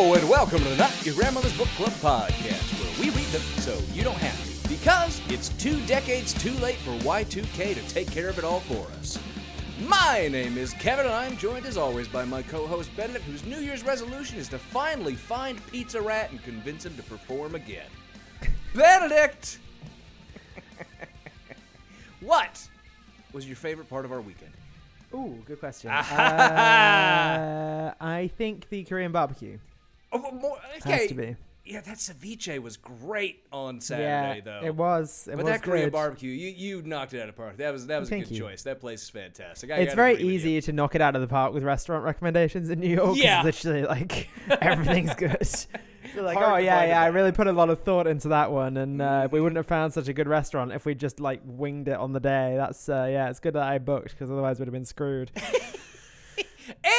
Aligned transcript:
Hello 0.00 0.14
and 0.14 0.28
welcome 0.28 0.60
to 0.60 0.68
the 0.68 0.76
Not 0.76 1.04
Your 1.04 1.16
Grandmother's 1.16 1.58
Book 1.58 1.66
Club 1.70 1.90
podcast, 1.90 2.80
where 2.80 3.00
we 3.00 3.10
read 3.16 3.26
them 3.32 3.42
so 3.60 3.76
you 3.92 4.04
don't 4.04 4.14
have 4.14 4.62
to, 4.62 4.68
because 4.68 5.20
it's 5.28 5.48
two 5.60 5.84
decades 5.86 6.32
too 6.32 6.52
late 6.58 6.76
for 6.76 6.92
Y2K 6.98 7.74
to 7.74 7.88
take 7.92 8.08
care 8.08 8.28
of 8.28 8.38
it 8.38 8.44
all 8.44 8.60
for 8.60 8.86
us. 9.00 9.18
My 9.88 10.28
name 10.30 10.56
is 10.56 10.72
Kevin, 10.74 11.06
and 11.06 11.14
I'm 11.16 11.36
joined 11.36 11.66
as 11.66 11.76
always 11.76 12.06
by 12.06 12.24
my 12.24 12.42
co-host 12.42 12.94
Benedict, 12.96 13.24
whose 13.24 13.44
New 13.44 13.58
Year's 13.58 13.82
resolution 13.82 14.38
is 14.38 14.46
to 14.50 14.58
finally 14.58 15.16
find 15.16 15.60
Pizza 15.66 16.00
Rat 16.00 16.30
and 16.30 16.40
convince 16.44 16.86
him 16.86 16.94
to 16.94 17.02
perform 17.02 17.56
again. 17.56 17.88
Benedict, 18.76 19.58
what 22.20 22.68
was 23.32 23.48
your 23.48 23.56
favorite 23.56 23.90
part 23.90 24.04
of 24.04 24.12
our 24.12 24.20
weekend? 24.20 24.52
Ooh, 25.12 25.42
good 25.44 25.58
question. 25.58 25.90
uh, 25.92 26.04
I 28.00 28.30
think 28.38 28.68
the 28.68 28.84
Korean 28.84 29.10
barbecue 29.10 29.58
Oh, 30.12 30.30
more, 30.32 30.58
has 30.74 30.86
okay. 30.86 31.06
to 31.08 31.14
be. 31.14 31.36
Yeah, 31.64 31.82
that 31.82 31.98
ceviche 31.98 32.58
was 32.62 32.78
great 32.78 33.44
on 33.52 33.82
Saturday, 33.82 34.36
yeah, 34.38 34.40
though. 34.60 34.66
it 34.66 34.74
was. 34.74 35.28
It 35.30 35.36
but 35.36 35.44
was 35.44 35.52
that 35.52 35.62
Korean 35.62 35.86
good. 35.86 35.92
barbecue, 35.92 36.30
you 36.30 36.48
you 36.48 36.80
knocked 36.80 37.12
it 37.12 37.18
out 37.20 37.28
of 37.28 37.34
the 37.36 37.42
park. 37.42 37.58
That 37.58 37.74
was 37.74 37.86
that 37.88 38.00
was 38.00 38.10
a 38.10 38.20
good 38.20 38.30
you. 38.30 38.38
choice. 38.38 38.62
That 38.62 38.80
place 38.80 39.02
is 39.02 39.10
fantastic. 39.10 39.70
I 39.70 39.74
It's 39.80 39.92
very 39.92 40.16
easy 40.16 40.62
to 40.62 40.72
knock 40.72 40.94
it 40.94 41.02
out 41.02 41.14
of 41.14 41.20
the 41.20 41.28
park 41.28 41.52
with 41.52 41.62
restaurant 41.64 42.04
recommendations 42.04 42.70
in 42.70 42.80
New 42.80 42.88
York. 42.88 43.18
Yeah. 43.18 43.42
literally 43.42 43.82
like 43.84 44.30
everything's 44.62 45.14
good. 45.14 45.36
You're 46.14 46.24
like, 46.24 46.38
Hard 46.38 46.52
oh 46.54 46.56
yeah, 46.56 46.86
yeah. 46.86 47.02
I 47.02 47.08
really 47.08 47.32
put 47.32 47.48
a 47.48 47.52
lot 47.52 47.68
of 47.68 47.82
thought 47.82 48.06
into 48.06 48.28
that 48.28 48.50
one, 48.50 48.78
and 48.78 49.02
uh, 49.02 49.04
Mm-hmm. 49.24 49.34
we 49.34 49.42
wouldn't 49.42 49.58
have 49.58 49.66
found 49.66 49.92
such 49.92 50.08
a 50.08 50.14
good 50.14 50.26
restaurant 50.26 50.72
if 50.72 50.86
we 50.86 50.94
just 50.94 51.20
like 51.20 51.42
winged 51.44 51.88
it 51.88 51.98
on 51.98 52.14
the 52.14 52.20
day. 52.20 52.54
That's 52.56 52.88
uh, 52.88 53.08
yeah. 53.10 53.28
It's 53.28 53.40
good 53.40 53.52
that 53.52 53.64
I 53.64 53.76
booked 53.76 54.12
because 54.12 54.30
otherwise 54.30 54.58
we'd 54.58 54.68
have 54.68 54.72
been 54.72 54.86
screwed. 54.86 55.30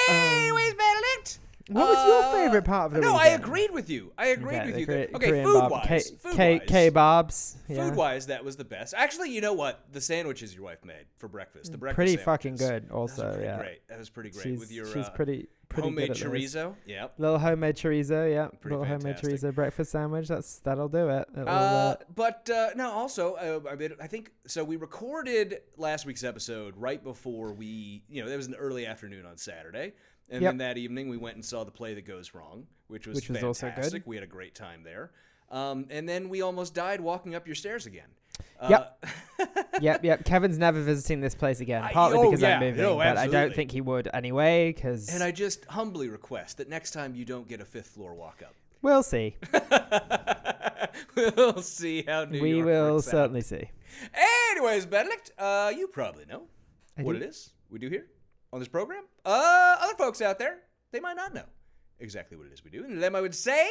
Anyways, 0.10 0.74
Benedict. 0.76 1.40
What 1.70 1.88
was 1.88 2.06
your 2.08 2.24
uh, 2.24 2.32
favorite 2.32 2.66
part 2.66 2.88
of 2.88 2.94
the 2.94 3.02
No, 3.02 3.14
I 3.16 3.24
weekend? 3.26 3.44
agreed 3.44 3.72
with 3.72 3.90
you. 3.90 4.12
I 4.18 4.28
agreed 4.28 4.58
Okay, 4.58 4.66
with 4.66 4.74
the 4.74 4.80
you. 4.82 4.86
Kore- 4.86 4.96
that- 4.96 5.16
okay, 5.16 5.30
Korean 5.30 5.46
food 5.46 5.60
barb- 5.60 5.72
wise, 5.72 5.88
K- 6.10 6.16
food 6.18 6.36
K- 6.36 6.58
wise, 6.60 6.68
K-bobs. 6.68 7.58
Yeah. 7.68 7.86
food 7.88 7.96
wise, 7.96 8.28
that 8.28 8.44
was 8.44 8.56
the 8.58 8.66
best. 8.66 8.94
Actually, 8.98 9.30
you 9.32 9.42
know 9.42 9.54
what? 9.54 9.86
The 9.94 10.02
sandwiches 10.02 10.54
your 10.56 10.64
wife 10.64 10.84
made 10.84 11.06
for 11.18 11.28
breakfast. 11.28 11.72
The 11.72 11.78
breakfast 11.78 11.96
pretty 11.96 12.12
sandwiches. 12.18 12.26
fucking 12.26 12.56
good. 12.56 12.92
Also, 12.92 13.30
pretty 13.32 13.46
yeah. 13.46 13.58
great. 13.58 13.88
That 13.88 14.00
was 14.00 14.10
pretty 14.10 14.32
great 14.32 14.44
She's 14.44 14.60
with 14.60 14.72
your 14.72 14.88
she's 14.88 15.06
uh, 15.06 15.10
pretty 15.12 15.48
pretty 15.70 15.88
homemade 15.90 16.08
good 16.08 16.18
at 16.18 16.32
those. 16.32 16.54
chorizo. 16.56 16.76
Yep. 16.88 17.14
Little 17.20 17.38
homemade 17.38 17.76
chorizo, 17.76 18.32
yeah. 18.34 18.48
Pretty 18.48 18.76
Little 18.76 18.86
homemade 18.86 19.20
fantastic. 19.20 19.52
chorizo 19.52 19.54
breakfast 19.54 19.92
sandwich. 19.92 20.28
That's 20.28 20.58
that'll 20.62 20.90
do 20.90 21.10
it. 21.10 21.28
It'll, 21.34 21.48
Uh, 21.48 21.52
uh, 21.52 21.96
but 22.16 22.50
uh, 22.50 22.70
no, 22.76 22.90
also, 22.90 23.36
uh, 23.36 23.60
I, 23.70 23.76
mean, 23.76 23.94
I 24.02 24.08
think 24.08 24.32
so. 24.48 24.64
We 24.64 24.78
recorded 24.78 25.62
last 25.78 26.08
week's 26.08 26.24
episode 26.24 26.74
right 26.76 27.04
before 27.04 27.54
we, 27.54 28.04
you 28.10 28.24
know, 28.26 28.32
it 28.32 28.36
was 28.36 28.48
an 28.48 28.56
early 28.56 28.88
afternoon 28.88 29.28
on 29.28 29.38
Saturday, 29.38 29.94
and 30.30 30.42
Yep. 30.42 30.52
then 30.52 30.58
that 30.60 30.78
evening 30.78 31.10
we 31.10 31.18
went 31.18 31.36
and 31.36 31.44
saw 31.46 31.64
the 31.64 31.72
play 31.72 31.94
that 31.96 32.06
goes 32.06 32.34
wrong, 32.34 32.68
which 32.88 33.08
was 33.08 33.16
Which 33.16 33.30
was 33.30 33.44
also 33.44 33.72
good. 33.76 34.04
We 34.06 34.16
had 34.16 34.24
a 34.24 34.28
great 34.28 34.56
time 34.56 34.84
there, 34.84 35.12
um, 35.50 35.88
and 35.90 36.08
then 36.08 36.30
we 36.30 36.42
almost 36.42 36.74
died 36.74 37.02
walking 37.02 37.36
up 37.36 37.46
your 37.48 37.56
stairs 37.56 37.86
again. 37.86 38.08
Yep. 38.70 39.06
Uh, 39.40 39.46
yep, 39.82 40.04
yep. 40.04 40.24
Kevin's 40.26 40.58
never 40.58 40.82
visiting 40.82 41.20
this 41.22 41.36
place 41.36 41.60
again, 41.60 41.84
I- 41.84 41.92
partly 41.92 42.20
oh, 42.20 42.24
because 42.30 42.42
yeah. 42.42 42.56
I'm 42.56 42.60
moving, 42.62 42.82
No, 42.82 42.98
but 42.98 43.18
I 43.18 43.28
don't 43.28 43.54
think 43.54 43.72
he 43.72 43.82
would 43.82 44.10
anyway. 44.14 44.72
Because 44.74 45.10
and 45.10 45.24
I 45.24 45.32
just 45.32 45.66
humbly 45.66 46.08
request 46.10 46.58
that 46.58 46.70
next 46.70 46.92
time 46.92 47.16
you 47.16 47.26
don't 47.26 47.48
get 47.48 47.60
a 47.62 47.66
fifth 47.66 47.88
floor 47.88 48.14
walk 48.16 48.42
up. 48.44 48.54
we'll 48.82 49.04
see. 49.04 49.36
we'll 51.16 51.62
see 51.62 52.04
how 52.08 52.26
New 52.26 52.42
we 52.42 52.52
York 52.56 52.66
will 52.66 52.96
works 52.96 53.08
out. 53.08 53.12
certainly 53.12 53.42
see. 53.42 53.70
Anyways, 54.52 54.86
Benedict, 54.86 55.32
uh, 55.38 55.72
you 55.76 55.88
probably 55.88 56.26
know 56.26 56.44
I 56.98 57.04
what 57.04 57.14
do. 57.14 57.22
it 57.24 57.28
is 57.30 57.52
we 57.70 57.80
do 57.80 57.90
here 57.90 58.06
on 58.52 58.60
this 58.60 58.68
program. 58.68 59.04
Uh, 59.26 59.78
other 59.82 59.96
folks 59.96 60.22
out 60.22 60.40
there, 60.40 60.58
they 60.92 61.00
might 61.00 61.16
not 61.16 61.34
know 61.34 61.46
exactly 62.00 62.38
what 62.38 62.48
it 62.48 62.54
is 62.54 62.64
we 62.64 62.72
do. 62.72 62.84
And 62.84 62.94
to 62.94 63.00
them, 63.00 63.16
I 63.16 63.22
would 63.22 63.36
say, 63.36 63.68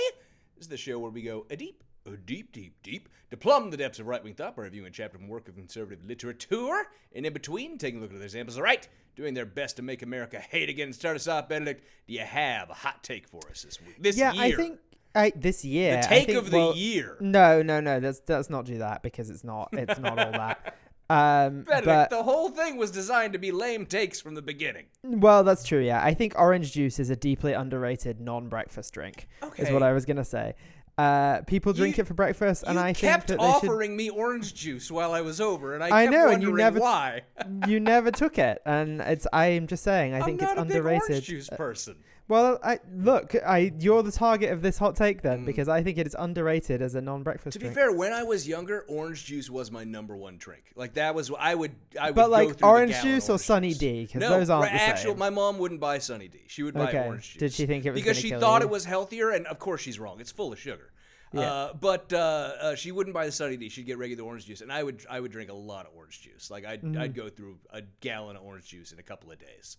this 0.56 0.64
is 0.64 0.68
the 0.68 0.76
show 0.76 0.98
where 0.98 1.10
we 1.10 1.22
go 1.22 1.46
a 1.50 1.56
deep, 1.56 1.82
a 2.06 2.16
deep, 2.16 2.52
deep, 2.52 2.74
deep 2.82 3.08
to 3.30 3.36
plumb 3.36 3.70
the 3.70 3.76
depths 3.76 3.98
of 3.98 4.06
right 4.06 4.22
wing 4.22 4.34
thought 4.34 4.56
by 4.56 4.62
reviewing 4.62 4.88
a 4.88 4.90
chapter 4.90 5.18
from 5.18 5.28
work 5.28 5.48
of 5.48 5.56
conservative 5.56 6.04
literature. 6.04 6.86
And 7.14 7.26
in 7.26 7.32
between, 7.32 7.78
taking 7.78 7.98
a 7.98 8.02
look 8.02 8.10
at 8.10 8.16
other 8.16 8.24
examples 8.24 8.56
of 8.56 8.62
right, 8.62 8.86
doing 9.16 9.34
their 9.34 9.46
best 9.46 9.76
to 9.76 9.82
make 9.82 10.02
America 10.02 10.38
hate 10.38 10.68
again. 10.68 10.92
Start 10.92 11.16
us 11.16 11.28
off, 11.28 11.48
Benedict. 11.48 11.84
Do 12.06 12.14
you 12.14 12.20
have 12.20 12.70
a 12.70 12.74
hot 12.74 13.02
take 13.02 13.28
for 13.28 13.40
us 13.50 13.62
this 13.62 13.80
week? 13.80 13.96
This 14.00 14.16
yeah, 14.16 14.32
year? 14.32 14.42
I 14.42 14.52
think 14.52 14.78
I 15.14 15.32
this 15.34 15.64
year. 15.64 15.96
the 15.96 16.06
take 16.06 16.26
think, 16.26 16.38
of 16.38 16.50
the 16.50 16.56
well, 16.56 16.76
year. 16.76 17.16
No, 17.20 17.62
no, 17.62 17.80
no. 17.80 17.98
Let's 17.98 18.22
let's 18.28 18.50
not 18.50 18.64
do 18.64 18.78
that 18.78 19.02
because 19.02 19.30
it's 19.30 19.44
not. 19.44 19.70
It's 19.72 19.98
not 19.98 20.18
all 20.18 20.32
that. 20.32 20.76
Um, 21.10 21.62
Benedict, 21.62 21.86
but 21.86 22.10
the 22.10 22.22
whole 22.22 22.50
thing 22.50 22.76
was 22.76 22.90
designed 22.90 23.32
to 23.32 23.38
be 23.38 23.50
lame 23.50 23.86
takes 23.86 24.20
from 24.20 24.34
the 24.34 24.42
beginning. 24.42 24.86
Well, 25.02 25.42
that's 25.42 25.64
true. 25.64 25.80
Yeah, 25.80 26.02
I 26.04 26.12
think 26.12 26.34
orange 26.38 26.72
juice 26.72 26.98
is 26.98 27.08
a 27.10 27.16
deeply 27.16 27.54
underrated 27.54 28.20
non-breakfast 28.20 28.92
drink. 28.92 29.26
Is 29.56 29.70
what 29.70 29.82
I 29.82 29.92
was 29.92 30.04
gonna 30.04 30.24
say. 30.24 30.54
Uh, 30.98 31.42
people 31.42 31.72
drink 31.72 31.96
You- 31.96 32.02
it 32.02 32.06
for 32.08 32.14
breakfast, 32.14 32.64
and 32.66 32.76
I 32.78 32.92
kept 32.92 33.28
think 33.28 33.38
that 33.38 33.44
they 33.44 33.52
should. 33.60 33.70
offering 33.70 33.96
me 33.96 34.10
orange 34.10 34.52
juice 34.52 34.90
while 34.90 35.12
I 35.12 35.20
was 35.20 35.40
over, 35.40 35.74
and 35.74 35.82
I, 35.84 36.02
I 36.02 36.06
know, 36.06 36.28
and 36.28 36.42
you 36.42 36.52
never- 36.52 36.80
why. 36.80 37.22
you 37.68 37.78
never 37.78 38.10
took 38.10 38.36
it, 38.36 38.60
and 38.66 39.00
it's. 39.00 39.24
I 39.32 39.46
am 39.46 39.66
just 39.68 39.84
saying. 39.84 40.12
I 40.14 40.18
I'm 40.18 40.24
think 40.24 40.42
it's 40.42 40.50
underrated. 40.60 41.02
orange 41.10 41.24
juice 41.24 41.48
person. 41.50 41.96
Well, 42.28 42.58
I 42.62 42.78
look. 42.94 43.34
I 43.34 43.72
you're 43.78 44.02
the 44.02 44.12
target 44.12 44.52
of 44.52 44.60
this 44.60 44.76
hot 44.76 44.96
take 44.96 45.22
then, 45.22 45.42
Mm. 45.42 45.46
because 45.46 45.66
I 45.68 45.82
think 45.82 45.96
it 45.96 46.06
is 46.06 46.14
underrated 46.18 46.82
as 46.82 46.94
a 46.94 47.00
non-breakfast 47.00 47.58
drink. 47.58 47.74
To 47.74 47.80
be 47.80 47.80
fair, 47.86 47.90
when 47.90 48.12
I 48.12 48.22
was 48.22 48.46
younger, 48.46 48.84
orange 48.86 49.24
juice 49.24 49.48
was 49.48 49.70
my 49.70 49.84
number 49.84 50.14
one 50.14 50.36
drink. 50.36 50.64
Like 50.76 50.92
that 50.94 51.14
was 51.14 51.30
I 51.38 51.54
would 51.54 51.72
I 51.98 52.08
would 52.10 52.14
but 52.16 52.26
go 52.26 52.30
like 52.32 52.48
through 52.48 52.54
the 52.56 52.66
orange 52.66 52.92
gallon 52.92 53.06
juice 53.06 53.30
or 53.30 53.38
Sunny 53.38 53.68
juice. 53.70 53.78
D, 53.78 54.02
because 54.06 54.20
No, 54.20 54.28
those 54.30 54.50
aren't 54.50 54.70
right, 54.70 54.76
the 54.78 54.82
actual. 54.82 55.12
same. 55.12 55.18
My 55.18 55.30
mom 55.30 55.58
wouldn't 55.58 55.80
buy 55.80 55.98
Sunny 55.98 56.28
D. 56.28 56.40
She 56.48 56.62
would 56.62 56.74
buy 56.74 56.88
Okay. 56.88 57.06
orange 57.06 57.30
juice. 57.32 57.40
Did 57.40 57.52
she 57.54 57.64
think 57.64 57.86
it 57.86 57.92
was 57.92 58.00
because 58.00 58.18
she 58.18 58.28
kill 58.28 58.40
thought 58.40 58.60
you? 58.60 58.68
it 58.68 58.70
was 58.70 58.84
healthier? 58.84 59.30
And 59.30 59.46
of 59.46 59.58
course, 59.58 59.80
she's 59.80 59.98
wrong. 59.98 60.20
It's 60.20 60.30
full 60.30 60.52
of 60.52 60.58
sugar. 60.58 60.92
Yeah. 61.32 61.40
Uh, 61.40 61.72
but 61.74 62.12
uh, 62.12 62.16
uh, 62.60 62.74
she 62.74 62.90
wouldn't 62.92 63.12
buy 63.14 63.24
the 63.26 63.32
Sunny 63.32 63.56
D. 63.56 63.68
She'd 63.70 63.84
get 63.86 63.96
regular 63.98 64.24
orange 64.24 64.44
juice, 64.46 64.60
and 64.60 64.70
I 64.70 64.82
would 64.82 65.04
I 65.08 65.18
would 65.18 65.30
drink 65.32 65.50
a 65.50 65.54
lot 65.54 65.86
of 65.86 65.92
orange 65.96 66.20
juice. 66.20 66.50
Like 66.50 66.66
I'd 66.66 66.82
Mm-hmm. 66.82 67.00
I'd 67.00 67.14
go 67.14 67.30
through 67.30 67.58
a 67.70 67.80
gallon 68.00 68.36
of 68.36 68.42
orange 68.42 68.66
juice 68.68 68.92
in 68.92 68.98
a 68.98 69.02
couple 69.02 69.30
of 69.32 69.38
days. 69.38 69.78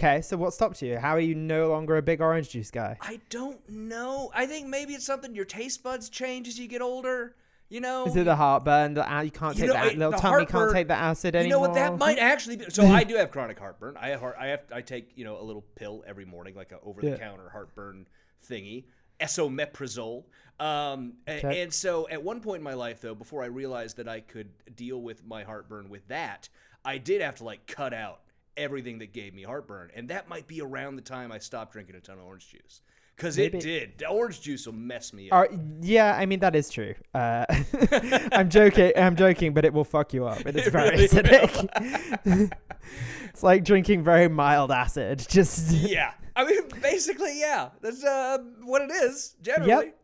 Okay, 0.00 0.22
so 0.22 0.34
what 0.38 0.54
stopped 0.54 0.80
you? 0.80 0.96
How 0.96 1.10
are 1.10 1.20
you 1.20 1.34
no 1.34 1.68
longer 1.68 1.98
a 1.98 2.02
big 2.02 2.22
orange 2.22 2.48
juice 2.48 2.70
guy? 2.70 2.96
I 3.02 3.20
don't 3.28 3.60
know. 3.68 4.30
I 4.34 4.46
think 4.46 4.66
maybe 4.66 4.94
it's 4.94 5.04
something 5.04 5.34
your 5.34 5.44
taste 5.44 5.82
buds 5.82 6.08
change 6.08 6.48
as 6.48 6.58
you 6.58 6.68
get 6.68 6.80
older. 6.80 7.36
You 7.68 7.82
know, 7.82 8.06
Is 8.06 8.16
it 8.16 8.24
the 8.24 8.34
heartburn? 8.34 8.94
The 8.94 9.02
you 9.22 9.30
can't 9.30 9.54
You 9.56 9.60
take 9.60 9.66
know, 9.68 9.72
that 9.74 9.86
it- 9.92 9.98
little 9.98 10.12
the 10.12 10.16
tummy 10.16 10.46
can't 10.46 10.72
take 10.72 10.88
the 10.88 10.94
acid 10.94 11.36
anymore. 11.36 11.44
You 11.46 11.52
know 11.52 11.60
what? 11.60 11.74
That 11.74 11.98
might 11.98 12.18
actually 12.18 12.56
be. 12.56 12.64
So 12.70 12.84
I 12.86 13.04
do 13.04 13.14
have 13.16 13.30
chronic 13.30 13.58
heartburn. 13.58 13.98
I 13.98 14.08
have 14.08 14.20
heart, 14.20 14.36
I 14.40 14.46
have 14.46 14.60
I 14.72 14.80
take 14.80 15.12
you 15.16 15.24
know 15.26 15.38
a 15.38 15.44
little 15.44 15.62
pill 15.76 16.02
every 16.06 16.24
morning, 16.24 16.54
like 16.54 16.72
a 16.72 16.80
over 16.80 17.02
the 17.02 17.18
counter 17.18 17.50
heartburn 17.50 18.06
thingy, 18.48 18.84
esomeprazole. 19.20 20.24
Um, 20.58 21.18
Okay. 21.28 21.62
and 21.62 21.72
so 21.72 22.08
at 22.08 22.22
one 22.24 22.40
point 22.40 22.60
in 22.60 22.64
my 22.64 22.74
life, 22.74 23.02
though, 23.02 23.14
before 23.14 23.42
I 23.42 23.46
realized 23.46 23.98
that 23.98 24.08
I 24.08 24.20
could 24.20 24.48
deal 24.74 25.00
with 25.02 25.24
my 25.26 25.44
heartburn 25.44 25.90
with 25.90 26.08
that, 26.08 26.48
I 26.86 26.96
did 26.96 27.20
have 27.20 27.36
to 27.36 27.44
like 27.44 27.66
cut 27.66 27.92
out 27.92 28.20
everything 28.56 28.98
that 28.98 29.12
gave 29.12 29.34
me 29.34 29.42
heartburn, 29.42 29.90
and 29.94 30.08
that 30.08 30.28
might 30.28 30.46
be 30.46 30.60
around 30.60 30.96
the 30.96 31.02
time 31.02 31.32
I 31.32 31.38
stopped 31.38 31.72
drinking 31.72 31.96
a 31.96 32.00
ton 32.00 32.18
of 32.18 32.24
orange 32.24 32.48
juice. 32.48 32.82
Because 33.16 33.36
it 33.36 33.60
did. 33.60 33.98
The 33.98 34.08
orange 34.08 34.40
juice 34.40 34.64
will 34.64 34.72
mess 34.72 35.12
me 35.12 35.30
up. 35.30 35.36
Are, 35.36 35.48
yeah, 35.82 36.16
I 36.16 36.24
mean 36.24 36.40
that 36.40 36.56
is 36.56 36.70
true. 36.70 36.94
Uh, 37.12 37.44
I'm 38.32 38.48
joking. 38.48 38.92
I'm 38.96 39.14
joking, 39.14 39.52
but 39.52 39.66
it 39.66 39.74
will 39.74 39.84
fuck 39.84 40.14
you 40.14 40.24
up. 40.24 40.46
It 40.46 40.56
is 40.56 40.66
It 40.68 40.70
very 40.70 40.90
really 40.90 41.08
acidic. 41.08 42.52
it's 43.28 43.42
like 43.42 43.62
drinking 43.62 44.04
very 44.04 44.28
mild 44.28 44.72
acid. 44.72 45.26
Just 45.28 45.70
yeah. 45.70 46.12
I 46.34 46.46
mean, 46.46 46.60
basically, 46.80 47.38
yeah. 47.38 47.70
That's 47.82 48.02
uh, 48.02 48.38
what 48.62 48.82
it 48.82 48.90
is, 48.90 49.36
generally. 49.42 49.68
Yep. 49.68 49.96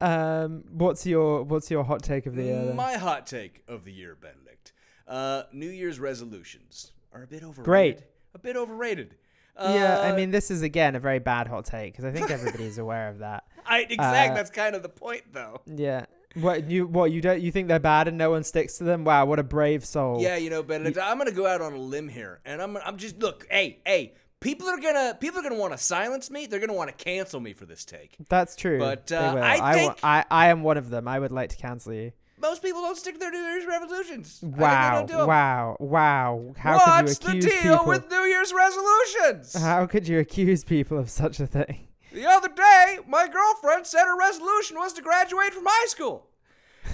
Um, 0.00 0.64
what's 0.70 1.06
your 1.06 1.44
what's 1.44 1.70
your 1.70 1.84
hot 1.84 2.02
take 2.02 2.26
of 2.26 2.34
the 2.34 2.42
year? 2.42 2.64
Then? 2.64 2.76
My 2.76 2.94
hot 2.94 3.28
take 3.28 3.62
of 3.68 3.84
the 3.84 3.92
year, 3.92 4.16
Benedict. 4.20 4.72
Uh, 5.06 5.44
New 5.52 5.70
Year's 5.70 6.00
resolutions 6.00 6.92
are 7.12 7.22
a 7.22 7.26
bit 7.26 7.42
overrated. 7.42 7.64
Great. 7.64 7.98
A 8.34 8.38
bit 8.38 8.56
overrated. 8.56 9.14
yeah, 9.58 10.00
I 10.04 10.10
Uh, 10.10 10.16
mean 10.16 10.30
this 10.30 10.50
is 10.50 10.62
again 10.62 10.94
a 10.94 11.00
very 11.00 11.18
bad 11.18 11.48
hot 11.48 11.64
take 11.64 11.92
because 11.92 12.04
I 12.04 12.12
think 12.12 12.30
everybody 12.38 12.64
is 12.64 12.78
aware 12.78 13.08
of 13.08 13.18
that. 13.18 13.44
I 13.66 13.80
exact. 13.80 14.32
uh, 14.32 14.34
that's 14.34 14.50
kind 14.50 14.74
of 14.76 14.82
the 14.82 14.88
point, 14.88 15.22
though. 15.32 15.60
Yeah. 15.66 16.06
What 16.34 16.70
you 16.70 16.86
what 16.86 17.10
you 17.10 17.20
don't 17.20 17.40
you 17.40 17.50
think 17.50 17.68
they're 17.68 17.78
bad 17.80 18.06
and 18.06 18.16
no 18.18 18.30
one 18.30 18.44
sticks 18.44 18.78
to 18.78 18.84
them? 18.84 19.02
Wow, 19.04 19.24
what 19.26 19.38
a 19.38 19.42
brave 19.42 19.84
soul. 19.84 20.20
Yeah, 20.20 20.36
you 20.36 20.50
know, 20.50 20.62
Benedict, 20.62 20.98
I'm 21.02 21.18
gonna 21.18 21.32
go 21.32 21.46
out 21.46 21.60
on 21.62 21.72
a 21.72 21.78
limb 21.78 22.08
here, 22.08 22.40
and 22.44 22.60
I'm 22.62 22.76
I'm 22.76 22.98
just 22.98 23.18
look, 23.18 23.46
hey, 23.50 23.80
hey, 23.86 24.12
people 24.38 24.68
are 24.68 24.78
gonna 24.78 25.16
people 25.18 25.40
are 25.40 25.42
gonna 25.42 25.56
want 25.56 25.72
to 25.72 25.78
silence 25.78 26.30
me. 26.30 26.46
They're 26.46 26.60
gonna 26.60 26.74
want 26.74 26.96
to 26.96 27.04
cancel 27.04 27.40
me 27.40 27.54
for 27.54 27.64
this 27.64 27.84
take. 27.86 28.14
That's 28.28 28.54
true. 28.56 28.78
But, 28.78 29.10
uh. 29.10 29.40
I 29.42 29.72
think- 29.74 29.98
I, 30.04 30.24
I 30.30 30.48
am 30.48 30.62
one 30.62 30.76
of 30.76 30.90
them. 30.90 31.08
I 31.08 31.18
would 31.18 31.32
like 31.32 31.48
to 31.50 31.56
cancel 31.56 31.94
you. 31.94 32.12
Most 32.40 32.62
people 32.62 32.80
don't 32.82 32.96
stick 32.96 33.14
to 33.14 33.20
their 33.20 33.30
New 33.30 33.38
Year's 33.38 33.66
resolutions. 33.66 34.38
I 34.42 34.46
think 34.46 34.56
they 34.56 34.62
Wow, 34.62 35.06
do 35.06 35.26
wow, 35.26 35.76
wow. 35.80 36.54
How 36.56 36.76
What's 36.76 37.18
could 37.18 37.32
you 37.34 37.38
accuse 37.40 37.44
the 37.44 37.50
deal 37.62 37.72
people? 37.78 37.86
with 37.88 38.10
New 38.10 38.22
Year's 38.24 38.52
resolutions? 38.52 39.54
How 39.54 39.86
could 39.86 40.06
you 40.06 40.18
accuse 40.20 40.64
people 40.64 40.98
of 40.98 41.10
such 41.10 41.40
a 41.40 41.46
thing? 41.46 41.88
The 42.12 42.26
other 42.26 42.48
day, 42.48 42.98
my 43.06 43.28
girlfriend 43.28 43.86
said 43.86 44.04
her 44.04 44.16
resolution 44.18 44.76
was 44.76 44.92
to 44.94 45.02
graduate 45.02 45.52
from 45.52 45.64
high 45.66 45.86
school. 45.88 46.26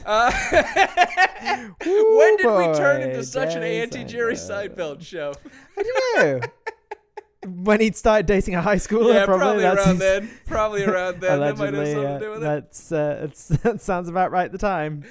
Uh, 0.05 0.33
when 1.85 2.37
did 2.37 2.47
we 2.47 2.75
turn 2.75 3.03
into 3.03 3.23
such 3.23 3.55
an 3.55 3.63
anti-Jerry. 3.63 4.35
Seinfeld 4.35 5.03
show? 5.03 5.35
I 5.79 5.83
don't 5.83 6.41
know. 6.43 6.49
when 7.45 7.81
he'd 7.81 7.97
started 7.97 8.27
dating 8.27 8.55
a 8.55 8.63
high 8.63 8.77
schooler, 8.77 9.15
yeah, 9.15 9.25
probably, 9.25 9.63
probably 9.63 9.65
around 9.65 9.89
his- 9.89 9.99
then. 9.99 10.31
Probably 10.47 10.85
around 10.85 11.21
then. 11.21 11.41
that 11.41 11.59
might 11.59 11.75
have 11.75 11.75
Allegedly, 11.75 11.93
something 11.93 12.03
yeah. 12.11 12.19
to 12.19 12.25
do 12.25 12.31
with 12.31 12.39
it. 12.39 12.43
that's 12.43 12.93
uh, 12.93 13.29
that 13.63 13.81
sounds 13.81 14.09
about 14.09 14.31
right. 14.31 14.47
at 14.47 14.53
The 14.53 14.59
time, 14.59 15.05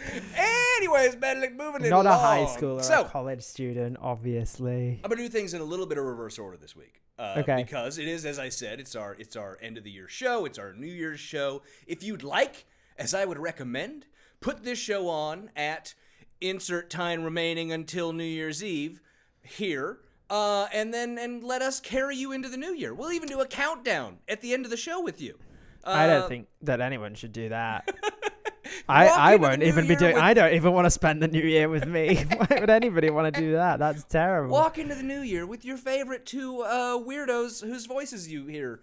Anyways, 0.77 1.15
Benedict, 1.15 1.55
moving 1.57 1.85
it 1.85 1.89
not 1.89 2.05
a 2.05 2.13
high 2.13 2.45
schooler, 2.45 2.83
So, 2.83 3.01
a 3.01 3.05
college 3.05 3.41
student, 3.41 3.97
obviously. 4.01 4.99
I'm 5.03 5.09
gonna 5.09 5.21
do 5.21 5.29
things 5.29 5.53
in 5.53 5.61
a 5.61 5.65
little 5.65 5.85
bit 5.85 5.97
of 5.97 6.05
reverse 6.05 6.37
order 6.39 6.57
this 6.57 6.75
week. 6.75 7.01
Uh, 7.17 7.35
Okay. 7.37 7.55
Because 7.63 7.97
it 7.99 8.07
is, 8.07 8.25
as 8.25 8.39
I 8.39 8.49
said, 8.49 8.79
it's 8.79 8.95
our 8.95 9.13
it's 9.19 9.35
our 9.35 9.57
end 9.61 9.77
of 9.77 9.83
the 9.83 9.91
year 9.91 10.07
show. 10.07 10.45
It's 10.45 10.57
our 10.57 10.73
New 10.73 10.87
Year's 10.91 11.19
show. 11.19 11.61
If 11.87 12.03
you'd 12.03 12.23
like, 12.23 12.65
as 12.97 13.13
I 13.13 13.25
would 13.25 13.37
recommend, 13.37 14.07
put 14.41 14.63
this 14.63 14.79
show 14.79 15.07
on 15.09 15.51
at 15.55 15.93
insert 16.41 16.89
time 16.89 17.23
remaining 17.23 17.71
until 17.71 18.11
New 18.11 18.23
Year's 18.23 18.63
Eve 18.63 18.99
here. 19.43 19.99
Uh, 20.33 20.67
and 20.73 20.91
then 20.91 21.19
and 21.19 21.43
let 21.43 21.61
us 21.61 21.79
carry 21.79 22.15
you 22.15 22.31
into 22.31 22.49
the 22.49 22.57
new 22.57 22.73
year. 22.73 22.91
We'll 22.91 23.11
even 23.11 23.27
do 23.29 23.39
a 23.39 23.45
countdown 23.45 24.17
at 24.27 24.41
the 24.41 24.51
end 24.53 24.65
of 24.65 24.71
the 24.71 24.77
show 24.77 24.99
with 24.99 25.21
you. 25.21 25.37
Uh, 25.83 25.91
I 25.91 26.07
don't 26.07 26.27
think 26.27 26.47
that 26.63 26.81
anyone 26.81 27.13
should 27.13 27.33
do 27.33 27.49
that. 27.49 27.87
I, 28.89 29.07
I 29.07 29.35
won't 29.35 29.61
even 29.61 29.85
be 29.87 29.95
doing. 29.95 30.15
with- 30.15 30.23
I 30.23 30.33
don't 30.33 30.53
even 30.55 30.73
want 30.73 30.85
to 30.85 30.89
spend 30.91 31.21
the 31.21 31.27
new 31.27 31.41
year 31.41 31.69
with 31.69 31.85
me. 31.85 32.15
Why 32.37 32.47
would 32.59 32.69
anybody 32.71 33.11
want 33.11 33.31
to 33.35 33.39
do 33.39 33.51
that? 33.51 33.77
That's 33.77 34.03
terrible. 34.05 34.51
walk 34.51 34.79
into 34.79 34.95
the 34.95 35.03
new 35.03 35.21
year 35.21 35.45
with 35.45 35.63
your 35.63 35.77
favorite 35.77 36.25
two 36.25 36.61
uh, 36.61 36.97
weirdos 36.97 37.63
whose 37.63 37.85
voices 37.85 38.31
you 38.31 38.47
hear 38.47 38.79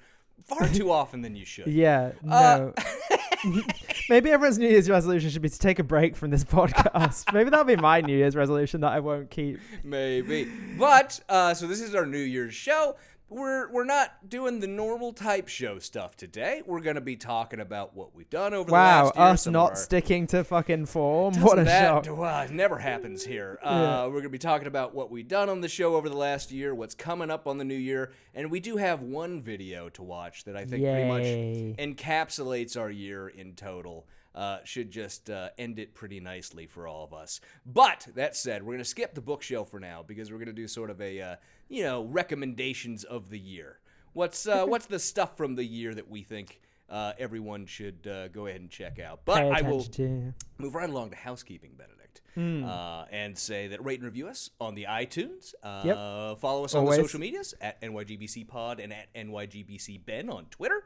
far 0.46 0.69
too 0.69 0.93
often 1.00 1.23
than 1.23 1.35
you 1.35 1.44
should. 1.44 1.67
Yeah, 1.67 2.12
Uh, 2.31 2.70
no. 3.44 3.62
Maybe 4.11 4.33
everyone's 4.33 4.59
New 4.59 4.69
Year's 4.69 4.91
resolution 4.91 5.31
should 5.31 5.41
be 5.41 5.49
to 5.49 5.59
take 5.59 5.79
a 5.79 5.85
break 5.85 6.17
from 6.17 6.31
this 6.31 6.43
podcast. 6.59 7.33
Maybe 7.33 7.49
that'll 7.49 7.65
be 7.65 7.77
my 7.77 8.01
New 8.01 8.17
Year's 8.17 8.35
resolution 8.35 8.81
that 8.81 8.91
I 8.91 8.99
won't 8.99 9.31
keep. 9.31 9.61
Maybe. 9.85 10.49
But 10.77 11.21
uh, 11.29 11.55
so 11.55 11.69
this 11.69 11.81
is 11.81 11.95
our 11.95 12.05
New 12.05 12.19
Year's 12.19 12.53
show. 12.53 12.97
We're 13.31 13.71
we're 13.71 13.85
not 13.85 14.29
doing 14.29 14.59
the 14.59 14.67
normal 14.67 15.12
type 15.12 15.47
show 15.47 15.79
stuff 15.79 16.17
today. 16.17 16.62
We're 16.67 16.81
gonna 16.81 17.00
be 17.00 17.15
talking 17.15 17.61
about 17.61 17.94
what 17.94 18.12
we've 18.12 18.29
done 18.29 18.53
over 18.55 18.73
Wow, 18.73 19.03
the 19.03 19.05
last 19.06 19.17
year. 19.17 19.25
Wow, 19.25 19.31
us 19.31 19.47
not 19.47 19.71
our- 19.71 19.77
sticking 19.77 20.27
to 20.29 20.43
fucking 20.43 20.87
form. 20.87 21.35
Doesn't 21.35 21.47
What 21.47 21.59
a 21.61 21.65
that, 21.65 22.05
shock. 22.06 22.17
Wow, 22.19 22.43
it 22.43 22.50
never 22.50 22.79
happens 22.79 23.25
here. 23.25 23.61
Uh, 23.62 24.03
We're 24.06 24.15
going 24.15 24.25
to 24.25 24.29
be 24.31 24.38
talking 24.38 24.67
about 24.67 24.97
what 24.97 25.12
we've 25.12 25.29
done 25.29 25.49
on 25.49 25.61
the 25.61 25.69
show 25.69 25.94
over 25.94 26.09
the 26.09 26.17
last 26.17 26.50
year, 26.50 26.75
what's 26.75 26.97
coming 26.97 27.31
up 27.31 27.47
on 27.47 27.59
the 27.59 27.65
new 27.65 27.77
year, 27.77 28.11
and 28.35 28.50
we 28.50 28.59
do 28.59 28.77
have 28.79 29.00
one 29.00 29.41
video 29.43 29.88
to 29.91 30.03
watch 30.03 30.43
that 30.44 30.56
I 30.56 30.65
think 30.65 30.82
Yay. 30.82 30.93
pretty 31.09 31.75
much 31.77 31.97
encapsulates 31.97 32.77
our 32.77 32.91
year 32.91 33.29
in 33.29 33.55
total. 33.55 34.09
Uh, 34.32 34.59
should 34.62 34.93
just 34.93 35.29
uh, 35.29 35.49
end 35.59 35.81
it 35.81 35.93
pretty 35.93 36.21
nicely 36.21 36.65
for 36.65 36.87
all 36.87 37.03
of 37.03 37.12
us. 37.12 37.41
But 37.67 38.06
that 38.15 38.37
said, 38.37 38.62
we're 38.62 38.75
going 38.75 38.79
to 38.79 38.85
skip 38.85 39.12
the 39.12 39.21
bookshelf 39.21 39.71
for 39.73 39.81
now 39.81 40.05
because 40.06 40.31
we're 40.31 40.38
going 40.38 40.47
to 40.47 40.53
do 40.53 40.69
sort 40.69 40.88
of 40.88 41.00
a 41.00 41.21
uh, 41.21 41.37
you 41.70 41.82
know 41.82 42.02
recommendations 42.05 43.05
of 43.05 43.31
the 43.31 43.38
year. 43.38 43.78
What's 44.12 44.46
uh, 44.46 44.67
what's 44.67 44.87
the 44.87 44.99
stuff 44.99 45.37
from 45.37 45.55
the 45.55 45.64
year 45.64 45.94
that 45.94 46.11
we 46.11 46.22
think 46.22 46.61
uh, 46.90 47.12
everyone 47.19 47.64
should 47.67 48.06
uh, 48.06 48.28
go 48.28 48.46
ahead 48.46 48.61
and 48.61 48.69
check 48.69 48.99
out? 48.99 49.20
But 49.25 49.44
I 49.44 49.62
will 49.62 49.84
to. 49.84 50.34
move 50.58 50.75
right 50.75 50.90
along 50.90 51.11
to 51.11 51.17
housekeeping, 51.17 51.72
Benedict, 51.78 52.20
uh, 52.37 53.05
and 53.12 53.38
say 53.38 53.69
that 53.69 53.84
rate 53.84 54.00
and 54.00 54.05
review 54.06 54.26
us 54.28 54.50
on 54.61 54.75
the 54.75 54.84
iTunes. 54.90 55.55
Uh, 55.62 55.82
Yep. 55.84 56.40
Follow 56.40 56.64
us 56.64 56.75
on 56.75 56.84
the 56.84 56.94
social 56.96 57.20
medias 57.20 57.55
at 57.61 57.81
NYGBC 57.81 58.49
Pod 58.49 58.81
and 58.81 58.93
at 58.93 59.12
NYGBC 59.14 60.05
Ben 60.05 60.28
on 60.28 60.46
Twitter. 60.50 60.82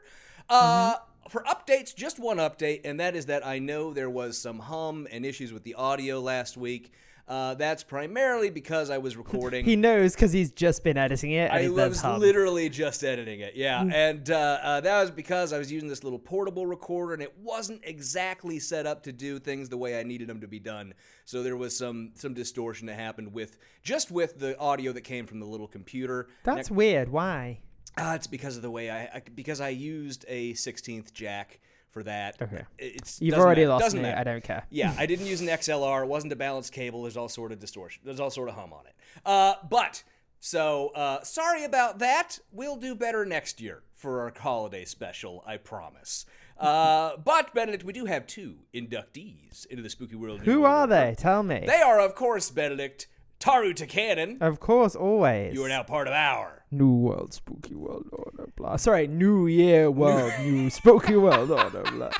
Uh, 0.49 0.93
Mm-hmm. 0.95 1.01
For 1.31 1.41
updates, 1.45 1.95
just 1.95 2.19
one 2.19 2.37
update, 2.37 2.81
and 2.85 2.99
that 2.99 3.15
is 3.15 3.25
that 3.25 3.43
I 3.43 3.57
know 3.57 3.93
there 3.93 4.11
was 4.11 4.37
some 4.37 4.59
hum 4.59 5.07
and 5.11 5.25
issues 5.25 5.51
with 5.51 5.63
the 5.63 5.73
audio 5.73 6.19
last 6.21 6.55
week. 6.55 6.93
Uh, 7.27 7.55
that's 7.55 7.83
primarily 7.83 8.51
because 8.51 8.91
I 8.91 8.99
was 8.99 9.17
recording. 9.23 9.65
He 9.65 9.75
knows 9.75 10.13
because 10.13 10.31
he's 10.31 10.51
just 10.51 10.83
been 10.83 10.95
editing 10.95 11.31
it. 11.31 11.49
I 11.49 11.69
was 11.69 12.03
literally 12.03 12.69
just 12.69 13.03
editing 13.03 13.39
it, 13.39 13.55
yeah, 13.55 13.81
Hmm. 13.83 13.91
and 13.91 14.29
uh, 14.29 14.59
uh, 14.61 14.81
that 14.81 15.01
was 15.01 15.09
because 15.09 15.51
I 15.51 15.57
was 15.57 15.71
using 15.71 15.89
this 15.89 16.03
little 16.03 16.19
portable 16.19 16.67
recorder, 16.67 17.13
and 17.13 17.23
it 17.23 17.33
wasn't 17.41 17.81
exactly 17.83 18.59
set 18.59 18.85
up 18.85 19.01
to 19.03 19.11
do 19.11 19.39
things 19.39 19.69
the 19.69 19.77
way 19.77 19.99
I 19.99 20.03
needed 20.03 20.27
them 20.27 20.39
to 20.41 20.47
be 20.47 20.59
done. 20.59 20.93
So 21.25 21.41
there 21.41 21.57
was 21.57 21.75
some 21.75 22.11
some 22.13 22.35
distortion 22.35 22.85
that 22.87 22.95
happened 22.99 23.33
with 23.33 23.57
just 23.81 24.11
with 24.11 24.37
the 24.39 24.55
audio 24.59 24.91
that 24.91 25.01
came 25.01 25.25
from 25.25 25.39
the 25.39 25.47
little 25.47 25.67
computer. 25.67 26.27
That's 26.43 26.69
weird. 26.69 27.09
Why? 27.09 27.61
Uh, 27.97 28.11
it's 28.15 28.27
because 28.27 28.55
of 28.57 28.61
the 28.61 28.69
way 28.69 28.91
I, 28.91 29.03
I 29.05 29.21
because 29.33 29.61
I 29.61 29.69
used 29.69 30.25
a 30.27 30.53
16th 30.53 31.11
jack 31.13 31.59
for 31.95 32.03
that. 32.03 32.35
Okay. 32.41 32.63
It's 32.77 33.21
You've 33.21 33.35
already 33.35 33.61
matter- 33.61 33.69
lost 33.69 33.83
doesn't 33.85 33.99
me. 33.99 34.03
matter. 34.03 34.19
I 34.19 34.23
don't 34.25 34.43
care. 34.43 34.65
Yeah, 34.69 34.93
I 34.99 35.05
didn't 35.05 35.27
use 35.27 35.39
an 35.39 35.47
XLR. 35.47 36.03
It 36.03 36.07
wasn't 36.09 36.33
a 36.33 36.35
balanced 36.35 36.73
cable. 36.73 37.03
There's 37.03 37.15
all 37.15 37.29
sort 37.29 37.53
of 37.53 37.59
distortion. 37.59 38.01
There's 38.03 38.19
all 38.19 38.29
sort 38.29 38.49
of 38.49 38.55
hum 38.55 38.73
on 38.73 38.85
it. 38.85 38.93
Uh, 39.25 39.53
but 39.69 40.03
so 40.41 40.89
uh, 40.89 41.23
sorry 41.23 41.63
about 41.63 41.99
that. 41.99 42.37
We'll 42.51 42.75
do 42.75 42.95
better 42.95 43.25
next 43.25 43.61
year 43.61 43.81
for 43.93 44.19
our 44.23 44.33
holiday 44.37 44.83
special. 44.83 45.41
I 45.47 45.55
promise. 45.55 46.25
Uh, 46.59 47.15
but 47.23 47.53
Benedict, 47.53 47.85
we 47.85 47.93
do 47.93 48.03
have 48.05 48.27
two 48.27 48.55
inductees 48.73 49.65
into 49.67 49.81
the 49.81 49.89
spooky 49.89 50.15
world. 50.15 50.41
Who 50.41 50.61
World 50.63 50.73
are 50.75 50.87
they? 50.87 51.15
Tell 51.17 51.43
me. 51.43 51.63
They 51.65 51.81
are, 51.81 52.01
of 52.01 52.13
course, 52.13 52.51
Benedict 52.51 53.07
Taru 53.39 53.73
Takanen. 53.73 54.41
of 54.41 54.59
course, 54.59 54.95
always. 54.97 55.53
You 55.53 55.63
are 55.63 55.69
now 55.69 55.83
part 55.83 56.07
of 56.07 56.13
our. 56.13 56.64
New 56.75 56.93
World 56.93 57.33
Spooky 57.33 57.73
World 57.73 58.07
Order. 58.11 58.49
Blah. 58.55 58.75
Sorry, 58.75 59.07
New 59.07 59.47
Year 59.47 59.89
World 59.89 60.33
New 60.41 60.69
Spooky 60.69 61.15
World 61.15 61.51
Order. 61.51 61.83
Blah. 61.83 62.11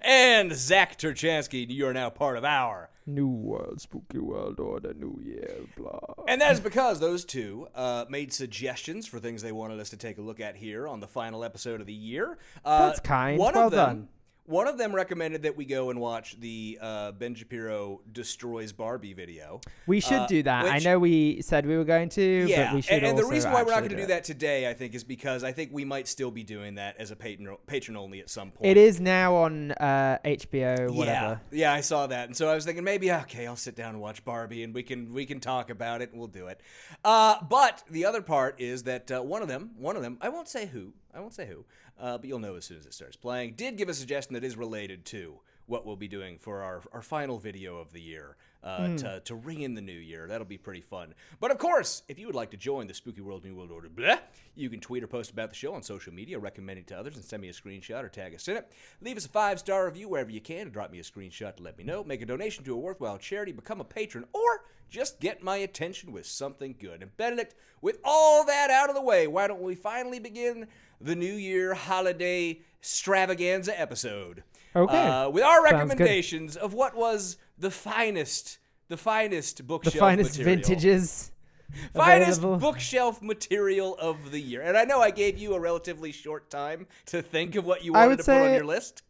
And 0.00 0.52
Zach 0.52 0.98
Turchansky, 0.98 1.68
you 1.68 1.86
are 1.86 1.94
now 1.94 2.10
part 2.10 2.36
of 2.36 2.44
our. 2.44 2.90
New 3.06 3.28
World 3.28 3.80
Spooky 3.80 4.18
World 4.18 4.58
Order. 4.58 4.92
New 4.94 5.20
Year. 5.24 5.60
Blah. 5.76 6.24
And 6.26 6.40
that 6.40 6.52
is 6.52 6.60
because 6.60 6.98
those 6.98 7.24
two 7.24 7.68
uh, 7.74 8.04
made 8.08 8.32
suggestions 8.32 9.06
for 9.06 9.20
things 9.20 9.42
they 9.42 9.52
wanted 9.52 9.78
us 9.78 9.90
to 9.90 9.96
take 9.96 10.18
a 10.18 10.22
look 10.22 10.40
at 10.40 10.56
here 10.56 10.88
on 10.88 10.98
the 10.98 11.06
final 11.06 11.44
episode 11.44 11.80
of 11.80 11.86
the 11.86 11.94
year. 11.94 12.38
Uh, 12.64 12.88
That's 12.88 13.00
kind. 13.00 13.38
One 13.38 13.54
Well 13.54 13.66
of 13.66 13.70
them, 13.70 13.86
done. 13.86 14.08
One 14.46 14.66
of 14.66 14.78
them 14.78 14.94
recommended 14.94 15.42
that 15.42 15.56
we 15.56 15.66
go 15.66 15.90
and 15.90 16.00
watch 16.00 16.40
the 16.40 16.78
uh, 16.80 17.12
Ben 17.12 17.34
Shapiro 17.34 18.00
destroys 18.10 18.72
Barbie 18.72 19.12
video. 19.12 19.60
We 19.86 20.00
should 20.00 20.20
uh, 20.20 20.26
do 20.26 20.42
that. 20.44 20.64
I 20.64 20.78
know 20.78 20.98
we 20.98 21.42
said 21.42 21.66
we 21.66 21.76
were 21.76 21.84
going 21.84 22.08
to, 22.10 22.46
Yeah, 22.48 22.66
but 22.66 22.74
we 22.76 22.80
should 22.80 22.94
and, 22.94 23.06
and 23.06 23.18
the 23.18 23.26
reason 23.26 23.52
why 23.52 23.62
we're 23.62 23.72
not 23.72 23.80
going 23.80 23.90
to 23.90 23.96
do 23.96 24.06
do 24.06 24.14
that 24.14 24.24
today, 24.24 24.68
I 24.68 24.74
think, 24.74 24.94
is 24.94 25.04
because 25.04 25.44
I 25.44 25.52
think 25.52 25.70
we 25.72 25.84
might 25.84 26.08
still 26.08 26.30
be 26.30 26.42
doing 26.42 26.76
that 26.76 26.96
as 26.98 27.10
a 27.10 27.16
patron 27.16 27.56
patron 27.66 27.96
only 27.96 28.20
at 28.20 28.30
some 28.30 28.50
point. 28.50 28.70
It 28.70 28.76
is 28.76 29.00
now 29.00 29.34
on 29.34 29.72
uh, 29.72 30.18
HBO, 30.24 30.90
whatever. 30.90 31.40
Yeah, 31.50 31.70
yeah, 31.70 31.72
I 31.72 31.80
saw 31.80 32.06
that, 32.06 32.28
and 32.28 32.36
so 32.36 32.48
I 32.48 32.54
was 32.54 32.64
thinking 32.64 32.84
maybe 32.84 33.12
okay, 33.12 33.46
I'll 33.46 33.56
sit 33.56 33.74
down 33.74 33.90
and 33.90 34.00
watch 34.00 34.24
Barbie, 34.24 34.62
and 34.62 34.74
we 34.74 34.82
can 34.82 35.12
we 35.12 35.26
can 35.26 35.40
talk 35.40 35.70
about 35.70 36.02
it, 36.02 36.10
and 36.10 36.18
we'll 36.18 36.28
do 36.28 36.46
it. 36.48 36.60
Uh, 37.04 37.42
but 37.42 37.82
the 37.90 38.04
other 38.04 38.22
part 38.22 38.60
is 38.60 38.84
that 38.84 39.10
uh, 39.10 39.20
one 39.22 39.42
of 39.42 39.48
them, 39.48 39.72
one 39.76 39.96
of 39.96 40.02
them, 40.02 40.18
I 40.20 40.28
won't 40.28 40.48
say 40.48 40.66
who, 40.66 40.92
I 41.14 41.20
won't 41.20 41.34
say 41.34 41.46
who, 41.46 41.64
uh, 41.98 42.18
but 42.18 42.26
you'll 42.26 42.38
know 42.38 42.56
as 42.56 42.64
soon 42.64 42.78
as 42.78 42.86
it 42.86 42.94
starts 42.94 43.16
playing. 43.16 43.54
Did 43.54 43.76
give 43.76 43.88
a 43.88 43.94
suggestion 43.94 44.34
that 44.34 44.44
is 44.44 44.56
related 44.56 45.04
to 45.06 45.40
what 45.66 45.84
we'll 45.84 45.96
be 45.96 46.08
doing 46.08 46.38
for 46.38 46.62
our, 46.62 46.80
our 46.92 47.02
final 47.02 47.38
video 47.38 47.78
of 47.78 47.92
the 47.92 48.00
year 48.00 48.36
uh, 48.62 48.96
to, 48.96 49.20
to 49.24 49.34
ring 49.34 49.60
in 49.60 49.74
the 49.74 49.80
new 49.80 49.92
year. 49.92 50.26
That'll 50.26 50.46
be 50.46 50.58
pretty 50.58 50.80
fun. 50.80 51.14
But 51.40 51.50
of 51.50 51.58
course, 51.58 52.02
if 52.08 52.18
you 52.18 52.26
would 52.26 52.34
like 52.34 52.50
to 52.50 52.56
join 52.56 52.86
the 52.86 52.94
Spooky 52.94 53.20
World 53.20 53.44
New 53.44 53.54
World 53.54 53.70
Order, 53.70 53.88
blah, 53.88 54.16
you 54.54 54.68
can 54.70 54.80
tweet 54.80 55.02
or 55.02 55.06
post 55.06 55.30
about 55.30 55.50
the 55.50 55.56
show 55.56 55.74
on 55.74 55.82
social 55.82 56.12
media, 56.12 56.38
recommend 56.38 56.78
it 56.78 56.86
to 56.88 56.98
others, 56.98 57.16
and 57.16 57.24
send 57.24 57.42
me 57.42 57.48
a 57.48 57.52
screenshot 57.52 58.02
or 58.02 58.08
tag 58.08 58.34
us 58.34 58.48
in 58.48 58.56
it. 58.56 58.72
Leave 59.00 59.16
us 59.16 59.26
a 59.26 59.28
five 59.28 59.58
star 59.58 59.86
review 59.86 60.08
wherever 60.08 60.30
you 60.30 60.40
can, 60.40 60.62
and 60.62 60.72
drop 60.72 60.90
me 60.90 60.98
a 60.98 61.02
screenshot 61.02 61.56
to 61.56 61.62
let 61.62 61.78
me 61.78 61.84
know. 61.84 62.02
Make 62.02 62.22
a 62.22 62.26
donation 62.26 62.64
to 62.64 62.74
a 62.74 62.78
worthwhile 62.78 63.18
charity, 63.18 63.52
become 63.52 63.80
a 63.80 63.84
patron, 63.84 64.24
or 64.32 64.64
just 64.88 65.20
get 65.20 65.42
my 65.42 65.56
attention 65.56 66.12
with 66.12 66.26
something 66.26 66.74
good. 66.78 67.02
And 67.02 67.16
Benedict, 67.16 67.54
with 67.82 67.98
all 68.04 68.44
that 68.46 68.70
out 68.70 68.88
of 68.88 68.94
the 68.94 69.02
way, 69.02 69.26
why 69.26 69.46
don't 69.46 69.62
we 69.62 69.74
finally 69.74 70.18
begin 70.18 70.66
the 71.00 71.14
New 71.16 71.32
Year 71.34 71.74
holiday 71.74 72.60
extravaganza 72.80 73.78
episode? 73.78 74.42
Okay. 74.74 74.96
Uh, 74.96 75.28
with 75.30 75.42
our 75.42 75.62
recommendations 75.64 76.56
of 76.56 76.74
what 76.74 76.94
was 76.96 77.36
the 77.58 77.70
finest, 77.70 78.58
the 78.88 78.96
finest 78.96 79.66
bookshelf, 79.66 79.94
The 79.94 80.00
finest 80.00 80.38
material. 80.38 80.56
vintages. 80.56 81.32
Finest 81.94 82.38
available. 82.38 82.58
bookshelf 82.60 83.20
material 83.20 83.96
of 83.98 84.30
the 84.30 84.40
year. 84.40 84.62
And 84.62 84.76
I 84.76 84.84
know 84.84 85.00
I 85.00 85.10
gave 85.10 85.36
you 85.36 85.52
a 85.54 85.58
relatively 85.58 86.12
short 86.12 86.48
time 86.48 86.86
to 87.06 87.20
think 87.22 87.56
of 87.56 87.66
what 87.66 87.84
you 87.84 87.92
wanted 87.92 88.18
to 88.18 88.22
put 88.24 88.34
on 88.36 88.54
your 88.54 88.64
list. 88.64 89.02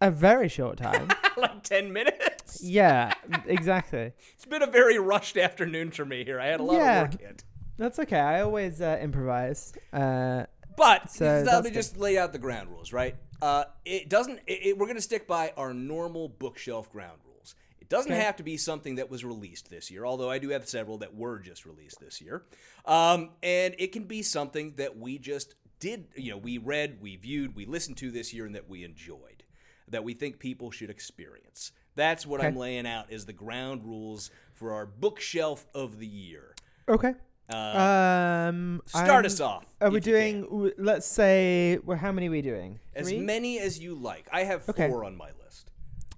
A 0.00 0.10
very 0.10 0.48
short 0.48 0.78
time. 0.78 1.06
like 1.36 1.62
10 1.62 1.92
minutes. 1.92 2.60
yeah, 2.60 3.12
exactly. 3.46 4.12
It's 4.34 4.44
been 4.46 4.62
a 4.62 4.66
very 4.66 4.98
rushed 4.98 5.36
afternoon 5.36 5.92
for 5.92 6.04
me 6.04 6.24
here. 6.24 6.40
I 6.40 6.46
had 6.46 6.58
a 6.58 6.64
lot 6.64 6.74
Yeah. 6.76 7.02
of 7.02 7.12
work 7.12 7.22
in. 7.22 7.36
That's 7.78 8.00
okay. 8.00 8.18
I 8.18 8.40
always 8.40 8.80
uh, 8.80 8.98
improvise. 9.00 9.72
Uh, 9.92 10.46
But 10.76 11.10
So 11.10 11.24
let 11.46 11.64
me 11.64 11.70
good. 11.70 11.74
just 11.74 11.96
lay 11.96 12.18
out 12.18 12.32
the 12.32 12.38
ground 12.38 12.68
rules, 12.70 12.92
right? 12.92 13.16
Uh, 13.40 13.64
it 13.84 14.08
doesn't. 14.08 14.38
It, 14.46 14.66
it- 14.66 14.78
we're 14.78 14.86
going 14.86 14.96
to 14.96 15.02
stick 15.02 15.26
by 15.26 15.52
our 15.56 15.74
normal 15.74 16.28
bookshelf 16.28 16.90
ground 16.92 17.18
rules. 17.26 17.54
It 17.80 17.88
doesn't 17.88 18.12
Okay. 18.12 18.20
have 18.22 18.36
to 18.36 18.42
be 18.42 18.56
something 18.56 18.94
that 18.94 19.10
was 19.10 19.24
released 19.24 19.68
this 19.68 19.90
year, 19.90 20.06
although 20.06 20.30
I 20.30 20.38
do 20.38 20.48
have 20.50 20.68
several 20.68 20.98
that 20.98 21.14
were 21.14 21.38
just 21.40 21.66
released 21.66 22.00
this 22.00 22.20
year. 22.20 22.44
Um, 22.86 23.30
and 23.42 23.74
it 23.78 23.92
can 23.92 24.04
be 24.04 24.22
something 24.22 24.74
that 24.76 24.96
we 24.96 25.18
just 25.18 25.54
did. 25.80 26.06
You 26.16 26.30
know, 26.30 26.38
we 26.38 26.58
read, 26.58 26.98
we 27.02 27.16
viewed, 27.16 27.54
we 27.56 27.66
listened 27.66 27.96
to 27.98 28.10
this 28.10 28.32
year, 28.32 28.46
and 28.46 28.54
that 28.54 28.68
we 28.68 28.84
enjoyed, 28.84 29.42
that 29.88 30.04
we 30.04 30.14
think 30.14 30.38
people 30.38 30.70
should 30.70 30.88
experience. 30.90 31.72
That's 31.94 32.24
what 32.26 32.42
I'm 32.42 32.56
laying 32.56 32.86
out 32.86 33.12
as 33.12 33.26
the 33.26 33.34
ground 33.34 33.84
rules 33.84 34.30
for 34.54 34.72
our 34.72 34.86
bookshelf 34.86 35.66
of 35.74 35.98
the 35.98 36.06
year. 36.06 36.54
okay. 36.88 37.14
Uh, 37.54 38.48
Um, 38.48 38.82
start 38.86 39.08
I'm- 39.10 39.24
us 39.26 39.40
off. 39.40 39.64
Are 39.80 39.90
we 39.90 40.00
doing? 40.00 40.42
w- 40.42 40.74
Let's 40.78 41.06
say. 41.06 41.78
Well, 41.84 41.98
how 41.98 42.12
many 42.12 42.28
are 42.28 42.30
we 42.30 42.42
doing? 42.42 42.78
As 42.94 43.08
Three? 43.08 43.18
many 43.18 43.58
as 43.58 43.78
you 43.78 43.94
like. 43.94 44.26
I 44.32 44.44
have 44.44 44.68
Okay. 44.68 44.88
four 44.88 45.04
on 45.04 45.16
my 45.16 45.30
list. 45.44 45.70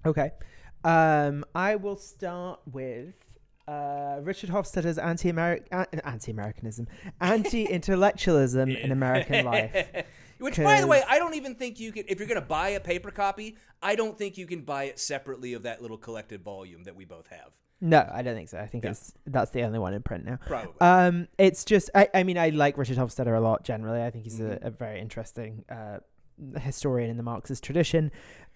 Okay. 0.05 0.31
Um, 0.83 1.43
I 1.55 1.75
will 1.77 1.97
start 1.97 2.59
with 2.71 3.15
uh, 3.67 4.19
Richard 4.21 4.51
Hofstadter's 4.51 4.99
anti-American, 4.99 5.67
anti-Americanism, 6.03 6.87
anti-intellectualism 7.19 8.69
in 8.69 8.91
American 8.91 9.43
life. 9.51 10.05
Which, 10.37 10.57
by 10.57 10.81
the 10.81 10.87
way, 10.87 11.01
I 11.07 11.17
don't 11.17 11.33
even 11.35 11.55
think 11.55 11.79
you 11.79 11.91
can. 11.91 12.03
If 12.07 12.19
you're 12.19 12.27
going 12.27 12.39
to 12.41 12.45
buy 12.45 12.69
a 12.69 12.79
paper 12.79 13.09
copy, 13.09 13.57
I 13.81 13.95
don't 13.95 14.17
think 14.17 14.37
you 14.37 14.45
can 14.45 14.61
buy 14.61 14.83
it 14.83 14.99
separately 14.99 15.53
of 15.53 15.63
that 15.63 15.81
little 15.81 15.97
collected 15.97 16.43
volume 16.43 16.83
that 16.83 16.95
we 16.95 17.05
both 17.05 17.27
have. 17.27 17.51
No, 17.87 18.09
I 18.11 18.23
don't 18.23 18.35
think 18.35 18.49
so. 18.49 18.57
I 18.57 18.65
think 18.65 18.83
Yeah. 18.83 18.91
it's 18.91 19.13
that's 19.27 19.51
the 19.51 19.61
only 19.63 19.77
one 19.79 19.93
in 19.93 20.01
print 20.01 20.25
now. 20.25 20.39
Probably. 20.47 20.73
Um, 20.81 21.27
it's 21.37 21.63
just 21.63 21.89
I, 21.93 22.09
I 22.13 22.23
mean 22.23 22.37
I 22.37 22.49
like 22.49 22.77
Richard 22.77 22.97
Hofstadter 22.97 23.37
a 23.37 23.39
lot 23.39 23.63
generally. 23.63 24.01
I 24.01 24.09
think 24.09 24.23
he's 24.23 24.39
Mm-hmm. 24.39 24.65
a, 24.65 24.67
a 24.67 24.71
very 24.71 24.99
interesting 24.99 25.63
uh, 25.69 25.99
historian 26.59 27.09
in 27.11 27.17
the 27.17 27.23
Marxist 27.23 27.63
tradition. 27.63 28.11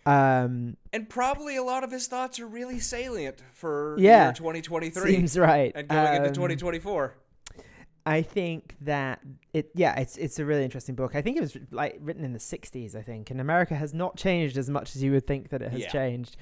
Um, 0.05 0.77
and 0.93 1.07
probably 1.09 1.55
a 1.57 1.63
lot 1.63 1.83
of 1.83 1.91
his 1.91 2.07
thoughts 2.07 2.39
are 2.39 2.48
really 2.48 2.79
salient 2.79 3.43
for 3.53 3.95
Yeah. 4.00 4.31
2023 4.31 5.12
seems 5.12 5.38
right. 5.38 5.71
and 5.75 5.88
going 5.88 6.15
into 6.15 6.29
Um, 6.29 6.33
2024. 6.33 7.13
I 8.09 8.23
think 8.23 8.75
that 8.81 9.21
it 9.53 9.69
yeah 9.75 9.99
it's 9.99 10.17
it's 10.17 10.39
a 10.39 10.45
really 10.45 10.63
interesting 10.63 10.95
book. 10.95 11.15
I 11.15 11.21
think 11.21 11.37
it 11.37 11.41
was 11.41 11.55
like 11.69 11.97
written 12.01 12.23
in 12.23 12.33
the 12.33 12.39
60s 12.39 12.95
I 12.95 13.03
think 13.03 13.29
and 13.29 13.39
America 13.39 13.75
has 13.75 13.93
not 13.93 14.17
changed 14.17 14.57
as 14.57 14.69
much 14.69 14.95
as 14.95 15.03
you 15.03 15.11
would 15.11 15.27
think 15.27 15.49
that 15.49 15.61
it 15.61 15.71
has 15.71 15.81
Yeah. 15.81 15.89
changed. 15.89 16.35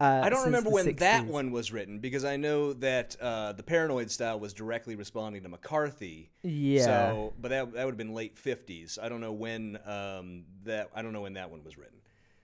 Uh, 0.00 0.20
I 0.24 0.28
don't 0.28 0.44
remember 0.44 0.70
when 0.70 0.94
that 0.96 1.24
one 1.26 1.50
was 1.50 1.72
written 1.72 1.98
because 1.98 2.24
I 2.24 2.36
know 2.36 2.72
that 2.74 3.16
uh, 3.20 3.52
the 3.52 3.62
Paranoid 3.62 4.10
style 4.10 4.38
was 4.38 4.52
directly 4.52 4.96
responding 4.96 5.42
to 5.44 5.48
McCarthy. 5.48 6.30
Yeah. 6.42 6.84
So, 6.84 7.32
but 7.40 7.48
that 7.48 7.72
that 7.72 7.84
would 7.84 7.92
have 7.92 7.96
been 7.98 8.12
late 8.12 8.36
50s. 8.36 8.98
I 9.02 9.08
don't 9.08 9.20
know 9.20 9.32
when 9.32 9.78
um, 9.86 10.44
that. 10.64 10.90
I 10.94 11.00
don't 11.02 11.12
know 11.12 11.22
when 11.22 11.34
that 11.34 11.50
one 11.50 11.64
was 11.64 11.78
written. 11.78 11.98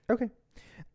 Okay. 0.09 0.29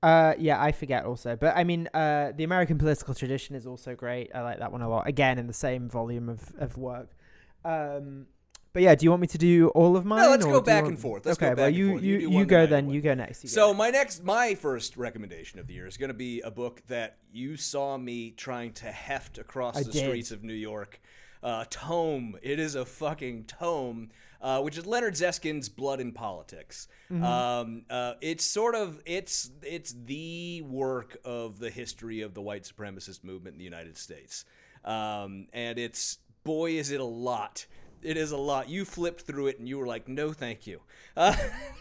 Uh, 0.02 0.34
yeah, 0.38 0.60
I 0.60 0.72
forget 0.72 1.04
also, 1.04 1.36
but 1.36 1.56
I 1.56 1.64
mean, 1.64 1.88
uh, 1.94 2.32
the 2.36 2.44
American 2.44 2.78
political 2.78 3.14
tradition 3.14 3.54
is 3.54 3.66
also 3.66 3.94
great. 3.94 4.30
I 4.34 4.42
like 4.42 4.58
that 4.58 4.72
one 4.72 4.82
a 4.82 4.88
lot. 4.88 5.06
Again, 5.06 5.38
in 5.38 5.46
the 5.46 5.52
same 5.52 5.88
volume 5.88 6.28
of 6.28 6.52
of 6.58 6.76
work. 6.76 7.15
Um, 7.66 8.26
but 8.73 8.82
yeah, 8.82 8.94
do 8.94 9.04
you 9.04 9.11
want 9.11 9.23
me 9.23 9.26
to 9.28 9.38
do 9.38 9.68
all 9.68 9.96
of 9.96 10.04
mine? 10.04 10.20
No, 10.23 10.28
let's 10.30 10.44
go 10.44 10.61
back 10.61 10.82
want- 10.82 10.94
and 10.94 10.99
forth. 11.00 11.25
Let's 11.25 11.38
go 11.38 11.46
okay, 11.46 11.52
back 11.54 11.58
well, 11.58 11.66
and 11.68 11.76
you 11.76 11.88
forth. 11.92 12.02
You 12.02 12.18
you 12.18 12.38
you, 12.40 12.44
go 12.44 12.56
then 12.56 12.62
I 12.62 12.66
do 12.66 12.70
then. 12.70 12.87
one. 12.87 12.94
You 12.94 13.00
go 13.00 13.14
next. 13.14 13.42
You 13.42 13.49
So 13.49 13.68
next. 13.68 13.78
my 13.78 13.90
next, 13.90 14.25
my 14.25 14.54
first 14.54 14.96
recommendation 14.99 15.58
of 15.58 15.66
the 15.66 15.73
year 15.75 15.87
is 15.87 15.96
going 15.96 16.08
to 16.08 16.14
be 16.14 16.42
a 16.42 16.50
book 16.50 16.82
that 16.88 17.16
you 17.32 17.56
saw 17.56 17.96
me 17.96 18.32
trying 18.32 18.75
to 18.75 18.87
heft 18.92 19.38
across 19.38 19.76
I 19.78 19.82
the 19.82 19.92
did. 19.92 20.04
streets 20.04 20.30
of 20.30 20.44
New 20.44 20.52
York. 20.52 21.00
Uh, 21.42 21.64
tome. 21.70 22.37
It 22.42 22.58
is 22.58 22.75
a 22.75 22.85
fucking 22.85 23.44
tome, 23.44 24.11
uh, 24.42 24.61
which 24.62 24.76
is 24.76 24.85
Leonard 24.85 25.14
Zeskin's 25.14 25.68
Blood 25.68 26.00
and 26.00 26.14
Politics. 26.14 26.88
Mm-hmm. 27.11 27.25
Um, 27.25 27.85
uh, 27.88 28.14
it's 28.20 28.44
sort 28.44 28.75
of 28.75 29.00
it's 29.06 29.50
it's 29.62 29.94
the 30.04 30.62
work 30.62 31.16
of 31.25 31.61
the 31.61 31.70
history 31.70 32.20
of 32.20 32.35
the 32.35 32.42
white 32.42 32.64
supremacist 32.64 33.25
movement 33.25 33.54
in 33.54 33.58
the 33.58 33.64
United 33.64 33.96
States, 33.96 34.44
um, 34.85 35.46
and 35.52 35.78
it's 35.78 36.18
boy 36.46 36.70
is 36.70 36.90
it 36.90 37.00
a 37.00 37.04
lot. 37.04 37.66
It 38.02 38.16
is 38.16 38.30
a 38.30 38.36
lot. 38.36 38.70
You 38.70 38.84
flipped 38.84 39.22
through 39.22 39.48
it 39.48 39.58
and 39.58 39.68
you 39.68 39.78
were 39.78 39.86
like, 39.86 40.08
no, 40.08 40.32
thank 40.32 40.66
you. 40.66 40.80
Uh, 41.16 41.36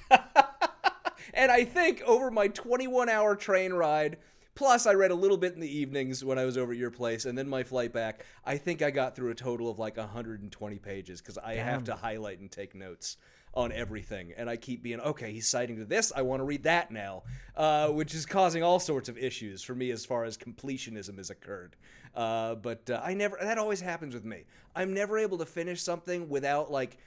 and 1.33 1.51
I 1.51 1.63
think 1.63 2.01
over 2.01 2.31
my 2.31 2.47
21 2.47 3.07
hour 3.07 3.35
train 3.35 3.73
ride, 3.73 4.17
plus 4.55 4.87
I 4.87 4.93
read 4.93 5.11
a 5.11 5.15
little 5.15 5.37
bit 5.37 5.53
in 5.53 5.59
the 5.59 5.77
evenings 5.77 6.25
when 6.25 6.39
I 6.39 6.45
was 6.45 6.57
over 6.57 6.71
at 6.71 6.77
your 6.77 6.89
place, 6.89 7.25
and 7.25 7.37
then 7.37 7.47
my 7.47 7.63
flight 7.63 7.93
back, 7.93 8.25
I 8.43 8.57
think 8.57 8.81
I 8.81 8.89
got 8.89 9.15
through 9.15 9.31
a 9.31 9.35
total 9.35 9.69
of 9.69 9.77
like 9.77 9.97
120 9.97 10.79
pages 10.79 11.21
because 11.21 11.37
I 11.37 11.55
have 11.55 11.83
to 11.85 11.95
highlight 11.95 12.39
and 12.39 12.51
take 12.51 12.73
notes 12.73 13.17
on 13.55 13.71
everything. 13.71 14.33
And 14.35 14.49
I 14.49 14.57
keep 14.57 14.83
being, 14.83 14.99
okay, 14.99 15.31
he's 15.31 15.47
citing 15.47 15.77
to 15.77 15.85
this, 15.85 16.11
I 16.15 16.21
want 16.21 16.41
to 16.41 16.43
read 16.43 16.63
that 16.63 16.91
now, 16.91 17.23
uh, 17.55 17.87
which 17.89 18.13
is 18.13 18.25
causing 18.25 18.63
all 18.63 18.79
sorts 18.79 19.09
of 19.09 19.17
issues 19.17 19.63
for 19.63 19.75
me 19.75 19.91
as 19.91 20.05
far 20.05 20.25
as 20.25 20.37
completionism 20.37 21.17
has 21.17 21.29
occurred. 21.29 21.75
Uh, 22.13 22.55
but 22.55 22.89
uh, 22.89 23.01
I 23.03 23.13
never, 23.13 23.37
that 23.41 23.57
always 23.57 23.81
happens 23.81 24.13
with 24.13 24.25
me. 24.25 24.43
I'm 24.75 24.93
never 24.93 25.17
able 25.17 25.37
to 25.39 25.45
finish 25.45 25.81
something 25.81 26.29
without 26.29 26.71
like, 26.71 26.97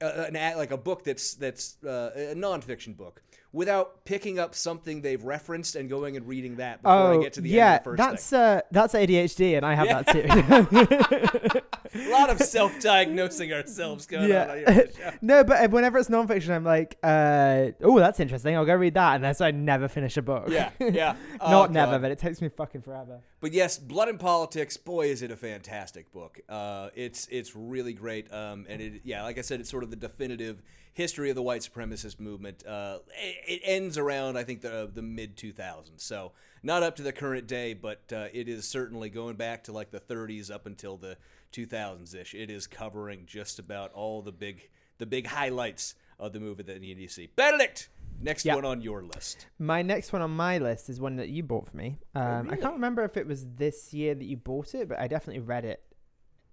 an 0.00 0.34
like 0.56 0.70
a 0.70 0.76
book 0.76 1.02
that's 1.02 1.34
that's 1.34 1.76
uh, 1.84 2.12
a 2.14 2.34
nonfiction 2.34 2.96
book 2.96 3.20
without 3.52 4.04
picking 4.04 4.38
up 4.38 4.54
something 4.54 5.02
they've 5.02 5.24
referenced 5.24 5.74
and 5.74 5.88
going 5.88 6.16
and 6.16 6.28
reading 6.28 6.56
that 6.56 6.82
before 6.82 6.96
Oh 6.96 7.18
I 7.18 7.22
get 7.22 7.32
to 7.34 7.40
the 7.40 7.48
yeah, 7.48 7.66
end 7.66 7.74
of 7.74 7.80
the 7.80 7.84
first 7.84 7.98
that's 7.98 8.32
uh 8.32 8.60
that's 8.70 8.94
ADHD, 8.94 9.56
and 9.56 9.66
I 9.66 9.74
have 9.74 9.88
that 9.88 11.50
too. 11.52 11.60
A 11.98 12.10
lot 12.10 12.30
of 12.30 12.38
self-diagnosing 12.40 13.52
ourselves 13.52 14.06
going 14.06 14.32
on. 14.32 14.50
on 14.50 14.58
yeah. 14.58 14.72
here. 14.72 15.18
No, 15.20 15.44
but 15.44 15.64
uh, 15.64 15.68
whenever 15.68 15.98
it's 15.98 16.08
nonfiction, 16.08 16.50
I'm 16.50 16.64
like, 16.64 16.98
uh, 17.02 17.72
oh, 17.82 17.98
that's 17.98 18.20
interesting. 18.20 18.56
I'll 18.56 18.64
go 18.64 18.74
read 18.74 18.94
that, 18.94 19.16
and 19.16 19.24
then 19.24 19.34
so 19.34 19.46
I 19.46 19.50
never 19.50 19.88
finish 19.88 20.16
a 20.16 20.22
book. 20.22 20.48
Yeah, 20.48 20.70
yeah. 20.80 21.16
Oh, 21.40 21.50
Not 21.50 21.72
never, 21.72 21.92
God. 21.92 22.02
but 22.02 22.10
it 22.10 22.18
takes 22.18 22.40
me 22.40 22.48
fucking 22.48 22.82
forever. 22.82 23.20
But 23.40 23.52
yes, 23.52 23.78
Blood 23.78 24.08
and 24.08 24.18
Politics. 24.18 24.76
Boy, 24.76 25.08
is 25.08 25.22
it 25.22 25.30
a 25.30 25.36
fantastic 25.36 26.12
book. 26.12 26.40
Uh, 26.48 26.90
it's 26.94 27.28
it's 27.30 27.54
really 27.54 27.92
great. 27.92 28.32
Um, 28.32 28.66
and 28.68 28.82
it 28.82 29.02
yeah, 29.04 29.22
like 29.22 29.38
I 29.38 29.42
said, 29.42 29.60
it's 29.60 29.70
sort 29.70 29.84
of 29.84 29.90
the 29.90 29.96
definitive 29.96 30.62
history 30.94 31.30
of 31.30 31.36
the 31.36 31.42
white 31.42 31.60
supremacist 31.60 32.18
movement. 32.18 32.66
Uh, 32.66 32.98
it, 33.22 33.36
it 33.46 33.60
ends 33.64 33.96
around 33.96 34.36
I 34.36 34.42
think 34.42 34.62
the 34.62 34.90
the 34.92 35.02
mid 35.02 35.36
2000s. 35.36 35.90
So 35.96 36.32
not 36.62 36.82
up 36.82 36.96
to 36.96 37.02
the 37.02 37.12
current 37.12 37.46
day, 37.46 37.74
but 37.74 38.02
uh, 38.12 38.26
it 38.32 38.48
is 38.48 38.66
certainly 38.66 39.08
going 39.08 39.36
back 39.36 39.64
to 39.64 39.72
like 39.72 39.90
the 39.90 40.00
30s 40.00 40.50
up 40.50 40.66
until 40.66 40.96
the 40.96 41.16
2000s 41.52 42.14
ish. 42.14 42.34
It 42.34 42.50
is 42.50 42.66
covering 42.66 43.24
just 43.26 43.58
about 43.58 43.92
all 43.92 44.22
the 44.22 44.32
big 44.32 44.68
the 44.98 45.06
big 45.06 45.26
highlights 45.28 45.94
of 46.18 46.32
the 46.32 46.40
movie 46.40 46.64
that 46.64 46.82
you 46.82 46.94
need 46.96 47.06
to 47.06 47.12
see. 47.14 47.28
Benedict, 47.36 47.88
next 48.20 48.44
Yeah. 48.44 48.56
one 48.56 48.64
on 48.64 48.80
your 48.82 49.02
list. 49.04 49.46
My 49.60 49.80
next 49.82 50.12
one 50.12 50.22
on 50.22 50.32
my 50.32 50.58
list 50.58 50.88
is 50.90 51.00
one 51.00 51.14
that 51.16 51.28
you 51.28 51.44
bought 51.44 51.68
for 51.68 51.76
me. 51.76 51.98
Um, 52.16 52.22
I 52.22 52.26
Oh, 52.38 52.42
really? 52.42 52.56
can't 52.56 52.74
remember 52.74 53.04
if 53.04 53.16
it 53.16 53.24
was 53.26 53.46
this 53.54 53.94
year 53.94 54.16
that 54.16 54.24
you 54.24 54.36
bought 54.36 54.74
it, 54.74 54.88
but 54.88 54.98
I 54.98 55.06
definitely 55.06 55.42
read 55.42 55.64
it 55.64 55.84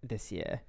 this 0.03 0.31
year. 0.31 0.61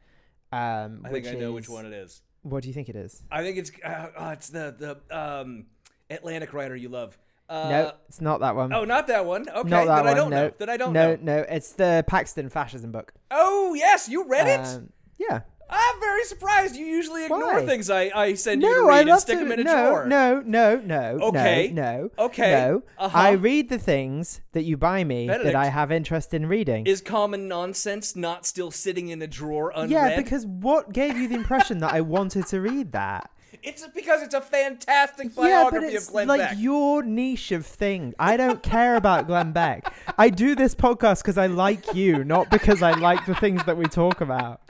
Um, 0.52 1.02
I 1.04 1.10
think 1.10 1.26
I 1.26 1.32
know 1.34 1.52
which 1.52 1.68
one 1.68 1.84
it 1.84 1.92
is. 1.92 2.22
What 2.42 2.62
do 2.62 2.68
you 2.68 2.74
think 2.74 2.88
it 2.88 2.96
is? 2.96 3.22
I 3.30 3.42
think 3.42 3.58
it's 3.58 3.70
uh, 3.84 4.08
uh, 4.16 4.30
it's 4.32 4.48
the 4.48 4.74
the 5.10 5.16
um, 5.18 5.66
Atlantic 6.08 6.54
writer 6.54 6.74
you 6.76 6.88
love. 6.88 7.18
Uh, 7.48 7.68
no, 7.68 7.92
it's 8.08 8.20
not 8.20 8.40
that 8.40 8.56
one. 8.56 8.72
Oh, 8.72 8.84
not 8.84 9.06
that 9.06 9.24
one. 9.24 9.48
Okay, 9.48 9.68
not 9.68 9.86
that 9.86 10.02
then 10.02 10.06
I 10.06 10.08
one. 10.08 10.16
don't 10.16 10.30
no. 10.30 10.36
know. 10.36 10.52
Then 10.58 10.68
I 10.68 10.76
don't 10.76 10.92
no, 10.92 11.14
know. 11.14 11.16
No, 11.22 11.36
no, 11.38 11.46
it's 11.48 11.72
the 11.72 12.04
Paxton 12.06 12.48
fascism 12.50 12.92
book. 12.92 13.12
Oh 13.30 13.74
yes, 13.74 14.08
you 14.08 14.26
read 14.26 14.48
it. 14.48 14.66
Um, 14.66 14.92
yeah. 15.18 15.40
I'm 15.68 15.98
very 16.00 16.22
surprised. 16.24 16.76
You 16.76 16.86
usually 16.86 17.24
ignore 17.24 17.54
Why? 17.54 17.66
things 17.66 17.90
I, 17.90 18.10
I 18.14 18.34
send 18.34 18.62
you 18.62 18.68
to 18.68 18.74
No, 18.82 18.86
read 18.86 19.08
I 19.08 19.12
and 19.12 19.20
stick 19.20 19.38
to. 19.38 19.44
them 19.44 19.52
in 19.52 19.60
a 19.60 19.64
no, 19.64 19.86
drawer. 19.88 20.06
no, 20.06 20.40
no, 20.46 20.76
no. 20.76 21.18
Okay. 21.22 21.72
No. 21.72 22.10
no 22.16 22.24
Okay. 22.26 22.52
No. 22.52 22.82
Uh-huh. 22.98 23.18
I 23.18 23.32
read 23.32 23.68
the 23.68 23.78
things 23.78 24.42
that 24.52 24.62
you 24.62 24.76
buy 24.76 25.02
me 25.02 25.26
Benedict. 25.26 25.46
that 25.46 25.56
I 25.56 25.66
have 25.66 25.90
interest 25.90 26.32
in 26.32 26.46
reading. 26.46 26.86
Is 26.86 27.00
common 27.00 27.48
nonsense 27.48 28.14
not 28.14 28.46
still 28.46 28.70
sitting 28.70 29.08
in 29.08 29.20
a 29.22 29.26
drawer 29.26 29.72
unread? 29.74 29.90
yeah, 29.90 30.16
because 30.16 30.46
what 30.46 30.92
gave 30.92 31.16
you 31.16 31.26
the 31.26 31.34
impression 31.34 31.78
that 31.78 31.92
I 31.92 32.00
wanted 32.00 32.46
to 32.46 32.60
read 32.60 32.92
that? 32.92 33.28
It's 33.62 33.86
because 33.94 34.22
it's 34.22 34.34
a 34.34 34.40
fantastic 34.40 35.28
yeah, 35.36 35.64
biography 35.64 35.94
it's 35.94 36.06
of 36.06 36.12
Glenn 36.12 36.28
like 36.28 36.40
Beck. 36.40 36.50
Like 36.50 36.58
your 36.58 37.02
niche 37.02 37.52
of 37.52 37.66
thing. 37.66 38.14
I 38.18 38.36
don't 38.36 38.62
care 38.62 38.96
about 38.96 39.26
Glenn 39.26 39.52
Beck. 39.52 39.92
I 40.18 40.30
do 40.30 40.54
this 40.54 40.74
podcast 40.74 41.22
because 41.22 41.38
I 41.38 41.46
like 41.46 41.94
you, 41.94 42.24
not 42.24 42.50
because 42.50 42.82
I 42.82 42.92
like 42.92 43.24
the 43.26 43.34
things 43.34 43.64
that 43.64 43.76
we 43.76 43.86
talk 43.86 44.20
about. 44.20 44.60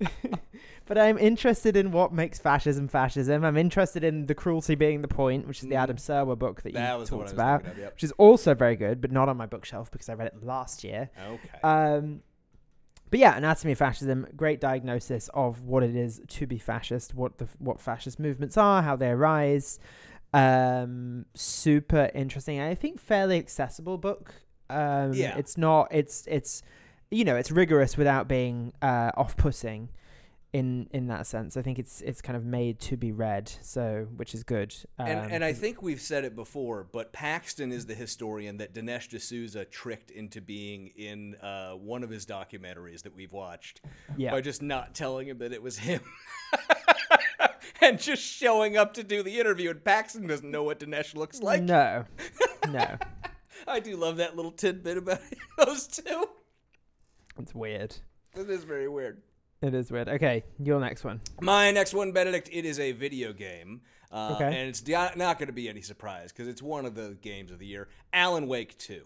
but 0.86 0.98
I'm 0.98 1.18
interested 1.18 1.76
in 1.76 1.90
what 1.90 2.12
makes 2.12 2.38
fascism 2.38 2.88
fascism. 2.88 3.44
I'm 3.44 3.56
interested 3.56 4.04
in 4.04 4.26
the 4.26 4.34
cruelty 4.34 4.74
being 4.74 5.02
the 5.02 5.08
point, 5.08 5.46
which 5.46 5.62
is 5.62 5.68
the 5.68 5.74
Adam 5.74 5.96
Serwer 5.96 6.38
book 6.38 6.62
that 6.62 6.70
you. 6.70 6.78
That 6.78 6.98
was 6.98 7.08
talked 7.08 7.32
about, 7.32 7.66
of, 7.66 7.78
yep. 7.78 7.94
which 7.94 8.04
is 8.04 8.12
also 8.12 8.54
very 8.54 8.76
good, 8.76 9.00
but 9.00 9.10
not 9.10 9.28
on 9.28 9.36
my 9.36 9.46
bookshelf 9.46 9.90
because 9.90 10.08
I 10.08 10.14
read 10.14 10.28
it 10.28 10.44
last 10.44 10.84
year. 10.84 11.10
okay. 11.28 11.60
Um, 11.62 12.22
but 13.10 13.18
yeah, 13.18 13.36
Anatomy 13.36 13.72
of 13.72 13.78
Fascism, 13.78 14.26
great 14.36 14.60
diagnosis 14.60 15.28
of 15.34 15.62
what 15.62 15.82
it 15.82 15.94
is 15.94 16.20
to 16.28 16.46
be 16.46 16.58
fascist, 16.58 17.14
what 17.14 17.38
the 17.38 17.48
what 17.58 17.80
fascist 17.80 18.18
movements 18.18 18.56
are, 18.56 18.82
how 18.82 18.96
they 18.96 19.08
arise. 19.10 19.78
Um, 20.34 21.26
super 21.34 22.10
interesting. 22.14 22.60
I 22.60 22.74
think 22.74 23.00
fairly 23.00 23.38
accessible 23.38 23.96
book. 23.98 24.34
Um, 24.68 25.12
Yeah. 25.12 25.36
It's 25.38 25.56
not. 25.56 25.88
It's 25.90 26.24
it's, 26.26 26.62
you 27.10 27.24
know, 27.24 27.36
it's 27.36 27.50
rigorous 27.50 27.96
without 27.96 28.28
being 28.28 28.72
uh, 28.82 29.12
off-putting. 29.16 29.88
In 30.52 30.88
in 30.92 31.08
that 31.08 31.26
sense, 31.26 31.56
I 31.56 31.62
think 31.62 31.78
it's 31.78 32.00
it's 32.00 32.22
kind 32.22 32.36
of 32.36 32.44
made 32.44 32.78
to 32.80 32.96
be 32.96 33.12
read, 33.12 33.48
so 33.60 34.06
which 34.16 34.34
is 34.34 34.42
good. 34.42 34.74
And, 34.98 35.18
Um, 35.20 35.28
and 35.30 35.44
I 35.44 35.52
think 35.52 35.82
we've 35.82 36.00
said 36.00 36.24
it 36.24 36.34
before, 36.34 36.86
but 36.90 37.12
Paxton 37.12 37.72
is 37.72 37.86
the 37.86 37.94
historian 37.94 38.56
that 38.58 38.72
Dinesh 38.72 39.08
D'Souza 39.08 39.64
tricked 39.66 40.10
into 40.10 40.40
being 40.40 40.92
in 40.96 41.34
uh, 41.42 41.72
one 41.72 42.02
of 42.02 42.10
his 42.10 42.24
documentaries 42.24 43.02
that 43.02 43.14
we've 43.14 43.32
watched 43.32 43.82
yeah, 44.16 44.30
by 44.30 44.40
just 44.40 44.62
not 44.62 44.94
telling 44.94 45.28
him 45.28 45.38
that 45.38 45.52
it 45.52 45.62
was 45.62 45.78
him. 45.78 46.00
and 47.80 47.98
just 47.98 48.22
showing 48.22 48.76
up 48.76 48.94
to 48.94 49.02
do 49.04 49.22
the 49.22 49.38
interview, 49.38 49.70
and 49.70 49.84
Paxton 49.84 50.26
doesn't 50.26 50.50
know 50.50 50.62
what 50.62 50.80
Dinesh 50.80 51.14
looks 51.14 51.40
like. 51.42 51.62
no, 51.62 52.04
no, 52.70 52.96
I 53.66 53.80
do 53.80 53.96
love 53.96 54.16
that 54.18 54.36
little 54.36 54.52
tidbit 54.52 54.96
about 54.96 55.20
those 55.58 55.86
two. 55.86 56.28
it's 57.38 57.54
weird. 57.54 57.96
It 58.34 58.48
is 58.48 58.64
very 58.64 58.88
weird. 58.88 59.22
It 59.62 59.74
is 59.74 59.90
weird. 59.90 60.08
Okay, 60.08 60.44
your 60.62 60.80
next 60.80 61.02
one. 61.04 61.20
My 61.40 61.70
next 61.70 61.94
one, 61.94 62.12
Benedict, 62.12 62.48
it 62.52 62.64
is 62.64 62.78
a 62.78 62.92
video 62.92 63.32
game. 63.32 63.80
Uh, 64.12 64.32
Okay. 64.34 64.44
And 64.46 64.68
it's 64.68 64.86
not 64.86 65.38
going 65.38 65.46
to 65.48 65.52
be 65.52 65.68
any 65.68 65.80
surprise 65.80 66.30
because 66.32 66.46
it's 66.48 66.62
one 66.62 66.84
of 66.86 66.94
the 66.94 67.16
games 67.20 67.50
of 67.50 67.58
the 67.58 67.66
year. 67.66 67.88
Alan 68.12 68.46
Wake 68.46 68.76
2. 68.78 69.02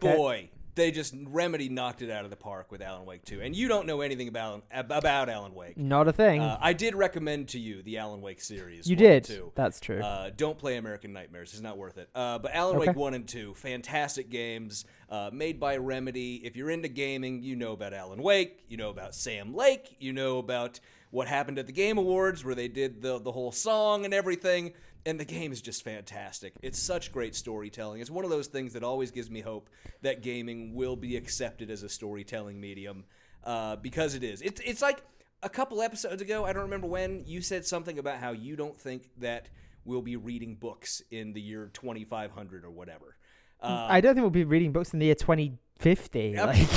Boy, 0.00 0.50
they 0.78 0.90
just, 0.90 1.14
Remedy 1.26 1.68
knocked 1.68 2.00
it 2.00 2.10
out 2.10 2.24
of 2.24 2.30
the 2.30 2.36
park 2.36 2.72
with 2.72 2.80
Alan 2.80 3.04
Wake 3.04 3.24
2. 3.24 3.40
And 3.42 3.54
you 3.54 3.68
don't 3.68 3.86
know 3.86 4.00
anything 4.00 4.28
about, 4.28 4.64
about 4.70 5.28
Alan 5.28 5.54
Wake. 5.54 5.76
Not 5.76 6.08
a 6.08 6.12
thing. 6.12 6.40
Uh, 6.40 6.56
I 6.60 6.72
did 6.72 6.94
recommend 6.94 7.48
to 7.48 7.58
you 7.58 7.82
the 7.82 7.98
Alan 7.98 8.22
Wake 8.22 8.40
series. 8.40 8.88
you 8.88 8.96
did. 8.96 9.24
two. 9.24 9.52
That's 9.54 9.80
true. 9.80 10.00
Uh, 10.00 10.30
don't 10.34 10.56
play 10.58 10.76
American 10.78 11.12
Nightmares. 11.12 11.52
It's 11.52 11.60
not 11.62 11.76
worth 11.76 11.98
it. 11.98 12.08
Uh, 12.14 12.38
but 12.38 12.54
Alan 12.54 12.76
Okay. 12.76 12.88
Wake 12.88 12.96
1 12.96 13.14
and 13.14 13.28
2, 13.28 13.54
fantastic 13.54 14.30
games 14.30 14.84
uh, 15.10 15.30
made 15.32 15.58
by 15.60 15.76
Remedy. 15.76 16.36
If 16.44 16.56
you're 16.56 16.70
into 16.70 16.88
gaming, 16.88 17.42
you 17.42 17.56
know 17.56 17.72
about 17.72 17.92
Alan 17.92 18.22
Wake. 18.22 18.64
You 18.68 18.76
know 18.76 18.90
about 18.90 19.14
Sam 19.14 19.54
Lake. 19.54 19.96
You 19.98 20.12
know 20.12 20.38
about 20.38 20.80
what 21.10 21.26
happened 21.26 21.58
at 21.58 21.66
the 21.66 21.72
Game 21.72 21.96
Awards 21.98 22.44
where 22.44 22.54
they 22.54 22.68
did 22.68 23.00
the, 23.00 23.18
the 23.18 23.32
whole 23.32 23.50
song 23.50 24.04
and 24.04 24.12
everything. 24.12 24.72
And 25.08 25.18
the 25.18 25.24
game 25.24 25.52
is 25.52 25.62
just 25.62 25.84
fantastic. 25.84 26.52
It's 26.60 26.78
such 26.78 27.12
great 27.12 27.34
storytelling. 27.34 28.02
It's 28.02 28.10
one 28.10 28.24
of 28.24 28.30
those 28.30 28.46
things 28.46 28.74
that 28.74 28.82
always 28.82 29.10
gives 29.10 29.30
me 29.30 29.40
hope 29.40 29.70
that 30.02 30.20
gaming 30.20 30.74
will 30.74 30.96
be 30.96 31.16
accepted 31.16 31.70
as 31.70 31.82
a 31.82 31.88
storytelling 31.88 32.60
medium 32.60 33.04
uh, 33.42 33.76
because 33.76 34.14
it 34.14 34.22
is. 34.22 34.42
It's, 34.42 34.60
it's 34.60 34.82
like 34.82 35.02
a 35.42 35.48
couple 35.48 35.80
episodes 35.80 36.20
ago, 36.20 36.44
I 36.44 36.52
don't 36.52 36.64
remember 36.64 36.86
when, 36.88 37.24
you 37.26 37.40
said 37.40 37.64
something 37.64 37.98
about 37.98 38.18
how 38.18 38.32
you 38.32 38.54
don't 38.54 38.78
think 38.78 39.08
that 39.16 39.48
we'll 39.86 40.02
be 40.02 40.16
reading 40.16 40.56
books 40.56 41.00
in 41.10 41.32
the 41.32 41.40
year 41.40 41.70
2500 41.72 42.66
or 42.66 42.70
whatever. 42.70 43.16
Uh, 43.62 43.86
I 43.88 44.02
don't 44.02 44.14
think 44.14 44.22
we'll 44.22 44.30
be 44.30 44.44
reading 44.44 44.72
books 44.72 44.92
in 44.92 44.98
the 44.98 45.06
year 45.06 45.14
2050. 45.14 46.36
Like, 46.36 46.68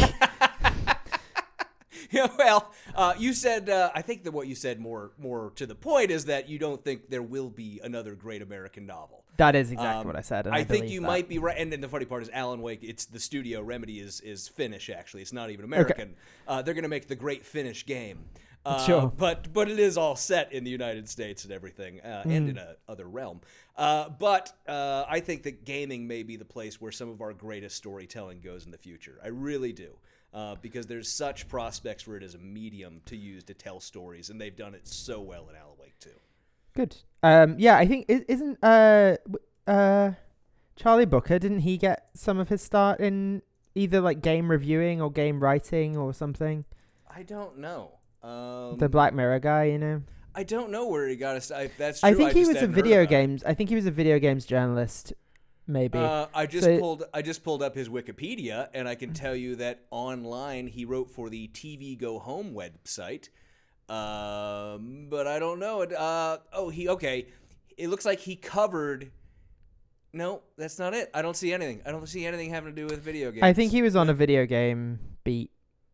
yeah, 2.13 2.27
well, 2.37 2.71
uh, 2.95 3.13
you 3.17 3.33
said 3.33 3.69
uh, 3.69 3.91
I 3.95 4.01
think 4.01 4.23
that 4.23 4.31
what 4.31 4.47
you 4.47 4.55
said 4.55 4.79
more 4.79 5.11
more 5.17 5.51
to 5.55 5.65
the 5.65 5.75
point 5.75 6.11
is 6.11 6.25
that 6.25 6.49
you 6.49 6.59
don't 6.59 6.83
think 6.83 7.09
there 7.09 7.23
will 7.23 7.49
be 7.49 7.79
another 7.83 8.15
great 8.15 8.41
American 8.41 8.85
novel. 8.85 9.23
that 9.37 9.55
is 9.55 9.71
exactly 9.71 10.01
Um, 10.01 10.07
what 10.07 10.15
I 10.15 10.21
said. 10.21 10.47
I, 10.47 10.57
I, 10.59 10.63
think 10.63 10.89
you 10.89 10.99
that. 11.01 11.07
might 11.07 11.27
be 11.29 11.39
right. 11.39 11.57
And 11.57 11.71
then 11.71 11.81
the 11.81 11.87
funny 11.87 12.05
part 12.05 12.21
is 12.21 12.29
Alan 12.33 12.61
Wake. 12.61 12.83
It's 12.83 13.05
the 13.05 13.19
studio 13.19 13.61
Remedy 13.61 13.99
is 13.99 14.19
is 14.21 14.47
Finnish 14.47 14.89
actually. 14.89 15.21
It's 15.21 15.33
not 15.33 15.49
even 15.49 15.65
American. 15.65 16.15
Uh, 16.47 16.61
they're 16.61 16.73
gonna 16.73 16.87
make 16.87 17.07
the 17.07 17.15
great 17.15 17.45
Finnish 17.45 17.85
game. 17.85 18.19
Uh, 18.63 18.85
Sure. 18.85 19.11
But 19.17 19.51
but 19.51 19.71
it 19.71 19.79
is 19.79 19.97
all 19.97 20.15
set 20.15 20.51
in 20.53 20.63
the 20.63 20.69
United 20.69 21.09
States 21.09 21.45
and 21.45 21.51
everything, 21.51 21.99
uh, 22.01 22.21
and 22.25 22.43
Hmm. 22.43 22.49
in 22.51 22.57
a 22.59 22.75
other 22.87 23.07
realm. 23.07 23.41
Uh, 23.75 24.09
but 24.09 24.53
uh, 24.67 25.03
I 25.09 25.19
think 25.19 25.41
that 25.43 25.65
gaming 25.65 26.05
may 26.07 26.21
be 26.21 26.35
the 26.35 26.45
place 26.45 26.79
where 26.79 26.91
some 26.91 27.09
of 27.09 27.21
our 27.21 27.33
greatest 27.33 27.75
storytelling 27.77 28.39
goes 28.39 28.65
in 28.65 28.69
the 28.71 28.77
future. 28.77 29.19
I 29.23 29.29
really 29.29 29.73
do. 29.73 29.95
Uh, 30.33 30.55
because 30.61 30.87
there's 30.87 31.11
such 31.11 31.47
prospects 31.49 32.03
for 32.03 32.15
it 32.15 32.23
as 32.23 32.35
a 32.35 32.37
medium 32.37 33.01
to 33.05 33.17
use 33.17 33.43
to 33.43 33.53
tell 33.53 33.81
stories, 33.81 34.29
and 34.29 34.39
they've 34.39 34.55
done 34.55 34.73
it 34.73 34.87
so 34.87 35.19
well 35.19 35.47
in 35.49 35.55
Alan 35.57 35.75
Wake 35.77 35.99
too. 35.99 36.09
Good. 36.73 36.95
Um, 37.21 37.55
yeah, 37.57 37.77
I 37.77 37.85
think 37.85 38.05
is 38.07 38.21
isn't 38.29 38.57
uh 38.63 39.17
uh 39.67 40.11
Charlie 40.77 41.05
Brooker 41.05 41.37
didn't 41.37 41.59
he 41.59 41.77
get 41.77 42.07
some 42.13 42.39
of 42.39 42.47
his 42.47 42.61
start 42.61 43.01
in 43.01 43.41
either 43.75 43.99
like 43.99 44.21
game 44.21 44.49
reviewing 44.49 45.01
or 45.01 45.11
game 45.11 45.41
writing 45.41 45.97
or 45.97 46.13
something? 46.13 46.65
I 47.13 47.23
don't 47.23 47.57
know. 47.57 47.99
Um, 48.23 48.77
the 48.77 48.87
Black 48.89 49.13
Mirror 49.13 49.39
guy, 49.39 49.65
you 49.65 49.77
know. 49.77 50.01
I 50.33 50.43
don't 50.43 50.71
know 50.71 50.87
where 50.87 51.07
he 51.07 51.17
got 51.17 51.35
his. 51.35 51.51
I, 51.51 51.69
that's 51.77 51.99
true. 51.99 52.09
I 52.09 52.13
think 52.13 52.31
he 52.31 52.45
was 52.45 52.61
a 52.61 52.67
video 52.67 53.05
games. 53.05 53.43
I 53.43 53.53
think 53.53 53.69
he 53.69 53.75
was 53.75 53.85
a 53.85 53.91
video 53.91 54.17
games 54.17 54.45
journalist, 54.45 55.11
maybe. 55.67 55.97
Uh, 55.97 56.27
I 56.33 56.45
just 56.45 56.65
So- 56.65 56.79
pulled. 56.79 57.03
I 57.13 57.21
just 57.21 57.43
pulled 57.43 57.61
up 57.63 57.75
his 57.75 57.89
Wikipedia, 57.89 58.69
and 58.73 58.87
I 58.87 58.95
can 58.95 59.13
tell 59.13 59.35
you 59.35 59.55
that 59.57 59.85
online 59.91 60.67
he 60.67 60.85
wrote 60.85 61.09
for 61.11 61.29
the 61.29 61.47
TV 61.49 61.95
Go 61.97 62.19
Home 62.19 62.53
website. 62.53 63.29
Um, 63.89 65.07
but 65.09 65.27
I 65.27 65.39
don't 65.39 65.59
know. 65.59 65.81
it. 65.81 65.93
Uh, 65.93 66.37
oh, 66.53 66.69
he 66.69 66.87
okay. 66.89 67.27
It 67.77 67.89
looks 67.89 68.05
like 68.05 68.19
he 68.19 68.35
covered. 68.35 69.11
No, 70.13 70.41
that's 70.57 70.77
not 70.77 70.93
it. 70.93 71.09
I 71.13 71.21
don't 71.21 71.35
see 71.37 71.53
anything. 71.53 71.81
I 71.85 71.91
don't 71.91 72.07
see 72.07 72.25
anything 72.25 72.49
having 72.49 72.73
to 72.73 72.81
do 72.81 72.85
with 72.85 73.01
video 73.01 73.31
games. 73.31 73.43
I 73.43 73.53
think 73.53 73.71
he 73.71 73.81
was 73.81 73.95
on 73.95 74.09
a 74.09 74.13
video 74.13 74.45
game 74.45 74.99
beat 75.23 75.51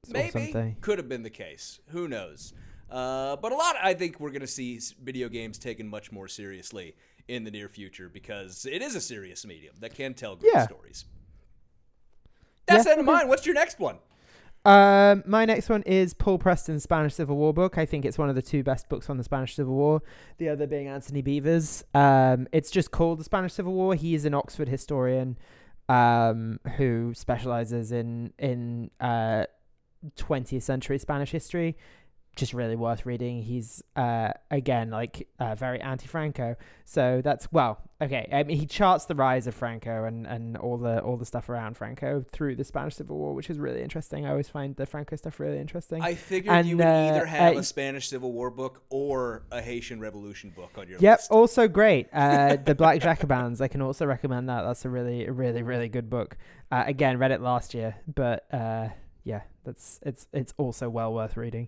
or 0.08 0.14
maybe 0.14 0.30
something. 0.32 0.78
could 0.82 0.98
have 0.98 1.08
been 1.10 1.24
the 1.24 1.30
case. 1.30 1.80
Who 1.90 2.08
knows? 2.08 2.54
Uh, 2.90 3.36
but 3.36 3.52
a 3.52 3.56
lot. 3.56 3.76
I 3.82 3.94
think 3.94 4.20
we're 4.20 4.32
going 4.32 4.42
to 4.42 4.48
see 4.48 4.80
video 5.04 5.30
games 5.30 5.58
taken 5.58 5.88
much 5.88 6.12
more 6.12 6.28
seriously 6.28 6.96
in 7.28 7.44
the 7.44 7.52
near 7.52 7.68
future 7.70 8.10
because 8.10 8.66
it 8.66 8.82
is 8.82 8.96
a 8.96 9.02
serious 9.02 9.46
medium 9.46 9.76
that 9.80 9.94
can 9.96 10.14
tell 10.14 10.36
great 10.36 10.52
Yeah. 10.54 10.66
stories. 10.66 11.06
That's 12.68 12.86
Yeah, 12.86 12.96
that 12.96 13.00
in 13.00 13.06
mind. 13.06 13.30
What's 13.30 13.46
your 13.46 13.56
next 13.56 13.80
one? 13.80 13.98
Um, 14.66 15.24
my 15.26 15.46
next 15.46 15.70
one 15.70 15.82
is 15.84 16.14
Paul 16.14 16.38
Preston's 16.38 16.84
Spanish 16.84 17.14
Civil 17.14 17.38
War 17.38 17.54
book. 17.54 17.78
I 17.78 17.86
think 17.86 18.04
it's 18.04 18.18
one 18.18 18.28
of 18.28 18.36
the 18.36 18.42
two 18.42 18.64
best 18.64 18.90
books 18.90 19.10
on 19.10 19.18
the 19.18 19.24
Spanish 19.24 19.56
Civil 19.56 19.74
War. 19.74 20.02
The 20.40 20.50
other 20.50 20.68
being 20.68 20.88
Anthony 20.88 21.22
Beevor's. 21.22 21.86
Um, 21.94 22.48
it's 22.52 22.70
just 22.70 22.92
called 22.92 23.20
the 23.20 23.24
Spanish 23.24 23.54
Civil 23.54 23.74
War. 23.74 23.96
He 23.96 24.14
is 24.14 24.26
an 24.26 24.34
Oxford 24.34 24.68
historian, 24.68 25.38
um, 25.88 26.60
who 26.76 27.14
specializes 27.14 27.94
in 27.94 28.34
in 28.38 28.92
uh, 29.00 29.46
20th 30.18 30.64
century 30.64 30.98
Spanish 30.98 31.32
history. 31.32 31.78
Just 32.38 32.54
really 32.54 32.76
worth 32.76 33.06
reading. 33.06 33.42
He's 33.42 33.84
uh, 33.96 34.30
again 34.52 34.90
like 34.92 35.28
uh, 35.40 35.56
very 35.56 35.82
anti-Franco, 35.82 36.56
so 36.86 37.22
that's 37.24 37.52
well 37.52 37.82
okay. 38.02 38.30
I 38.32 38.44
mean, 38.44 38.58
he 38.58 38.66
charts 38.68 39.06
the 39.06 39.16
rise 39.16 39.48
of 39.48 39.56
Franco 39.56 40.04
and, 40.06 40.28
and 40.28 40.56
all 40.56 40.78
the 40.78 41.02
all 41.02 41.18
the 41.18 41.26
stuff 41.26 41.50
around 41.50 41.78
Franco 41.78 42.24
through 42.32 42.56
the 42.56 42.64
Spanish 42.64 42.96
Civil 42.96 43.18
War, 43.18 43.34
which 43.34 43.50
is 43.50 43.58
really 43.58 43.82
interesting. 43.82 44.26
I 44.26 44.30
always 44.30 44.48
find 44.50 44.76
the 44.76 44.86
Franco 44.86 45.16
stuff 45.16 45.40
really 45.40 45.58
interesting. 45.58 46.02
I 46.02 46.14
figured 46.16 46.54
And, 46.56 46.68
you 46.68 46.78
would 46.78 46.86
uh, 46.86 47.10
either 47.16 47.26
have 47.26 47.56
uh, 47.56 47.60
a 47.60 47.64
Spanish 47.64 48.08
Civil 48.10 48.32
War 48.32 48.52
book 48.52 48.84
or 48.90 49.44
a 49.52 49.62
Haitian 49.62 50.00
Revolution 50.00 50.52
book 50.52 50.72
on 50.78 50.88
your 50.88 51.00
Yep, 51.00 51.18
list. 51.20 51.32
also 51.32 51.68
great. 51.68 52.08
Uh, 52.14 52.56
the 52.64 52.76
Black 52.76 53.02
Jacobins. 53.02 53.62
I 53.62 53.68
can 53.68 53.82
also 53.82 54.06
recommend 54.06 54.48
that. 54.50 54.62
That's 54.62 54.86
a 54.86 54.90
really, 54.90 55.30
really, 55.30 55.64
really 55.64 55.90
good 55.90 56.10
book. 56.10 56.38
Uh, 56.72 56.84
again, 56.86 57.18
read 57.18 57.32
it 57.32 57.42
last 57.42 57.74
year, 57.74 57.96
but 58.14 58.46
uh, 58.54 58.90
yeah, 59.24 59.42
that's 59.64 60.00
it's 60.04 60.28
it's 60.34 60.54
also 60.58 60.88
well 60.88 61.14
worth 61.14 61.36
reading. 61.36 61.68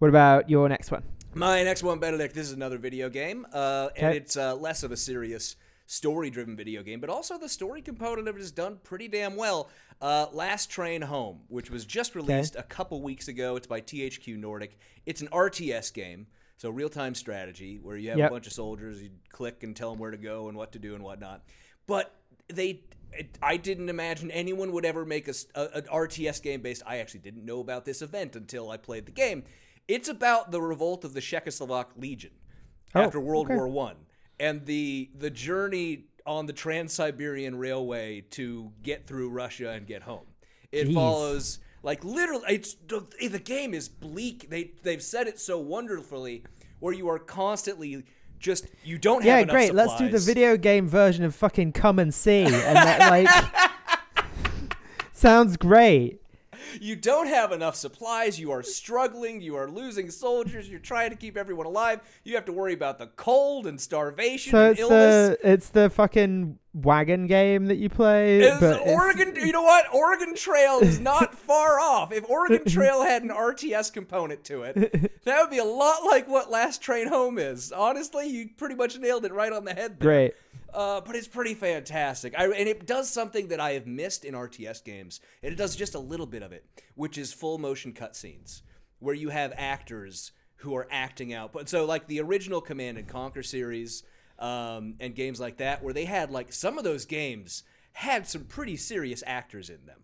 What 0.00 0.08
about 0.08 0.48
your 0.48 0.66
next 0.66 0.90
one? 0.90 1.02
My 1.34 1.62
next 1.62 1.82
one, 1.82 1.98
Benedict. 1.98 2.34
This 2.34 2.46
is 2.46 2.52
another 2.54 2.78
video 2.78 3.10
game, 3.10 3.46
uh, 3.52 3.90
and 3.96 4.06
Okay. 4.06 4.16
it's 4.16 4.34
uh, 4.34 4.54
less 4.56 4.82
of 4.82 4.90
a 4.92 4.96
serious 4.96 5.56
story-driven 5.84 6.56
video 6.56 6.82
game, 6.82 7.00
but 7.00 7.10
also 7.10 7.36
the 7.36 7.50
story 7.50 7.82
component 7.82 8.26
of 8.26 8.34
it 8.34 8.40
is 8.40 8.50
done 8.50 8.78
pretty 8.82 9.08
damn 9.08 9.36
well. 9.36 9.68
Uh, 10.00 10.26
Last 10.32 10.70
Train 10.70 11.02
Home, 11.02 11.40
which 11.48 11.70
was 11.70 11.84
just 11.84 12.14
released 12.14 12.56
a 12.56 12.62
couple 12.62 13.02
weeks 13.02 13.28
ago. 13.28 13.56
It's 13.56 13.66
by 13.66 13.82
THQ 13.82 14.38
Nordic. 14.38 14.78
It's 15.04 15.20
an 15.20 15.28
RTS 15.28 15.92
game, 15.92 16.28
so 16.56 16.70
real-time 16.70 17.14
strategy, 17.14 17.78
where 17.78 17.98
you 17.98 18.08
have 18.08 18.18
Yep. 18.18 18.30
a 18.30 18.32
bunch 18.32 18.46
of 18.46 18.54
soldiers. 18.54 19.02
You 19.02 19.10
click 19.28 19.62
and 19.64 19.76
tell 19.76 19.90
them 19.90 19.98
where 19.98 20.12
to 20.12 20.16
go 20.16 20.48
and 20.48 20.56
what 20.56 20.72
to 20.72 20.78
do 20.78 20.94
and 20.94 21.04
whatnot. 21.04 21.44
But 21.86 22.14
they. 22.48 22.84
It, 23.12 23.36
I 23.42 23.56
didn't 23.58 23.88
imagine 23.90 24.30
anyone 24.30 24.70
would 24.72 24.84
ever 24.86 25.04
make 25.04 25.26
a, 25.28 25.34
a- 25.56 25.68
an 25.78 25.82
RTS 25.92 26.40
game 26.42 26.62
based. 26.62 26.82
I 26.86 26.98
actually 26.98 27.18
didn't 27.20 27.44
know 27.44 27.58
about 27.60 27.84
this 27.84 28.00
event 28.02 28.34
until 28.36 28.70
I 28.70 28.76
played 28.78 29.04
the 29.04 29.10
game. 29.12 29.42
It's 29.88 30.08
about 30.08 30.50
the 30.50 30.60
revolt 30.60 31.04
of 31.04 31.14
the 31.14 31.20
Czechoslovak 31.20 31.86
Legion 31.96 32.30
Oh, 32.94 33.02
after 33.02 33.20
World 33.20 33.46
okay. 33.46 33.54
War 33.54 33.68
One, 33.68 33.96
and 34.38 34.66
the 34.66 35.10
the 35.16 35.30
journey 35.30 36.06
on 36.26 36.46
the 36.46 36.52
Trans 36.52 36.92
Siberian 36.92 37.56
Railway 37.56 38.22
to 38.32 38.72
get 38.82 39.06
through 39.06 39.30
Russia 39.30 39.70
and 39.70 39.86
get 39.86 40.02
home. 40.02 40.26
It 40.72 40.88
Jeez. 40.88 40.94
follows 40.94 41.58
like 41.82 42.04
literally. 42.04 42.44
It's 42.48 42.74
the, 42.74 43.06
the 43.28 43.38
game 43.38 43.74
is 43.74 43.88
bleak. 43.88 44.50
They 44.50 44.72
they've 44.82 45.02
said 45.02 45.28
it 45.28 45.38
so 45.38 45.58
wonderfully, 45.58 46.44
where 46.80 46.92
you 46.92 47.08
are 47.08 47.18
constantly 47.18 48.04
just 48.40 48.66
you 48.84 48.98
don't 48.98 49.22
have 49.22 49.40
Yeah, 49.40 49.52
great. 49.52 49.74
Let's 49.74 49.96
do 49.96 50.08
the 50.08 50.18
video 50.18 50.56
game 50.56 50.88
version 50.88 51.24
of 51.24 51.34
fucking 51.34 51.72
Come 51.72 51.98
and 51.98 52.12
See, 52.12 52.42
and 52.44 52.52
that 52.54 53.10
like 53.10 54.66
sounds 55.12 55.56
great. 55.56 56.19
You 56.80 56.96
don't 56.96 57.26
have 57.28 57.52
enough 57.52 57.74
supplies. 57.76 58.38
You 58.38 58.50
are 58.52 58.62
struggling. 58.62 59.40
You 59.40 59.56
are 59.56 59.70
losing 59.70 60.10
soldiers. 60.10 60.68
You're 60.68 60.80
trying 60.80 61.10
to 61.10 61.16
keep 61.16 61.36
everyone 61.36 61.66
alive. 61.66 62.00
You 62.24 62.34
have 62.34 62.44
to 62.46 62.52
worry 62.52 62.74
about 62.74 62.98
the 62.98 63.06
cold 63.06 63.66
and 63.66 63.80
starvation 63.80 64.50
So 64.52 64.58
and 64.62 64.70
it's 64.72 64.80
illness. 64.80 65.38
the 65.42 65.50
it's 65.52 65.68
the 65.70 65.90
fucking 65.90 66.58
wagon 66.72 67.26
game 67.26 67.66
that 67.66 67.76
you 67.78 67.88
play. 67.88 68.40
It's 68.40 68.60
but 68.60 68.76
it's- 68.80 68.88
Oregon, 68.94 69.34
you 69.36 69.52
know 69.52 69.62
what? 69.62 69.86
Oregon 69.92 70.34
Trail 70.34 70.78
is 70.80 71.00
not 71.12 71.34
far 71.34 71.80
off. 71.80 72.12
If 72.12 72.28
Oregon 72.30 72.64
Trail 72.64 73.02
had 73.02 73.22
an 73.22 73.30
RTS 73.30 73.92
component 73.92 74.44
to 74.44 74.62
it, 74.62 74.74
that 75.24 75.40
would 75.40 75.50
be 75.50 75.58
a 75.58 75.64
lot 75.64 76.04
like 76.04 76.28
what 76.28 76.50
Last 76.50 76.80
Train 76.82 77.08
Home 77.08 77.38
is. 77.38 77.72
Honestly, 77.72 78.28
you 78.28 78.50
pretty 78.56 78.74
much 78.74 78.98
nailed 78.98 79.24
it 79.24 79.32
right 79.32 79.52
on 79.52 79.64
the 79.64 79.74
head. 79.74 79.98
There. 79.98 80.08
Great. 80.08 80.34
Uh, 80.72 81.00
but 81.00 81.16
it's 81.16 81.28
pretty 81.28 81.54
fantastic. 81.54 82.34
I, 82.38 82.44
and 82.46 82.68
it 82.68 82.86
does 82.86 83.10
something 83.10 83.48
that 83.48 83.60
I 83.60 83.72
have 83.72 83.86
missed 83.86 84.24
in 84.24 84.34
RTS 84.34 84.84
games, 84.84 85.20
and 85.42 85.52
it 85.52 85.56
does 85.56 85.76
just 85.76 85.94
a 85.94 85.98
little 85.98 86.26
bit 86.26 86.42
of 86.42 86.52
it, 86.52 86.64
which 86.94 87.18
is 87.18 87.32
full 87.32 87.58
motion 87.58 87.92
cutscenes, 87.92 88.62
where 88.98 89.14
you 89.14 89.30
have 89.30 89.52
actors 89.56 90.32
who 90.56 90.74
are 90.76 90.86
acting 90.90 91.32
out. 91.32 91.52
But 91.52 91.68
so, 91.68 91.84
like 91.84 92.06
the 92.06 92.20
original 92.20 92.60
Command 92.60 92.98
and 92.98 93.08
Conquer 93.08 93.42
series, 93.42 94.02
um, 94.38 94.94
and 95.00 95.14
games 95.14 95.38
like 95.40 95.58
that, 95.58 95.82
where 95.82 95.92
they 95.92 96.04
had 96.06 96.30
like 96.30 96.52
some 96.52 96.78
of 96.78 96.84
those 96.84 97.04
games 97.04 97.62
had 97.92 98.26
some 98.26 98.44
pretty 98.44 98.76
serious 98.76 99.22
actors 99.26 99.68
in 99.70 99.84
them. 99.86 100.00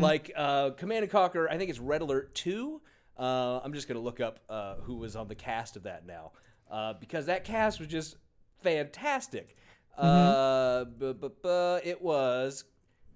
Like 0.00 0.30
uh, 0.36 0.70
Command 0.70 1.02
and 1.04 1.10
Conquer, 1.10 1.48
I 1.48 1.56
think 1.56 1.70
it's 1.70 1.78
Red 1.78 2.02
Alert 2.02 2.34
Two. 2.34 2.80
Uh, 3.18 3.60
I'm 3.62 3.72
just 3.72 3.86
gonna 3.88 4.00
look 4.00 4.20
up 4.20 4.40
uh, 4.48 4.76
who 4.82 4.96
was 4.96 5.16
on 5.16 5.28
the 5.28 5.34
cast 5.34 5.76
of 5.76 5.84
that 5.84 6.06
now, 6.06 6.32
uh, 6.70 6.94
because 6.94 7.26
that 7.26 7.44
cast 7.44 7.78
was 7.78 7.88
just 7.88 8.16
fantastic. 8.62 9.56
Uh, 10.00 10.84
bu- 10.84 11.14
bu- 11.14 11.80
it 11.84 12.00
was. 12.00 12.64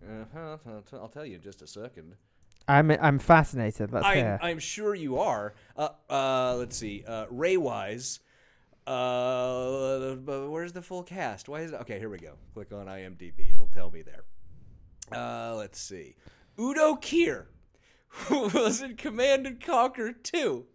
Uh, 0.06 0.56
I'll 0.92 1.08
tell 1.08 1.24
you 1.24 1.36
in 1.36 1.40
just 1.40 1.62
a 1.62 1.66
second. 1.66 2.14
I'm 2.68 2.90
I'm 2.90 3.18
fascinated. 3.18 3.92
Let's 3.92 4.06
I'm, 4.06 4.16
hear. 4.16 4.38
I'm 4.42 4.58
sure 4.58 4.94
you 4.94 5.18
are. 5.18 5.54
Uh, 5.76 5.88
uh, 6.10 6.56
let's 6.56 6.76
see. 6.76 7.04
Uh, 7.06 7.26
Ray 7.30 7.56
Wise. 7.56 8.20
Uh, 8.86 10.14
where's 10.48 10.72
the 10.72 10.82
full 10.82 11.02
cast? 11.02 11.48
Why 11.48 11.60
is 11.60 11.72
it? 11.72 11.80
Okay, 11.82 11.98
here 11.98 12.10
we 12.10 12.18
go. 12.18 12.34
Click 12.52 12.72
on 12.72 12.86
IMDb. 12.86 13.52
It'll 13.52 13.66
tell 13.66 13.90
me 13.90 14.02
there. 14.02 14.24
Uh, 15.10 15.54
let's 15.56 15.80
see. 15.80 16.16
Udo 16.58 16.96
Kier, 16.96 17.46
who 18.08 18.48
was 18.48 18.82
in 18.82 18.96
Command 18.96 19.46
and 19.46 19.60
Conquer 19.60 20.12
2. 20.12 20.66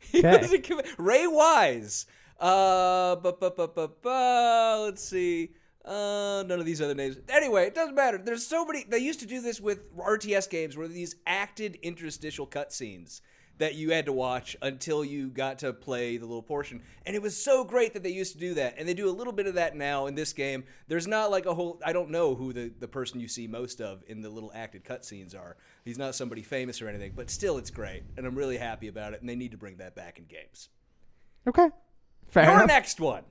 He 0.00 0.18
Okay. 0.18 0.38
was 0.38 0.52
in 0.52 0.62
Ray 0.98 1.26
Wise. 1.26 2.06
Uh, 2.38 3.16
bu- 3.16 3.32
bu- 3.32 3.50
bu- 3.50 3.68
bu- 3.68 3.88
bu- 4.02 4.84
let's 4.84 5.02
see. 5.02 5.50
Uh, 5.84 6.42
none 6.46 6.58
of 6.58 6.66
these 6.66 6.82
other 6.82 6.94
names. 6.94 7.16
Anyway, 7.28 7.66
it 7.66 7.74
doesn't 7.74 7.94
matter. 7.94 8.18
There's 8.18 8.46
so 8.46 8.64
many. 8.64 8.84
They 8.84 8.98
used 8.98 9.20
to 9.20 9.26
do 9.26 9.40
this 9.40 9.60
with 9.60 9.96
RTS 9.96 10.50
games 10.50 10.76
where 10.76 10.88
these 10.88 11.14
acted 11.26 11.78
interstitial 11.82 12.46
cutscenes 12.46 13.20
that 13.58 13.74
you 13.74 13.90
had 13.92 14.04
to 14.04 14.12
watch 14.12 14.54
until 14.60 15.02
you 15.04 15.28
got 15.28 15.60
to 15.60 15.72
play 15.72 16.18
the 16.18 16.26
little 16.26 16.42
portion. 16.42 16.82
And 17.06 17.16
it 17.16 17.22
was 17.22 17.42
so 17.42 17.64
great 17.64 17.94
that 17.94 18.02
they 18.02 18.10
used 18.10 18.32
to 18.32 18.38
do 18.38 18.52
that. 18.54 18.74
And 18.76 18.86
they 18.86 18.92
do 18.92 19.08
a 19.08 19.12
little 19.14 19.32
bit 19.32 19.46
of 19.46 19.54
that 19.54 19.74
now 19.76 20.06
in 20.06 20.14
this 20.14 20.32
game. 20.34 20.64
There's 20.88 21.06
not 21.06 21.30
like 21.30 21.46
a 21.46 21.54
whole. 21.54 21.80
I 21.86 21.92
don't 21.92 22.10
know 22.10 22.34
who 22.34 22.52
the, 22.52 22.70
the 22.80 22.88
person 22.88 23.20
you 23.20 23.28
see 23.28 23.46
most 23.46 23.80
of 23.80 24.02
in 24.08 24.20
the 24.20 24.28
little 24.28 24.52
acted 24.54 24.84
cutscenes 24.84 25.34
are. 25.34 25.56
He's 25.84 25.98
not 25.98 26.14
somebody 26.14 26.42
famous 26.42 26.82
or 26.82 26.88
anything, 26.88 27.12
but 27.14 27.30
still, 27.30 27.56
it's 27.58 27.70
great. 27.70 28.02
And 28.16 28.26
I'm 28.26 28.34
really 28.34 28.58
happy 28.58 28.88
about 28.88 29.14
it. 29.14 29.20
And 29.20 29.28
they 29.28 29.36
need 29.36 29.52
to 29.52 29.56
bring 29.56 29.76
that 29.76 29.94
back 29.94 30.18
in 30.18 30.26
games. 30.26 30.68
okay. 31.48 31.68
Fair 32.28 32.44
Your 32.44 32.54
enough. 32.54 32.66
next 32.68 33.00
one. 33.00 33.22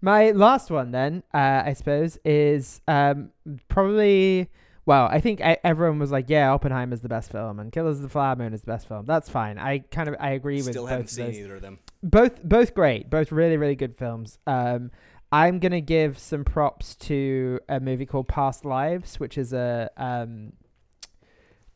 My 0.00 0.30
last 0.30 0.70
one, 0.70 0.90
then, 0.92 1.22
uh, 1.34 1.62
I 1.66 1.72
suppose, 1.72 2.18
is 2.24 2.80
um, 2.88 3.30
probably. 3.68 4.48
Well, 4.86 5.06
I 5.10 5.20
think 5.20 5.40
e- 5.40 5.56
everyone 5.64 5.98
was 5.98 6.10
like, 6.10 6.26
"Yeah, 6.28 6.50
Oppenheim 6.52 6.92
is 6.92 7.02
the 7.02 7.08
best 7.10 7.30
film, 7.30 7.58
and 7.60 7.70
Killers 7.72 7.96
of 7.98 8.02
the 8.04 8.08
Flower 8.08 8.36
Moon 8.36 8.54
is 8.54 8.60
the 8.62 8.68
best 8.68 8.88
film." 8.88 9.04
That's 9.06 9.28
fine. 9.28 9.58
I 9.58 9.80
kind 9.80 10.08
of 10.08 10.14
I 10.18 10.30
agree 10.30 10.56
with 10.62 10.70
Still 10.70 10.84
both 10.84 10.90
haven't 10.90 11.04
of 11.06 11.10
seen 11.10 11.26
those. 11.26 11.36
either 11.38 11.56
of 11.56 11.62
them. 11.62 11.78
both 12.02 12.42
both 12.42 12.74
great 12.74 13.10
both 13.10 13.32
really 13.32 13.56
really 13.56 13.74
good 13.74 13.96
films 13.98 14.38
um 14.46 14.90
i'm 15.32 15.58
gonna 15.58 15.80
give 15.80 16.16
some 16.16 16.44
props 16.44 16.94
to 16.94 17.58
a 17.68 17.80
movie 17.80 18.06
called 18.06 18.28
past 18.28 18.64
lives 18.64 19.18
which 19.18 19.36
is 19.36 19.52
a 19.52 19.90
um 19.96 20.52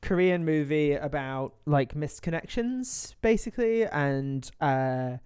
korean 0.00 0.44
movie 0.44 0.92
about 0.94 1.54
like 1.66 1.94
missed 1.96 2.22
connections 2.22 3.14
basically 3.20 3.84
and 3.86 4.50
uh 4.60 5.16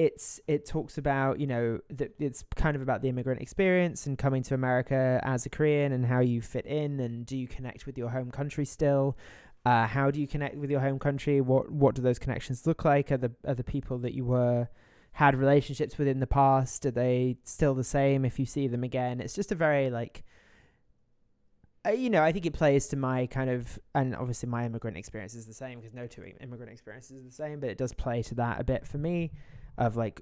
it's 0.00 0.40
it 0.46 0.64
talks 0.64 0.96
about 0.96 1.38
you 1.38 1.46
know 1.46 1.78
that 1.90 2.14
it's 2.18 2.42
kind 2.56 2.74
of 2.74 2.80
about 2.80 3.02
the 3.02 3.08
immigrant 3.08 3.42
experience 3.42 4.06
and 4.06 4.16
coming 4.16 4.42
to 4.42 4.54
america 4.54 5.20
as 5.24 5.44
a 5.44 5.50
korean 5.50 5.92
and 5.92 6.06
how 6.06 6.20
you 6.20 6.40
fit 6.40 6.64
in 6.64 7.00
and 7.00 7.26
do 7.26 7.36
you 7.36 7.46
connect 7.46 7.84
with 7.84 7.98
your 7.98 8.08
home 8.08 8.30
country 8.30 8.64
still 8.64 9.14
uh, 9.66 9.86
how 9.86 10.10
do 10.10 10.20
you 10.20 10.26
connect 10.26 10.56
with 10.56 10.70
your 10.70 10.80
home 10.80 10.98
country? 10.98 11.40
What 11.40 11.70
what 11.70 11.94
do 11.94 12.02
those 12.02 12.18
connections 12.18 12.66
look 12.66 12.84
like? 12.84 13.12
Are 13.12 13.18
the 13.18 13.32
are 13.46 13.54
the 13.54 13.64
people 13.64 13.98
that 13.98 14.14
you 14.14 14.24
were 14.24 14.68
had 15.12 15.36
relationships 15.36 15.98
with 15.98 16.08
in 16.08 16.20
the 16.20 16.26
past? 16.26 16.86
Are 16.86 16.90
they 16.90 17.36
still 17.44 17.74
the 17.74 17.84
same 17.84 18.24
if 18.24 18.38
you 18.38 18.46
see 18.46 18.68
them 18.68 18.84
again? 18.84 19.20
It's 19.20 19.34
just 19.34 19.52
a 19.52 19.54
very 19.54 19.90
like, 19.90 20.24
uh, 21.86 21.90
you 21.90 22.08
know, 22.08 22.22
I 22.22 22.32
think 22.32 22.46
it 22.46 22.54
plays 22.54 22.88
to 22.88 22.96
my 22.96 23.26
kind 23.26 23.50
of 23.50 23.78
and 23.94 24.16
obviously 24.16 24.48
my 24.48 24.64
immigrant 24.64 24.96
experience 24.96 25.34
is 25.34 25.46
the 25.46 25.54
same 25.54 25.80
because 25.80 25.94
no 25.94 26.06
two 26.06 26.24
immigrant 26.40 26.72
experiences 26.72 27.18
are 27.18 27.24
the 27.24 27.30
same, 27.30 27.60
but 27.60 27.68
it 27.68 27.76
does 27.76 27.92
play 27.92 28.22
to 28.22 28.34
that 28.36 28.62
a 28.62 28.64
bit 28.64 28.86
for 28.86 28.96
me, 28.96 29.30
of 29.80 29.96
like, 29.96 30.20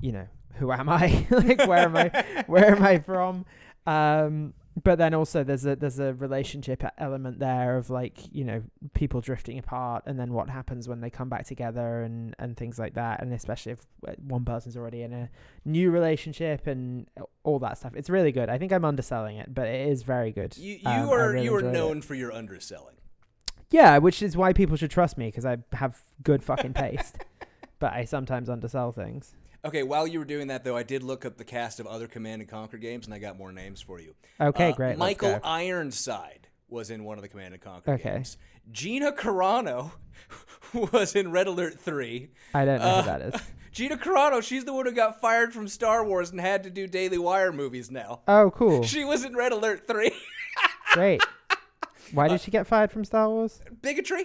you 0.00 0.12
know, 0.12 0.26
who 0.54 0.72
am 0.72 0.88
I? 0.88 1.26
like 1.30 1.66
where 1.66 1.80
am 1.80 1.96
I? 1.96 2.44
Where 2.46 2.74
am 2.76 2.82
I 2.82 2.98
from? 3.00 3.44
Um, 3.86 4.54
but 4.82 4.98
then 4.98 5.14
also 5.14 5.42
there's 5.42 5.66
a 5.66 5.74
there's 5.74 5.98
a 5.98 6.14
relationship 6.14 6.82
element 6.96 7.38
there 7.40 7.76
of 7.76 7.90
like 7.90 8.18
you 8.32 8.44
know 8.44 8.62
people 8.94 9.20
drifting 9.20 9.58
apart 9.58 10.04
and 10.06 10.18
then 10.18 10.32
what 10.32 10.48
happens 10.48 10.88
when 10.88 11.00
they 11.00 11.10
come 11.10 11.28
back 11.28 11.44
together 11.44 12.02
and 12.02 12.36
and 12.38 12.56
things 12.56 12.78
like 12.78 12.94
that 12.94 13.20
and 13.20 13.32
especially 13.34 13.72
if 13.72 13.80
uh, 14.06 14.12
one 14.26 14.44
person's 14.44 14.76
already 14.76 15.02
in 15.02 15.12
a 15.12 15.28
new 15.64 15.90
relationship 15.90 16.66
and 16.68 17.08
all 17.42 17.58
that 17.58 17.76
stuff 17.78 17.92
it's 17.96 18.08
really 18.08 18.30
good 18.32 18.48
i 18.48 18.56
think 18.58 18.72
i'm 18.72 18.84
underselling 18.84 19.36
it 19.38 19.52
but 19.52 19.66
it 19.66 19.88
is 19.88 20.02
very 20.04 20.30
good 20.30 20.56
You 20.56 20.74
you 20.76 20.88
Um, 20.88 21.08
are 21.10 21.30
really 21.32 21.44
you 21.44 21.54
are 21.56 21.58
enjoyed 21.58 21.74
it. 21.74 21.78
known 21.78 22.00
for 22.00 22.14
your 22.14 22.32
underselling. 22.32 22.96
yeah 23.70 23.98
which 23.98 24.22
is 24.22 24.36
why 24.36 24.52
people 24.52 24.76
should 24.76 24.90
trust 24.92 25.18
me 25.18 25.26
because 25.26 25.44
i 25.44 25.58
have 25.72 26.00
good 26.22 26.44
fucking 26.44 26.74
taste 26.74 27.16
but 27.80 27.92
i 27.92 28.04
sometimes 28.04 28.48
undersell 28.48 28.92
things 28.92 29.34
Okay, 29.62 29.82
while 29.82 30.06
you 30.06 30.18
were 30.20 30.24
doing 30.24 30.46
that 30.46 30.64
though, 30.64 30.74
I 30.74 30.82
did 30.82 31.02
look 31.02 31.26
up 31.26 31.36
the 31.36 31.44
cast 31.44 31.80
of 31.80 31.86
other 31.86 32.06
Command 32.06 32.40
and 32.40 32.50
Conquer 32.50 32.78
games, 32.78 33.04
and 33.04 33.12
I 33.12 33.18
got 33.18 33.36
more 33.36 33.52
names 33.52 33.82
for 33.82 34.00
you. 34.00 34.14
okay 34.40 34.70
Uh, 34.70 34.74
great 34.74 34.96
Michael. 34.96 35.38
Ironside 35.44 36.48
was 36.70 36.90
in 36.90 37.04
one 37.04 37.18
of 37.18 37.22
the 37.22 37.28
Command 37.28 37.52
and 37.52 37.62
Conquer 37.62 37.90
Okay. 37.92 38.10
games. 38.14 38.38
Gina 38.72 39.12
Carano 39.12 39.90
was 40.72 41.14
in 41.14 41.30
Red 41.30 41.46
Alert 41.46 41.78
Three. 41.78 42.30
i 42.54 42.64
don't 42.64 42.78
know 42.78 42.86
uh, 42.86 43.02
who 43.02 43.06
that 43.08 43.20
is 43.34 43.34
Gina 43.72 43.98
Carano, 43.98 44.42
she's 44.42 44.64
the 44.64 44.72
one 44.72 44.86
who 44.86 44.92
got 44.92 45.20
fired 45.20 45.52
from 45.52 45.68
Star 45.68 46.06
Wars 46.06 46.30
and 46.30 46.40
had 46.40 46.62
to 46.62 46.70
do 46.70 46.86
Daily 46.86 47.18
Wire 47.18 47.52
movies 47.52 47.90
now. 47.90 48.22
oh 48.26 48.50
cool 48.52 48.82
She 48.94 49.04
was 49.04 49.26
in 49.26 49.36
Red 49.36 49.52
Alert 49.52 49.86
3. 49.86 50.10
great 50.94 51.20
why 52.12 52.28
did 52.28 52.40
she 52.40 52.50
get 52.50 52.66
fired 52.66 52.90
from 52.90 53.04
star 53.04 53.28
wars 53.28 53.60
Bigotry. 53.82 54.24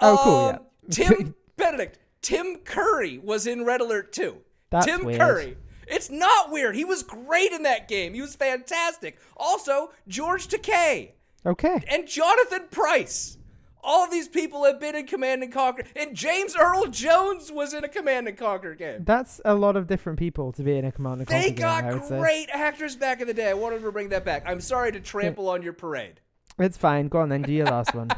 Oh, 0.00 0.18
cool, 0.24 0.34
Um, 0.34 0.58
yeah. 0.88 0.90
Tim 0.90 1.34
Benedict. 1.56 2.00
Tim 2.22 2.56
Curry 2.64 3.18
was 3.18 3.46
in 3.46 3.64
Red 3.64 3.80
Alert 3.80 4.12
2. 4.12 4.36
That's 4.70 4.86
Tim 4.86 5.04
weird. 5.04 5.20
Curry. 5.20 5.56
It's 5.88 6.08
not 6.08 6.50
weird. 6.50 6.74
He 6.76 6.84
was 6.84 7.02
great 7.02 7.52
in 7.52 7.64
that 7.64 7.88
game. 7.88 8.14
He 8.14 8.20
was 8.20 8.34
fantastic. 8.36 9.18
Also, 9.36 9.92
George 10.08 10.48
Takei 10.48 11.10
okay 11.44 11.82
and 11.88 12.06
Jonathan 12.06 12.68
Pryce. 12.70 13.36
All 13.84 14.04
of 14.04 14.12
these 14.12 14.28
people 14.28 14.64
have 14.64 14.78
been 14.78 14.94
in 14.94 15.08
Command 15.08 15.42
and 15.42 15.52
Conquer. 15.52 15.82
And 15.96 16.14
James 16.14 16.54
Earl 16.56 16.86
Jones 16.86 17.50
was 17.50 17.74
in 17.74 17.82
a 17.82 17.88
Command 17.88 18.28
and 18.28 18.38
Conquer 18.38 18.76
game. 18.76 19.02
That's 19.04 19.40
a 19.44 19.56
lot 19.56 19.74
of 19.76 19.88
different 19.88 20.20
people 20.20 20.52
to 20.52 20.62
be 20.62 20.76
in 20.76 20.84
a 20.84 20.92
Command 20.92 21.18
and 21.18 21.28
Conquer 21.28 21.42
They 21.42 21.48
game, 21.48 21.58
got 21.58 21.84
I 21.84 21.94
would 21.94 22.04
say. 22.04 22.18
great 22.20 22.48
actors 22.52 22.94
back 22.94 23.20
in 23.20 23.26
the 23.26 23.34
day. 23.34 23.50
I 23.50 23.54
wanted 23.54 23.82
to 23.82 23.90
bring 23.90 24.10
that 24.10 24.24
back. 24.24 24.44
I'm 24.46 24.60
sorry 24.60 24.92
to 24.92 25.00
trample 25.00 25.48
on 25.48 25.62
your 25.62 25.72
parade. 25.72 26.20
It's 26.60 26.78
fine. 26.78 27.08
Go 27.08 27.18
on 27.18 27.28
then. 27.28 27.42
Do 27.42 27.52
your 27.52 27.66
last 27.66 27.92
one. 27.92 28.08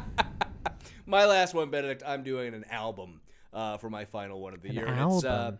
My 1.07 1.25
last 1.25 1.55
one, 1.55 1.71
Benedict, 1.71 2.03
I'm 2.05 2.21
doing 2.21 2.53
an 2.53 2.63
album 2.69 3.21
uh, 3.55 3.77
for 3.77 3.89
my 3.89 4.05
final 4.05 4.39
one 4.39 4.53
of 4.53 4.61
the 4.61 4.69
An 4.69 4.75
year. 4.75 4.85
and 4.85 5.11
It's, 5.13 5.25
uh, 5.25 5.53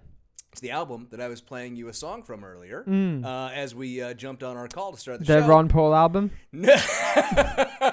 it's 0.51 0.61
the 0.61 0.71
album 0.71 1.07
that 1.11 1.19
I 1.19 1.27
was 1.27 1.41
playing 1.41 1.75
you 1.75 1.87
a 1.87 1.93
song 1.93 2.23
from 2.23 2.43
earlier 2.43 2.83
Mm. 2.87 3.25
uh, 3.25 3.51
as 3.53 3.73
we 3.73 4.01
uh, 4.01 4.13
jumped 4.13 4.43
on 4.43 4.57
our 4.57 4.67
call 4.67 4.91
to 4.91 4.97
start 4.99 5.19
the, 5.19 5.25
The 5.25 5.41
show. 5.41 5.47
Ron 5.47 5.67
Paul 5.69 5.95
album. 5.95 6.31
No. 6.51 6.75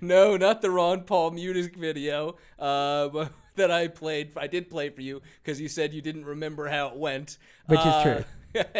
no, 0.00 0.36
not 0.36 0.62
the 0.62 0.70
Ron 0.70 1.02
Paul 1.02 1.30
music 1.32 1.76
video 1.76 2.36
uh, 2.58 3.26
that 3.56 3.70
I 3.70 3.88
played. 3.88 4.32
I 4.36 4.46
did 4.46 4.70
play 4.70 4.88
for 4.90 5.02
you 5.02 5.20
because 5.42 5.60
you 5.60 5.68
said 5.68 5.92
you 5.92 6.02
didn't 6.02 6.24
remember 6.24 6.68
how 6.68 6.88
it 6.88 6.96
went. 6.96 7.38
Which 7.66 7.80
is 7.80 7.86
Uh, 7.86 8.02
true. 8.02 8.24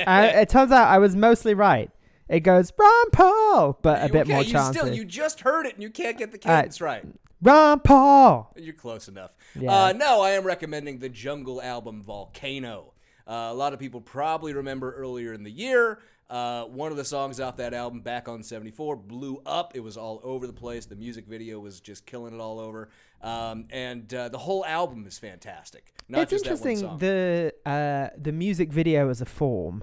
I, 0.07 0.27
it 0.29 0.49
turns 0.49 0.73
out 0.73 0.89
I 0.89 0.99
was 0.99 1.15
mostly 1.15 1.55
right. 1.55 1.91
It 2.29 2.41
goes 2.41 2.73
Ron 2.79 3.11
Paul, 3.13 3.79
but 3.83 4.01
a 4.03 4.13
bit 4.13 4.27
can't- 4.27 4.29
more 4.29 4.43
you 4.43 4.73
still, 4.73 4.93
you 4.95 5.05
just 5.05 5.41
heard 5.41 5.67
it 5.67 5.75
and 5.75 5.83
you 5.83 5.91
can't 5.91 6.17
get 6.17 6.31
the 6.33 6.39
cadence 6.39 6.81
right. 6.81 7.05
Ron 7.43 7.81
Paul. 7.81 8.53
You're 8.57 8.75
close 8.75 9.09
enough. 9.09 9.31
Yeah. 9.59 9.73
Uh, 9.73 9.93
no, 9.93 10.21
I 10.21 10.31
am 10.31 10.45
recommending 10.45 10.99
the 10.99 11.09
Jungle 11.09 11.61
album 11.63 12.03
Volcano. 12.03 12.93
Uh, 13.27 13.49
a 13.51 13.55
lot 13.55 13.73
of 13.73 13.79
people 13.79 14.01
probably 14.01 14.53
remember 14.53 14.93
earlier 14.95 15.33
in 15.33 15.43
the 15.45 15.51
year 15.51 16.01
Uh, 16.29 16.65
one 16.67 16.93
of 16.93 16.97
the 16.97 17.05
songs 17.05 17.41
off 17.41 17.57
that 17.57 17.75
album, 17.75 18.01
Back 18.03 18.29
on 18.29 18.43
74, 18.45 18.95
blew 18.95 19.43
up. 19.45 19.73
It 19.75 19.81
was 19.81 19.97
all 19.97 20.21
over 20.23 20.47
the 20.47 20.53
place. 20.53 20.87
The 20.87 20.95
music 20.95 21.27
video 21.27 21.59
was 21.59 21.81
just 21.81 22.07
killing 22.07 22.33
it 22.35 22.41
all 22.41 22.61
over. 22.61 22.89
Um, 23.21 23.67
and 23.71 24.13
uh, 24.15 24.29
the 24.29 24.39
whole 24.39 24.65
album 24.65 25.07
is 25.09 25.19
fantastic. 25.19 25.93
Not 26.09 26.23
it's 26.23 26.31
just 26.31 26.45
interesting 26.45 26.79
that 26.81 26.87
one 26.87 26.91
song. 26.91 26.99
the 26.99 27.53
uh, 27.67 28.09
the 28.17 28.31
music 28.33 28.73
video 28.73 29.09
as 29.11 29.21
a 29.21 29.27
form 29.27 29.83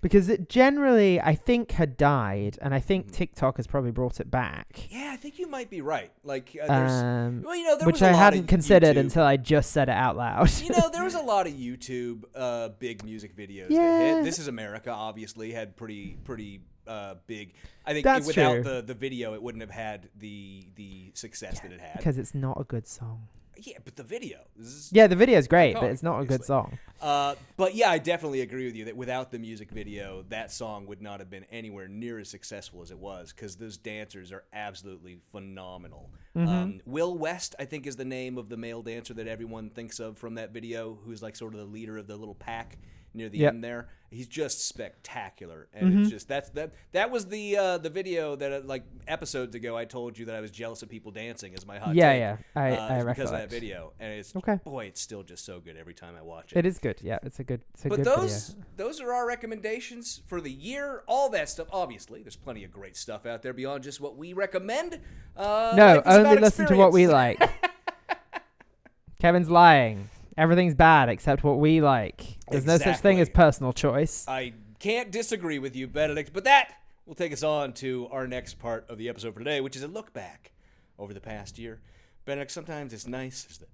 because 0.00 0.28
it 0.28 0.48
generally 0.48 1.20
I 1.20 1.34
think 1.34 1.72
had 1.72 1.96
died 1.96 2.58
and 2.62 2.72
I 2.74 2.80
think 2.80 3.10
TikTok 3.12 3.56
has 3.56 3.66
probably 3.66 3.90
brought 3.90 4.20
it 4.20 4.30
back. 4.30 4.86
yeah, 4.90 5.10
I 5.12 5.16
think 5.16 5.38
you 5.38 5.48
might 5.48 5.70
be 5.70 5.80
right. 5.80 6.10
Like, 6.24 6.56
uh, 6.62 6.66
there's, 6.66 6.92
Um, 7.02 7.42
well, 7.42 7.56
you 7.56 7.64
know, 7.64 7.76
there 7.76 7.86
which 7.86 8.02
I 8.02 8.12
hadn't 8.12 8.46
considered 8.46 8.96
YouTube. 8.96 9.00
until 9.00 9.24
I 9.24 9.36
just 9.36 9.70
said 9.72 9.88
it 9.88 9.92
out 9.92 10.16
loud. 10.16 10.50
you 10.60 10.70
know, 10.70 10.88
there 10.92 11.04
was 11.04 11.14
a 11.14 11.20
lot 11.34 11.46
of 11.46 11.52
YouTube 11.54 12.24
uh, 12.34 12.68
big 12.78 13.04
music 13.04 13.36
videos 13.36 13.68
that 13.68 13.74
Yeah. 13.74 14.14
hit. 14.16 14.24
This 14.24 14.38
is 14.38 14.48
America, 14.48 14.90
obviously, 14.90 15.52
had 15.52 15.76
pretty 15.76 16.16
pretty 16.24 16.60
uh, 16.86 17.16
big. 17.26 17.52
I 17.84 17.92
think 17.92 18.04
That's 18.04 18.26
without 18.26 18.54
true. 18.54 18.62
the 18.62 18.82
the 18.82 18.94
video, 18.94 19.34
it 19.34 19.42
wouldn't 19.42 19.60
have 19.62 19.70
had 19.70 20.08
the 20.18 20.64
the 20.76 21.10
success 21.14 21.60
that 21.60 21.70
it 21.72 21.80
had. 21.80 21.96
because 21.98 22.16
it's 22.18 22.34
not 22.34 22.58
a 22.60 22.64
good 22.64 22.86
song. 22.86 23.28
Yeah, 23.66 23.78
but 23.84 23.96
the 23.96 24.02
video. 24.02 24.38
Is, 24.58 24.90
Yeah, 24.92 25.06
the 25.06 25.16
video 25.16 25.38
is 25.38 25.48
great, 25.48 25.74
but 25.74 25.84
it's 25.84 26.02
not 26.02 26.20
a 26.20 26.24
good 26.24 26.44
song. 26.44 26.78
Uh, 27.00 27.34
but 27.56 27.74
yeah, 27.74 27.90
I 27.90 27.98
definitely 27.98 28.40
agree 28.40 28.66
with 28.66 28.74
you 28.74 28.86
that 28.86 28.96
without 28.96 29.30
the 29.30 29.38
music 29.38 29.70
video, 29.70 30.24
that 30.30 30.50
song 30.50 30.86
would 30.86 31.00
not 31.00 31.20
have 31.20 31.30
been 31.30 31.44
anywhere 31.50 31.86
near 31.88 32.18
as 32.18 32.28
successful 32.28 32.82
as 32.82 32.90
it 32.90 32.98
was 32.98 33.32
because 33.32 33.56
those 33.56 33.76
dancers 33.76 34.32
are 34.32 34.44
absolutely 34.52 35.18
phenomenal. 35.30 36.10
Mm-hmm. 36.36 36.48
Um, 36.48 36.80
Will 36.86 37.16
West, 37.16 37.54
I 37.58 37.64
think, 37.64 37.86
is 37.86 37.96
the 37.96 38.04
name 38.04 38.38
of 38.38 38.48
the 38.48 38.56
male 38.56 38.82
dancer 38.82 39.14
that 39.14 39.28
everyone 39.28 39.70
thinks 39.70 40.00
of 40.00 40.18
from 40.18 40.34
that 40.34 40.52
video, 40.52 40.98
who's 41.04 41.22
like 41.22 41.36
sort 41.36 41.54
of 41.54 41.60
the 41.60 41.66
leader 41.66 41.98
of 41.98 42.06
the 42.06 42.16
little 42.16 42.34
pack 42.34 42.78
near 43.14 43.28
the 43.28 43.38
Yep. 43.38 43.54
end 43.54 43.64
there. 43.64 43.88
He's 44.10 44.26
just 44.26 44.66
spectacular, 44.66 45.68
and 45.74 45.90
Mm-hmm. 45.90 46.00
it's 46.00 46.10
just 46.10 46.28
that's 46.28 46.48
that. 46.50 46.72
That 46.92 47.10
was 47.10 47.26
the 47.26 47.58
uh, 47.58 47.76
the 47.78 47.90
video 47.90 48.36
that 48.36 48.50
uh, 48.52 48.60
like 48.64 48.84
episodes 49.06 49.54
ago 49.54 49.76
I 49.76 49.84
told 49.84 50.16
you 50.16 50.24
that 50.26 50.34
I 50.34 50.40
was 50.40 50.50
jealous 50.50 50.82
of 50.82 50.88
people 50.88 51.12
dancing 51.12 51.52
as 51.54 51.66
my 51.66 51.78
hot 51.78 51.94
Yeah, 51.94 52.12
take. 52.12 52.20
yeah, 52.20 52.36
I- 52.56 52.70
uh, 52.76 53.00
I 53.00 53.04
because 53.04 53.30
of 53.30 53.36
that 53.38 53.50
video, 53.50 53.92
and 54.00 54.14
it's 54.14 54.34
Okay. 54.34 54.60
boy, 54.64 54.86
it's 54.86 55.02
still 55.02 55.22
just 55.22 55.44
so 55.44 55.60
good 55.60 55.76
every 55.76 55.92
time 55.92 56.14
I 56.18 56.22
watch 56.22 56.52
it. 56.52 56.58
It 56.58 56.64
is 56.64 56.78
good. 56.78 57.00
Yeah, 57.02 57.18
it's 57.22 57.38
a 57.38 57.44
good. 57.44 57.60
It's 57.74 57.84
a 57.84 57.88
but 57.90 57.96
good 57.96 58.06
those 58.06 58.48
video. 58.48 58.64
those 58.76 58.98
are 59.02 59.12
our 59.12 59.26
recommendations 59.26 60.22
for 60.26 60.40
the 60.40 60.50
year. 60.52 61.02
All 61.06 61.28
that 61.28 61.50
stuff. 61.50 61.68
Obviously, 61.70 62.22
there's 62.22 62.36
plenty 62.36 62.64
of 62.64 62.70
great 62.72 62.96
stuff 62.96 63.26
out 63.26 63.42
there 63.42 63.52
beyond 63.52 63.84
just 63.84 64.00
what 64.00 64.16
we 64.16 64.32
recommend. 64.32 65.00
Uh, 65.36 65.74
No, 65.76 66.02
only 66.06 66.36
listen 66.40 66.66
to 66.68 66.76
what 66.76 66.92
we 66.92 67.06
like. 67.08 67.42
Kevin's 69.20 69.50
lying. 69.50 70.08
Everything's 70.38 70.74
bad 70.76 71.08
except 71.08 71.42
what 71.42 71.58
we 71.58 71.80
like. 71.80 72.38
There's 72.48 72.64
no 72.64 72.78
such 72.78 72.98
thing 72.98 73.18
as 73.20 73.28
personal 73.28 73.72
choice. 73.72 74.24
I 74.28 74.52
can't 74.78 75.10
disagree 75.10 75.58
with 75.58 75.74
you, 75.74 75.88
Benedict. 75.88 76.30
But 76.32 76.44
that 76.44 76.74
will 77.06 77.16
take 77.16 77.32
us 77.32 77.42
on 77.42 77.72
to 77.74 78.06
our 78.12 78.28
next 78.28 78.54
part 78.60 78.88
of 78.88 78.98
the 78.98 79.08
episode 79.08 79.34
for 79.34 79.40
today, 79.40 79.60
which 79.60 79.74
is 79.74 79.82
a 79.82 79.88
look 79.88 80.12
back 80.12 80.52
over 80.96 81.12
the 81.12 81.20
past 81.20 81.58
year. 81.58 81.80
Benedict, 82.24 82.52
sometimes 82.52 82.92
it's 82.92 83.08
nice 83.08 83.48
as 83.50 83.58
the 83.58 83.66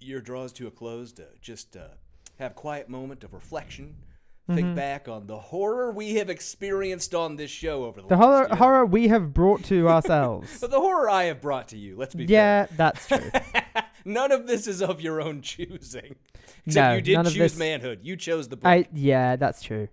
year 0.00 0.20
draws 0.20 0.52
to 0.54 0.66
a 0.66 0.72
close 0.72 1.12
to 1.12 1.26
just 1.40 1.76
uh, 1.76 1.82
have 2.40 2.50
a 2.50 2.54
quiet 2.54 2.88
moment 2.88 3.22
of 3.22 3.32
reflection. 3.32 3.94
Mm-hmm. 4.48 4.54
Think 4.56 4.74
back 4.74 5.06
on 5.06 5.28
the 5.28 5.38
horror 5.38 5.92
we 5.92 6.14
have 6.16 6.28
experienced 6.30 7.14
on 7.14 7.36
this 7.36 7.50
show 7.52 7.84
over 7.84 8.00
the, 8.00 8.08
The 8.08 8.16
last 8.16 8.24
horror, 8.24 8.46
year. 8.48 8.56
horror 8.56 8.86
we 8.86 9.06
have 9.06 9.32
brought 9.32 9.62
to 9.66 9.88
ourselves. 9.94 10.58
But 10.60 10.72
the 10.72 10.80
horror 10.80 11.08
I 11.08 11.24
have 11.24 11.40
brought 11.40 11.68
to 11.68 11.76
you, 11.76 11.96
let's 11.96 12.14
be 12.16 12.24
yeah, 12.24 12.66
that's 12.76 13.06
true. 13.06 13.30
None 14.04 14.32
of 14.32 14.46
this 14.46 14.66
is 14.66 14.82
of 14.82 15.00
your 15.00 15.20
own 15.20 15.42
choosing. 15.42 16.16
Except 16.66 16.74
No, 16.88 16.94
you 16.94 17.00
did 17.02 17.24
choose 17.24 17.34
this- 17.34 17.58
manhood. 17.58 18.00
You 18.02 18.16
chose 18.16 18.48
the 18.48 18.56
book. 18.56 18.66
I 18.66 18.86
yeah, 18.92 19.36
that's 19.36 19.62
true. 19.62 19.88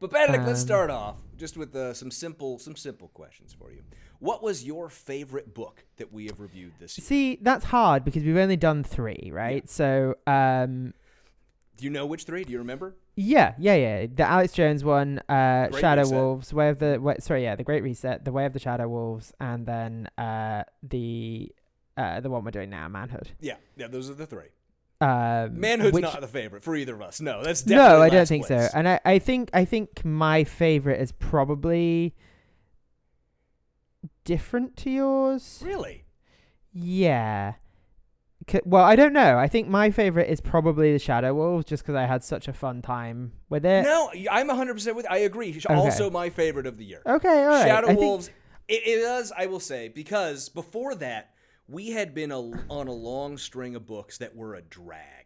but 0.00 0.10
Benedict, 0.10 0.44
let's 0.46 0.60
um, 0.60 0.66
start 0.66 0.90
off 0.90 1.16
just 1.36 1.56
with 1.56 1.74
uh, 1.74 1.94
some 1.94 2.10
simple 2.10 2.58
some 2.58 2.76
simple 2.76 3.08
questions 3.08 3.52
for 3.52 3.70
you. 3.72 3.82
What 4.18 4.42
was 4.42 4.62
your 4.64 4.88
favorite 4.88 5.52
book 5.52 5.84
that 5.96 6.12
we 6.12 6.26
have 6.26 6.38
reviewed 6.38 6.74
this 6.78 6.96
year? 6.96 7.04
See, 7.04 7.38
that's 7.42 7.64
hard 7.64 8.04
because 8.04 8.22
we've 8.22 8.36
only 8.36 8.56
done 8.56 8.84
three, 8.84 9.30
right? 9.32 9.68
So, 9.68 10.14
um, 10.28 10.94
Do 11.76 11.84
you 11.84 11.90
know 11.90 12.06
which 12.06 12.22
three? 12.22 12.44
Do 12.44 12.52
you 12.52 12.58
remember? 12.58 12.94
yeah, 13.16 13.54
yeah, 13.58 13.74
yeah. 13.74 14.06
The 14.14 14.22
Alex 14.22 14.52
Jones 14.52 14.84
one, 14.84 15.18
uh, 15.28 15.76
Shadow 15.76 16.02
Reset. 16.02 16.14
Wolves, 16.16 16.54
Way 16.54 16.68
of 16.68 16.78
the, 16.78 17.00
way, 17.00 17.16
sorry, 17.18 17.42
yeah, 17.42 17.56
the 17.56 17.64
Great 17.64 17.82
Reset, 17.82 18.24
the 18.24 18.30
Way 18.30 18.46
of 18.46 18.52
the 18.52 18.60
Shadow 18.60 18.88
Wolves, 18.88 19.32
and 19.40 19.66
then 19.66 20.08
uh, 20.16 20.62
the 20.84 21.50
uh, 21.96 22.20
the 22.20 22.30
one 22.30 22.44
we're 22.44 22.50
doing 22.50 22.70
now, 22.70 22.88
Manhood. 22.88 23.30
Yeah, 23.40 23.56
yeah, 23.76 23.88
those 23.88 24.08
are 24.10 24.14
the 24.14 24.26
three. 24.26 24.46
Um, 25.00 25.58
Manhood's 25.58 25.94
which- 25.94 26.02
not 26.02 26.20
the 26.20 26.28
favorite 26.28 26.62
for 26.62 26.76
either 26.76 26.94
of 26.94 27.02
us. 27.02 27.20
No, 27.20 27.42
that's 27.42 27.62
definitely 27.62 27.96
no, 27.98 28.02
I 28.02 28.08
don't 28.08 28.26
think 28.28 28.46
place. 28.46 28.70
so. 28.70 28.78
And 28.78 28.88
I, 28.88 29.00
I 29.04 29.18
think 29.18 29.50
I 29.52 29.64
think 29.64 30.04
my 30.04 30.44
favorite 30.44 31.00
is 31.00 31.10
probably 31.12 32.14
different 34.24 34.76
to 34.78 34.90
yours. 34.90 35.60
Really? 35.64 36.04
Yeah. 36.72 37.54
C- 38.48 38.60
well, 38.64 38.84
I 38.84 38.96
don't 38.96 39.12
know. 39.12 39.38
I 39.38 39.46
think 39.48 39.68
my 39.68 39.90
favorite 39.90 40.28
is 40.28 40.40
probably 40.40 40.92
the 40.92 40.98
Shadow 40.98 41.34
Wolves, 41.34 41.64
just 41.64 41.82
because 41.82 41.94
I 41.94 42.06
had 42.06 42.24
such 42.24 42.48
a 42.48 42.52
fun 42.52 42.82
time 42.82 43.32
with 43.48 43.64
it. 43.64 43.82
No, 43.84 44.10
I'm 44.30 44.48
100% 44.48 44.94
with 44.94 45.06
I 45.10 45.18
agree. 45.18 45.60
Also 45.68 46.10
my 46.10 46.30
favorite 46.30 46.66
of 46.66 46.76
the 46.78 46.84
year. 46.84 47.02
Okay, 47.06 47.28
all 47.42 47.46
right. 47.48 47.66
Shadow 47.66 47.86
I 47.86 47.90
think- 47.90 48.00
Wolves. 48.00 48.30
It, 48.68 48.82
it 48.86 49.00
is, 49.00 49.32
I 49.36 49.46
will 49.46 49.60
say, 49.60 49.88
because 49.88 50.48
before 50.48 50.94
that, 50.96 51.31
we 51.68 51.90
had 51.90 52.14
been 52.14 52.32
a, 52.32 52.40
on 52.40 52.88
a 52.88 52.92
long 52.92 53.38
string 53.38 53.74
of 53.74 53.86
books 53.86 54.18
that 54.18 54.34
were 54.36 54.54
a 54.54 54.62
drag. 54.62 55.22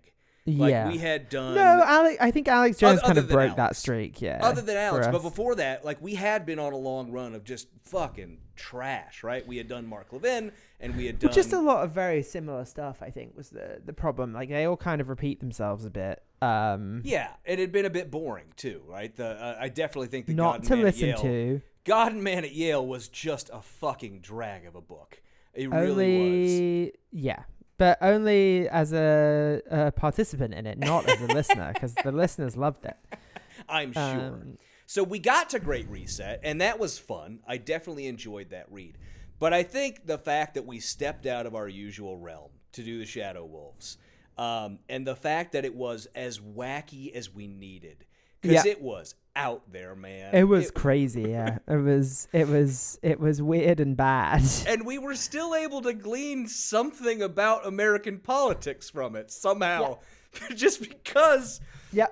Like 0.47 0.71
yeah. 0.71 0.89
we 0.89 0.99
had 0.99 1.29
done. 1.29 1.57
no, 1.57 1.83
Alex. 1.85 2.19
I 2.21 2.31
think 2.31 2.47
Alex 2.47 2.79
Jones 2.79 3.01
Other 3.01 3.07
kind 3.07 3.19
of 3.19 3.27
than 3.27 3.37
broke 3.37 3.57
that 3.57 3.75
streak. 3.75 4.23
Yeah. 4.23 4.39
other 4.41 4.63
than 4.63 4.77
Alex, 4.77 5.09
but 5.11 5.23
before 5.23 5.57
that, 5.57 5.85
like 5.85 6.01
we 6.01 6.15
had 6.15 6.47
been 6.47 6.61
on 6.61 6.73
a 6.73 6.77
long 6.77 7.11
run 7.11 7.35
of 7.35 7.43
just 7.43 7.67
fucking 7.83 8.39
trash, 8.55 9.25
right? 9.25 9.45
We 9.45 9.57
had 9.57 9.67
done 9.67 9.87
Mark 9.87 10.13
Levin, 10.13 10.53
and 10.79 10.97
we 10.97 11.07
had 11.07 11.19
done 11.19 11.31
But 11.31 11.35
just 11.35 11.53
a 11.53 11.59
lot 11.59 11.83
of 11.83 11.91
very 11.91 12.23
similar 12.23 12.65
stuff. 12.65 12.99
I 13.03 13.11
think 13.11 13.37
was 13.37 13.51
the 13.51 13.81
the 13.85 13.93
problem. 13.93 14.33
Like 14.33 14.49
they 14.49 14.67
all 14.67 14.77
kind 14.77 15.01
of 15.01 15.09
repeat 15.09 15.41
themselves 15.41 15.85
a 15.85 15.91
bit. 15.91 16.23
Um, 16.41 17.01
yeah, 17.05 17.31
it 17.45 17.59
had 17.59 17.73
been 17.73 17.85
a 17.85 17.91
bit 17.91 18.13
boring 18.13 18.53
too, 18.57 18.83
right? 18.87 19.15
The 19.15 19.27
uh, 19.27 19.59
I 19.59 19.69
definitely 19.69 20.09
think 20.09 20.27
the 20.27 20.35
God 20.35 20.43
not 20.45 20.55
and 20.57 20.65
to 20.65 20.77
Man 20.77 20.79
at 20.79 20.85
listen 20.85 21.09
Yale, 21.09 21.23
to. 21.23 21.63
God 21.83 22.13
and 22.13 22.23
Man 22.23 22.45
at 22.45 22.55
Yale 22.55 22.87
was 22.87 23.09
just 23.09 23.51
a 23.53 23.63
fucking 23.63 24.21
drag 24.21 24.65
of 24.65 24.77
a 24.77 24.81
book. 24.81 25.21
It 25.57 25.71
really 25.71 26.85
was. 26.85 26.91
yeah 27.13 27.43
but 27.79 27.99
only 28.01 28.69
as 28.71 28.93
a, 28.93 29.61
a 29.71 29.93
participant 29.93 30.55
in 30.55 30.67
it 30.67 30.79
not 30.79 31.09
as 31.09 31.21
a 31.21 31.27
listener 31.27 31.73
because 31.75 31.95
the 32.05 32.13
listeners 32.13 32.57
loved 32.57 32.85
it 32.85 32.97
I'm 33.69 33.93
sure. 33.93 34.03
Um, 34.03 34.59
so 34.87 35.03
we 35.03 35.19
got 35.19 35.51
to 35.51 35.59
Great 35.59 35.89
Reset, 35.89 36.41
and 36.43 36.61
that 36.61 36.79
was 36.79 36.99
fun. 36.99 37.41
I 37.47 37.57
definitely 37.57 38.07
enjoyed 38.07 38.51
that 38.51 38.67
read. 38.71 38.97
But 39.39 39.53
I 39.53 39.63
think 39.63 40.07
the 40.07 40.19
fact 40.19 40.55
that 40.55 40.65
we 40.65 40.81
stepped 40.81 41.27
out 41.27 41.47
of 41.47 41.55
our 41.55 41.69
usual 41.69 42.17
realm 42.17 42.51
to 42.73 42.83
do 42.83 42.99
the 42.99 43.05
Shadow 43.05 43.45
Wolves, 43.45 43.99
um, 44.39 44.79
and 44.89 45.07
the 45.07 45.17
fact 45.17 45.53
that 45.53 45.65
it 45.65 45.75
was 45.75 46.07
as 46.15 46.39
wacky 46.39 47.13
as 47.13 47.35
we 47.35 47.47
needed, 47.47 48.06
because 48.41 48.65
Yeah. 48.65 48.71
it 48.73 48.81
was 48.81 49.15
out 49.35 49.71
there, 49.71 49.95
man. 49.95 50.35
it 50.35 50.45
was 50.45 50.71
crazy 50.83 51.29
yeah 51.31 51.59
it 51.69 51.77
was 51.77 52.27
it 52.33 52.49
was 52.49 52.99
it 53.03 53.21
was 53.21 53.43
weird 53.43 53.81
and 53.81 53.95
bad 53.97 54.43
and 54.67 54.87
we 54.87 54.97
were 54.99 55.15
still 55.15 55.55
able 55.55 55.83
to 55.83 55.93
glean 55.93 56.47
something 56.49 57.21
about 57.21 57.67
American 57.67 58.19
politics 58.19 58.89
from 58.89 59.15
it 59.15 59.31
somehow, 59.31 59.99
just 60.55 60.81
because 60.81 61.61
yeah 61.93 62.07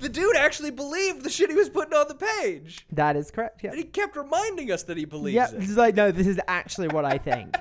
the 0.00 0.08
dude 0.10 0.36
actually 0.36 0.70
believed 0.70 1.22
the 1.24 1.30
shit 1.30 1.48
he 1.50 1.56
was 1.56 1.68
putting 1.70 1.94
on 1.94 2.06
the 2.06 2.14
page. 2.14 2.86
that 2.92 3.16
is 3.16 3.30
correct 3.30 3.62
yeah 3.64 3.70
And 3.70 3.78
he 3.78 3.84
kept 3.84 4.14
reminding 4.16 4.70
us 4.70 4.82
that 4.84 4.96
he 4.98 5.06
believes 5.06 5.34
yeah 5.34 5.50
it. 5.50 5.60
he's 5.62 5.76
like 5.76 5.94
no 5.94 6.12
this 6.12 6.26
is 6.26 6.38
actually 6.48 6.88
what 6.88 7.04
i 7.06 7.16
think 7.18 7.56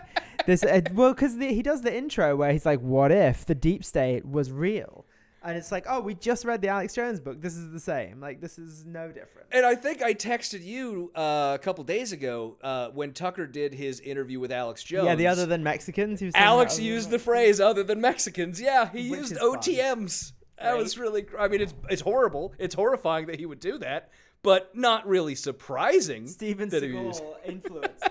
this 0.45 0.63
uh, 0.63 0.81
well 0.93 1.13
because 1.13 1.35
he 1.35 1.61
does 1.63 1.81
the 1.81 1.93
intro 1.95 2.35
where 2.35 2.51
he's 2.51 2.65
like 2.65 2.79
what 2.81 3.11
if 3.11 3.45
the 3.45 3.55
deep 3.55 3.83
state 3.83 4.25
was 4.25 4.51
real 4.51 5.05
and 5.47 5.57
it's 5.57 5.71
like 5.71 5.85
oh 5.89 5.99
we 6.01 6.13
just 6.13 6.45
read 6.45 6.61
the 6.61 6.67
alex 6.67 6.93
jones 6.93 7.19
book 7.19 7.41
this 7.41 7.55
is 7.55 7.71
the 7.71 7.79
same 7.79 8.19
like 8.19 8.39
this 8.41 8.59
is 8.59 8.85
no 8.85 9.07
different 9.07 9.47
And 9.51 9.65
I 9.65 9.75
think 9.75 10.01
I 10.03 10.13
texted 10.13 10.63
you 10.63 11.11
uh, 11.15 11.53
a 11.55 11.63
couple 11.63 11.83
days 11.85 12.11
ago 12.11 12.57
uh, 12.61 12.89
when 12.89 13.13
Tucker 13.13 13.47
did 13.47 13.73
his 13.73 13.99
interview 14.01 14.39
with 14.39 14.51
Alex 14.51 14.83
Jones. 14.83 15.05
yeah 15.05 15.15
the 15.15 15.27
other 15.27 15.45
than 15.45 15.63
mexicans 15.63 16.19
he 16.19 16.25
was 16.25 16.35
Alex 16.35 16.79
used 16.79 17.09
the 17.09 17.19
phrase 17.19 17.59
"other 17.61 17.83
than 17.83 18.01
Mexicans." 18.01 18.59
Yeah, 18.61 18.89
he 18.91 19.09
Which 19.09 19.19
used. 19.21 19.35
OTMs. 19.37 20.33
That 20.59 20.71
Right. 20.73 20.77
was 20.83 20.97
really. 20.97 21.25
I 21.39 21.47
mean, 21.47 21.61
it's 21.61 21.73
it's 21.89 22.01
horrible. 22.01 22.53
It's 22.57 22.73
horrifying 22.75 23.27
that 23.27 23.39
he 23.39 23.45
would 23.45 23.59
do 23.59 23.77
that, 23.77 24.09
but 24.41 24.75
not 24.75 25.07
really 25.07 25.35
surprising. 25.35 26.27
Steven 26.27 26.69
Seagal 26.69 27.21
influence. 27.45 28.01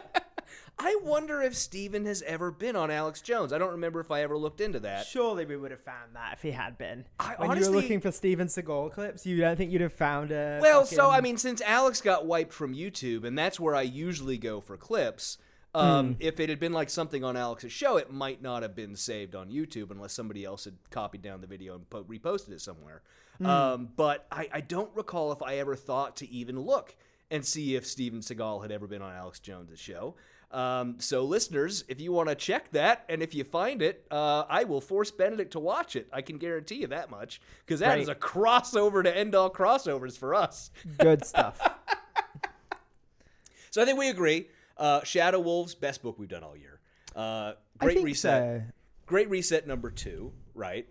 I 0.78 0.98
wonder 1.02 1.40
if 1.40 1.56
Steven 1.56 2.04
has 2.04 2.20
ever 2.22 2.50
been 2.50 2.76
on 2.76 2.90
Alex 2.90 3.22
Jones. 3.22 3.52
I 3.52 3.58
don't 3.58 3.70
remember 3.72 4.00
if 4.00 4.10
I 4.10 4.20
ever 4.22 4.36
looked 4.36 4.60
into 4.60 4.78
that. 4.80 5.06
Surely 5.06 5.46
we 5.46 5.56
would 5.56 5.70
have 5.70 5.80
found 5.80 6.14
that 6.14 6.34
if 6.34 6.42
he 6.42 6.50
had 6.50 6.76
been. 6.76 7.06
I 7.18 7.34
when 7.38 7.56
you 7.56 7.70
were 7.70 7.76
looking 7.76 8.00
for 8.00 8.12
Steven 8.12 8.46
Seagal 8.46 8.92
clips, 8.92 9.24
you 9.24 9.38
don't 9.38 9.56
think 9.56 9.72
you'd 9.72 9.80
have 9.80 9.92
found 9.94 10.32
a. 10.32 10.58
Well, 10.60 10.84
so 10.84 11.10
I 11.10 11.22
mean, 11.22 11.38
since 11.38 11.62
Alex 11.62 12.02
got 12.02 12.26
wiped 12.26 12.52
from 12.52 12.74
YouTube, 12.74 13.24
and 13.24 13.38
that's 13.38 13.58
where 13.58 13.74
I 13.74 13.82
usually 13.82 14.36
go 14.36 14.60
for 14.60 14.76
clips. 14.76 15.38
Um, 15.74 16.16
If 16.20 16.40
it 16.40 16.48
had 16.48 16.58
been 16.58 16.72
like 16.72 16.88
something 16.88 17.22
on 17.22 17.36
Alex's 17.36 17.72
show, 17.72 17.96
it 17.98 18.10
might 18.10 18.40
not 18.40 18.62
have 18.62 18.74
been 18.74 18.96
saved 18.96 19.34
on 19.34 19.50
YouTube 19.50 19.90
unless 19.90 20.14
somebody 20.14 20.42
else 20.44 20.64
had 20.64 20.74
copied 20.90 21.20
down 21.20 21.42
the 21.42 21.46
video 21.46 21.74
and 21.74 21.88
po- 21.90 22.04
reposted 22.04 22.52
it 22.52 22.60
somewhere. 22.62 23.02
Um, 23.44 23.90
but 23.94 24.26
I, 24.32 24.48
I 24.50 24.60
don't 24.62 24.90
recall 24.96 25.32
if 25.32 25.42
I 25.42 25.56
ever 25.56 25.76
thought 25.76 26.16
to 26.16 26.30
even 26.30 26.58
look 26.60 26.96
and 27.30 27.44
see 27.44 27.76
if 27.76 27.86
Steven 27.86 28.20
Seagal 28.20 28.62
had 28.62 28.72
ever 28.72 28.86
been 28.86 29.02
on 29.02 29.12
Alex 29.14 29.38
Jones's 29.40 29.78
show. 29.78 30.14
Um, 30.52 30.96
so, 31.00 31.24
listeners, 31.24 31.84
if 31.88 32.00
you 32.00 32.12
want 32.12 32.28
to 32.28 32.34
check 32.34 32.70
that, 32.70 33.04
and 33.08 33.22
if 33.22 33.34
you 33.34 33.44
find 33.44 33.82
it, 33.82 34.06
uh, 34.10 34.44
I 34.48 34.64
will 34.64 34.80
force 34.80 35.10
Benedict 35.10 35.52
to 35.52 35.60
watch 35.60 35.96
it. 35.96 36.08
I 36.12 36.22
can 36.22 36.38
guarantee 36.38 36.76
you 36.76 36.86
that 36.86 37.10
much, 37.10 37.40
because 37.64 37.80
that 37.80 37.98
is 37.98 38.06
Great. 38.06 38.16
a 38.16 38.20
crossover 38.20 39.02
to 39.02 39.14
end 39.14 39.34
all 39.34 39.50
crossovers 39.50 40.16
for 40.16 40.34
us. 40.34 40.70
Good 40.98 41.24
stuff. 41.24 41.60
So 43.70 43.82
I 43.82 43.84
think 43.84 43.98
we 43.98 44.08
agree. 44.08 44.48
Uh, 44.78 45.02
Shadow 45.04 45.38
Wolves, 45.38 45.74
best 45.74 46.02
book 46.02 46.18
we've 46.18 46.30
done 46.30 46.42
all 46.42 46.56
year. 46.56 46.80
Uh, 47.14 47.52
great 47.76 48.02
reset. 48.02 48.42
so. 48.42 48.72
Great 49.04 49.28
reset 49.28 49.66
number 49.66 49.90
two, 49.90 50.32
right? 50.54 50.86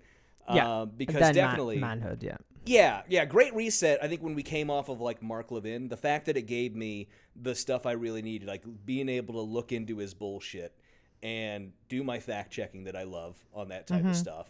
Yeah, 0.54 0.82
Um, 0.82 0.92
because 0.96 1.34
definitely, 1.34 1.80
manhood. 1.80 2.22
Yeah. 2.22 2.38
Yeah, 2.66 3.02
yeah, 3.08 3.26
great 3.26 3.54
reset. 3.56 4.04
I 4.04 4.08
think 4.08 4.22
when 4.22 4.36
we 4.36 4.44
came 4.44 4.70
off 4.70 4.90
of 4.90 5.02
like 5.02 5.22
Mark 5.22 5.52
Levin, 5.52 5.88
the 5.88 5.98
fact 5.98 6.26
that 6.26 6.38
it 6.38 6.44
gave 6.44 6.76
me 6.76 7.08
the 7.36 7.56
stuff 7.56 7.86
I 7.86 7.94
really 7.94 8.22
needed, 8.22 8.48
like 8.48 8.64
being 8.86 9.10
able 9.10 9.36
to 9.36 9.42
look 9.42 9.72
into 9.72 9.98
his 9.98 10.14
bullshit 10.14 10.74
and 11.24 11.72
do 11.90 12.04
my 12.04 12.20
fact 12.20 12.52
checking 12.52 12.84
that 12.86 12.96
I 12.96 13.04
love 13.04 13.38
on 13.54 13.70
that 13.70 13.88
type 13.88 14.06
of 14.06 14.16
stuff. 14.16 14.48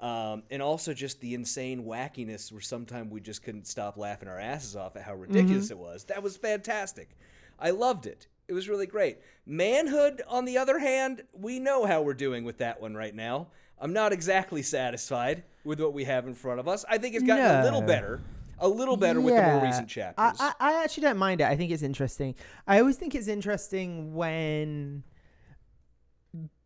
Um, 0.00 0.44
and 0.50 0.62
also 0.62 0.94
just 0.94 1.20
the 1.20 1.34
insane 1.34 1.84
wackiness 1.84 2.52
where 2.52 2.60
sometimes 2.60 3.10
we 3.10 3.20
just 3.20 3.42
couldn't 3.42 3.66
stop 3.66 3.96
laughing 3.96 4.28
our 4.28 4.38
asses 4.38 4.76
off 4.76 4.94
at 4.96 5.02
how 5.02 5.14
ridiculous 5.14 5.70
it 5.70 5.78
was. 5.78 6.04
That 6.04 6.22
was 6.22 6.36
fantastic. 6.36 7.16
I 7.58 7.70
loved 7.70 8.06
it. 8.06 8.28
It 8.46 8.52
was 8.52 8.68
really 8.68 8.86
great. 8.86 9.18
Manhood, 9.44 10.22
on 10.28 10.44
the 10.44 10.58
other 10.58 10.78
hand, 10.78 11.22
we 11.32 11.58
know 11.58 11.84
how 11.84 12.02
we're 12.02 12.14
doing 12.14 12.44
with 12.44 12.58
that 12.58 12.80
one 12.80 12.94
right 12.94 13.14
now. 13.14 13.48
I'm 13.80 13.92
not 13.92 14.12
exactly 14.12 14.62
satisfied 14.62 15.44
with 15.68 15.80
what 15.80 15.92
we 15.92 16.04
have 16.04 16.26
in 16.26 16.34
front 16.34 16.58
of 16.58 16.66
us. 16.66 16.84
I 16.88 16.98
think 16.98 17.14
it's 17.14 17.22
gotten 17.24 17.44
a 17.60 17.62
little 17.62 17.82
better, 17.82 18.20
a 18.58 18.66
little 18.68 18.96
better 18.96 19.20
with 19.20 19.36
the 19.36 19.42
more 19.42 19.62
recent 19.62 19.88
chapters. 19.88 20.36
I, 20.40 20.52
I, 20.58 20.70
I 20.72 20.82
actually 20.82 21.02
don't 21.04 21.18
mind 21.18 21.40
it. 21.40 21.44
I 21.44 21.54
think 21.56 21.70
it's 21.70 21.82
interesting. 21.82 22.34
I 22.66 22.80
always 22.80 22.96
think 22.96 23.14
it's 23.14 23.28
interesting 23.28 24.14
when 24.14 25.04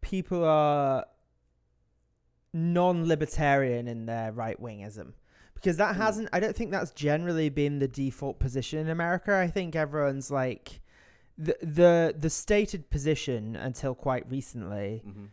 people 0.01 0.45
are 0.45 1.05
non-libertarian 2.55 3.89
in 3.89 4.07
their 4.07 4.31
right 4.33 4.61
wingism 4.61 5.13
because 5.55 5.79
that 5.79 5.95
Hmm. 5.97 6.03
hasn't 6.03 6.29
i 6.35 6.41
don't 6.41 6.55
think 6.55 6.71
that's 6.71 6.91
generally 6.91 7.49
been 7.49 7.79
the 7.79 7.89
default 7.89 8.39
position 8.39 8.79
in 8.81 8.91
america 8.91 9.35
i 9.39 9.47
think 9.47 9.75
everyone's 9.75 10.31
like 10.31 10.81
the 11.39 11.57
the 11.63 12.15
the 12.19 12.29
stated 12.29 12.91
position 12.91 13.57
until 13.57 13.95
quite 13.95 14.29
recently 14.31 15.03
Mhm. 15.07 15.29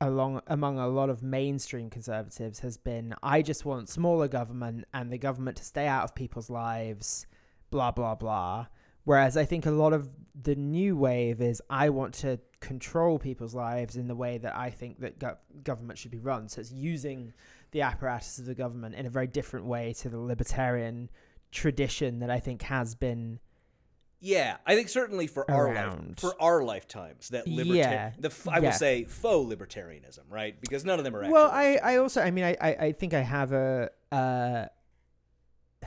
Along 0.00 0.40
among 0.46 0.78
a 0.78 0.88
lot 0.88 1.10
of 1.10 1.22
mainstream 1.22 1.90
conservatives 1.90 2.60
has 2.60 2.76
been 2.76 3.14
I 3.22 3.42
just 3.42 3.64
want 3.64 3.88
smaller 3.88 4.28
government 4.28 4.86
and 4.94 5.12
the 5.12 5.18
government 5.18 5.58
to 5.58 5.64
stay 5.64 5.86
out 5.86 6.04
of 6.04 6.14
people's 6.14 6.50
lives, 6.50 7.26
blah 7.70 7.90
blah 7.90 8.14
blah. 8.14 8.66
Whereas 9.04 9.36
I 9.36 9.44
think 9.44 9.66
a 9.66 9.70
lot 9.70 9.92
of 9.92 10.08
the 10.40 10.54
new 10.54 10.96
wave 10.96 11.40
is 11.40 11.62
I 11.68 11.88
want 11.90 12.14
to 12.14 12.38
control 12.60 13.18
people's 13.18 13.54
lives 13.54 13.96
in 13.96 14.08
the 14.08 14.14
way 14.14 14.38
that 14.38 14.56
I 14.56 14.70
think 14.70 15.00
that 15.00 15.18
gov- 15.18 15.38
government 15.64 15.98
should 15.98 16.10
be 16.10 16.18
run. 16.18 16.48
So 16.48 16.60
it's 16.60 16.72
using 16.72 17.32
the 17.72 17.82
apparatus 17.82 18.38
of 18.38 18.46
the 18.46 18.54
government 18.54 18.94
in 18.94 19.06
a 19.06 19.10
very 19.10 19.26
different 19.26 19.66
way 19.66 19.94
to 19.94 20.08
the 20.08 20.18
libertarian 20.18 21.10
tradition 21.50 22.20
that 22.20 22.30
I 22.30 22.38
think 22.38 22.62
has 22.62 22.94
been 22.94 23.40
Yeah, 24.22 24.58
I 24.66 24.74
think 24.74 24.90
certainly 24.90 25.26
for 25.26 25.50
our 25.50 25.74
life, 25.74 25.94
for 26.18 26.34
our 26.42 26.62
lifetimes 26.62 27.30
that 27.30 27.46
libertarian, 27.46 27.76
Yeah, 27.90 28.12
the 28.18 28.28
f- 28.28 28.46
I 28.48 28.58
will 28.58 28.66
yeah. 28.66 28.70
say 28.72 29.04
faux 29.04 29.50
libertarianism, 29.54 30.24
right? 30.28 30.60
Because 30.60 30.84
none 30.84 30.98
of 30.98 31.04
them 31.06 31.16
are 31.16 31.20
actually. 31.20 31.32
Well, 31.32 31.50
I, 31.50 31.78
I 31.82 31.96
also, 31.96 32.20
I 32.20 32.30
mean, 32.30 32.44
I, 32.44 32.56
I, 32.60 32.68
I 32.74 32.92
think 32.92 33.14
I 33.14 33.20
have 33.22 33.52
a, 33.52 33.88
uh, 34.12 34.66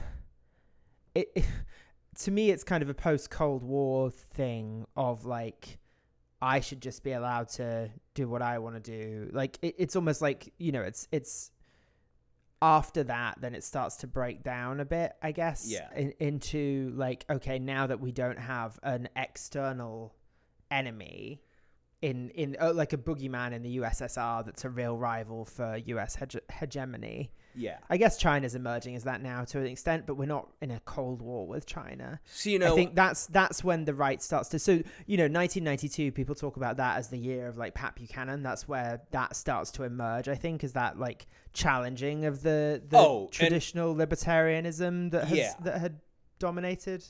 it, 1.15 1.29
it- 1.35 1.45
to 2.19 2.31
me, 2.31 2.49
it's 2.51 2.63
kind 2.63 2.83
of 2.83 2.89
a 2.89 2.93
post 2.93 3.29
Cold 3.29 3.63
War 3.63 4.09
thing 4.11 4.85
of 4.95 5.25
like, 5.25 5.79
I 6.41 6.59
should 6.59 6.81
just 6.81 7.03
be 7.03 7.13
allowed 7.13 7.49
to 7.49 7.89
do 8.13 8.27
what 8.27 8.41
I 8.41 8.59
want 8.59 8.75
to 8.75 8.81
do. 8.81 9.29
Like, 9.31 9.57
it, 9.61 9.75
it's 9.77 9.95
almost 9.95 10.21
like, 10.21 10.53
you 10.57 10.71
know, 10.71 10.81
it's, 10.83 11.07
it's, 11.11 11.51
after 12.63 13.03
that, 13.03 13.35
then 13.41 13.53
it 13.53 13.63
starts 13.63 13.97
to 13.97 14.07
break 14.07 14.41
down 14.41 14.79
a 14.79 14.85
bit, 14.85 15.11
I 15.21 15.33
guess. 15.33 15.65
Yeah. 15.67 15.89
In, 15.93 16.13
into 16.19 16.93
like, 16.95 17.25
okay, 17.29 17.59
now 17.59 17.87
that 17.87 17.99
we 17.99 18.13
don't 18.13 18.39
have 18.39 18.79
an 18.83 19.09
external 19.17 20.15
enemy, 20.71 21.41
in 22.01 22.29
in 22.31 22.55
uh, 22.59 22.73
like 22.73 22.93
a 22.93 22.97
boogeyman 22.97 23.51
in 23.51 23.63
the 23.63 23.77
USSR 23.77 24.45
that's 24.45 24.63
a 24.63 24.69
real 24.69 24.97
rival 24.97 25.45
for 25.45 25.75
US 25.77 26.15
hege- 26.15 26.51
hegemony. 26.51 27.33
Yeah. 27.55 27.77
I 27.89 27.97
guess 27.97 28.17
China's 28.17 28.55
emerging 28.55 28.95
as 28.95 29.03
that 29.03 29.21
now 29.21 29.43
to 29.45 29.59
an 29.59 29.67
extent, 29.67 30.05
but 30.05 30.15
we're 30.15 30.25
not 30.25 30.49
in 30.61 30.71
a 30.71 30.79
cold 30.81 31.21
war 31.21 31.45
with 31.47 31.65
China. 31.65 32.19
So 32.25 32.49
you 32.49 32.59
know, 32.59 32.73
I 32.73 32.75
think 32.75 32.95
that's 32.95 33.27
that's 33.27 33.63
when 33.63 33.85
the 33.85 33.93
right 33.93 34.21
starts 34.21 34.49
to. 34.49 34.59
So 34.59 34.81
you 35.05 35.17
know, 35.17 35.23
1992, 35.25 36.11
people 36.11 36.35
talk 36.35 36.57
about 36.57 36.77
that 36.77 36.97
as 36.97 37.09
the 37.09 37.17
year 37.17 37.47
of 37.47 37.57
like 37.57 37.73
Pat 37.73 37.95
Buchanan. 37.95 38.43
That's 38.43 38.67
where 38.67 39.01
that 39.11 39.35
starts 39.35 39.71
to 39.71 39.83
emerge. 39.83 40.27
I 40.27 40.35
think 40.35 40.63
is 40.63 40.73
that 40.73 40.97
like 40.99 41.27
challenging 41.53 42.25
of 42.25 42.41
the 42.41 42.81
the 42.89 42.97
Oh, 42.97 43.29
traditional 43.31 43.95
libertarianism 43.95 45.11
that 45.11 45.25
has 45.27 45.37
Yeah. 45.37 45.53
that 45.61 45.79
had 45.79 45.99
dominated. 46.39 47.03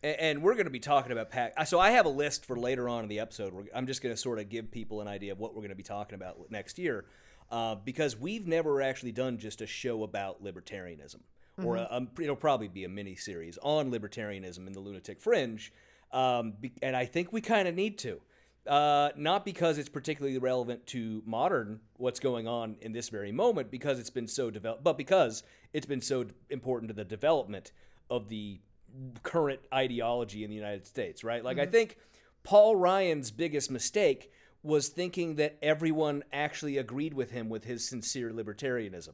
And 0.00 0.42
we're 0.44 0.54
going 0.54 0.66
to 0.66 0.70
be 0.70 0.78
talking 0.78 1.10
about 1.10 1.28
Pat. 1.30 1.68
So 1.68 1.80
I 1.80 1.90
have 1.90 2.06
a 2.06 2.10
list 2.10 2.44
for 2.46 2.56
later 2.56 2.88
on 2.88 3.02
in 3.02 3.08
the 3.08 3.18
episode. 3.18 3.68
I'm 3.74 3.88
just 3.88 4.00
going 4.00 4.14
to 4.14 4.16
sort 4.20 4.38
of 4.38 4.48
give 4.48 4.70
people 4.70 5.00
an 5.00 5.08
idea 5.08 5.32
of 5.32 5.40
what 5.40 5.54
we're 5.54 5.60
going 5.62 5.70
to 5.70 5.74
be 5.74 5.82
talking 5.82 6.14
about 6.14 6.38
next 6.50 6.78
year, 6.78 7.04
uh, 7.50 7.74
because 7.76 8.16
we've 8.16 8.46
never 8.46 8.82
actually 8.82 9.12
done 9.12 9.38
just 9.38 9.60
a 9.60 9.66
show 9.66 10.02
about 10.02 10.42
libertarianism, 10.42 11.20
or 11.64 11.76
a, 11.76 11.88
um, 11.90 12.08
it'll 12.20 12.36
probably 12.36 12.68
be 12.68 12.84
a 12.84 12.88
mini 12.88 13.16
series 13.16 13.58
on 13.62 13.90
libertarianism 13.90 14.66
in 14.66 14.72
the 14.72 14.80
lunatic 14.80 15.20
fringe, 15.20 15.72
um, 16.12 16.52
be- 16.60 16.72
and 16.82 16.94
I 16.94 17.04
think 17.04 17.32
we 17.32 17.40
kind 17.40 17.66
of 17.66 17.74
need 17.74 17.98
to. 17.98 18.20
Uh, 18.66 19.10
not 19.16 19.46
because 19.46 19.78
it's 19.78 19.88
particularly 19.88 20.36
relevant 20.36 20.86
to 20.86 21.22
modern 21.24 21.80
what's 21.96 22.20
going 22.20 22.46
on 22.46 22.76
in 22.82 22.92
this 22.92 23.08
very 23.08 23.32
moment, 23.32 23.70
because 23.70 23.98
it's 23.98 24.10
been 24.10 24.28
so 24.28 24.50
developed, 24.50 24.84
but 24.84 24.98
because 24.98 25.42
it's 25.72 25.86
been 25.86 26.02
so 26.02 26.24
d- 26.24 26.34
important 26.50 26.88
to 26.90 26.94
the 26.94 27.04
development 27.04 27.72
of 28.10 28.28
the 28.28 28.60
current 29.22 29.60
ideology 29.72 30.44
in 30.44 30.50
the 30.50 30.56
United 30.56 30.86
States, 30.86 31.24
right? 31.24 31.42
Like, 31.42 31.58
I 31.58 31.64
think 31.66 31.96
Paul 32.42 32.76
Ryan's 32.76 33.30
biggest 33.30 33.70
mistake 33.70 34.30
was 34.62 34.88
thinking 34.88 35.36
that 35.36 35.56
everyone 35.62 36.24
actually 36.32 36.76
agreed 36.78 37.14
with 37.14 37.30
him 37.30 37.48
with 37.48 37.64
his 37.64 37.88
sincere 37.88 38.30
libertarianism. 38.30 39.12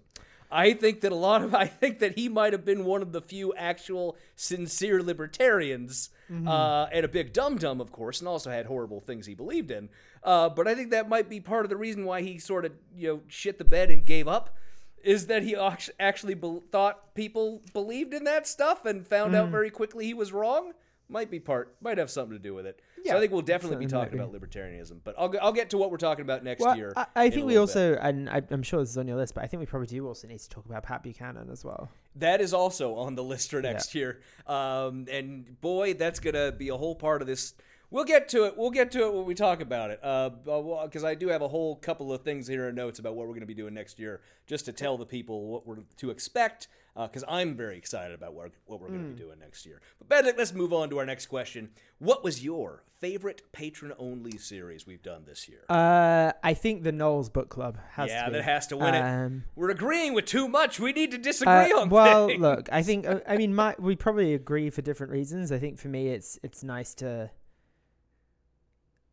I 0.51 0.73
think 0.73 1.01
that 1.01 1.13
a 1.13 1.17
lot 1.17 1.43
of 1.43 1.55
I 1.65 1.67
think 1.67 1.99
that 1.99 2.17
he 2.17 2.29
might 2.29 2.53
have 2.53 2.65
been 2.65 2.85
one 2.85 3.03
of 3.03 3.13
the 3.13 3.21
few 3.21 3.55
actual 3.55 4.17
sincere 4.37 5.03
libertarians, 5.03 6.11
uh, 6.47 6.87
and 6.93 7.05
a 7.05 7.09
big 7.09 7.33
dum 7.33 7.59
dum, 7.59 7.81
of 7.81 7.93
course, 7.93 8.21
and 8.21 8.29
also 8.29 8.51
had 8.51 8.67
horrible 8.67 9.01
things 9.01 9.27
he 9.27 9.35
believed 9.35 9.71
in. 9.71 9.89
Uh, 10.23 10.49
but 10.49 10.67
I 10.67 10.75
think 10.75 10.91
that 10.91 11.09
might 11.09 11.29
be 11.29 11.41
part 11.41 11.65
of 11.65 11.71
the 11.71 11.77
reason 11.77 12.05
why 12.05 12.23
he 12.23 12.39
sort 12.39 12.65
of 12.65 12.73
you 12.97 13.09
know 13.09 13.21
shit 13.29 13.59
the 13.59 13.65
bed 13.65 13.91
and 13.91 14.07
gave 14.07 14.29
up 14.29 14.57
is 15.03 15.27
that 15.27 15.43
he 15.43 15.55
actually 16.01 16.35
bel 16.35 16.63
thought 16.73 17.15
people 17.15 17.61
believed 17.75 18.15
in 18.15 18.25
that 18.25 18.47
stuff 18.47 18.87
and 18.87 19.07
found 19.07 19.35
out 19.37 19.51
very 19.51 19.71
quickly 19.71 20.07
he 20.07 20.15
was 20.15 20.33
wrong. 20.33 20.73
Might 21.09 21.31
be 21.31 21.39
part, 21.39 21.77
might 21.83 21.99
have 21.99 22.11
something 22.11 22.37
to 22.37 22.43
do 22.43 22.55
with 22.55 22.67
it. 22.67 22.81
Yeah, 23.05 23.13
so 23.13 23.19
I 23.19 23.21
think 23.21 23.33
we'll 23.33 23.43
definitely 23.43 23.85
be 23.85 23.91
talking 23.91 24.19
about 24.19 24.33
libertarianism. 24.33 25.01
But 25.05 25.15
I'll, 25.19 25.33
I'll 25.43 25.53
get 25.53 25.71
to 25.71 25.79
what 25.79 25.91
we're 25.91 25.99
talking 25.99 26.23
about 26.23 26.43
next 26.43 26.63
Well, 26.63 26.77
year. 26.77 26.93
I, 26.97 27.07
I 27.15 27.31
think 27.31 27.45
we 27.47 27.59
little 27.59 27.67
bit. 27.67 27.77
also, 27.77 27.95
and 28.01 28.31
I, 28.31 28.43
I'm 28.51 28.63
sure 28.63 28.81
this 28.81 28.91
is 28.91 28.99
on 28.99 29.07
your 29.07 29.19
list, 29.19 29.35
but 29.35 29.45
I 29.45 29.47
think 29.47 29.61
we 29.61 29.67
probably 29.67 29.87
do 29.89 30.07
also 30.07 30.27
need 30.27 30.41
to 30.41 30.49
talk 30.49 30.65
about 30.65 30.83
Pat 30.83 31.03
Buchanan 31.03 31.51
as 31.51 31.63
well. 31.65 31.91
That 32.17 32.41
is 32.41 32.55
also 32.55 32.95
on 32.95 33.17
the 33.17 33.23
list 33.23 33.51
for 33.51 33.61
next 33.61 33.95
year. 33.95 34.21
Um, 34.47 35.07
and 35.11 35.61
boy, 35.61 35.95
that's 35.95 36.21
gonna 36.21 36.53
be 36.53 36.69
a 36.69 36.77
whole 36.77 36.95
part 36.95 37.21
of 37.21 37.27
this. 37.29 37.55
We'll 37.95 38.05
get 38.05 38.29
to 38.31 38.43
it. 38.43 38.59
We'll 38.59 38.73
get 38.73 38.91
to 38.91 39.05
it 39.05 39.15
when 39.15 39.25
we 39.25 39.35
talk 39.35 39.61
about 39.61 39.93
it. 39.93 40.01
Because 40.03 41.05
I 41.05 41.15
do 41.15 41.29
have 41.29 41.43
a 41.43 41.49
whole 41.49 41.77
couple 41.77 42.13
of 42.13 42.23
things 42.23 42.49
here 42.49 42.69
in 42.69 42.75
notes 42.75 42.99
about 42.99 43.15
what 43.15 43.29
we're 43.29 43.35
going 43.35 43.41
to 43.43 43.47
be 43.47 43.55
doing 43.55 43.73
next 43.73 44.01
year, 44.01 44.21
just 44.49 44.65
to 44.65 44.73
tell 44.73 44.99
the 44.99 45.07
people 45.07 45.47
what 45.47 45.65
we're 45.65 45.77
to 45.99 46.11
expect. 46.11 46.67
Because 46.97 47.23
I'm 47.29 47.57
very 47.57 47.77
excited 47.77 48.13
about 48.13 48.35
what, 48.35 48.51
what 48.67 48.81
we're 48.81 48.89
going 48.89 49.05
to 49.05 49.11
be 49.11 49.21
doing 49.21 49.39
next 49.39 49.65
year. 49.65 49.81
But 50.01 50.09
Benedict, 50.09 50.39
let's 50.39 50.53
move 50.53 50.73
on 50.73 50.91
to 50.91 50.99
our 50.99 51.07
next 51.07 51.27
question. 51.27 51.71
What 51.99 52.25
was 52.25 52.45
your 52.45 52.83
favorite 53.01 53.43
patron-only 53.53 54.39
series 54.39 54.89
we've 54.89 55.03
done 55.03 55.25
this 55.25 55.49
year? 55.49 55.61
Uh, 55.69 56.33
I 56.43 56.55
think 56.55 56.83
the 56.83 56.93
Knowles 56.93 57.29
Book 57.29 57.49
Club 57.49 57.79
has 57.93 58.11
yeah, 58.11 58.27
to 58.27 58.33
that 58.33 58.45
has 58.45 58.67
to 58.69 58.77
win 58.77 58.95
it. 58.95 59.03
Um, 59.03 59.45
We're 59.55 59.71
agreeing 59.71 60.15
with 60.15 60.25
too 60.25 60.49
much. 60.49 60.81
We 60.81 60.93
need 60.93 61.13
to 61.13 61.19
disagree 61.19 61.73
Uh, 61.73 61.81
on 61.81 61.91
well, 61.91 62.27
things. 62.27 62.41
look, 62.43 62.69
I 62.73 62.83
think 62.83 63.07
uh, 63.07 63.21
I 63.27 63.37
mean 63.37 63.55
my 63.55 63.77
we 63.79 63.95
probably 63.95 64.35
agree 64.35 64.71
for 64.71 64.83
different 64.83 65.13
reasons. 65.13 65.53
I 65.53 65.61
think 65.61 65.79
for 65.79 65.89
me, 65.89 66.09
it's 66.09 66.41
it's 66.43 66.63
nice 66.65 66.95
to 66.95 67.31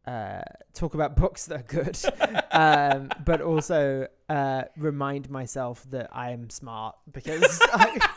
uh, 0.05 0.41
talk 0.73 0.93
about 0.93 1.15
books 1.15 1.45
that 1.45 1.59
are 1.59 1.63
good, 1.63 1.97
um, 2.51 3.09
but 3.23 3.41
also 3.41 4.07
uh, 4.29 4.63
remind 4.77 5.29
myself 5.29 5.83
that 5.91 6.09
I 6.11 6.31
am 6.31 6.49
smart 6.49 6.95
because 7.11 7.59
I, 7.73 8.09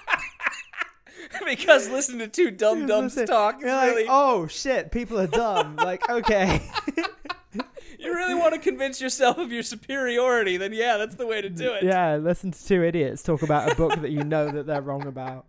because 1.45 1.89
listen 1.91 2.18
to 2.18 2.28
two 2.28 2.51
dumb 2.51 2.87
dumbs 2.87 3.16
Listen, 3.16 3.26
talk. 3.26 3.61
You're 3.61 3.70
like, 3.70 3.91
really, 3.91 4.07
oh 4.09 4.47
shit, 4.47 4.93
people 4.93 5.18
are 5.20 5.26
dumb. 5.26 5.76
like, 5.76 6.09
okay. 6.09 6.62
you 7.99 8.14
really 8.14 8.35
want 8.35 8.55
to 8.55 8.61
convince 8.61 9.01
yourself 9.01 9.39
of 9.39 9.53
your 9.53 9.62
superiority, 9.62 10.57
then 10.57 10.72
yeah, 10.72 10.97
that's 10.97 11.16
the 11.16 11.26
way 11.26 11.43
to 11.43 11.51
do 11.51 11.72
it. 11.72 11.85
yeah, 11.85 12.16
listen 12.16 12.51
to 12.51 12.66
two 12.66 12.82
idiots 12.82 13.22
talk 13.22 13.43
about 13.43 13.70
a 13.70 13.74
book 13.74 14.01
that 14.01 14.11
you 14.11 14.24
know 14.24 14.51
that 14.51 14.66
they're 14.66 14.82
wrong 14.82 15.07
about. 15.07 15.47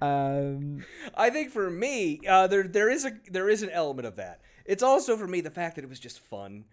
Um, 0.00 0.84
I 1.14 1.30
think 1.30 1.50
for 1.50 1.70
me, 1.70 2.20
uh, 2.28 2.46
there 2.46 2.64
there 2.64 2.90
is 2.90 3.04
a 3.04 3.12
there 3.30 3.48
is 3.48 3.62
an 3.62 3.70
element 3.70 4.06
of 4.06 4.16
that. 4.16 4.40
It's 4.66 4.82
also 4.82 5.16
for 5.16 5.26
me 5.26 5.40
the 5.40 5.50
fact 5.50 5.76
that 5.76 5.84
it 5.84 5.88
was 5.88 6.00
just 6.00 6.18
fun. 6.20 6.64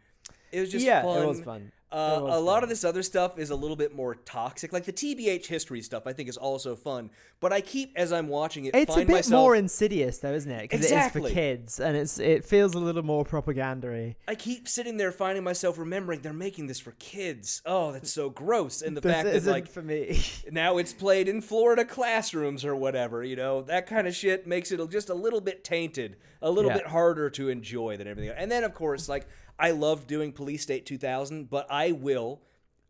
It 0.53 0.61
was 0.61 0.71
just 0.71 0.85
Yeah, 0.85 1.01
it 1.01 1.25
was 1.27 1.41
fun. 1.41 1.71
Uh, 1.91 2.19
was 2.23 2.37
a 2.37 2.39
lot 2.39 2.55
fun. 2.55 2.63
of 2.63 2.69
this 2.69 2.83
other 2.83 3.03
stuff 3.03 3.37
is 3.37 3.51
a 3.51 3.55
little 3.55 3.75
bit 3.75 3.95
more 3.95 4.15
toxic. 4.15 4.73
Like 4.73 4.85
the 4.85 4.91
TBH 4.91 5.45
history 5.45 5.79
stuff, 5.83 6.07
I 6.07 6.13
think 6.13 6.27
is 6.27 6.37
also 6.37 6.75
fun. 6.75 7.11
But 7.39 7.53
I 7.53 7.61
keep 7.61 7.91
as 7.95 8.11
I'm 8.11 8.29
watching 8.29 8.65
it, 8.65 8.73
it's 8.73 8.95
a 8.95 9.01
bit 9.01 9.09
myself. 9.09 9.39
more 9.43 9.55
insidious 9.55 10.17
though, 10.17 10.33
isn't 10.33 10.51
it? 10.51 10.61
Because 10.63 10.89
it 10.89 10.97
is 10.97 11.11
for 11.11 11.29
kids, 11.29 11.79
and 11.79 11.95
it's 11.95 12.17
it 12.17 12.45
feels 12.45 12.73
a 12.73 12.79
little 12.79 13.03
more 13.03 13.23
propagandary. 13.23 14.15
I 14.27 14.33
keep 14.33 14.67
sitting 14.67 14.97
there 14.97 15.11
finding 15.11 15.43
myself 15.43 15.77
remembering 15.77 16.21
they're 16.21 16.33
making 16.33 16.65
this 16.65 16.79
for 16.79 16.93
kids. 16.93 17.61
Oh, 17.63 17.91
that's 17.91 18.11
so 18.11 18.31
gross. 18.31 18.81
And 18.81 18.97
the 18.97 19.01
fact 19.03 19.31
that 19.31 19.45
like 19.45 19.67
for 19.67 19.83
me. 19.83 20.19
now 20.51 20.77
it's 20.79 20.93
played 20.93 21.27
in 21.27 21.41
Florida 21.41 21.85
classrooms 21.85 22.65
or 22.65 22.75
whatever, 22.75 23.23
you 23.23 23.35
know, 23.35 23.61
that 23.63 23.85
kind 23.85 24.07
of 24.07 24.15
shit 24.15 24.47
makes 24.47 24.71
it 24.71 24.79
just 24.89 25.09
a 25.09 25.13
little 25.13 25.41
bit 25.41 25.63
tainted, 25.63 26.15
a 26.41 26.49
little 26.49 26.71
Yeah. 26.71 26.77
bit 26.77 26.87
harder 26.87 27.29
to 27.31 27.49
enjoy 27.49 27.97
than 27.97 28.07
everything. 28.07 28.29
else. 28.31 28.39
And 28.39 28.49
then 28.49 28.63
of 28.63 28.73
course, 28.73 29.07
like 29.07 29.27
I 29.59 29.71
love 29.71 30.07
doing 30.07 30.31
Police 30.31 30.63
State 30.63 30.85
2000, 30.85 31.49
but 31.49 31.67
I 31.69 31.91
will 31.91 32.41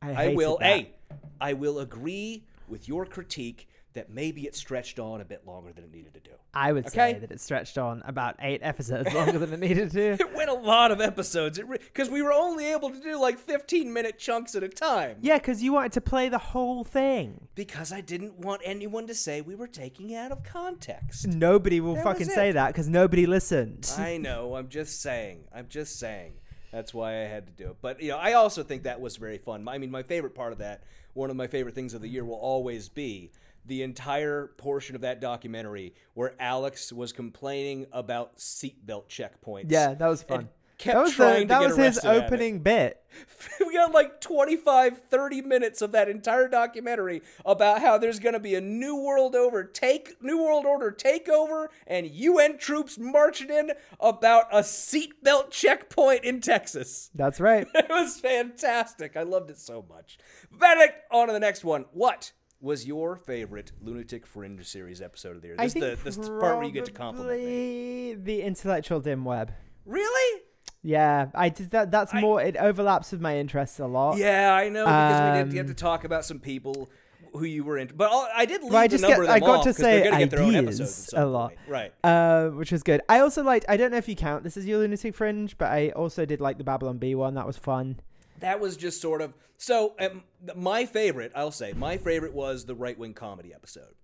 I, 0.01 0.31
I 0.31 0.35
will 0.35 0.57
hey, 0.61 0.91
I 1.39 1.53
will 1.53 1.79
agree 1.79 2.45
with 2.67 2.87
your 2.87 3.05
critique 3.05 3.67
that 3.93 4.09
maybe 4.09 4.47
it 4.47 4.55
stretched 4.55 4.97
on 4.97 5.21
a 5.21 5.25
bit 5.25 5.45
longer 5.45 5.71
than 5.71 5.83
it 5.83 5.91
needed 5.93 6.13
to 6.15 6.19
do. 6.19 6.31
I 6.55 6.71
would 6.71 6.87
Okay. 6.87 7.13
say 7.13 7.19
that 7.19 7.31
it 7.31 7.39
stretched 7.39 7.77
on 7.77 8.01
about 8.07 8.35
eight 8.39 8.61
episodes 8.63 9.13
longer 9.13 9.37
than 9.37 9.53
it 9.53 9.59
needed 9.59 9.91
to. 9.91 10.13
It 10.19 10.33
went 10.35 10.49
a 10.49 10.53
lot 10.55 10.89
of 10.91 10.99
episodes. 10.99 11.59
Because 11.59 12.09
we 12.09 12.23
were 12.23 12.33
only 12.33 12.65
able 12.71 12.89
to 12.89 12.99
do 12.99 13.19
like 13.19 13.37
15 13.37 13.93
minute 13.93 14.17
chunks 14.17 14.55
at 14.55 14.63
a 14.63 14.67
time. 14.69 15.17
Yeah, 15.21 15.37
because 15.37 15.61
you 15.61 15.73
wanted 15.73 15.91
to 15.93 16.01
play 16.01 16.27
the 16.27 16.39
whole 16.39 16.83
thing. 16.83 17.47
Because 17.53 17.91
I 17.91 18.01
didn't 18.01 18.39
want 18.39 18.61
anyone 18.65 19.05
to 19.07 19.13
say 19.15 19.41
we 19.41 19.53
were 19.55 19.67
taking 19.67 20.09
it 20.09 20.15
out 20.15 20.31
of 20.31 20.43
context. 20.43 21.27
Nobody 21.27 21.79
will 21.79 21.95
That 21.95 22.03
fucking 22.03 22.27
say 22.27 22.51
that 22.51 22.67
because 22.69 22.89
nobody 22.89 23.27
listened. 23.27 23.91
I 23.97 24.17
know. 24.17 24.55
I'm 24.55 24.69
just 24.69 25.01
saying. 25.01 25.45
I'm 25.53 25.67
just 25.67 25.99
saying. 25.99 26.33
That's 26.73 26.91
why 26.91 27.11
I 27.21 27.27
had 27.27 27.45
to 27.45 27.53
do 27.53 27.69
it. 27.69 27.77
But 27.81 28.01
you 28.01 28.09
know, 28.09 28.17
I 28.17 28.33
also 28.33 28.63
think 28.63 28.83
that 28.83 28.99
was 28.99 29.15
very 29.17 29.37
fun. 29.37 29.67
I 29.67 29.77
mean, 29.77 29.91
my 29.91 30.01
favorite 30.01 30.33
part 30.33 30.51
of 30.51 30.57
that, 30.57 30.83
one 31.13 31.29
of 31.29 31.35
my 31.35 31.45
favorite 31.45 31.75
things 31.75 31.93
of 31.93 32.01
the 32.01 32.07
year, 32.07 32.25
will 32.25 32.33
always 32.33 32.89
be 32.89 33.31
the 33.63 33.83
entire 33.83 34.47
portion 34.57 34.95
of 34.95 35.01
that 35.01 35.21
documentary 35.21 35.93
where 36.15 36.33
Alex 36.39 36.91
was 36.91 37.13
complaining 37.13 37.85
about 37.91 38.37
seatbelt 38.37 39.07
checkpoints. 39.07 39.67
yeah, 39.69 39.93
that 39.93 40.07
was 40.07 40.21
and 40.21 40.29
fun. 40.29 40.49
Kept 40.83 40.95
that 40.95 41.01
was, 41.03 41.13
trying 41.13 41.47
the, 41.47 41.53
to 41.55 41.59
get 41.61 41.67
was 41.67 41.77
his 41.77 41.79
arrested 41.79 42.07
at 42.09 42.15
it. 42.15 42.23
opening 42.25 42.59
bit. 42.59 42.99
we 43.65 43.73
got 43.73 43.93
like 43.93 44.19
25 44.19 44.97
30 45.09 45.41
minutes 45.41 45.81
of 45.81 45.91
that 45.93 46.09
entire 46.09 46.49
documentary 46.49 47.21
about 47.45 47.79
how 47.79 47.97
there's 47.97 48.19
going 48.19 48.33
to 48.33 48.39
be 48.39 48.53
a 48.55 48.59
new 48.59 48.95
world 48.95 49.33
over 49.33 49.63
take 49.63 50.21
new 50.21 50.43
world 50.43 50.65
order 50.65 50.91
takeover 50.91 51.67
and 51.87 52.07
UN 52.07 52.57
troops 52.57 52.97
marching 52.97 53.49
in 53.49 53.71
about 54.01 54.45
a 54.51 54.59
seatbelt 54.59 55.51
checkpoint 55.51 56.25
in 56.25 56.41
Texas. 56.41 57.09
That's 57.15 57.39
right. 57.39 57.65
It 57.75 57.87
was 57.89 58.19
fantastic. 58.19 59.15
I 59.15 59.23
loved 59.23 59.51
it 59.51 59.59
so 59.59 59.85
much. 59.87 60.17
Benedict, 60.51 60.95
on 61.11 61.27
to 61.27 61.33
the 61.33 61.39
next 61.39 61.63
one. 61.63 61.85
What 61.93 62.33
was 62.59 62.85
your 62.85 63.15
favorite 63.15 63.71
Lunatic 63.81 64.25
Fringe 64.25 64.65
series 64.65 65.01
episode 65.01 65.35
of 65.37 65.41
the 65.41 65.49
year? 65.49 65.55
I 65.59 65.65
This 65.65 65.75
is 65.75 65.81
think 65.81 65.97
the, 65.99 66.03
this 66.03 66.29
part 66.29 66.57
where 66.57 66.63
you 66.63 66.71
get 66.71 66.85
to 66.85 66.91
compliment 66.91 67.39
me. 67.39 68.15
the 68.15 68.41
intellectual 68.41 68.99
dim 68.99 69.23
web. 69.23 69.53
Really? 69.85 70.41
Yeah, 70.83 71.27
I 71.33 71.49
did 71.49 71.71
that. 71.71 71.91
That's 71.91 72.13
I- 72.13 72.19
more. 72.21 72.41
It 72.41 72.57
overlaps 72.57 73.11
with 73.13 73.21
my 73.21 73.37
interests 73.37 73.79
a 73.79 73.87
lot. 73.87 74.17
Yeah, 74.17 74.53
I 74.53 74.67
know 74.69 74.83
because 74.85 75.37
we 75.37 75.43
did 75.43 75.53
get 75.53 75.61
Um, 75.61 75.67
to 75.67 75.73
talk 75.73 76.03
about 76.03 76.25
some 76.25 76.39
people 76.39 76.89
who 77.31 77.45
you 77.45 77.63
were 77.63 77.77
into. 77.77 77.93
But 77.95 78.11
all, 78.11 78.27
I 78.35 78.45
did 78.45 78.61
leave 78.61 78.71
Well, 78.73 78.81
I 78.81 78.87
the 78.87 78.91
just 78.91 79.01
number 79.01 79.23
get- 79.23 79.29
of 79.29 79.35
I 79.35 79.39
got 79.39 79.49
off 79.59 79.63
to 79.63 79.73
say 79.73 80.03
gonna 80.03 80.19
get 80.19 80.29
their 80.29 80.41
own 80.41 80.55
ideas 80.55 80.81
episodes 80.81 81.13
a 81.15 81.25
lot. 81.25 81.47
point. 81.49 81.59
Right. 81.67 81.93
Uh, 82.03 82.49
which 82.49 82.71
was 82.71 82.83
good. 82.83 83.01
I 83.09 83.19
also 83.21 83.43
liked. 83.43 83.65
I 83.69 83.77
don't 83.77 83.91
know 83.91 83.97
if 83.97 84.07
you 84.09 84.15
count 84.15 84.43
this 84.43 84.57
as 84.57 84.65
your 84.67 84.79
lunatic 84.79 85.15
fringe, 85.15 85.57
but 85.57 85.71
I 85.71 85.89
also 85.91 86.25
did 86.25 86.41
like 86.41 86.57
the 86.57 86.63
Babylon 86.63 86.97
Bee 86.97 87.15
one. 87.15 87.33
That 87.35 87.47
was 87.47 87.57
fun. 87.57 87.99
That 88.39 88.59
was 88.59 88.75
just 88.77 88.99
sort 89.01 89.21
of 89.21 89.33
so. 89.57 89.93
Um, 89.99 90.23
my 90.55 90.85
favorite, 90.85 91.31
I'll 91.33 91.51
say, 91.51 91.71
my 91.73 91.95
favorite 91.97 92.33
was 92.33 92.65
the 92.65 92.75
right 92.75 92.99
wing 92.99 93.13
comedy 93.13 93.53
episode 93.53 93.95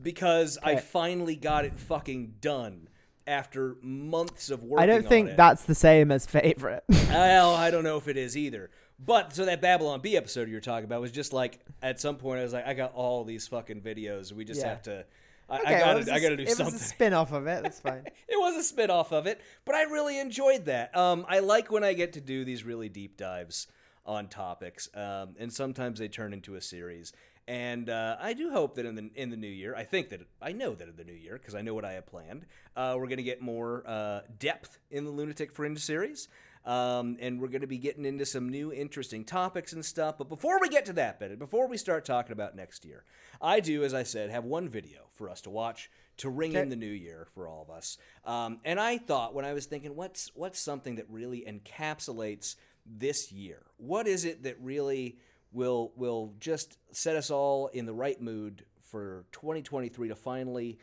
because 0.00 0.58
I 0.62 0.76
finally 0.76 1.34
got 1.34 1.64
it 1.64 1.78
fucking 1.78 2.34
done 2.40 2.88
after 3.30 3.76
months 3.82 4.50
of 4.50 4.62
working. 4.62 4.82
I 4.82 4.86
don't 4.86 5.04
on 5.04 5.08
think 5.08 5.28
it. 5.30 5.36
that's 5.36 5.62
the 5.64 5.74
same 5.74 6.10
as 6.12 6.26
favorite. 6.26 6.84
Well, 7.10 7.54
I 7.54 7.70
don't 7.70 7.84
know 7.84 7.96
if 7.96 8.06
it 8.08 8.16
is 8.16 8.36
either. 8.36 8.70
But 8.98 9.34
so 9.34 9.46
that 9.46 9.60
Babylon 9.62 10.00
Bee 10.00 10.16
episode 10.16 10.48
you 10.48 10.54
were 10.54 10.60
talking 10.60 10.84
about 10.84 11.00
was 11.00 11.10
just 11.12 11.32
like 11.32 11.58
at 11.82 12.00
some 12.00 12.16
point 12.16 12.40
I 12.40 12.42
was 12.42 12.52
like, 12.52 12.66
I 12.66 12.74
got 12.74 12.92
all 12.94 13.24
these 13.24 13.48
fucking 13.48 13.80
videos. 13.80 14.32
We 14.32 14.44
just 14.44 14.60
Yeah. 14.60 14.68
have 14.68 14.82
to. 14.82 15.04
I, 15.48 15.58
Okay, 15.58 15.74
I 15.74 15.78
gotta, 15.80 15.90
it 15.92 15.96
was 15.96 16.06
gotta 16.06 16.36
do 16.36 16.42
it 16.44 16.48
something. 16.50 16.66
was 16.66 16.74
a 16.74 16.78
spin 16.84 17.12
off 17.14 17.32
of 17.32 17.46
it. 17.48 17.62
That's 17.62 17.80
fine. 17.80 18.04
it 18.28 18.38
was 18.38 18.56
a 18.56 18.62
spin 18.62 18.90
off 18.90 19.12
of 19.12 19.26
it, 19.26 19.40
but 19.64 19.74
I 19.74 19.82
really 19.84 20.18
enjoyed 20.20 20.66
that. 20.66 20.96
Um, 20.96 21.24
I 21.28 21.40
like 21.40 21.72
when 21.72 21.82
I 21.82 21.92
get 21.94 22.12
to 22.12 22.20
do 22.20 22.44
these 22.44 22.62
really 22.62 22.88
deep 22.88 23.16
dives 23.16 23.66
on 24.06 24.28
topics, 24.28 24.88
um, 24.94 25.34
and 25.40 25.52
sometimes 25.52 25.98
they 25.98 26.06
turn 26.08 26.32
into 26.32 26.54
a 26.54 26.60
series. 26.60 27.12
And 27.48 27.90
uh, 27.90 28.16
I 28.20 28.32
do 28.32 28.50
hope 28.50 28.76
that 28.76 28.86
in 28.86 28.94
the 28.94 29.10
in 29.14 29.30
the 29.30 29.36
new 29.36 29.48
year, 29.48 29.74
I 29.74 29.84
think 29.84 30.10
that 30.10 30.20
I 30.40 30.52
know 30.52 30.74
that 30.74 30.88
in 30.88 30.96
the 30.96 31.04
new 31.04 31.12
year 31.12 31.36
because 31.36 31.54
I 31.54 31.62
know 31.62 31.74
what 31.74 31.84
I 31.84 31.92
have 31.92 32.06
planned. 32.06 32.46
Uh, 32.76 32.94
we're 32.96 33.08
gonna 33.08 33.22
get 33.22 33.42
more 33.42 33.82
uh, 33.86 34.20
depth 34.38 34.78
in 34.90 35.04
the 35.04 35.10
Lunatic 35.10 35.52
Fringe 35.52 35.78
series. 35.78 36.28
Um, 36.64 37.16
and 37.20 37.40
we're 37.40 37.48
going 37.48 37.62
to 37.62 37.66
be 37.66 37.78
getting 37.78 38.04
into 38.04 38.26
some 38.26 38.50
new 38.50 38.70
interesting 38.70 39.24
topics 39.24 39.72
and 39.72 39.82
stuff. 39.82 40.18
But 40.18 40.28
before 40.28 40.60
we 40.60 40.68
get 40.68 40.84
to 40.86 40.92
that, 40.92 41.18
Bennett, 41.18 41.38
before 41.38 41.66
we 41.66 41.78
start 41.78 42.04
talking 42.04 42.32
about 42.32 42.54
next 42.54 42.84
year, 42.84 43.04
I 43.40 43.60
do, 43.60 43.82
as 43.82 43.94
I 43.94 44.02
said, 44.02 44.28
have 44.28 44.44
one 44.44 44.68
video 44.68 45.08
for 45.12 45.30
us 45.30 45.40
to 45.42 45.50
watch 45.50 45.90
to 46.18 46.28
ring 46.28 46.52
in 46.52 46.68
the 46.68 46.76
new 46.76 46.86
year 46.86 47.26
for 47.34 47.48
all 47.48 47.62
of 47.62 47.74
us. 47.74 47.96
Um, 48.26 48.60
and 48.62 48.78
I 48.78 48.98
thought 48.98 49.34
when 49.34 49.46
I 49.46 49.54
was 49.54 49.64
thinking, 49.64 49.96
what's 49.96 50.30
what's 50.34 50.60
something 50.60 50.96
that 50.96 51.06
really 51.08 51.46
encapsulates 51.48 52.56
this 52.84 53.32
year? 53.32 53.62
What 53.78 54.06
is 54.06 54.26
it 54.26 54.42
that 54.42 54.56
really 54.60 55.16
will 55.52 55.92
will 55.96 56.34
just 56.40 56.78
set 56.92 57.16
us 57.16 57.30
all 57.30 57.68
in 57.68 57.86
the 57.86 57.92
right 57.94 58.20
mood 58.20 58.64
for 58.82 59.24
2023 59.32 60.08
to 60.08 60.14
finally 60.16 60.78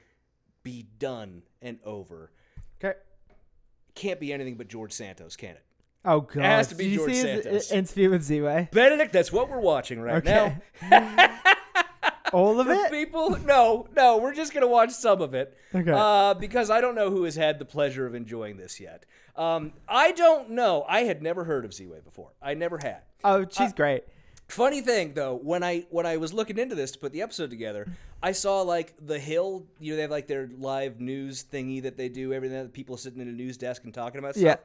be 0.63 0.86
done 0.99 1.43
and 1.61 1.80
over? 1.84 2.32
Okay. 2.84 2.97
Can't 3.95 4.20
be 4.20 4.32
anything 4.32 4.55
but 4.55 4.68
George 4.68 4.91
Santos, 4.93 5.36
can 5.36 5.51
it? 5.51 5.63
Oh 6.05 6.22
god. 6.22 6.38
It 6.38 6.43
has 6.43 6.68
to 6.68 6.76
be 6.76 6.89
Did 6.89 6.95
George 6.97 7.13
Santos. 7.15 7.72
interview 7.72 8.09
with 8.11 8.22
Ziwe? 8.28 8.72
Benedict, 8.72 9.11
that's 9.11 9.32
what 9.32 9.49
we're 9.49 9.59
watching 9.59 9.99
right 9.99 10.26
Okay. 10.26 10.57
now. 10.89 11.39
All 12.34 12.59
of 12.59 12.68
For 12.68 12.74
it? 12.74 12.91
people, 12.91 13.38
no, 13.45 13.88
no, 13.95 14.18
we're 14.18 14.34
just 14.34 14.53
gonna 14.53 14.68
watch 14.68 14.91
some 14.91 15.22
of 15.22 15.34
it. 15.34 15.57
Okay. 15.74 15.91
Uh, 15.95 16.34
because 16.34 16.70
I 16.70 16.82
don't 16.82 16.93
know 16.95 17.09
who 17.09 17.24
has 17.24 17.36
had 17.36 17.57
the 17.57 17.63
pleasure 17.65 18.05
of 18.05 18.13
enjoying 18.15 18.57
this 18.57 18.82
yet. 18.82 19.05
Um, 19.38 19.72
I 19.88 20.11
don't 20.11 20.49
know. 20.51 20.84
I 20.89 21.01
had 21.03 21.22
never 21.22 21.45
heard 21.45 21.63
of 21.63 21.72
Ziwe 21.72 22.03
before. 22.03 22.34
I 22.41 22.53
never 22.53 22.80
had. 22.84 23.03
Oh, 23.24 23.45
she's 23.49 23.72
great. 23.72 24.03
Funny 24.48 24.82
thing 24.82 25.14
though, 25.14 25.36
when 25.36 25.62
I 25.64 25.86
when 25.89 26.06
I 26.06 26.18
was 26.18 26.34
looking 26.34 26.58
into 26.58 26.74
this 26.76 26.91
to 26.91 27.00
put 27.00 27.12
the 27.12 27.22
episode 27.22 27.50
together, 27.50 27.88
I 28.24 28.32
saw 28.32 28.62
like 28.62 28.93
the 29.06 29.20
Hill. 29.20 29.66
You 29.80 29.91
know, 29.91 29.95
they 29.98 30.02
have 30.04 30.12
like 30.12 30.28
their 30.28 30.50
live 30.58 31.02
news 31.02 31.43
thingy 31.43 31.84
that 31.84 31.98
they 31.98 32.08
do. 32.10 32.32
Everything 32.34 32.68
people 32.70 32.95
sitting 32.98 33.20
in 33.22 33.28
a 33.28 33.32
news 33.32 33.58
desk 33.58 33.84
and 33.84 33.93
talking 33.93 34.20
about 34.20 34.36
stuff. 34.36 34.43
Yeah. 34.43 34.56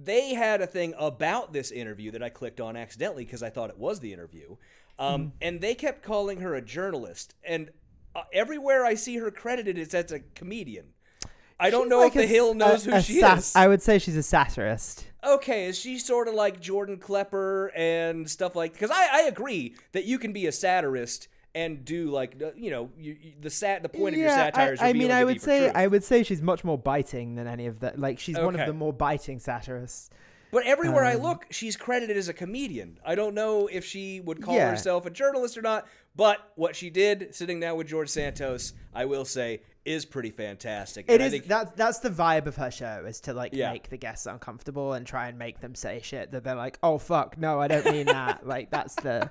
They 0.00 0.34
had 0.34 0.60
a 0.60 0.66
thing 0.66 0.94
about 0.98 1.52
this 1.52 1.70
interview 1.70 2.10
that 2.12 2.22
I 2.22 2.28
clicked 2.28 2.60
on 2.60 2.76
accidentally 2.76 3.24
because 3.24 3.42
I 3.42 3.50
thought 3.50 3.70
it 3.70 3.78
was 3.78 4.00
the 4.00 4.12
interview, 4.12 4.56
um, 4.98 5.20
Mm-hmm. 5.22 5.28
and 5.40 5.60
they 5.60 5.74
kept 5.74 6.02
calling 6.02 6.40
her 6.40 6.54
a 6.54 6.60
journalist. 6.62 7.34
And 7.42 7.70
uh, 8.14 8.24
everywhere 8.32 8.84
I 8.84 8.94
see 8.94 9.16
her 9.16 9.30
credited, 9.30 9.76
it's 9.78 9.94
as 9.94 10.12
a 10.12 10.20
comedian. 10.20 10.88
I 11.58 11.70
don't 11.70 11.84
She's 11.84 11.90
know 11.90 11.98
like 12.00 12.14
if 12.16 12.22
the 12.22 12.26
Hill 12.26 12.54
knows 12.54 12.86
a- 12.86 12.90
who 12.90 12.96
a 12.96 13.02
she 13.02 13.18
is. 13.20 13.56
I 13.56 13.66
would 13.68 13.80
say 13.82 13.98
she's 13.98 14.16
a 14.16 14.22
satirist. 14.22 15.06
okay, 15.24 15.66
is 15.66 15.78
she 15.78 15.98
sort 15.98 16.28
of 16.28 16.34
like 16.34 16.60
Jordan 16.60 16.98
Klepper 16.98 17.72
and 17.74 18.28
stuff 18.30 18.54
like? 18.54 18.72
Because 18.74 18.90
I, 18.90 19.08
I 19.12 19.20
agree 19.22 19.74
that 19.92 20.04
you 20.04 20.18
can 20.18 20.32
be 20.32 20.46
a 20.46 20.52
satirist 20.52 21.28
and 21.54 21.84
do 21.86 22.10
like 22.10 22.38
you 22.56 22.70
know 22.70 22.90
you, 22.98 23.16
you- 23.20 23.32
the 23.40 23.48
sat 23.48 23.82
the 23.82 23.88
point 23.88 24.14
of 24.14 24.20
your 24.20 24.28
satire 24.28 24.74
is 24.74 24.80
I, 24.80 24.88
I 24.88 24.92
mean, 24.92 25.10
I 25.10 25.24
would 25.24 25.40
say 25.40 25.60
truth. 25.60 25.72
I 25.74 25.86
would 25.86 26.04
say 26.04 26.22
she's 26.22 26.42
much 26.42 26.62
more 26.64 26.76
biting 26.78 27.36
than 27.36 27.46
any 27.46 27.66
of 27.66 27.80
that. 27.80 27.98
Like 27.98 28.18
she's 28.18 28.36
one 28.38 28.58
of 28.58 28.66
the 28.66 28.74
more 28.74 28.92
biting 28.92 29.38
satirists. 29.38 30.10
But 30.52 30.64
everywhere 30.64 31.04
I 31.04 31.14
Um, 31.14 31.22
look, 31.22 31.46
she's 31.50 31.76
credited 31.76 32.16
as 32.16 32.28
a 32.28 32.32
comedian. 32.32 33.00
I 33.04 33.14
don't 33.16 33.34
know 33.34 33.66
if 33.66 33.84
she 33.84 34.20
would 34.20 34.40
call 34.42 34.54
Yeah. 34.54 34.70
herself 34.70 35.04
a 35.04 35.10
journalist 35.10 35.58
or 35.58 35.62
not, 35.62 35.86
but 36.16 36.52
what 36.56 36.74
she 36.74 36.90
did 36.90 37.34
sitting 37.34 37.60
down 37.60 37.76
with 37.76 37.86
George 37.86 38.08
Santos, 38.08 38.72
I 38.94 39.04
will 39.04 39.24
say, 39.24 39.60
is 39.84 40.04
pretty 40.04 40.30
fantastic. 40.30 41.06
It 41.08 41.14
and 41.14 41.22
I 41.22 41.26
is 41.26 41.32
think, 41.32 41.46
that's 41.46 41.72
that's 41.72 41.98
the 42.00 42.10
vibe 42.10 42.46
of 42.46 42.56
her 42.56 42.70
show 42.70 43.04
is 43.06 43.20
to 43.22 43.34
like 43.34 43.52
Yeah. 43.54 43.70
make 43.72 43.88
the 43.90 43.96
guests 43.96 44.26
uncomfortable 44.26 44.94
and 44.94 45.06
try 45.06 45.28
and 45.28 45.38
make 45.38 45.60
them 45.60 45.74
say 45.74 46.00
shit 46.02 46.32
that 46.32 46.42
they're 46.42 46.54
like, 46.56 46.78
oh 46.82 46.98
fuck, 46.98 47.38
no, 47.38 47.60
I 47.60 47.68
don't 47.68 47.84
mean 47.86 48.06
that. 48.06 48.46
like 48.54 48.70
that's 48.70 48.94
the 48.96 49.30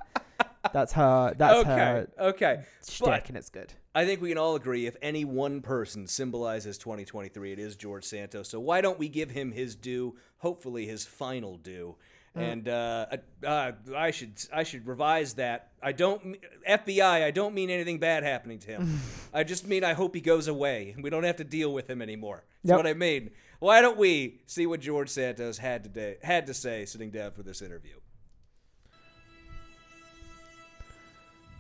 That's 0.73 0.93
her. 0.93 1.33
That's 1.37 1.59
okay, 1.59 1.69
her 1.69 2.07
okay. 2.19 2.61
shtick, 2.87 3.05
But 3.05 3.27
and 3.29 3.37
it's 3.37 3.49
good. 3.49 3.73
I 3.93 4.05
think 4.05 4.19
we 4.21 4.29
can 4.29 4.37
all 4.37 4.55
agree 4.55 4.87
if 4.87 4.95
any 5.01 5.23
one 5.23 5.61
person 5.61 6.07
symbolizes 6.07 6.77
2023, 6.79 7.51
it 7.53 7.59
is 7.59 7.75
George 7.75 8.03
Santos. 8.03 8.49
So 8.49 8.59
why 8.59 8.81
don't 8.81 8.97
we 8.99 9.07
give 9.07 9.31
him 9.31 9.51
his 9.51 9.75
due? 9.75 10.15
Hopefully, 10.39 10.85
his 10.87 11.05
final 11.05 11.57
due. 11.57 11.95
And 12.35 12.67
uh, 12.67 13.05
uh, 13.45 13.71
I 13.95 14.11
should 14.11 14.33
I 14.51 14.63
should 14.63 14.85
revise 14.85 15.35
that. 15.35 15.71
I 15.81 15.93
don't 15.93 16.37
FBI. 16.67 17.23
I 17.23 17.31
don't 17.31 17.53
mean 17.53 17.69
anything 17.69 17.97
bad 17.97 18.23
happening 18.23 18.59
to 18.59 18.67
him. 18.71 18.99
I 19.33 19.43
just 19.45 19.65
mean 19.65 19.83
I 19.85 19.93
hope 19.93 20.13
he 20.15 20.19
goes 20.21 20.47
away 20.49 20.91
and 20.93 21.01
we 21.03 21.09
don't 21.09 21.23
have 21.23 21.37
to 21.37 21.43
deal 21.45 21.71
with 21.73 21.89
him 21.89 22.01
anymore. 22.01 22.43
That's 22.63 22.71
Yep. 22.71 22.77
what 22.79 22.87
I 22.87 22.93
mean. 22.93 23.31
Why 23.59 23.79
don't 23.81 23.97
we 23.97 24.41
see 24.47 24.65
what 24.67 24.81
George 24.81 25.09
Santos 25.09 25.57
had 25.59 25.83
today 25.85 26.17
had 26.23 26.47
to 26.47 26.53
say 26.53 26.85
sitting 26.85 27.09
down 27.09 27.31
for 27.31 27.41
this 27.41 27.61
interview? 27.61 27.95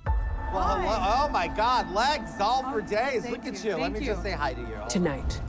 Well. 0.05 1.23
Oh 1.25 1.29
my 1.31 1.47
God, 1.47 1.91
legs 1.91 2.31
all 2.39 2.63
for 2.71 2.81
days. 2.81 3.27
Look 3.29 3.45
at 3.45 3.63
you. 3.63 3.75
Let 3.77 3.91
me 3.91 3.99
just 4.05 4.21
say 4.23 4.31
hi 4.31 4.53
to 4.53 4.61
you. 4.61 4.77
Tonight, 4.89 5.39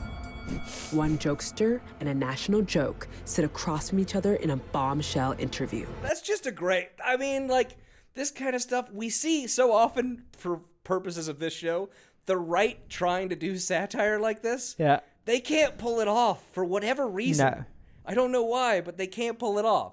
one 0.90 1.18
jokester 1.18 1.80
and 2.00 2.08
a 2.08 2.14
national 2.14 2.62
joke 2.62 3.08
sit 3.24 3.44
across 3.44 3.90
from 3.90 3.98
each 3.98 4.14
other 4.14 4.34
in 4.36 4.50
a 4.50 4.56
bombshell 4.56 5.34
interview. 5.38 5.86
That's 6.02 6.20
just 6.20 6.46
a 6.46 6.50
great. 6.52 6.88
I 7.04 7.16
mean, 7.16 7.48
like 7.48 7.76
this 8.14 8.30
kind 8.30 8.54
of 8.56 8.62
stuff 8.62 8.90
we 8.92 9.08
see 9.10 9.46
so 9.46 9.72
often 9.72 10.24
for 10.36 10.60
purposes 10.84 11.28
of 11.28 11.38
this 11.38 11.52
show. 11.52 11.90
The 12.26 12.36
right 12.36 12.88
trying 12.88 13.28
to 13.28 13.36
do 13.36 13.56
satire 13.58 14.18
like 14.18 14.42
this, 14.42 14.74
Yeah. 14.78 15.00
they 15.26 15.38
can't 15.38 15.78
pull 15.78 16.00
it 16.00 16.08
off 16.08 16.42
for 16.52 16.64
whatever 16.64 17.06
reason. 17.06 17.46
No. 17.46 17.64
I 18.04 18.14
don't 18.14 18.32
know 18.32 18.42
why, 18.44 18.80
but 18.80 18.96
they 18.96 19.06
can't 19.06 19.38
pull 19.38 19.58
it 19.58 19.64
off. 19.64 19.92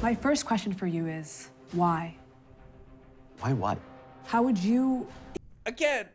My 0.00 0.14
first 0.14 0.46
question 0.46 0.72
for 0.72 0.86
you 0.86 1.06
is 1.06 1.50
why? 1.72 2.16
Why 3.40 3.52
what? 3.52 3.78
How 4.26 4.42
would 4.42 4.58
you 4.58 5.06
Again, 5.66 6.06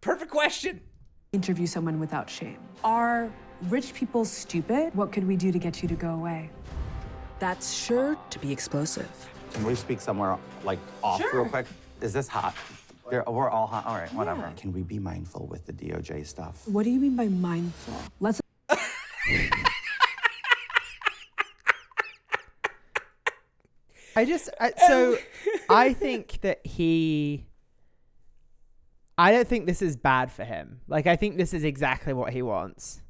perfect 0.00 0.30
question. 0.30 0.80
Interview 1.32 1.66
someone 1.66 1.98
without 1.98 2.28
shame? 2.28 2.58
Are 2.84 3.30
rich 3.70 3.94
people 3.94 4.22
stupid? 4.26 4.94
What 4.94 5.12
could 5.12 5.26
we 5.26 5.34
do 5.36 5.50
to 5.50 5.58
get 5.58 5.82
you 5.82 5.88
to 5.88 5.94
go 5.94 6.10
away? 6.10 6.50
That's 7.38 7.72
sure 7.72 8.16
to 8.28 8.38
be 8.38 8.52
explosive. 8.52 9.08
Can 9.54 9.64
we 9.64 9.74
speak 9.74 10.00
somewhere 10.02 10.36
like 10.62 10.78
off 11.02 11.22
real 11.32 11.46
quick? 11.48 11.64
Is 12.02 12.12
this 12.12 12.28
hot? 12.28 12.54
You're- 13.10 13.24
we're 13.26 13.48
all 13.48 13.66
hot. 13.66 13.86
All 13.86 13.94
right, 13.94 14.12
whatever. 14.12 14.52
Can 14.58 14.72
we 14.74 14.82
be 14.82 14.98
mindful 14.98 15.46
with 15.46 15.64
the 15.64 15.72
DOJ 15.72 16.26
stuff? 16.26 16.68
What 16.68 16.84
do 16.84 16.90
you 16.90 17.00
mean 17.00 17.16
by 17.16 17.28
mindful? 17.28 17.94
Let's 18.20 18.40
I 24.14 24.26
just 24.26 24.50
I, 24.60 24.72
so 24.86 25.16
I 25.70 25.94
think 25.94 26.40
that 26.42 26.60
he. 26.66 27.46
I 29.18 29.30
don't 29.30 29.46
think 29.46 29.66
this 29.66 29.82
is 29.82 29.96
bad 29.96 30.32
for 30.32 30.44
him. 30.44 30.80
Like 30.88 31.06
I 31.06 31.16
think 31.16 31.36
this 31.36 31.52
is 31.54 31.64
exactly 31.64 32.12
what 32.12 32.32
he 32.32 32.42
wants. 32.42 33.02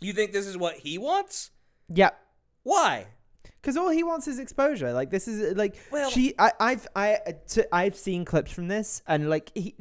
You 0.00 0.12
think 0.12 0.32
this 0.32 0.46
is 0.46 0.56
what 0.56 0.76
he 0.76 0.96
wants? 0.98 1.50
Yep. 1.94 2.18
Why? 2.62 3.06
Because 3.60 3.76
all 3.76 3.90
he 3.90 4.02
wants 4.02 4.26
is 4.26 4.38
exposure. 4.38 4.92
Like 4.92 5.10
this 5.10 5.28
is 5.28 5.56
like 5.56 5.76
Well- 5.90 6.10
she. 6.10 6.34
I, 6.38 6.52
I've 6.58 6.88
I 6.96 7.18
t- 7.46 7.64
I've 7.72 7.94
seen 7.94 8.24
clips 8.24 8.50
from 8.52 8.68
this, 8.68 9.02
and 9.06 9.28
like 9.28 9.50
he, 9.54 9.74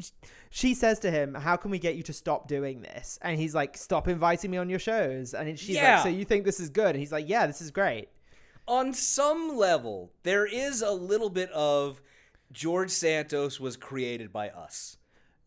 she 0.50 0.74
says 0.74 1.00
to 1.00 1.12
him, 1.12 1.34
"How 1.34 1.56
can 1.56 1.72
we 1.72 1.80
get 1.80 1.96
you 1.96 2.04
to 2.04 2.14
stop 2.14 2.50
doing 2.50 2.82
this?" 2.82 3.18
And 3.22 3.40
he's 3.40 3.56
like, 3.56 3.78
"Stop 3.78 4.10
inviting 4.10 4.52
me 4.52 4.58
on 4.58 4.70
your 4.70 4.80
shows." 4.80 5.34
And 5.34 5.58
she's 5.58 5.76
Yeah. 5.78 5.96
like, 5.96 6.04
"So 6.04 6.10
you 6.10 6.26
think 6.26 6.44
this 6.44 6.60
is 6.60 6.70
good?" 6.70 6.90
And 6.90 7.00
he's 7.00 7.14
like, 7.14 7.30
"Yeah, 7.30 7.48
this 7.48 7.62
is 7.62 7.72
great." 7.72 8.10
On 8.68 8.94
some 8.94 9.56
level, 9.56 10.12
there 10.24 10.46
is 10.46 10.82
a 10.82 10.92
little 10.92 11.30
bit 11.30 11.50
of 11.52 12.02
George 12.52 12.92
Santos 12.92 13.60
was 13.62 13.78
created 13.78 14.34
by 14.34 14.50
us. 14.50 14.98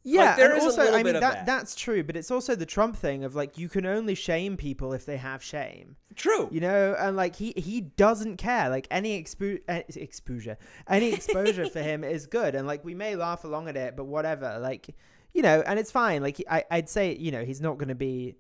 Yeah, 0.05 0.35
there 0.37 0.51
and 0.51 0.59
is 0.59 0.65
a 0.65 0.67
also, 0.67 0.83
little 0.83 0.95
I 0.97 0.99
bit 1.03 1.07
mean 1.07 1.17
of 1.17 1.21
that, 1.21 1.35
that. 1.35 1.47
that's 1.47 1.75
true, 1.75 2.03
but 2.03 2.17
it's 2.17 2.31
also 2.31 2.55
the 2.57 2.67
Trump 2.67 2.97
thing 2.97 3.23
of 3.23 3.37
like 3.37 3.57
you 3.57 3.69
can 3.69 3.87
only 3.87 4.15
shame 4.15 4.57
people 4.57 4.93
if 4.93 5.07
they 5.07 5.17
have 5.17 5.43
shame. 5.43 5.97
True. 6.17 6.49
You 6.51 6.61
know, 6.61 6.97
and 6.99 7.17
like 7.17 7.37
he 7.37 7.53
he 7.57 7.83
doesn't 7.83 8.37
care. 8.37 8.69
Like 8.69 8.89
any 8.91 9.23
expo- 9.23 9.61
uh, 9.69 9.83
exposure, 9.95 10.59
any 10.89 11.13
exposure 11.13 11.69
for 11.69 11.81
him 11.81 12.03
is 12.17 12.27
good, 12.27 12.55
and 12.55 12.67
like 12.67 12.85
we 12.85 12.95
may 12.95 13.15
laugh 13.15 13.45
along 13.45 13.69
at 13.69 13.77
it, 13.77 13.97
but 13.97 14.05
whatever. 14.05 14.59
Like 14.61 14.95
you 15.33 15.43
know, 15.43 15.63
and 15.67 15.79
it's 15.79 15.93
fine. 15.93 16.21
Like 16.21 16.43
I 16.51 16.65
I'd 16.71 16.89
say 16.89 17.17
you 17.17 17.31
know 17.31 17.45
he's 17.45 17.61
not 17.61 17.79
going 17.79 17.89
to 17.89 17.95
be 17.95 18.35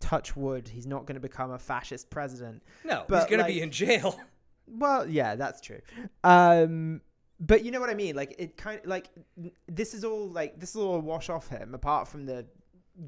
touch 0.00 0.36
wood. 0.36 0.68
He's 0.68 0.86
not 0.86 1.06
going 1.06 1.14
to 1.14 1.20
become 1.20 1.52
a 1.52 1.58
fascist 1.58 2.10
president. 2.10 2.62
no, 2.84 3.04
but, 3.08 3.20
he's 3.20 3.24
but, 3.24 3.30
gonna 3.30 3.48
be 3.48 3.62
in 3.62 3.70
jail. 3.70 4.18
Well, 4.66 5.08
yeah, 5.08 5.34
that's 5.34 5.60
true. 5.60 5.80
Um, 6.24 7.02
but 7.44 7.64
you 7.64 7.70
know 7.72 7.80
what 7.80 7.90
I 7.90 7.94
mean? 7.94 8.14
Like 8.16 8.36
it 8.38 8.56
kind 8.56 8.78
of 8.80 8.86
like 8.86 9.10
this 9.68 9.92
is 9.94 10.04
all 10.04 10.28
like 10.30 10.58
this 10.60 10.70
is 10.70 10.76
all 10.76 10.94
a 10.94 11.00
wash 11.00 11.28
off 11.28 11.48
him, 11.48 11.74
apart 11.74 12.06
from 12.08 12.24
the 12.24 12.46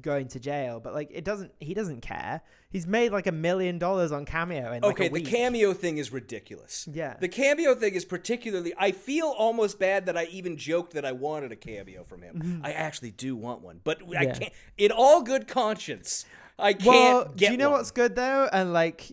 going 0.01 0.27
to 0.27 0.39
jail. 0.39 0.79
But 0.79 0.93
like 0.93 1.09
it 1.13 1.23
doesn't. 1.23 1.53
He 1.59 1.73
doesn't 1.73 2.01
care. 2.01 2.41
He's 2.69 2.85
made 2.85 3.11
like 3.13 3.27
a 3.27 3.31
million 3.31 3.77
dollars 3.79 4.11
on 4.11 4.25
cameo 4.25 4.73
in 4.73 4.83
okay, 4.83 5.07
the 5.07 5.21
cameo 5.21 5.71
thing 5.73 5.97
is 5.97 6.11
ridiculous. 6.11 6.87
Yeah. 6.91 7.15
The 7.19 7.29
cameo 7.29 7.75
thing 7.75 7.93
is 7.93 8.03
particularly. 8.03 8.73
I 8.77 8.91
feel 8.91 9.27
almost 9.27 9.79
bad 9.79 10.07
that 10.07 10.17
I 10.17 10.25
even 10.25 10.57
joked 10.57 10.93
that 10.93 11.05
I 11.05 11.13
wanted 11.13 11.51
a 11.53 11.55
cameo 11.55 12.03
from 12.03 12.21
him. 12.21 12.61
I 12.63 12.73
actually 12.73 13.11
do 13.11 13.35
want 13.37 13.61
one, 13.61 13.79
but 13.83 14.01
I 14.01 14.03
Mm-hmm. 14.05 14.13
Yeah. 14.23 14.33
can't. 14.33 14.53
In 14.77 14.91
all 14.91 15.21
good 15.21 15.47
conscience, 15.47 16.25
I 16.59 16.73
can't 16.73 16.85
Well, 16.87 17.23
get 17.37 17.37
do 17.37 17.51
you 17.51 17.57
know 17.57 17.69
one. 17.69 17.79
what's 17.79 17.91
good 17.91 18.15
though? 18.15 18.49
And 18.51 18.73
like. 18.73 19.11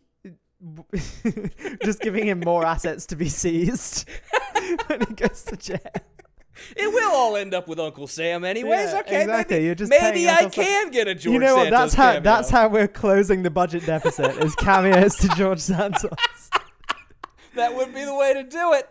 just 1.85 2.01
giving 2.01 2.25
him 2.25 2.39
more 2.39 2.65
assets 2.65 3.07
to 3.07 3.17
be 3.17 3.29
seized 3.29 4.09
when 4.87 5.01
he 5.07 5.15
goes 5.15 5.43
to 5.45 5.57
jail. 5.57 5.79
It 6.77 6.93
will 6.93 7.11
all 7.13 7.37
end 7.37 7.55
up 7.55 7.67
with 7.67 7.81
Uncle 7.81 8.07
Sam, 8.07 8.45
anyways. 8.45 8.93
Yeah, 8.93 9.01
okay, 9.01 9.23
exactly. 9.23 9.57
maybe, 9.57 9.67
You're 9.67 9.75
just 9.75 9.91
maybe 9.91 10.29
I 10.29 10.41
Sam- 10.41 10.51
can 10.51 10.91
get 10.91 11.09
a 11.09 11.15
George 11.15 11.23
Santos. 11.23 11.33
you 11.33 11.39
know 11.41 11.57
what? 11.57 11.63
Santos 11.65 11.81
That's 11.81 11.95
how 11.95 12.07
cameo. 12.13 12.23
that's 12.23 12.51
how 12.51 12.69
we're 12.69 12.89
closing 12.89 13.43
the 13.43 13.51
budget 13.51 13.87
deficit. 13.87 14.37
is 14.45 14.55
cameos 14.57 15.17
to 15.17 15.29
George 15.29 15.61
Santos. 15.61 16.51
that 17.55 17.75
would 17.75 17.95
be 17.95 18.05
the 18.05 18.15
way 18.15 18.35
to 18.35 18.43
do 18.43 18.73
it. 18.75 18.89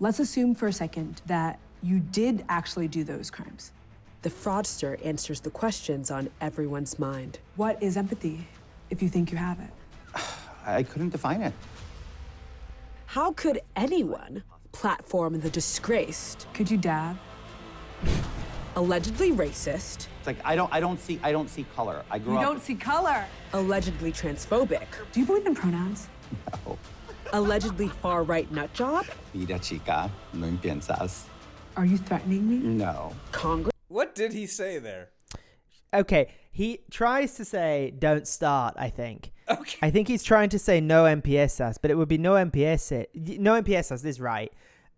let's 0.00 0.18
assume 0.18 0.54
for 0.54 0.66
a 0.66 0.72
second 0.72 1.22
that 1.26 1.58
you 1.82 2.00
did 2.00 2.44
actually 2.48 2.88
do 2.88 3.04
those 3.04 3.30
crimes. 3.30 3.72
The 4.22 4.30
fraudster 4.30 5.02
answers 5.06 5.40
the 5.40 5.50
questions 5.50 6.10
on 6.10 6.28
everyone's 6.40 6.98
mind. 6.98 7.38
What 7.56 7.82
is 7.82 7.96
empathy 7.96 8.46
if 8.90 9.02
you 9.02 9.08
think 9.08 9.30
you 9.32 9.38
have 9.38 9.58
it? 9.60 9.70
I 10.66 10.82
couldn't 10.82 11.10
define 11.10 11.40
it. 11.42 11.54
How 13.06 13.32
could 13.32 13.60
anyone 13.76 14.42
platform 14.72 15.38
the 15.40 15.50
disgraced, 15.50 16.46
Could 16.54 16.70
you 16.70 16.76
dab? 16.78 17.16
allegedly 18.76 19.32
racist, 19.32 20.06
It's 20.18 20.26
like 20.26 20.38
I 20.44 20.54
don't 20.56 20.72
I 20.72 20.80
don't 20.80 21.00
see 21.00 21.18
I 21.22 21.32
don't 21.32 21.50
see 21.50 21.64
color. 21.76 22.02
I 22.10 22.18
grew 22.18 22.34
You 22.34 22.38
up 22.38 22.44
don't 22.44 22.62
see 22.62 22.74
color. 22.76 23.24
allegedly 23.52 24.12
transphobic, 24.12 24.86
Do 25.12 25.20
you 25.20 25.26
believe 25.26 25.46
in 25.46 25.54
pronouns? 25.54 26.08
No. 26.66 26.78
allegedly 27.32 27.88
far 27.88 28.22
right 28.22 28.50
nutjob, 28.52 29.06
Mira 29.34 29.58
chica, 29.58 30.10
no 30.32 30.46
piensas. 30.62 31.24
Are 31.76 31.84
you 31.84 31.98
threatening 31.98 32.48
me? 32.48 32.56
No. 32.58 33.12
Congress 33.32 33.72
What 33.88 34.14
did 34.14 34.32
he 34.32 34.46
say 34.46 34.78
there? 34.78 35.08
Okay, 35.92 36.28
he 36.52 36.80
tries 36.90 37.34
to 37.34 37.44
say 37.44 37.92
"don't 37.98 38.26
start." 38.26 38.74
I 38.78 38.88
think. 38.90 39.32
Okay. 39.50 39.78
I 39.82 39.90
think 39.90 40.08
he's 40.08 40.22
trying 40.22 40.48
to 40.50 40.58
say 40.58 40.80
"no 40.80 41.04
MPSs," 41.04 41.76
but 41.82 41.90
it 41.90 41.96
would 41.96 42.08
be 42.08 42.18
"no 42.18 42.32
MPS." 42.34 43.06
No 43.38 43.60
MPSs 43.60 44.04
is 44.04 44.20
right. 44.20 44.52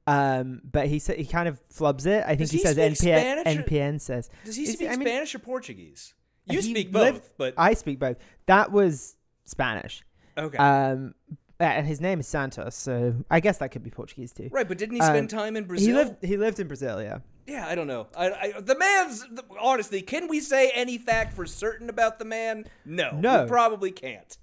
Um, 0.07 0.61
but 0.65 0.89
he 0.89 0.99
sa- 0.99 1.13
he 1.15 1.25
kind 1.25 1.49
of 1.49 1.61
flubs 1.69 2.07
it. 2.07 2.25
I 2.25 2.31
think 2.31 2.41
Does 2.41 2.51
he, 2.51 2.59
he 2.59 2.65
says 2.65 2.75
speak 2.99 3.11
NPN. 3.13 3.39
Or- 3.47 3.63
NPN 3.63 4.01
says. 4.01 4.29
Does 4.45 4.57
he 4.57 4.65
Is- 4.65 4.73
speak 4.75 4.89
I 4.89 4.97
mean, 4.97 5.07
Spanish 5.07 5.35
or 5.35 5.39
Portuguese? 5.39 6.15
You 6.47 6.61
speak 6.61 6.91
both, 6.91 7.03
lived- 7.15 7.31
but 7.39 7.55
I 7.57 7.75
speak 7.75 7.99
both. 8.01 8.17
That 8.47 8.73
was 8.73 9.17
Spanish. 9.45 10.03
okay. 10.37 10.59
Um, 10.59 11.15
and 11.61 11.87
his 11.87 12.01
name 12.01 12.19
is 12.19 12.27
Santos, 12.27 12.75
so 12.75 13.15
I 13.31 13.39
guess 13.39 13.59
that 13.59 13.71
could 13.71 13.85
be 13.85 13.91
Portuguese 13.91 14.33
too. 14.33 14.49
right, 14.51 14.67
but 14.67 14.77
didn't 14.79 14.97
he 14.97 15.01
um, 15.01 15.07
spend 15.07 15.31
time 15.31 15.57
in 15.57 15.65
Brazil? 15.65 15.87
He 15.87 15.95
lived. 15.95 16.25
He 16.25 16.37
lived 16.37 16.59
in 16.59 16.67
Brazil. 16.67 17.01
Yeah. 17.01 17.19
Yeah, 17.47 17.67
I 17.69 17.75
don't 17.77 17.87
know. 17.87 18.09
I, 18.17 18.31
I, 18.57 18.61
the 18.61 18.77
man's 18.77 19.25
honestly. 19.61 20.03
Can 20.03 20.27
we 20.27 20.41
say 20.41 20.71
any 20.75 20.99
fact 20.99 21.35
for 21.35 21.47
certain 21.47 21.89
about 21.89 22.19
the 22.19 22.25
man? 22.25 22.65
No, 22.85 23.13
No. 23.17 23.43
we 23.45 23.49
probably 23.49 23.91
can't. 23.93 24.37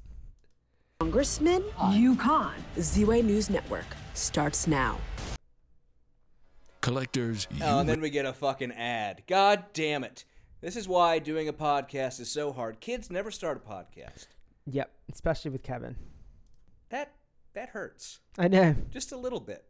Congressman, 0.99 1.63
Yukon, 1.93 2.51
can't. 2.53 2.85
Ziwe 2.85 3.23
News 3.23 3.49
Network 3.49 3.85
starts 4.15 4.67
now. 4.67 4.97
Collectors, 6.81 7.47
oh, 7.51 7.55
you 7.55 7.63
Oh, 7.63 7.79
and 7.79 7.87
then 7.87 8.01
we 8.01 8.09
get 8.09 8.25
a 8.25 8.33
fucking 8.33 8.73
ad. 8.73 9.23
God 9.25 9.63
damn 9.71 10.03
it! 10.03 10.25
This 10.59 10.75
is 10.75 10.89
why 10.89 11.19
doing 11.19 11.47
a 11.47 11.53
podcast 11.53 12.19
is 12.19 12.29
so 12.29 12.51
hard. 12.51 12.81
Kids 12.81 13.09
never 13.09 13.31
start 13.31 13.63
a 13.65 13.69
podcast. 13.69 14.27
Yep. 14.65 14.91
Especially 15.09 15.51
with 15.51 15.63
Kevin. 15.63 15.95
That 16.89 17.13
that 17.53 17.69
hurts 17.69 18.19
I 18.37 18.49
know. 18.49 18.75
just 18.91 19.13
a 19.13 19.17
little 19.17 19.39
bit. 19.39 19.63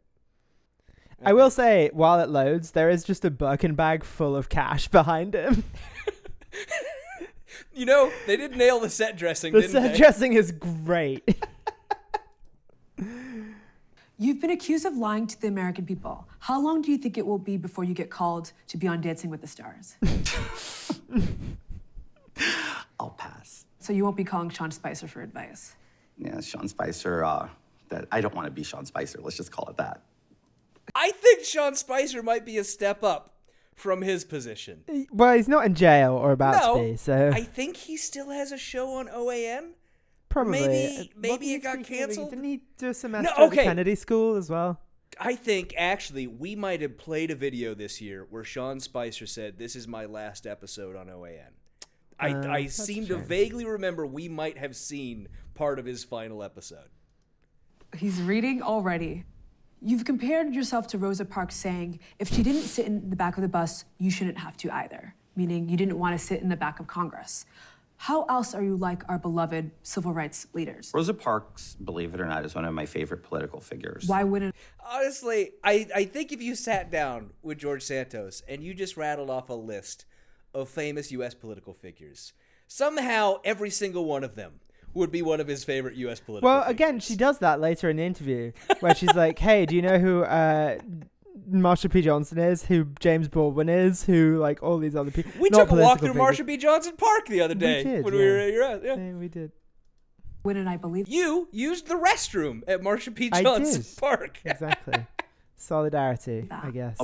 I 1.24 1.32
will 1.32 1.50
say, 1.50 1.90
while 1.92 2.18
it 2.18 2.28
loads, 2.28 2.72
there 2.72 2.90
is 2.90 3.04
just 3.04 3.24
a 3.24 3.30
Birkin 3.30 3.76
bag 3.76 4.02
full 4.02 4.34
of 4.34 4.48
cash 4.48 4.88
behind 4.88 5.34
him. 5.34 5.62
You 7.72 7.86
know, 7.86 8.12
they 8.26 8.36
did 8.36 8.56
nail 8.56 8.80
the 8.80 8.90
set 8.90 9.16
dressing, 9.16 9.52
the 9.52 9.60
didn't 9.60 9.72
set 9.72 9.92
they? 9.92 9.98
dressing 9.98 10.32
is 10.32 10.52
great. 10.52 11.38
You've 14.18 14.40
been 14.40 14.50
accused 14.50 14.84
of 14.84 14.96
lying 14.96 15.26
to 15.28 15.40
the 15.40 15.46
American 15.48 15.86
people. 15.86 16.26
How 16.40 16.60
long 16.60 16.82
do 16.82 16.90
you 16.90 16.98
think 16.98 17.16
it 17.16 17.24
will 17.24 17.38
be 17.38 17.56
before 17.56 17.84
you 17.84 17.94
get 17.94 18.10
called 18.10 18.52
to 18.68 18.76
be 18.76 18.86
on 18.86 19.00
Dancing 19.00 19.30
with 19.30 19.40
the 19.40 19.46
Stars? 19.46 19.94
I'll 23.00 23.10
pass. 23.10 23.64
so 23.78 23.94
you 23.94 24.04
won't 24.04 24.16
be 24.16 24.24
calling 24.24 24.50
Sean 24.50 24.70
Spicer 24.70 25.08
for 25.08 25.22
advice. 25.22 25.74
Yeah, 26.18 26.38
Sean 26.40 26.68
Spicer. 26.68 27.24
Uh, 27.24 27.48
that 27.88 28.06
I 28.12 28.20
don't 28.20 28.34
want 28.34 28.46
to 28.46 28.50
be 28.52 28.62
Sean 28.62 28.84
Spicer. 28.84 29.20
Let's 29.22 29.36
just 29.36 29.50
call 29.50 29.68
it 29.68 29.76
that. 29.78 30.02
I 30.94 31.10
think 31.12 31.44
Sean 31.44 31.74
Spicer 31.74 32.22
might 32.22 32.44
be 32.44 32.58
a 32.58 32.64
step 32.64 33.02
up 33.02 33.34
from 33.80 34.02
his 34.02 34.24
position. 34.24 34.84
Well, 35.10 35.34
he's 35.34 35.48
not 35.48 35.64
in 35.66 35.74
jail 35.74 36.12
or 36.14 36.32
about 36.32 36.62
no, 36.62 36.76
to 36.82 36.90
be, 36.92 36.96
so 36.96 37.30
I 37.32 37.42
think 37.42 37.76
he 37.76 37.96
still 37.96 38.30
has 38.30 38.52
a 38.52 38.58
show 38.58 38.92
on 38.94 39.08
OAN. 39.08 39.70
probably. 40.28 40.60
maybe- 40.60 40.98
uh, 41.00 41.04
maybe 41.16 41.46
he 41.46 41.54
it 41.54 41.62
got 41.62 41.74
speaking 41.76 41.94
of- 42.02 42.08
canceled? 42.08 42.30
Didn't 42.30 42.44
he 42.44 42.60
do 42.78 42.90
a 42.90 42.94
semester 42.94 43.32
No, 43.36 43.44
at 43.44 43.50
the 43.50 43.56
okay. 43.56 43.64
Kennedy 43.64 43.94
School 43.94 44.36
as 44.36 44.50
well? 44.50 44.80
I 45.18 45.34
think 45.34 45.74
actually 45.76 46.26
we 46.26 46.54
might 46.54 46.80
have 46.82 46.96
played 46.96 47.30
a 47.30 47.34
video 47.34 47.74
this 47.74 48.00
year 48.00 48.26
where 48.30 48.44
Sean 48.44 48.78
Spicer 48.80 49.26
said, 49.26 49.58
"This 49.58 49.74
is 49.74 49.88
my 49.88 50.04
last 50.04 50.46
episode 50.46 50.94
on 50.94 51.08
OAN." 51.10 51.54
I, 52.18 52.32
Uh, 52.32 52.48
I 52.48 52.66
seem 52.66 53.06
to 53.06 53.16
vaguely 53.16 53.64
remember 53.64 54.06
we 54.06 54.28
might 54.28 54.58
have 54.58 54.76
seen 54.76 55.28
part 55.54 55.78
of 55.78 55.84
his 55.86 56.04
final 56.04 56.42
episode. 56.42 56.90
He's 57.96 58.20
reading 58.22 58.62
already. 58.62 59.24
You've 59.82 60.04
compared 60.04 60.54
yourself 60.54 60.86
to 60.88 60.98
Rosa 60.98 61.24
Parks 61.24 61.56
saying, 61.56 62.00
if 62.18 62.32
she 62.32 62.42
didn't 62.42 62.62
sit 62.62 62.86
in 62.86 63.08
the 63.08 63.16
back 63.16 63.36
of 63.36 63.42
the 63.42 63.48
bus, 63.48 63.84
you 63.98 64.10
shouldn't 64.10 64.38
have 64.38 64.56
to 64.58 64.70
either, 64.70 65.14
meaning 65.36 65.68
you 65.70 65.76
didn't 65.76 65.98
want 65.98 66.18
to 66.18 66.24
sit 66.24 66.42
in 66.42 66.50
the 66.50 66.56
back 66.56 66.80
of 66.80 66.86
Congress. 66.86 67.46
How 67.96 68.24
else 68.24 68.54
are 68.54 68.62
you 68.62 68.76
like 68.76 69.02
our 69.08 69.18
beloved 69.18 69.70
civil 69.82 70.12
rights 70.12 70.46
leaders? 70.52 70.90
Rosa 70.94 71.14
Parks, 71.14 71.76
believe 71.82 72.14
it 72.14 72.20
or 72.20 72.26
not, 72.26 72.44
is 72.44 72.54
one 72.54 72.64
of 72.64 72.74
my 72.74 72.86
favorite 72.86 73.22
political 73.22 73.60
figures. 73.60 74.06
Why 74.06 74.24
wouldn't 74.24 74.54
Honestly, 74.90 75.52
I, 75.62 75.86
I 75.94 76.04
think 76.04 76.32
if 76.32 76.42
you 76.42 76.54
sat 76.54 76.90
down 76.90 77.30
with 77.42 77.58
George 77.58 77.82
Santos 77.82 78.42
and 78.48 78.62
you 78.62 78.74
just 78.74 78.96
rattled 78.96 79.30
off 79.30 79.48
a 79.48 79.54
list 79.54 80.04
of 80.54 80.68
famous 80.68 81.12
U.S. 81.12 81.34
political 81.34 81.72
figures, 81.74 82.32
somehow 82.66 83.36
every 83.44 83.70
single 83.70 84.04
one 84.04 84.24
of 84.24 84.34
them 84.34 84.60
would 84.94 85.10
be 85.12 85.22
one 85.22 85.40
of 85.40 85.46
his 85.48 85.64
favorite 85.64 85.94
U.S. 85.96 86.20
political 86.20 86.48
Well, 86.48 86.60
figures. 86.62 86.72
again, 86.74 87.00
she 87.00 87.16
does 87.16 87.38
that 87.38 87.60
later 87.60 87.88
in 87.90 87.96
the 87.96 88.02
interview, 88.04 88.52
where 88.80 88.94
she's 88.94 89.14
like, 89.14 89.38
"Hey, 89.48 89.66
do 89.66 89.76
you 89.76 89.82
know 89.82 89.98
who 89.98 90.22
uh, 90.24 90.78
Marsha 91.50 91.90
P. 91.90 92.02
Johnson 92.02 92.38
is? 92.38 92.64
Who 92.66 92.86
James 93.00 93.28
Baldwin 93.28 93.68
is? 93.68 94.04
Who 94.04 94.38
like 94.38 94.62
all 94.62 94.78
these 94.78 94.96
other 94.96 95.10
people?" 95.10 95.32
We 95.40 95.48
Not 95.50 95.68
took 95.68 95.78
a 95.78 95.80
walk 95.80 95.98
through 96.00 96.08
figures. 96.14 96.22
Marsha 96.38 96.46
P. 96.46 96.56
Johnson 96.56 96.94
Park 96.96 97.26
the 97.26 97.40
other 97.40 97.54
day 97.54 97.78
We 97.78 97.82
day 97.84 97.90
did, 97.96 98.04
when 98.04 98.14
yeah. 98.14 98.20
we 98.20 98.26
were 98.26 98.38
at 98.38 98.52
your 98.52 98.68
house. 98.68 98.80
Yeah. 98.84 98.96
Yeah, 98.96 99.12
we 99.12 99.28
did. 99.28 99.52
wouldn't 100.42 100.68
I 100.68 100.76
believe 100.76 101.08
You 101.08 101.48
used 101.52 101.86
the 101.88 101.94
restroom 101.96 102.62
at 102.66 102.80
Marsha 102.80 103.14
P. 103.14 103.30
I 103.32 103.42
Johnson. 103.42 103.84
Park. 103.98 104.38
Exactly. 104.44 105.06
Solidarity, 105.56 106.48
I 106.50 106.70
guess. 106.70 106.98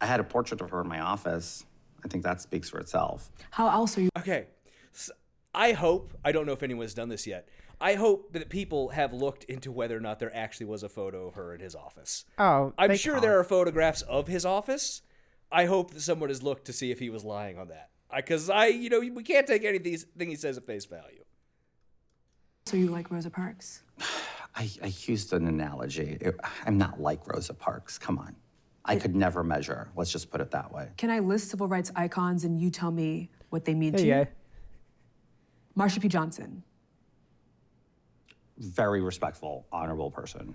I 0.00 0.06
had 0.06 0.20
a 0.20 0.24
portrait 0.24 0.60
of 0.60 0.70
her 0.70 0.80
in 0.82 0.88
my 0.88 1.00
office. 1.00 1.64
I 2.04 2.08
think 2.08 2.22
that 2.24 2.40
speaks 2.40 2.68
for 2.68 2.78
itself. 2.78 3.30
How 3.50 3.68
else 3.70 3.96
are 3.96 4.02
you 4.02 4.08
Okay. 4.18 4.46
S 5.54 5.60
I 5.60 5.72
hope, 5.72 6.12
I 6.24 6.32
don't 6.32 6.46
know 6.46 6.52
if 6.52 6.62
anyone's 6.62 6.94
done 6.94 7.08
this 7.08 7.26
yet. 7.26 7.48
I 7.80 7.94
hope 7.94 8.32
that 8.32 8.48
people 8.48 8.90
have 8.90 9.12
looked 9.12 9.44
into 9.44 9.72
whether 9.72 9.96
or 9.96 10.00
not 10.00 10.18
there 10.20 10.34
actually 10.34 10.66
was 10.66 10.82
a 10.82 10.88
photo 10.88 11.26
of 11.26 11.34
her 11.34 11.52
in 11.54 11.60
his 11.60 11.74
office. 11.74 12.24
Oh, 12.38 12.72
I'm 12.78 12.94
sure 12.96 13.14
can't. 13.14 13.22
there 13.22 13.38
are 13.38 13.44
photographs 13.44 14.02
of 14.02 14.28
his 14.28 14.44
office. 14.44 15.02
I 15.50 15.64
hope 15.66 15.92
that 15.92 16.00
someone 16.00 16.28
has 16.30 16.42
looked 16.42 16.64
to 16.66 16.72
see 16.72 16.90
if 16.90 16.98
he 17.00 17.10
was 17.10 17.24
lying 17.24 17.58
on 17.58 17.68
that. 17.68 17.90
Because 18.14 18.48
I, 18.48 18.66
you 18.66 18.88
know, 18.88 19.00
we 19.00 19.22
can't 19.22 19.46
take 19.46 19.64
anything 19.64 20.28
he 20.30 20.36
says 20.36 20.56
at 20.56 20.64
face 20.66 20.84
value. 20.84 21.24
so 22.66 22.76
you 22.76 22.88
like 22.88 23.10
Rosa 23.10 23.30
Parks? 23.30 23.82
I, 24.54 24.70
I 24.82 24.92
used 25.06 25.32
an 25.32 25.46
analogy. 25.46 26.18
It- 26.20 26.38
I'm 26.66 26.78
not 26.78 27.00
like 27.00 27.26
Rosa 27.26 27.54
Parks. 27.54 27.98
Come 27.98 28.18
on. 28.18 28.36
I 28.84 28.96
could 28.96 29.14
never 29.16 29.42
measure. 29.44 29.88
Let's 29.96 30.10
just 30.12 30.30
put 30.30 30.40
it 30.40 30.50
that 30.50 30.72
way. 30.72 30.88
Can 30.96 31.10
I 31.10 31.20
list 31.20 31.50
civil 31.50 31.68
rights 31.68 31.90
icons 31.96 32.44
and 32.44 32.60
you 32.60 32.68
tell 32.70 32.90
me 32.90 33.30
what 33.50 33.64
they 33.64 33.74
mean 33.74 33.92
There 33.92 34.00
to 34.00 34.06
you 34.06 34.14
you? 34.16 34.26
Go. 35.76 35.82
Marsha 35.84 36.00
P. 36.00 36.08
Johnson. 36.08 36.62
Very 38.58 39.00
respectful, 39.00 39.66
honorable 39.72 40.10
person. 40.10 40.54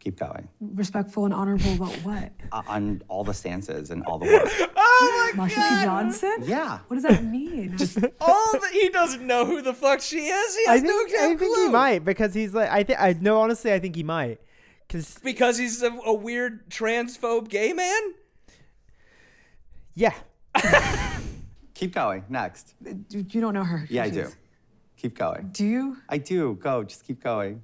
Keep 0.00 0.18
going. 0.18 0.48
Respectful 0.60 1.24
and 1.26 1.32
honorable 1.32 1.74
about 1.74 1.94
what? 2.04 2.32
Uh, 2.52 2.60
on 2.66 3.00
all 3.08 3.24
the 3.24 3.32
stances 3.32 3.90
and 3.90 4.02
all 4.04 4.18
the 4.18 4.26
work. 4.26 4.42
oh 4.76 5.32
my 5.34 5.48
Marsha 5.48 5.78
P. 5.78 5.84
Johnson? 5.84 6.36
Yeah. 6.42 6.80
What 6.88 6.96
does 6.96 7.04
that 7.04 7.24
mean? 7.24 7.74
Just 7.78 7.96
All 8.20 8.52
that 8.52 8.70
he 8.72 8.90
doesn't 8.90 9.26
know 9.26 9.46
who 9.46 9.62
the 9.62 9.72
fuck 9.72 10.02
she 10.02 10.18
is. 10.26 10.56
He 10.56 10.66
I 10.68 10.72
has 10.72 10.82
think, 10.82 10.92
no 10.92 10.98
I 10.98 11.08
damn 11.28 11.38
think 11.38 11.54
clue. 11.54 11.64
he 11.66 11.72
might 11.72 12.04
because 12.04 12.34
he's 12.34 12.52
like 12.52 12.68
I 12.68 12.82
think 12.82 13.00
I 13.00 13.16
no 13.18 13.40
honestly 13.40 13.72
I 13.72 13.78
think 13.78 13.96
he 13.96 14.02
might 14.02 14.38
because 14.86 15.18
Because 15.24 15.56
he's 15.56 15.82
a, 15.82 15.90
a 16.04 16.12
weird 16.12 16.68
transphobe 16.68 17.48
gay 17.48 17.72
man? 17.72 18.02
yeah 19.94 20.12
Keep 21.82 21.94
going. 21.94 22.24
Next. 22.28 22.74
you 23.10 23.26
you 23.28 23.40
don't 23.40 23.54
know 23.54 23.64
her. 23.64 23.86
Yeah, 23.90 24.04
I 24.04 24.10
She's- 24.10 24.30
do. 24.30 24.34
Keep 24.98 25.18
going. 25.18 25.48
Do 25.52 25.66
you? 25.66 25.96
I 26.08 26.18
do. 26.18 26.54
Go. 26.62 26.84
Just 26.84 27.04
keep 27.04 27.20
going. 27.20 27.62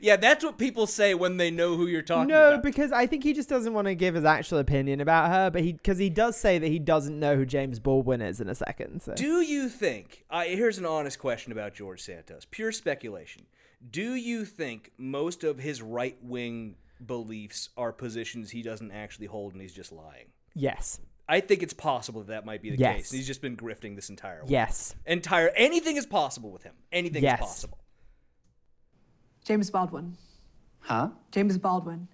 Yeah, 0.00 0.14
that's 0.16 0.44
what 0.44 0.58
people 0.58 0.86
say 0.86 1.12
when 1.14 1.36
they 1.36 1.50
know 1.50 1.76
who 1.76 1.86
you're 1.88 2.02
talking 2.02 2.28
no 2.28 2.48
about. 2.50 2.62
because 2.62 2.92
I 2.92 3.06
think 3.06 3.24
he 3.24 3.32
just 3.32 3.48
doesn't 3.48 3.72
want 3.72 3.86
to 3.88 3.96
give 3.96 4.14
his 4.14 4.24
actual 4.24 4.58
opinion 4.58 5.00
about 5.00 5.30
her 5.30 5.50
but 5.50 5.62
he 5.62 5.72
because 5.72 5.98
he 5.98 6.08
does 6.10 6.36
say 6.36 6.58
that 6.58 6.66
he 6.68 6.78
doesn't 6.78 7.18
know 7.18 7.34
who 7.36 7.44
James 7.46 7.78
Baldwin 7.80 8.20
is 8.20 8.40
in 8.40 8.48
a 8.48 8.54
second 8.54 9.00
so 9.02 9.14
Do 9.14 9.40
you 9.42 9.68
think? 9.68 10.24
Uh, 10.30 10.42
here's 10.44 10.78
an 10.78 10.86
honest 10.86 11.18
question 11.18 11.50
about 11.52 11.74
George 11.74 12.00
Santos. 12.02 12.46
Pure 12.50 12.72
speculation. 12.72 13.46
Do 13.90 14.14
you 14.14 14.44
think 14.44 14.92
most 14.98 15.42
of 15.44 15.58
his 15.58 15.82
right 15.82 16.16
wing 16.22 16.76
beliefs 17.04 17.68
are 17.76 17.92
positions 17.92 18.50
he 18.50 18.62
doesn't 18.62 18.90
actually 18.92 19.26
hold 19.26 19.52
and 19.52 19.62
he's 19.62 19.72
just 19.74 19.90
lying? 19.92 20.26
yes 20.54 21.00
I 21.28 21.40
think 21.40 21.62
it's 21.62 21.74
possible 21.74 22.20
that 22.22 22.28
that 22.28 22.44
might 22.46 22.62
be 22.62 22.70
the 22.70 22.78
Yes. 22.78 22.96
case. 22.96 23.10
He's 23.10 23.26
just 23.26 23.40
been 23.42 23.56
grifting 23.56 23.96
this 23.96 24.10
entire 24.10 24.42
way. 24.42 24.50
yes 24.50 24.94
Entire 25.06 25.48
anything 25.56 25.96
is 25.96 26.06
possible 26.06 26.50
with 26.52 26.62
him. 26.62 26.74
Anything 26.92 27.22
Yes. 27.22 27.40
is 27.40 27.46
possible. 27.46 27.78
James 29.44 29.70
Baldwin. 29.70 30.16
Huh? 30.80 31.10
James 31.32 31.58
Baldwin. 31.58 32.08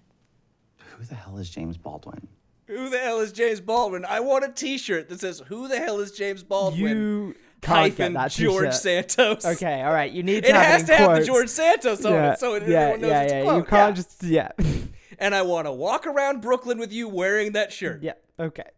Who 0.97 1.03
the 1.05 1.15
hell 1.15 1.37
is 1.37 1.49
James 1.49 1.77
Baldwin? 1.77 2.27
Who 2.67 2.89
the 2.89 2.97
hell 2.99 3.19
is 3.19 3.31
James 3.31 3.59
Baldwin? 3.59 4.05
I 4.05 4.19
want 4.19 4.45
a 4.45 4.49
T-shirt 4.49 5.09
that 5.09 5.19
says 5.19 5.41
"Who 5.47 5.67
the 5.67 5.77
hell 5.79 5.99
is 5.99 6.11
James 6.11 6.43
Baldwin?" 6.43 6.81
you 6.97 7.35
can't 7.61 7.95
get 7.95 8.13
that 8.13 8.31
George 8.31 8.65
t-shirt. 8.77 9.07
Santos. 9.11 9.45
okay 9.45 9.81
all 9.83 9.93
right 9.93 10.11
you 10.11 10.21
need 10.23 10.43
to 10.43 10.49
It 10.49 10.55
have 10.55 10.65
has 10.65 10.83
it 10.83 10.85
to 10.87 10.93
in 10.95 10.99
have 11.09 11.19
the. 11.19 11.25
George 11.25 11.49
Santos 11.49 12.03
on 12.05 12.11
yeah, 12.13 12.33
it, 12.33 12.39
so 12.39 12.55
it, 12.55 12.67
yeah, 12.67 12.79
everyone 12.79 13.01
knows 13.01 13.09
yeah, 13.11 13.21
it's 13.21 13.31
a 13.33 13.35
yeah. 13.37 13.43
quote. 13.43 13.57
you 13.57 13.63
can't 13.63 13.71
Yeah. 13.97 14.03
just 14.03 14.23
yeah 14.23 14.49
And 15.19 15.33
I 15.35 15.43
want 15.43 15.67
to 15.67 15.71
walk 15.71 16.05
around 16.07 16.41
Brooklyn 16.41 16.77
with 16.77 16.91
you 16.91 17.07
wearing 17.07 17.51
that 17.53 17.71
shirt. 17.71 18.01
yeah 18.03 18.13
okay 18.39 18.69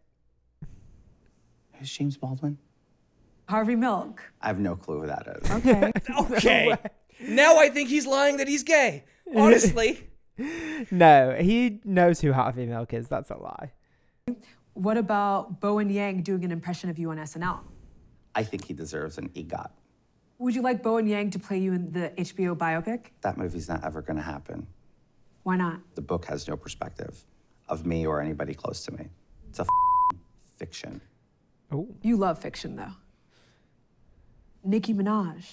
Who's 1.78 1.90
James 1.90 2.16
Baldwin? 2.16 2.58
Harvey 3.48 3.76
Milk. 3.76 4.22
I 4.40 4.48
have 4.48 4.58
no 4.58 4.76
clue 4.76 5.02
who 5.02 5.06
that 5.06 5.26
is. 5.42 5.50
Okay. 5.50 5.92
Okay. 6.18 6.74
now 7.20 7.58
I 7.58 7.68
think 7.68 7.88
he's 7.88 8.06
lying 8.06 8.38
that 8.38 8.48
he's 8.48 8.62
gay. 8.62 9.04
Honestly. 9.34 10.08
no 10.90 11.34
he 11.40 11.80
knows 11.84 12.20
who 12.20 12.32
Harvey 12.32 12.66
Milk 12.66 12.92
is 12.92 13.08
that's 13.08 13.30
a 13.30 13.36
lie 13.36 13.72
what 14.76 14.98
about 14.98 15.60
Bowen 15.60 15.88
Yang 15.88 16.22
doing 16.22 16.44
an 16.44 16.52
impression 16.52 16.90
of 16.90 16.98
you 16.98 17.10
on 17.10 17.16
SNL? 17.16 17.60
I 18.34 18.42
think 18.42 18.66
he 18.66 18.74
deserves 18.74 19.16
an 19.16 19.30
EGOT. 19.30 19.70
Would 20.38 20.54
you 20.54 20.60
like 20.60 20.82
Bowen 20.82 21.06
Yang 21.06 21.30
to 21.30 21.38
play 21.38 21.58
you 21.58 21.72
in 21.72 21.92
the 21.92 22.12
HBO 22.18 22.54
biopic? 22.54 23.06
That 23.22 23.38
movie's 23.38 23.68
not 23.68 23.82
ever 23.84 24.02
going 24.02 24.18
to 24.18 24.22
happen. 24.22 24.66
Why 25.44 25.56
not? 25.56 25.80
The 25.94 26.02
book 26.02 26.26
has 26.26 26.46
no 26.46 26.56
perspective 26.56 27.24
of 27.70 27.86
me 27.86 28.06
or 28.06 28.20
anybody 28.20 28.52
close 28.52 28.84
to 28.84 28.92
me. 28.92 29.08
It's 29.48 29.60
a 29.60 29.66
fiction. 30.58 31.00
Oh 31.70 31.88
You 32.02 32.16
love 32.16 32.38
fiction, 32.38 32.76
though. 32.76 32.92
Nicki 34.64 34.94
Minaj. 34.94 35.44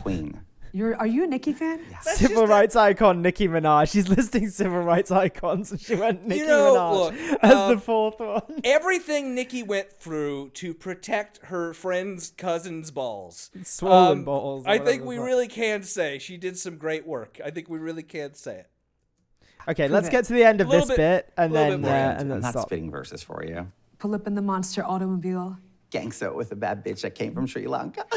Queen. 0.00 0.40
You're, 0.74 0.96
are 0.96 1.06
you 1.06 1.24
a 1.24 1.26
Nicki 1.26 1.52
fan? 1.52 1.80
Yes. 1.90 2.16
civil 2.16 2.46
rights 2.46 2.76
icon 2.76 3.20
Nicki 3.20 3.46
Minaj. 3.46 3.92
She's 3.92 4.08
listing 4.08 4.48
civil 4.48 4.80
rights 4.80 5.10
icons, 5.10 5.70
and 5.70 5.80
she 5.80 5.94
went 5.94 6.26
Nicki 6.26 6.46
know, 6.46 6.74
Minaj 6.74 6.92
look, 6.94 7.38
as 7.42 7.52
uh, 7.52 7.68
the 7.74 7.78
fourth 7.78 8.18
one. 8.18 8.60
Everything 8.64 9.34
Nicki 9.34 9.62
went 9.62 9.92
through 9.92 10.50
to 10.54 10.72
protect 10.72 11.40
her 11.44 11.74
friend's 11.74 12.30
cousin's 12.38 12.90
balls. 12.90 13.50
Swollen 13.64 14.24
balls 14.24 14.64
I 14.66 14.78
think 14.78 15.04
we 15.04 15.16
the 15.16 15.22
really 15.22 15.48
can 15.48 15.82
say 15.82 16.18
she 16.18 16.38
did 16.38 16.56
some 16.56 16.78
great 16.78 17.06
work. 17.06 17.38
I 17.44 17.50
think 17.50 17.68
we 17.68 17.78
really 17.78 18.02
can 18.02 18.32
say 18.34 18.60
it. 18.60 18.70
Okay, 19.68 19.88
let's 19.88 20.08
it. 20.08 20.10
get 20.10 20.24
to 20.24 20.32
the 20.32 20.42
end 20.42 20.62
of 20.62 20.70
this 20.70 20.86
bit- 20.88 20.96
bit, 20.96 21.32
and 21.36 21.54
then 21.54 21.82
bit 21.82 21.90
uh, 21.90 22.14
and 22.18 22.30
then 22.30 22.40
not 22.40 22.52
stop. 22.52 22.68
spitting 22.68 22.90
verses 22.90 23.22
for 23.22 23.44
you. 23.44 23.70
Pull 24.02 24.16
up 24.16 24.26
in 24.26 24.34
the 24.34 24.42
monster 24.42 24.84
automobile. 24.84 25.56
Gangsta 25.92 26.34
with 26.34 26.50
a 26.50 26.56
bad 26.56 26.84
bitch 26.84 27.02
that 27.02 27.14
came 27.14 27.32
from 27.32 27.46
Sri 27.46 27.68
Lanka. 27.68 28.04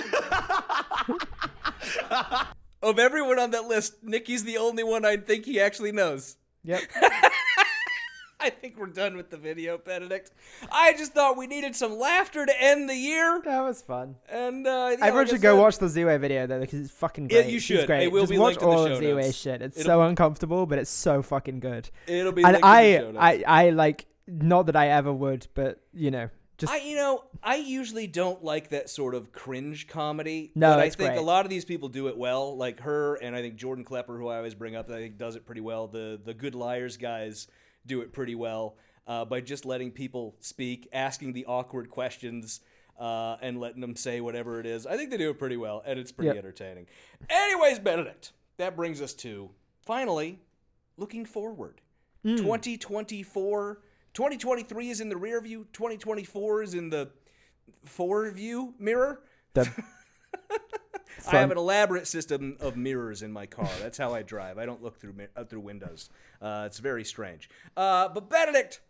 Of 2.81 2.97
everyone 2.97 3.38
on 3.39 3.51
that 3.51 3.65
list, 3.65 4.03
Nicki's 4.03 4.43
the 4.43 4.57
only 4.57 4.83
one 4.83 5.05
I 5.05 5.17
think 5.17 5.45
he 5.45 5.59
actually 5.59 5.91
knows. 5.91 6.38
Yep. 6.63 6.81
I 8.39 8.49
think 8.49 8.77
we're 8.79 8.88
done 8.88 9.15
with 9.15 9.29
the 9.29 9.38
video, 9.38 9.77
Benedict. 9.77 10.31
I 10.71 10.93
just 10.93 11.13
thought 11.13 11.38
we 11.38 11.45
needed 11.45 11.75
some 11.75 11.97
laughter 11.99 12.47
to 12.47 12.61
end 12.61 12.89
the 12.89 12.95
year. 12.95 13.41
That 13.45 13.61
was 13.61 13.83
fun. 13.83 14.15
And 14.27 14.65
uh, 14.65 14.69
yeah, 14.69 14.86
Everyone 15.05 15.15
like 15.17 15.27
I 15.27 15.29
should 15.31 15.41
go 15.41 15.55
said- 15.55 15.61
watch 15.61 15.77
the 15.77 15.86
Ziwe 15.88 16.19
video 16.19 16.47
though 16.47 16.61
because 16.61 16.79
it's 16.79 16.91
fucking 16.91 17.27
great. 17.27 17.36
Yeah, 17.38 17.41
great. 17.43 17.51
you 17.51 17.57
It's 17.57 17.65
should. 17.65 17.86
great. 17.88 18.03
It 18.03 18.11
will 18.11 18.21
Just 18.23 18.31
be 18.31 18.38
watch 18.39 18.59
linked 18.59 18.63
in 18.63 18.69
the 18.69 18.75
all 18.75 18.86
show 18.88 18.93
of 18.93 18.99
Ziwe 19.01 19.21
notes. 19.23 19.38
shit. 19.38 19.61
It's 19.61 19.77
It'll- 19.79 19.89
so 19.89 20.01
uncomfortable, 20.01 20.65
but 20.65 20.79
it's 20.79 20.89
so 20.91 21.21
fucking 21.21 21.59
good. 21.59 21.89
It'll 22.07 22.31
be 22.31 22.43
and 22.43 22.53
linked 22.53 22.57
in 22.57 22.61
the 22.61 22.67
I, 22.67 22.97
show 22.97 23.11
notes. 23.11 23.17
I, 23.19 23.43
I 23.47 23.69
like 23.71 24.05
not 24.28 24.65
that 24.67 24.76
I 24.76 24.89
ever 24.89 25.11
would, 25.13 25.47
but 25.53 25.82
you 25.93 26.11
know, 26.11 26.30
just 26.57 26.71
I, 26.71 26.78
you 26.78 26.95
know, 26.95 27.23
I 27.43 27.55
usually 27.57 28.07
don't 28.07 28.43
like 28.43 28.69
that 28.69 28.89
sort 28.89 29.13
of 29.13 29.32
cringe 29.32 29.88
comedy. 29.88 30.51
No, 30.55 30.71
but 30.71 30.80
I 30.80 30.89
think 30.89 31.11
great. 31.11 31.17
a 31.17 31.21
lot 31.21 31.45
of 31.45 31.49
these 31.49 31.65
people 31.65 31.89
do 31.89 32.07
it 32.07 32.17
well, 32.17 32.55
like 32.55 32.80
her, 32.82 33.15
and 33.15 33.36
I 33.36 33.41
think 33.41 33.55
Jordan 33.55 33.84
Klepper, 33.84 34.17
who 34.17 34.28
I 34.28 34.38
always 34.38 34.55
bring 34.55 34.76
up, 34.76 34.89
I 34.89 34.95
think 34.95 35.17
does 35.17 35.36
it 35.36 35.45
pretty 35.45 35.61
well. 35.61 35.88
The 35.88 36.19
the 36.23 36.34
Good 36.34 36.55
Liars 36.55 36.97
guys 36.97 37.47
do 37.86 38.01
it 38.01 38.13
pretty 38.13 38.36
well 38.36 38.78
uh, 39.05 39.26
by 39.26 39.41
just 39.41 39.65
letting 39.65 39.91
people 39.91 40.36
speak, 40.39 40.88
asking 40.93 41.34
the 41.34 41.45
awkward 41.45 41.89
questions, 41.89 42.61
uh, 42.99 43.36
and 43.41 43.59
letting 43.59 43.82
them 43.82 43.95
say 43.95 44.21
whatever 44.21 44.59
it 44.59 44.65
is. 44.65 44.88
I 44.88 44.95
think 44.97 45.11
they 45.11 45.17
do 45.17 45.30
it 45.30 45.38
pretty 45.38 45.57
well, 45.57 45.84
and 45.86 45.99
it's 45.99 46.11
pretty 46.11 46.30
Yep. 46.30 46.38
entertaining. 46.38 46.88
Anyways, 47.30 47.80
Benedict, 47.80 48.32
that 48.57 48.76
brings 48.76 49.01
us 49.01 49.13
to 49.15 49.51
finally 49.86 50.39
looking 50.97 51.26
forward. 51.26 51.82
2024, 52.23 53.82
2023 54.16 54.89
is 54.89 55.01
in 55.01 55.09
the 55.09 55.18
rear 55.18 55.41
view. 55.41 55.68
2024 55.74 56.63
is 56.63 56.74
in 56.74 56.89
the 56.89 57.09
four 57.84 58.32
view 58.32 58.74
mirror. 58.80 59.22
I 61.28 61.38
have 61.38 61.51
an 61.51 61.57
elaborate 61.57 62.07
system 62.07 62.55
of 62.59 62.78
mirrors 62.78 63.22
in 63.22 63.32
my 63.32 63.45
car. 63.45 63.70
That's 63.82 63.97
how 63.97 64.13
I 64.13 64.22
drive. 64.22 64.57
I 64.57 64.66
don't 64.66 64.82
look 64.82 64.99
through 64.99 65.16
uh, 65.36 65.43
through 65.43 65.61
windows. 65.61 66.09
Uh, 66.41 66.63
it's 66.66 66.80
very 66.80 67.03
strange. 67.03 67.49
Uh, 67.76 68.07
but 68.09 68.30
Benedict, 68.30 68.82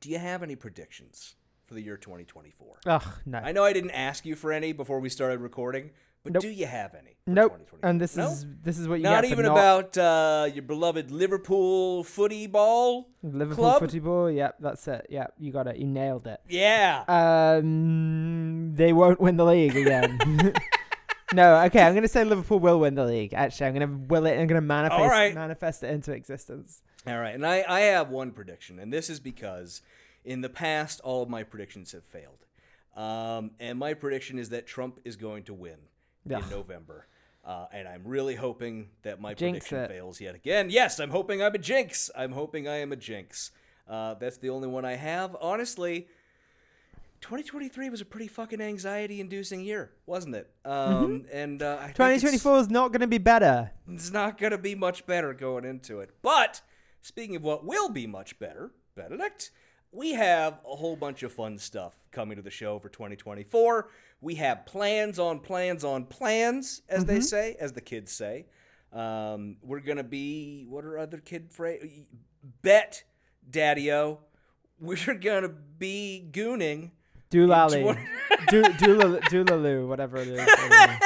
do 0.00 0.10
you 0.10 0.18
have 0.18 0.42
any 0.42 0.56
predictions 0.56 1.36
for 1.70 1.74
the 1.74 1.82
year 1.82 1.96
2024? 1.96 2.80
ugh 2.86 3.06
no, 3.24 3.38
I 3.38 3.52
know 3.52 3.62
I 3.62 3.72
didn't 3.72 3.92
ask 3.92 4.26
you 4.26 4.34
for 4.34 4.52
any 4.52 4.72
before 4.72 4.98
we 4.98 5.08
started 5.08 5.38
recording, 5.40 5.90
but 6.24 6.32
Nope. 6.32 6.42
do 6.42 6.48
you 6.48 6.66
have 6.66 6.94
any? 6.96 7.14
nope. 7.28 7.52
2024? 7.52 7.78
And 7.88 8.00
this 8.00 8.16
No? 8.16 8.26
is 8.26 8.44
this 8.64 8.76
is 8.76 8.88
what 8.88 8.96
you 8.96 9.04
not 9.04 9.24
even 9.24 9.44
not 9.44 9.44
even 9.44 9.52
about 9.52 9.96
uh, 9.96 10.48
your 10.52 10.64
beloved 10.64 11.12
Liverpool 11.12 12.02
footy 12.02 12.48
ball 12.48 13.08
Liverpool 13.22 13.64
club. 13.64 13.78
footy 13.80 14.00
ball. 14.00 14.28
Yep, 14.28 14.56
that's 14.58 14.88
it. 14.88 15.06
Yep, 15.10 15.34
you 15.38 15.52
got 15.52 15.68
it. 15.68 15.76
You 15.76 15.86
nailed 15.86 16.26
it. 16.26 16.40
Yeah. 16.48 17.04
Um, 17.06 18.74
they 18.74 18.92
won't 18.92 19.20
win 19.20 19.36
the 19.36 19.44
league 19.44 19.76
again. 19.76 20.18
no, 21.32 21.62
okay. 21.66 21.82
I'm 21.82 21.94
gonna 21.94 22.08
say 22.08 22.24
Liverpool 22.24 22.58
will 22.58 22.80
win 22.80 22.96
the 22.96 23.04
league. 23.04 23.32
Actually, 23.32 23.68
I'm 23.68 23.74
gonna 23.74 23.98
will 24.08 24.26
it. 24.26 24.36
I'm 24.36 24.48
gonna 24.48 24.60
manifest 24.60 25.00
right. 25.00 25.34
manifest 25.34 25.84
it 25.84 25.90
into 25.90 26.12
existence. 26.12 26.82
All 27.06 27.18
right, 27.18 27.34
and 27.34 27.46
I, 27.46 27.64
I 27.66 27.80
have 27.80 28.10
one 28.10 28.30
prediction, 28.32 28.78
and 28.78 28.92
this 28.92 29.08
is 29.08 29.20
because 29.20 29.80
in 30.24 30.40
the 30.40 30.48
past 30.48 31.00
all 31.02 31.22
of 31.22 31.28
my 31.28 31.42
predictions 31.42 31.92
have 31.92 32.04
failed. 32.04 32.44
Um, 32.96 33.52
and 33.60 33.78
my 33.78 33.94
prediction 33.94 34.38
is 34.38 34.48
that 34.50 34.66
Trump 34.66 35.00
is 35.04 35.16
going 35.16 35.44
to 35.44 35.54
win 35.54 35.78
in 36.28 36.42
November. 36.50 37.06
Uh, 37.44 37.66
and 37.72 37.88
I'm 37.88 38.02
really 38.04 38.34
hoping 38.34 38.88
that 39.02 39.20
my 39.20 39.32
Jinx 39.34 39.68
prediction 39.68 39.78
it. 39.78 39.88
fails 39.88 40.20
yet 40.20 40.34
again. 40.34 40.68
Yes, 40.70 41.00
I'm 41.00 41.10
hoping 41.10 41.42
I'm 41.42 41.54
a 41.54 41.58
jinx. 41.58 42.10
I'm 42.16 42.32
hoping 42.32 42.68
I 42.68 42.76
am 42.76 42.92
a 42.92 42.96
jinx. 42.96 43.50
Uh, 43.88 44.14
that's 44.14 44.36
the 44.36 44.50
only 44.50 44.68
one 44.68 44.84
I 44.84 44.94
have. 44.96 45.34
Honestly, 45.40 46.06
2023 47.22 47.90
was 47.90 48.00
a 48.00 48.04
pretty 48.04 48.28
fucking 48.28 48.60
anxiety-inducing 48.60 49.60
year, 49.60 49.90
wasn't 50.06 50.34
it? 50.34 50.50
Um, 50.64 51.26
And 51.32 51.62
uh, 51.62 51.76
I 51.80 51.84
think 51.84 51.96
2024 51.96 52.58
is 52.60 52.70
not 52.70 52.92
gonna 52.92 53.06
be 53.06 53.18
better. 53.18 53.70
it's 53.88 54.10
not 54.10 54.38
going 54.38 54.52
to 54.52 54.58
be 54.58 54.74
much 54.74 55.06
better 55.06 55.34
going 55.34 55.64
into 55.64 56.00
it. 56.00 56.10
But 56.22 56.62
speaking 57.02 57.36
of 57.36 57.42
what 57.42 57.64
will 57.64 57.88
be 57.90 58.06
much 58.06 58.38
better, 58.38 58.72
Benedict, 58.94 59.50
we 59.92 60.12
have 60.12 60.60
a 60.70 60.76
whole 60.76 60.96
bunch 60.96 61.22
of 61.22 61.32
fun 61.32 61.58
stuff 61.58 61.96
coming 62.12 62.36
to 62.36 62.42
the 62.42 62.50
show 62.50 62.78
for 62.78 62.88
2024. 62.88 63.88
We 64.20 64.36
have 64.36 64.66
plans 64.66 65.18
on 65.18 65.40
plans 65.40 65.84
on 65.84 66.04
plans, 66.04 66.82
as 66.88 67.04
they 67.04 67.20
say, 67.20 67.56
as 67.58 67.72
the 67.72 67.80
kids 67.80 68.12
say. 68.12 68.46
Um, 68.92 69.56
we're 69.62 69.80
going 69.80 69.96
to 69.96 70.04
be, 70.04 70.64
what 70.68 70.84
are 70.84 70.98
other 70.98 71.18
kid 71.18 71.50
phrase? 71.50 72.02
Bet, 72.62 73.04
Daddy 73.48 73.92
O. 73.92 74.20
We're 74.80 75.14
going 75.14 75.42
to 75.42 75.48
be 75.78 76.26
gooning. 76.30 76.90
Doolally, 77.30 77.82
twen- 77.82 78.08
do 78.48 78.62
doolal- 78.78 79.20
doolaloo, 79.20 79.86
whatever 79.86 80.16
it 80.16 80.28
is. 80.28 80.40
I 80.40 80.98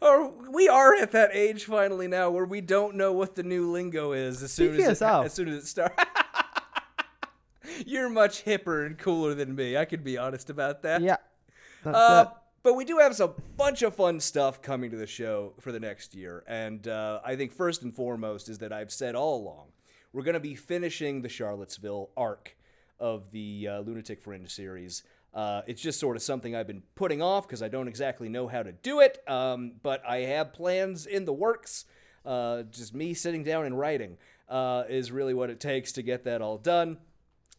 know. 0.00 0.08
or 0.08 0.50
we 0.50 0.68
are 0.68 0.94
at 0.94 1.12
that 1.12 1.30
age 1.32 1.64
finally 1.64 2.06
now 2.06 2.30
where 2.30 2.44
we 2.44 2.60
don't 2.60 2.96
know 2.96 3.12
what 3.12 3.34
the 3.34 3.42
new 3.42 3.70
lingo 3.70 4.12
is 4.12 4.42
as 4.42 4.52
soon 4.52 4.74
Speak 4.74 4.86
as 4.86 5.00
it, 5.00 5.04
as 5.04 5.32
soon 5.32 5.48
as 5.48 5.54
it 5.62 5.66
starts. 5.66 5.94
You're 7.84 8.08
much 8.08 8.44
hipper 8.44 8.86
and 8.86 8.96
cooler 8.96 9.34
than 9.34 9.54
me. 9.54 9.76
I 9.76 9.84
can 9.84 10.02
be 10.02 10.16
honest 10.16 10.50
about 10.50 10.82
that. 10.82 11.02
yeah, 11.02 11.16
Uh, 11.84 12.26
but 12.62 12.74
we 12.74 12.84
do 12.84 12.98
have 12.98 13.14
some 13.14 13.34
bunch 13.56 13.82
of 13.82 13.94
fun 13.94 14.20
stuff 14.20 14.62
coming 14.62 14.90
to 14.90 14.96
the 14.96 15.06
show 15.06 15.52
for 15.60 15.70
the 15.72 15.80
next 15.80 16.14
year, 16.14 16.42
and 16.48 16.88
uh, 16.88 17.20
I 17.24 17.36
think 17.36 17.52
first 17.52 17.82
and 17.82 17.94
foremost 17.94 18.48
is 18.48 18.58
that 18.58 18.72
I've 18.72 18.90
said 18.92 19.14
all 19.14 19.40
along 19.40 19.66
we're 20.16 20.22
going 20.22 20.34
to 20.34 20.40
be 20.40 20.54
finishing 20.54 21.20
the 21.20 21.28
Charlottesville 21.28 22.08
arc 22.16 22.56
of 22.98 23.30
the 23.32 23.68
uh, 23.70 23.80
Lunatic 23.80 24.22
Fringe 24.22 24.50
series. 24.50 25.02
Uh, 25.34 25.60
it's 25.66 25.82
just 25.82 26.00
sort 26.00 26.16
of 26.16 26.22
something 26.22 26.56
I've 26.56 26.66
been 26.66 26.82
putting 26.94 27.20
off 27.20 27.46
because 27.46 27.62
I 27.62 27.68
don't 27.68 27.86
exactly 27.86 28.30
know 28.30 28.48
how 28.48 28.62
to 28.62 28.72
do 28.72 29.00
it, 29.00 29.22
um, 29.28 29.72
but 29.82 30.02
I 30.08 30.20
have 30.20 30.54
plans 30.54 31.04
in 31.04 31.26
the 31.26 31.34
works. 31.34 31.84
Uh, 32.24 32.62
just 32.62 32.94
me 32.94 33.12
sitting 33.12 33.44
down 33.44 33.66
and 33.66 33.78
writing 33.78 34.16
uh, 34.48 34.84
is 34.88 35.12
really 35.12 35.34
what 35.34 35.50
it 35.50 35.60
takes 35.60 35.92
to 35.92 36.02
get 36.02 36.24
that 36.24 36.40
all 36.40 36.56
done 36.56 36.96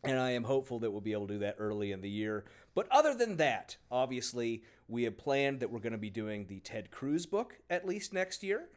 and 0.03 0.19
I 0.19 0.31
am 0.31 0.43
hopeful 0.43 0.79
that 0.79 0.91
we'll 0.91 1.01
be 1.01 1.13
able 1.13 1.27
to 1.27 1.33
do 1.33 1.39
that 1.39 1.55
early 1.59 1.91
in 1.91 2.01
the 2.01 2.09
year. 2.09 2.45
But 2.75 2.87
other 2.91 3.15
than 3.15 3.37
that, 3.37 3.77
obviously, 3.91 4.63
we 4.87 5.03
have 5.03 5.17
planned 5.17 5.59
that 5.61 5.71
we're 5.71 5.79
going 5.79 5.93
to 5.93 5.97
be 5.97 6.09
doing 6.09 6.45
the 6.47 6.59
Ted 6.59 6.91
Cruz 6.91 7.25
book 7.25 7.59
at 7.69 7.87
least 7.87 8.13
next 8.13 8.43
year. 8.43 8.69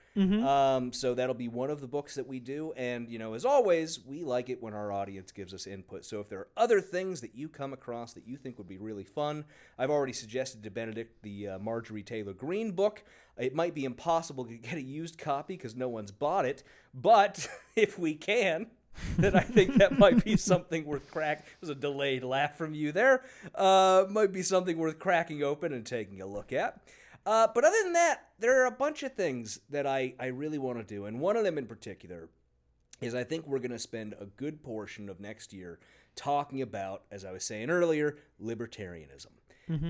Um, 0.45 0.93
so 0.93 1.15
that'll 1.15 1.35
be 1.35 1.49
one 1.49 1.71
of 1.71 1.81
the 1.81 1.87
books 1.87 2.15
that 2.17 2.27
we 2.27 2.41
do. 2.41 2.73
And, 2.77 3.09
you 3.09 3.19
know, 3.19 3.35
as 3.35 3.45
always, 3.45 4.05
we 4.05 4.25
like 4.25 4.49
it 4.49 4.61
when 4.61 4.75
our 4.75 4.91
audience 4.91 5.31
gives 5.31 5.55
us 5.55 5.67
input. 5.67 6.05
So 6.05 6.19
if 6.21 6.29
there 6.29 6.41
are 6.41 6.49
other 6.57 6.81
things 6.81 7.21
that 7.21 7.35
you 7.35 7.49
come 7.49 7.73
across 7.73 8.13
that 8.15 8.27
you 8.27 8.37
think 8.37 8.59
would 8.59 8.69
be 8.69 8.79
really 8.79 9.05
fun, 9.05 9.45
I've 9.79 9.91
already 9.91 10.13
suggested 10.13 10.63
to 10.65 10.71
Benedict 10.71 11.23
the 11.23 11.49
uh, 11.49 11.59
Marjorie 11.59 12.03
Taylor 12.03 12.33
Greene 12.33 12.73
book. 12.73 13.05
It 13.39 13.55
might 13.55 13.75
be 13.75 13.85
impossible 13.85 14.45
to 14.47 14.55
get 14.57 14.75
a 14.75 14.83
used 14.83 15.17
copy 15.17 15.57
because 15.57 15.77
no 15.77 15.89
one's 15.89 16.11
bought 16.11 16.45
it. 16.45 16.65
But 16.93 17.47
if 17.77 17.99
we 17.99 18.15
can, 18.15 18.67
that 19.19 19.35
I 19.35 19.41
think 19.41 19.77
that 19.77 19.99
might 19.99 20.25
be 20.25 20.37
something 20.37 20.85
worth 20.85 21.11
crack. 21.11 21.47
There's 21.61 21.71
a 21.71 21.75
delayed 21.75 22.25
laugh 22.25 22.57
from 22.57 22.75
you 22.75 22.93
there. 22.93 23.23
Uh, 23.55 24.05
might 24.09 24.33
be 24.33 24.43
something 24.43 24.77
worth 24.77 24.99
cracking 24.99 25.43
open 25.43 25.73
and 25.73 25.87
taking 25.87 26.21
a 26.21 26.27
look 26.27 26.53
at. 26.53 26.81
Uh, 27.27 27.49
but 27.55 27.65
other 27.65 27.77
than 27.83 27.93
that, 27.93 28.29
there 28.39 28.63
are 28.63 28.67
a 28.67 28.71
bunch 28.71 29.03
of 29.03 29.15
things 29.15 29.61
that 29.69 29.87
I, 29.87 30.15
I 30.19 30.27
really 30.27 30.59
want 30.59 30.79
to 30.79 30.85
do. 30.85 31.05
And 31.05 31.21
one 31.21 31.37
of 31.37 31.45
them 31.45 31.59
in 31.59 31.67
particular 31.67 32.29
is 33.01 33.15
I 33.15 33.25
think 33.25 33.47
we're 33.47 33.59
going 33.59 33.71
to 33.71 33.79
spend 33.79 34.15
a 34.21 34.27
good 34.27 34.63
portion 34.63 35.09
of 35.09 35.21
next 35.21 35.53
year 35.53 35.79
talking 36.17 36.63
about, 36.63 37.03
as 37.11 37.25
I 37.25 37.33
was 37.33 37.45
saying 37.45 37.71
earlier, 37.71 38.17
libertarianism. 38.43 39.33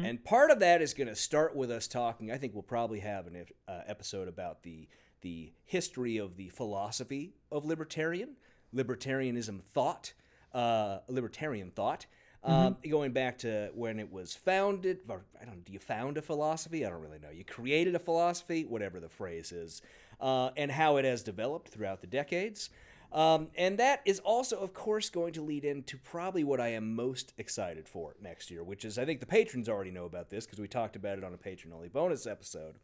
And 0.04 0.24
part 0.24 0.50
of 0.50 0.58
that 0.58 0.82
is 0.82 0.92
going 0.92 1.08
to 1.08 1.16
start 1.16 1.56
with 1.56 1.70
us 1.70 1.88
talking. 1.88 2.30
I 2.30 2.36
think 2.36 2.52
we'll 2.52 2.62
probably 2.62 3.00
have 3.00 3.26
an 3.26 3.46
uh, 3.66 3.80
episode 3.86 4.28
about 4.28 4.62
the 4.62 4.88
the 5.22 5.52
history 5.64 6.16
of 6.16 6.36
the 6.36 6.48
philosophy 6.48 7.34
of 7.52 7.64
libertarian, 7.66 8.36
libertarianism 8.74 9.62
thought, 9.62 10.12
uh, 10.54 10.98
libertarian 11.08 11.70
thought, 11.70 12.06
um, 12.42 12.76
going 12.88 13.12
back 13.12 13.38
to 13.38 13.70
when 13.74 13.98
it 13.98 14.10
was 14.10 14.34
founded. 14.34 15.00
Or, 15.08 15.22
I 15.40 15.44
don't. 15.44 15.64
Do 15.64 15.72
you 15.72 15.78
found 15.78 16.16
a 16.16 16.22
philosophy? 16.22 16.86
I 16.86 16.90
don't 16.90 17.02
really 17.02 17.18
know. 17.18 17.30
You 17.30 17.44
created 17.44 17.94
a 17.94 17.98
philosophy, 17.98 18.64
whatever 18.64 18.98
the 19.00 19.08
phrase 19.08 19.52
is, 19.52 19.82
uh, 20.20 20.50
and 20.56 20.70
how 20.70 20.96
it 20.96 21.04
has 21.04 21.22
developed 21.22 21.68
throughout 21.68 22.00
the 22.00 22.06
decades. 22.06 22.70
Um, 23.12 23.48
and 23.56 23.78
that 23.78 24.02
is 24.04 24.20
also, 24.20 24.56
of 24.58 24.72
course, 24.72 25.10
going 25.10 25.32
to 25.32 25.42
lead 25.42 25.64
into 25.64 25.98
probably 25.98 26.44
what 26.44 26.60
I 26.60 26.68
am 26.68 26.94
most 26.94 27.32
excited 27.38 27.88
for 27.88 28.14
next 28.22 28.50
year, 28.50 28.62
which 28.62 28.84
is 28.84 28.98
I 28.98 29.04
think 29.04 29.18
the 29.18 29.26
patrons 29.26 29.68
already 29.68 29.90
know 29.90 30.04
about 30.04 30.30
this 30.30 30.46
because 30.46 30.60
we 30.60 30.68
talked 30.68 30.94
about 30.94 31.18
it 31.18 31.24
on 31.24 31.34
a 31.34 31.36
patron 31.36 31.72
only 31.72 31.88
bonus 31.88 32.26
episode, 32.26 32.76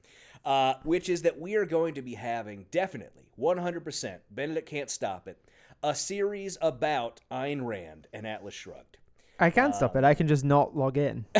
uh, 0.45 0.75
which 0.83 1.09
is 1.09 1.23
that 1.23 1.39
we 1.39 1.55
are 1.55 1.65
going 1.65 1.95
to 1.95 2.03
be 2.03 2.15
having 2.15 2.67
definitely 2.73 3.29
100%, 3.39 4.19
Benedict 4.31 4.69
can't 4.69 4.91
stop 4.91 5.29
it, 5.29 5.39
a 5.87 5.95
series 5.95 6.59
about 6.61 7.21
Ayn 7.31 7.65
Rand 7.65 8.09
and 8.13 8.27
Atlas 8.27 8.55
Shrugged. 8.55 8.97
I 9.39 9.51
can't 9.51 9.73
stop 9.73 9.95
it. 9.95 10.03
I 10.03 10.15
can 10.15 10.27
just 10.27 10.45
not 10.45 10.77
log 10.77 10.99
in. 10.99 11.27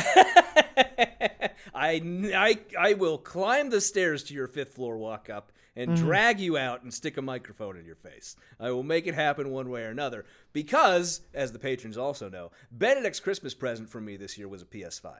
I, 1.75 2.01
I, 2.33 2.57
I 2.79 2.93
will 2.93 3.17
climb 3.17 3.69
the 3.71 3.81
stairs 3.81 4.23
to 4.23 4.33
your 4.33 4.47
fifth 4.47 4.75
floor 4.75 4.97
walk 4.97 5.29
up 5.29 5.51
and 5.75 5.91
mm-hmm. 5.91 6.05
drag 6.05 6.39
you 6.39 6.57
out 6.57 6.81
and 6.81 6.93
stick 6.93 7.17
a 7.17 7.21
microphone 7.21 7.75
in 7.75 7.85
your 7.85 7.97
face. 7.97 8.37
I 8.57 8.71
will 8.71 8.83
make 8.83 9.05
it 9.05 9.15
happen 9.15 9.51
one 9.51 9.69
way 9.69 9.83
or 9.83 9.89
another 9.89 10.23
because, 10.53 11.19
as 11.33 11.51
the 11.51 11.59
patrons 11.59 11.97
also 11.97 12.29
know, 12.29 12.51
Benedict's 12.71 13.19
Christmas 13.19 13.53
present 13.53 13.89
for 13.89 13.99
me 13.99 14.15
this 14.15 14.37
year 14.37 14.47
was 14.47 14.61
a 14.61 14.65
PS5. 14.65 15.11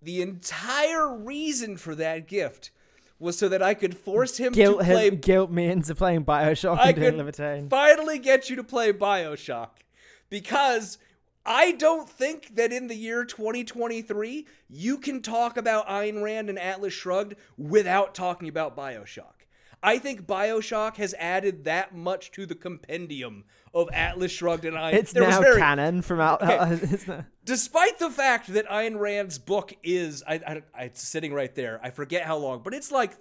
The 0.00 0.22
entire 0.22 1.12
reason 1.12 1.76
for 1.78 1.96
that 1.96 2.28
gift 2.28 2.70
was 3.18 3.38
so 3.38 3.48
that 3.48 3.62
I 3.62 3.74
could 3.74 3.96
force 3.96 4.36
him 4.36 4.52
Guilt 4.52 4.80
to 4.80 4.84
play 4.84 5.08
him, 5.08 5.16
guilt 5.16 5.50
me 5.50 5.66
into 5.66 5.94
playing 5.94 6.24
Bioshock 6.24 6.78
I 6.78 6.90
and 6.90 6.96
doing 6.96 7.68
finally 7.68 8.18
get 8.18 8.50
you 8.50 8.56
to 8.56 8.64
play 8.64 8.92
Bioshock. 8.92 9.70
because 10.28 10.98
I 11.44 11.72
don't 11.72 12.08
think 12.08 12.56
that 12.56 12.72
in 12.72 12.88
the 12.88 12.96
year 12.96 13.24
2023 13.24 14.46
you 14.68 14.98
can 14.98 15.22
talk 15.22 15.56
about 15.56 15.88
Ayn 15.88 16.22
Rand 16.22 16.50
and 16.50 16.58
Atlas 16.58 16.92
Shrugged 16.92 17.36
without 17.56 18.14
talking 18.14 18.48
about 18.48 18.76
Bioshock. 18.76 19.32
I 19.82 19.98
think 19.98 20.26
Bioshock 20.26 20.96
has 20.96 21.14
added 21.18 21.64
that 21.64 21.94
much 21.94 22.32
to 22.32 22.46
the 22.46 22.54
compendium 22.56 23.44
of 23.76 23.90
Atlas 23.92 24.32
Shrugged 24.32 24.64
and 24.64 24.76
I. 24.76 24.92
It's 24.92 25.12
there 25.12 25.28
now 25.28 25.40
very- 25.40 25.60
canon 25.60 26.00
from 26.02 26.18
out. 26.20 26.42
Okay. 26.42 26.98
not- 27.06 27.26
Despite 27.44 27.98
the 27.98 28.10
fact 28.10 28.52
that 28.54 28.66
Ayn 28.68 28.98
Rand's 28.98 29.38
book 29.38 29.74
is, 29.82 30.24
I, 30.26 30.34
I, 30.34 30.62
I- 30.74 30.82
it's 30.84 31.06
sitting 31.06 31.32
right 31.32 31.54
there. 31.54 31.78
I 31.82 31.90
forget 31.90 32.22
how 32.24 32.38
long, 32.38 32.62
but 32.64 32.72
it's 32.74 32.90
like 32.90 33.12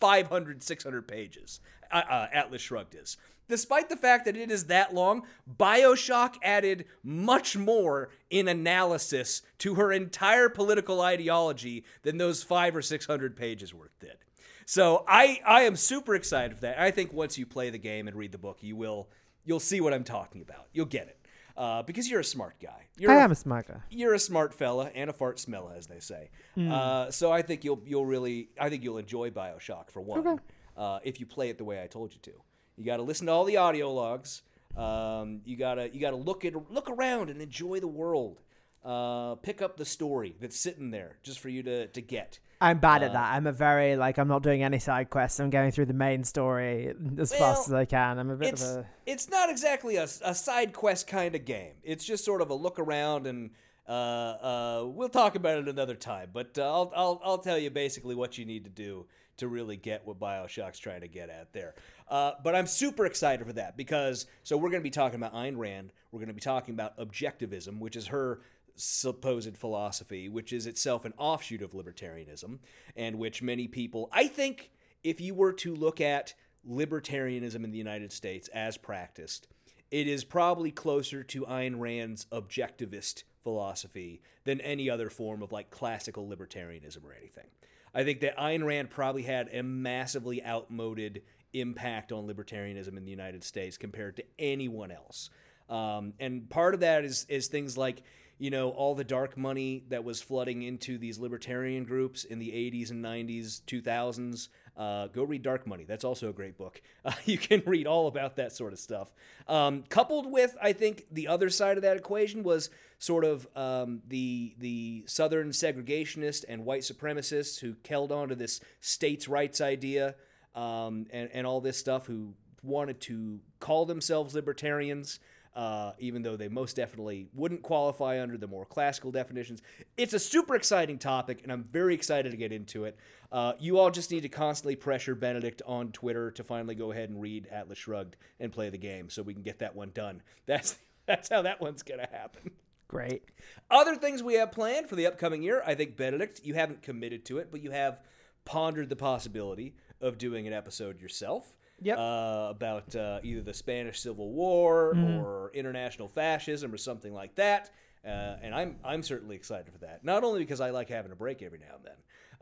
500, 0.00 0.62
600 0.62 1.08
pages. 1.08 1.60
Uh, 1.90 2.02
uh, 2.08 2.26
Atlas 2.32 2.62
Shrugged 2.62 2.94
is. 2.94 3.16
Despite 3.48 3.88
the 3.88 3.96
fact 3.96 4.24
that 4.26 4.36
it 4.36 4.50
is 4.50 4.64
that 4.66 4.94
long, 4.94 5.24
Bioshock 5.58 6.36
added 6.42 6.86
much 7.02 7.56
more 7.56 8.08
in 8.30 8.48
analysis 8.48 9.42
to 9.58 9.74
her 9.74 9.92
entire 9.92 10.48
political 10.48 11.00
ideology 11.02 11.84
than 12.02 12.18
those 12.18 12.42
five 12.42 12.74
or 12.76 12.82
six 12.82 13.04
hundred 13.04 13.36
pages 13.36 13.74
worth 13.74 13.98
did. 13.98 14.16
So 14.64 15.04
I, 15.06 15.40
I 15.44 15.62
am 15.62 15.76
super 15.76 16.14
excited 16.14 16.54
for 16.54 16.62
that. 16.62 16.78
I 16.80 16.90
think 16.92 17.12
once 17.12 17.36
you 17.36 17.44
play 17.44 17.68
the 17.68 17.78
game 17.78 18.08
and 18.08 18.16
read 18.16 18.32
the 18.32 18.38
book, 18.38 18.58
you 18.62 18.76
will 18.76 19.08
you'll 19.44 19.60
see 19.60 19.80
what 19.80 19.92
I'm 19.94 20.04
talking 20.04 20.40
about. 20.42 20.66
You'll 20.72 20.86
get 20.86 21.08
it 21.08 21.18
uh, 21.56 21.82
because 21.82 22.10
you're 22.10 22.20
a 22.20 22.24
smart 22.24 22.54
guy. 22.60 22.86
You're 22.98 23.10
I 23.10 23.16
a- 23.16 23.20
am 23.20 23.30
a 23.32 23.34
smart 23.34 23.68
guy. 23.68 23.80
you're 23.90 24.14
a 24.14 24.18
smart 24.18 24.52
fella 24.54 24.90
and 24.94 25.08
a 25.10 25.12
fart 25.12 25.36
smella, 25.38 25.76
as 25.76 25.86
they 25.86 26.00
say. 26.00 26.30
Uh, 26.58 27.10
so 27.10 27.32
I 27.32 27.42
think 27.42 27.64
you'll 27.64 27.80
you'll 27.86 28.06
really 28.06 28.48
I 28.60 28.68
think 28.68 28.82
you'll 28.84 28.98
enjoy 28.98 29.30
Bioshock 29.30 29.90
for 29.90 30.00
one 30.02 30.40
uh, 30.76 30.98
if 31.04 31.20
you 31.20 31.26
play 31.26 31.48
it 31.50 31.58
the 31.58 31.64
way 31.64 31.82
I 31.82 31.86
told 31.86 32.12
you 32.12 32.20
to. 32.22 32.32
You 32.76 32.84
got 32.84 32.96
to 32.98 33.02
listen 33.02 33.26
to 33.26 33.32
all 33.32 33.44
the 33.44 33.56
audio 33.58 33.92
logs. 33.92 34.42
Um, 34.76 35.42
you 35.44 35.56
gotta 35.56 35.90
you 35.92 36.00
gotta 36.00 36.16
look 36.16 36.44
at 36.44 36.54
look 36.72 36.88
around 36.88 37.28
and 37.30 37.40
enjoy 37.42 37.80
the 37.80 37.88
world. 37.88 38.40
Uh, 38.84 39.34
pick 39.36 39.62
up 39.62 39.76
the 39.76 39.84
story 39.84 40.34
that's 40.40 40.58
sitting 40.58 40.90
there 40.90 41.16
just 41.22 41.38
for 41.40 41.48
you 41.48 41.62
to 41.62 41.86
to 41.88 42.00
get. 42.00 42.38
I'm 42.62 42.78
bad 42.78 43.02
Uh, 43.02 43.06
at 43.06 43.12
that. 43.14 43.32
I'm 43.34 43.46
a 43.46 43.52
very 43.52 43.96
like 43.96 44.18
I'm 44.18 44.28
not 44.28 44.42
doing 44.42 44.62
any 44.62 44.78
side 44.78 45.10
quests. 45.10 45.40
I'm 45.40 45.50
going 45.50 45.72
through 45.72 45.86
the 45.86 45.94
main 45.94 46.22
story 46.24 46.94
as 47.18 47.34
fast 47.34 47.66
as 47.68 47.74
I 47.74 47.84
can. 47.84 48.18
I'm 48.18 48.30
a 48.30 48.36
bit 48.36 48.54
of 48.54 48.62
a 48.62 48.86
it's 49.04 49.28
not 49.28 49.50
exactly 49.50 49.96
a, 49.96 50.04
a 50.04 50.34
side 50.34 50.72
quest 50.72 51.06
kind 51.06 51.34
of 51.34 51.44
game. 51.44 51.72
It's 51.82 52.04
just 52.04 52.24
sort 52.24 52.40
of 52.40 52.50
a 52.50 52.54
look 52.54 52.78
around, 52.78 53.26
and 53.26 53.50
uh, 53.88 53.90
uh, 53.92 54.84
we'll 54.86 55.08
talk 55.08 55.34
about 55.34 55.58
it 55.58 55.68
another 55.68 55.96
time. 55.96 56.30
But 56.32 56.56
uh, 56.56 56.62
I'll, 56.62 56.92
I'll 56.94 57.20
I'll 57.24 57.38
tell 57.38 57.58
you 57.58 57.70
basically 57.70 58.14
what 58.14 58.38
you 58.38 58.44
need 58.44 58.64
to 58.64 58.70
do 58.70 59.06
to 59.38 59.48
really 59.48 59.76
get 59.76 60.06
what 60.06 60.20
Bioshock's 60.20 60.78
trying 60.78 61.00
to 61.00 61.08
get 61.08 61.30
at 61.30 61.52
there. 61.52 61.74
Uh, 62.08 62.32
but 62.44 62.54
I'm 62.54 62.66
super 62.66 63.06
excited 63.06 63.44
for 63.46 63.54
that 63.54 63.76
because 63.76 64.26
so 64.44 64.56
we're 64.56 64.70
going 64.70 64.82
to 64.82 64.84
be 64.84 64.90
talking 64.90 65.16
about 65.16 65.34
Ayn 65.34 65.56
Rand. 65.56 65.92
We're 66.12 66.20
going 66.20 66.28
to 66.28 66.34
be 66.34 66.40
talking 66.40 66.74
about 66.74 66.96
objectivism, 66.98 67.78
which 67.80 67.96
is 67.96 68.08
her 68.08 68.40
supposed 68.76 69.56
philosophy, 69.56 70.28
which 70.28 70.52
is 70.52 70.66
itself 70.66 71.04
an 71.04 71.14
offshoot 71.18 71.62
of 71.62 71.72
libertarianism, 71.72 72.58
and 72.96 73.18
which 73.18 73.42
many 73.42 73.68
people, 73.68 74.08
I 74.12 74.28
think, 74.28 74.70
if 75.02 75.20
you 75.20 75.34
were 75.34 75.52
to 75.54 75.74
look 75.74 76.00
at 76.00 76.34
libertarianism 76.68 77.64
in 77.64 77.70
the 77.70 77.78
United 77.78 78.12
States 78.12 78.48
as 78.48 78.76
practiced, 78.76 79.48
it 79.90 80.06
is 80.06 80.24
probably 80.24 80.70
closer 80.70 81.22
to 81.22 81.44
Ayn 81.44 81.78
Rand's 81.78 82.26
objectivist 82.32 83.24
philosophy 83.42 84.22
than 84.44 84.60
any 84.60 84.88
other 84.88 85.10
form 85.10 85.42
of 85.42 85.52
like 85.52 85.70
classical 85.70 86.28
libertarianism 86.28 87.04
or 87.04 87.12
anything. 87.12 87.46
I 87.94 88.04
think 88.04 88.20
that 88.20 88.38
Ayn 88.38 88.64
Rand 88.64 88.90
probably 88.90 89.22
had 89.22 89.50
a 89.52 89.62
massively 89.62 90.42
outmoded 90.44 91.22
impact 91.52 92.12
on 92.12 92.26
libertarianism 92.26 92.96
in 92.96 93.04
the 93.04 93.10
United 93.10 93.44
States 93.44 93.76
compared 93.76 94.16
to 94.16 94.24
anyone 94.38 94.90
else. 94.90 95.28
Um, 95.68 96.14
and 96.18 96.48
part 96.48 96.74
of 96.74 96.80
that 96.80 97.04
is 97.04 97.26
is 97.28 97.48
things 97.48 97.76
like 97.76 98.02
you 98.42 98.50
know 98.50 98.70
all 98.70 98.96
the 98.96 99.04
dark 99.04 99.38
money 99.38 99.84
that 99.88 100.02
was 100.02 100.20
flooding 100.20 100.62
into 100.62 100.98
these 100.98 101.16
libertarian 101.16 101.84
groups 101.84 102.24
in 102.24 102.40
the 102.40 102.48
80s 102.48 102.90
and 102.90 103.04
90s 103.04 103.60
2000s 103.68 104.48
uh, 104.76 105.06
go 105.08 105.22
read 105.22 105.42
dark 105.42 105.64
money. 105.64 105.84
That's 105.84 106.02
also 106.02 106.28
a 106.28 106.32
great 106.32 106.58
book. 106.58 106.82
Uh, 107.04 107.10
you 107.24 107.36
can 107.36 107.62
read 107.66 107.88
all 107.88 108.06
about 108.06 108.36
that 108.36 108.52
sort 108.52 108.72
of 108.72 108.78
stuff. 108.78 109.12
Um, 109.48 109.82
coupled 109.88 110.30
with 110.30 110.56
i 110.62 110.72
think 110.72 111.06
the 111.10 111.26
other 111.26 111.50
side 111.50 111.76
of 111.76 111.82
that 111.82 111.96
equation 111.96 112.44
was 112.44 112.70
sort 112.98 113.24
of 113.24 113.46
um, 113.56 114.02
the 114.06 114.54
the 114.58 115.04
southern 115.06 115.50
segregationist 115.50 116.44
and 116.48 116.64
white 116.64 116.82
supremacists 116.82 117.58
who 117.58 117.74
held 117.88 118.12
on 118.12 118.28
to 118.28 118.36
this 118.36 118.60
states 118.80 119.26
rights 119.26 119.60
idea 119.60 120.14
um, 120.54 121.06
and, 121.10 121.28
and 121.32 121.44
all 121.44 121.60
this 121.60 121.76
stuff 121.76 122.06
who 122.06 122.34
wanted 122.62 123.00
to 123.00 123.40
call 123.58 123.84
themselves 123.84 124.34
libertarians 124.34 125.18
uh, 125.54 125.92
even 125.98 126.22
though 126.22 126.36
they 126.36 126.48
most 126.48 126.76
definitely 126.76 127.28
wouldn't 127.34 127.62
qualify 127.62 128.20
under 128.22 128.38
the 128.38 128.46
more 128.46 128.64
classical 128.64 129.10
definitions. 129.10 129.60
It's 129.96 130.14
a 130.14 130.18
super 130.18 130.54
exciting 130.54 130.98
topic, 130.98 131.40
and 131.42 131.52
I'm 131.52 131.64
very 131.64 131.94
excited 131.94 132.30
to 132.30 132.36
get 132.36 132.52
into 132.52 132.84
it. 132.84 132.96
Uh, 133.30 133.52
you 133.58 133.78
all 133.78 133.90
just 133.90 134.10
need 134.10 134.22
to 134.22 134.28
constantly 134.28 134.76
pressure 134.76 135.14
Benedict 135.14 135.62
on 135.66 135.92
Twitter 135.92 136.30
to 136.32 136.44
finally 136.44 136.74
go 136.74 136.90
ahead 136.92 137.10
and 137.10 137.20
read 137.20 137.46
Atlas 137.50 137.78
Shrugged 137.78 138.16
and 138.40 138.52
play 138.52 138.70
the 138.70 138.78
game 138.78 139.10
so 139.10 139.22
we 139.22 139.34
can 139.34 139.42
get 139.42 139.58
that 139.58 139.74
one 139.76 139.90
done. 139.92 140.22
That's 140.46 140.78
that's 141.06 141.28
how 141.28 141.42
that 141.42 141.60
one's 141.60 141.82
gonna 141.82 142.08
happen. 142.10 142.52
great. 142.88 143.24
Other 143.70 143.96
things 143.96 144.22
we 144.22 144.34
have 144.34 144.52
planned 144.52 144.88
for 144.88 144.96
the 144.96 145.06
upcoming 145.06 145.42
year, 145.42 145.62
I 145.66 145.74
think 145.74 145.96
Benedict, 145.96 146.40
you 146.44 146.54
haven't 146.54 146.82
committed 146.82 147.24
to 147.26 147.38
it, 147.38 147.48
but 147.50 147.62
you 147.62 147.72
have 147.72 148.00
pondered 148.44 148.88
the 148.88 148.96
possibility 148.96 149.74
of 150.00 150.16
doing 150.18 150.46
an 150.46 150.52
episode 150.52 151.00
yourself. 151.00 151.56
Yep. 151.82 151.98
Uh, 151.98 152.46
about 152.50 152.94
uh, 152.96 153.18
either 153.22 153.40
the 153.42 153.54
Spanish 153.54 154.00
Civil 154.00 154.30
War 154.30 154.94
or 154.96 155.50
international 155.54 156.08
fascism 156.08 156.72
or 156.72 156.76
something 156.76 157.12
like 157.12 157.34
that. 157.36 157.70
Uh, 158.04 158.36
and 158.42 158.54
I'm 158.54 158.76
I'm 158.84 159.02
certainly 159.02 159.36
excited 159.36 159.72
for 159.72 159.78
that. 159.78 160.04
Not 160.04 160.24
only 160.24 160.40
because 160.40 160.60
I 160.60 160.70
like 160.70 160.88
having 160.88 161.12
a 161.12 161.16
break 161.16 161.40
every 161.42 161.58
now 161.58 161.76
and 161.76 161.84
then, 161.84 161.94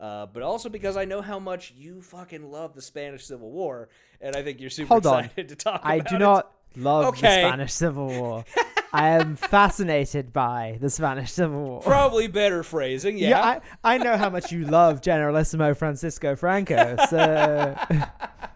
uh, 0.07 0.25
but 0.25 0.41
also 0.41 0.69
because 0.69 0.97
I 0.97 1.05
know 1.05 1.21
how 1.21 1.37
much 1.39 1.73
you 1.77 2.01
fucking 2.01 2.51
love 2.51 2.73
the 2.73 2.81
Spanish 2.81 3.25
Civil 3.25 3.51
War, 3.51 3.89
and 4.19 4.35
I 4.35 4.41
think 4.41 4.59
you're 4.59 4.71
super 4.71 4.87
Hold 4.87 5.05
on. 5.05 5.25
excited 5.25 5.49
to 5.49 5.55
talk 5.55 5.81
I 5.83 5.99
do 5.99 6.15
it. 6.15 6.19
not 6.19 6.51
love 6.75 7.05
Okay. 7.09 7.21
the 7.43 7.47
Spanish 7.47 7.73
Civil 7.73 8.07
War. 8.07 8.45
I 8.93 9.09
am 9.09 9.35
fascinated 9.37 10.33
by 10.33 10.77
the 10.81 10.89
Spanish 10.89 11.31
Civil 11.31 11.63
War. 11.63 11.81
Probably 11.81 12.27
better 12.27 12.61
phrasing, 12.63 13.17
yeah. 13.17 13.29
yeah, 13.29 13.59
I, 13.83 13.95
I 13.95 13.97
know 13.99 14.17
how 14.17 14.29
much 14.31 14.51
you 14.51 14.65
love 14.65 15.01
Generalissimo 15.01 15.73
Francisco 15.75 16.35
Franco. 16.35 16.97
So 17.09 17.77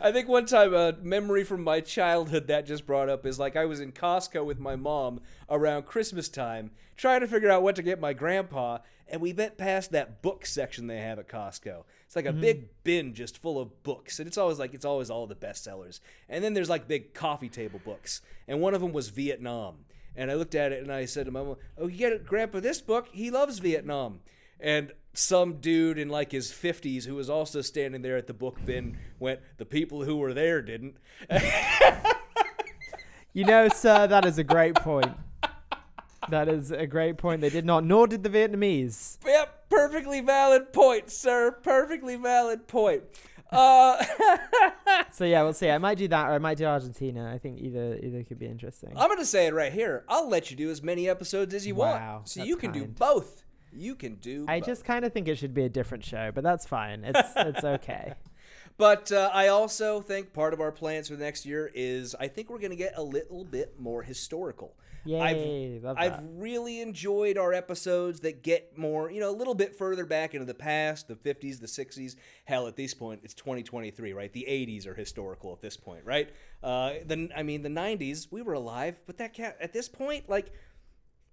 I 0.00 0.12
think 0.12 0.28
one 0.28 0.46
time 0.46 0.74
a 0.74 0.94
memory 1.02 1.44
from 1.44 1.62
my 1.62 1.80
childhood 1.80 2.46
that 2.48 2.66
just 2.66 2.86
brought 2.86 3.08
up 3.08 3.26
is 3.26 3.38
like 3.38 3.56
I 3.56 3.64
was 3.66 3.80
in 3.80 3.92
Costco 3.92 4.44
with 4.44 4.58
my 4.58 4.76
mom 4.76 5.20
around 5.48 5.86
Christmas 5.86 6.28
time 6.28 6.70
trying 6.96 7.20
to 7.20 7.26
figure 7.26 7.50
out 7.50 7.62
what 7.62 7.76
to 7.76 7.82
get 7.82 8.00
my 8.00 8.12
grandpa, 8.12 8.78
and 9.08 9.20
we 9.20 9.32
went 9.32 9.58
past 9.58 9.92
that 9.92 10.22
book 10.22 10.46
section 10.46 10.86
they 10.86 10.98
have 10.98 11.18
at 11.18 11.28
Costco. 11.28 11.84
It's 12.06 12.16
like 12.16 12.26
a 12.26 12.30
mm-hmm. 12.30 12.40
big 12.40 12.68
bin 12.84 13.14
just 13.14 13.38
full 13.38 13.60
of 13.60 13.82
books, 13.82 14.18
and 14.18 14.26
it's 14.26 14.38
always 14.38 14.58
like 14.58 14.74
it's 14.74 14.84
always 14.84 15.10
all 15.10 15.26
the 15.26 15.34
bestsellers. 15.34 16.00
And 16.28 16.42
then 16.42 16.54
there's 16.54 16.70
like 16.70 16.88
big 16.88 17.14
coffee 17.14 17.48
table 17.48 17.80
books, 17.84 18.22
and 18.48 18.60
one 18.60 18.74
of 18.74 18.80
them 18.80 18.92
was 18.92 19.08
Vietnam. 19.10 19.84
And 20.18 20.30
I 20.30 20.34
looked 20.34 20.54
at 20.54 20.72
it 20.72 20.82
and 20.82 20.90
I 20.90 21.04
said 21.04 21.26
to 21.26 21.32
my 21.32 21.42
mom, 21.42 21.56
"Oh, 21.76 21.88
you 21.88 21.98
get 21.98 22.24
Grandpa 22.24 22.60
this 22.60 22.80
book? 22.80 23.08
He 23.12 23.30
loves 23.30 23.58
Vietnam." 23.58 24.20
And 24.58 24.92
some 25.18 25.54
dude 25.60 25.98
in 25.98 26.08
like 26.08 26.32
his 26.32 26.50
50s 26.50 27.04
who 27.06 27.14
was 27.14 27.28
also 27.30 27.60
standing 27.60 28.02
there 28.02 28.16
at 28.16 28.26
the 28.26 28.34
book 28.34 28.58
bin 28.64 28.98
went, 29.18 29.40
The 29.58 29.64
people 29.64 30.04
who 30.04 30.16
were 30.16 30.34
there 30.34 30.62
didn't. 30.62 30.96
you 33.32 33.44
know, 33.44 33.68
sir, 33.68 34.06
that 34.06 34.24
is 34.24 34.38
a 34.38 34.44
great 34.44 34.74
point. 34.76 35.12
That 36.28 36.48
is 36.48 36.70
a 36.72 36.86
great 36.86 37.18
point. 37.18 37.40
They 37.40 37.50
did 37.50 37.64
not, 37.64 37.84
nor 37.84 38.06
did 38.08 38.22
the 38.24 38.28
Vietnamese. 38.30 39.18
Yep, 39.24 39.68
perfectly 39.70 40.20
valid 40.20 40.72
point, 40.72 41.10
sir. 41.10 41.52
Perfectly 41.62 42.16
valid 42.16 42.66
point. 42.66 43.04
Uh, 43.52 44.04
So 45.12 45.24
yeah, 45.24 45.42
we'll 45.44 45.54
see. 45.54 45.70
I 45.70 45.78
might 45.78 45.96
do 45.96 46.08
that, 46.08 46.26
or 46.28 46.32
I 46.32 46.38
might 46.38 46.58
do 46.58 46.66
Argentina. 46.66 47.30
I 47.32 47.38
think 47.38 47.58
either 47.60 47.98
either 48.02 48.22
could 48.22 48.38
be 48.38 48.44
interesting. 48.46 48.90
I'm 48.94 49.08
going 49.08 49.18
to 49.18 49.24
say 49.24 49.46
it 49.46 49.54
right 49.54 49.72
here. 49.72 50.04
I'll 50.08 50.28
let 50.28 50.50
you 50.50 50.58
do 50.58 50.68
as 50.70 50.82
many 50.82 51.08
episodes 51.08 51.54
as 51.54 51.66
you 51.66 51.74
Wow, 51.74 52.16
want. 52.16 52.28
So 52.28 52.44
you 52.44 52.56
can 52.58 52.70
do 52.70 52.84
both. 52.84 53.45
You 53.72 53.94
can 53.94 54.16
do 54.16 54.44
I 54.48 54.60
both. 54.60 54.66
just 54.66 54.84
kind 54.84 55.04
of 55.04 55.12
think 55.12 55.28
it 55.28 55.36
should 55.36 55.54
be 55.54 55.64
a 55.64 55.68
different 55.68 56.04
show, 56.04 56.30
but 56.34 56.44
that's 56.44 56.66
fine. 56.66 57.04
It's 57.04 57.32
it's 57.36 57.64
okay. 57.64 58.14
But 58.78 59.10
uh, 59.10 59.30
I 59.32 59.48
also 59.48 60.00
think 60.00 60.34
part 60.34 60.52
of 60.52 60.60
our 60.60 60.70
plans 60.70 61.08
for 61.08 61.16
the 61.16 61.24
next 61.24 61.46
year 61.46 61.70
is 61.74 62.14
I 62.20 62.28
think 62.28 62.50
we're 62.50 62.58
going 62.58 62.70
to 62.70 62.76
get 62.76 62.92
a 62.96 63.02
little 63.02 63.44
bit 63.44 63.80
more 63.80 64.02
historical. 64.02 64.74
Yay, 65.06 65.80
I've, 65.86 65.96
I've 65.96 66.20
really 66.34 66.80
enjoyed 66.80 67.38
our 67.38 67.52
episodes 67.52 68.20
that 68.20 68.42
get 68.42 68.76
more, 68.76 69.10
you 69.10 69.20
know, 69.20 69.30
a 69.30 69.36
little 69.36 69.54
bit 69.54 69.76
further 69.76 70.04
back 70.04 70.34
into 70.34 70.44
the 70.44 70.54
past, 70.54 71.06
the 71.06 71.14
50s, 71.14 71.60
the 71.60 71.66
60s. 71.66 72.16
Hell, 72.44 72.66
at 72.66 72.76
this 72.76 72.92
point, 72.92 73.20
it's 73.22 73.34
2023, 73.34 74.12
right? 74.12 74.32
The 74.32 74.44
80s 74.48 74.84
are 74.86 74.94
historical 74.94 75.52
at 75.52 75.60
this 75.60 75.76
point, 75.76 76.04
right? 76.04 76.30
Uh, 76.62 76.94
the, 77.06 77.30
I 77.36 77.44
mean, 77.44 77.62
the 77.62 77.68
90s, 77.68 78.26
we 78.32 78.42
were 78.42 78.54
alive, 78.54 78.98
but 79.06 79.18
that 79.18 79.32
cat 79.32 79.56
at 79.60 79.72
this 79.72 79.88
point, 79.88 80.28
like, 80.28 80.52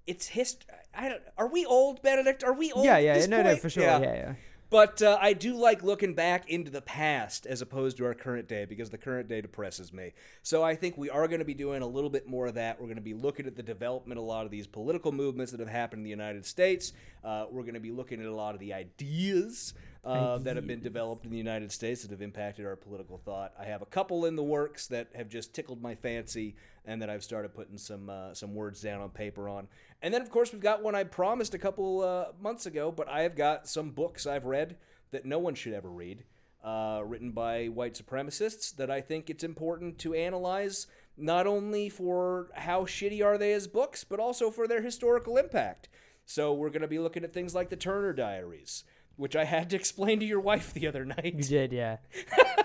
it's 0.08 0.28
hist. 0.28 0.66
I 0.96 1.10
don't. 1.10 1.22
Are 1.38 1.48
we 1.48 1.66
old, 1.66 2.02
Benedict? 2.02 2.44
Are 2.44 2.54
we 2.54 2.72
old? 2.72 2.86
Yeah, 2.86 2.98
yeah, 2.98 3.26
no, 3.26 3.42
no, 3.42 3.56
for 3.56 3.70
sure. 3.70 3.84
Yeah, 3.84 4.00
yeah. 4.00 4.34
But 4.74 5.04
uh, 5.04 5.20
I 5.22 5.34
do 5.34 5.56
like 5.56 5.84
looking 5.84 6.16
back 6.16 6.50
into 6.50 6.72
the 6.72 6.82
past 6.82 7.46
as 7.46 7.62
opposed 7.62 7.98
to 7.98 8.06
our 8.06 8.16
current 8.16 8.48
day 8.48 8.66
because 8.66 8.90
the 8.90 8.98
current 8.98 9.30
day 9.30 9.40
depresses 9.40 9.94
me. 9.94 10.14
So 10.42 10.64
I 10.64 10.74
think 10.74 10.98
we 10.98 11.12
are 11.12 11.28
going 11.28 11.42
to 11.42 11.46
be 11.46 11.54
doing 11.54 11.84
a 11.84 11.88
little 11.88 12.10
bit 12.10 12.28
more 12.28 12.48
of 12.48 12.56
that. 12.56 12.80
We're 12.80 12.88
going 12.88 12.96
to 12.96 13.02
be 13.04 13.14
looking 13.14 13.46
at 13.46 13.56
the 13.56 13.62
development 13.62 14.18
of 14.18 14.24
a 14.24 14.28
lot 14.28 14.46
of 14.46 14.52
these 14.52 14.66
political 14.66 15.12
movements 15.12 15.52
that 15.52 15.60
have 15.60 15.70
happened 15.70 16.00
in 16.00 16.04
the 16.06 16.10
United 16.10 16.44
States. 16.44 16.94
Uh, 17.24 17.46
we're 17.52 17.62
going 17.62 17.76
to 17.76 17.80
be 17.80 17.92
looking 17.92 18.20
at 18.20 18.26
a 18.26 18.34
lot 18.34 18.56
of 18.56 18.60
the 18.60 18.74
ideas 18.74 19.76
uh, 20.04 20.38
that 20.40 20.56
have 20.56 20.68
been 20.68 20.82
developed 20.82 21.26
in 21.26 21.32
the 21.32 21.38
United 21.38 21.72
States 21.72 22.02
that 22.02 22.12
have 22.12 22.22
impacted 22.22 22.66
our 22.66 22.76
political 22.76 23.18
thought. 23.18 23.54
I 23.60 23.66
have 23.66 23.82
a 23.82 23.86
couple 23.86 24.26
in 24.26 24.36
the 24.36 24.44
works 24.44 24.88
that 24.88 25.08
have 25.16 25.30
just 25.30 25.54
tickled 25.54 25.82
my 25.82 25.96
fancy 25.96 26.56
and 26.86 27.02
that 27.02 27.10
I've 27.10 27.24
started 27.24 27.54
putting 27.54 27.78
some 27.78 28.10
uh, 28.10 28.34
some 28.34 28.54
words 28.54 28.82
down 28.82 29.02
on 29.02 29.10
paper 29.10 29.48
on. 29.48 29.68
And 30.02 30.14
then, 30.14 30.22
of 30.22 30.30
course, 30.30 30.52
we've 30.52 30.62
got 30.62 30.84
one 30.84 30.96
I 30.96 31.06
promised 31.06 31.54
a 31.54 31.58
couple 31.58 32.02
uh, 32.02 32.34
months 32.42 32.66
ago, 32.66 32.92
but 32.92 33.08
I 33.08 33.22
have 33.22 33.36
got 33.36 33.68
some 33.68 33.92
books 33.92 34.28
I've 34.28 34.46
read 34.46 34.76
that 35.12 35.26
no 35.26 35.40
one 35.40 35.56
should 35.56 35.74
ever 35.74 35.90
read, 35.90 36.26
uh, 36.64 37.02
written 37.06 37.32
by 37.32 37.68
white 37.68 37.94
supremacists 37.94 38.76
that 38.76 38.92
I 38.92 39.00
think 39.00 39.30
it's 39.30 39.44
important 39.44 40.00
to 40.00 40.14
analyze 40.14 40.88
not 41.16 41.48
only 41.48 41.90
for 41.90 42.50
how 42.56 42.84
shitty 42.84 43.24
are 43.24 43.38
they 43.38 43.54
as 43.54 43.68
books, 43.68 44.04
but 44.04 44.20
also 44.20 44.50
for 44.50 44.68
their 44.68 44.82
historical 44.82 45.38
impact. 45.38 45.88
So 46.26 46.54
we're 46.54 46.70
going 46.70 46.82
to 46.82 46.88
be 46.88 47.00
looking 47.00 47.24
at 47.24 47.34
things 47.34 47.54
like 47.54 47.70
the 47.70 47.76
Turner 47.76 48.14
Diaries, 48.14 48.84
which 49.16 49.36
I 49.36 49.44
had 49.46 49.70
to 49.72 49.76
explain 49.76 50.20
to 50.20 50.26
your 50.26 50.40
wife 50.40 50.74
the 50.74 50.88
other 50.88 51.06
night. 51.06 51.36
You 51.38 51.44
did, 51.44 51.72
yeah. 51.74 51.98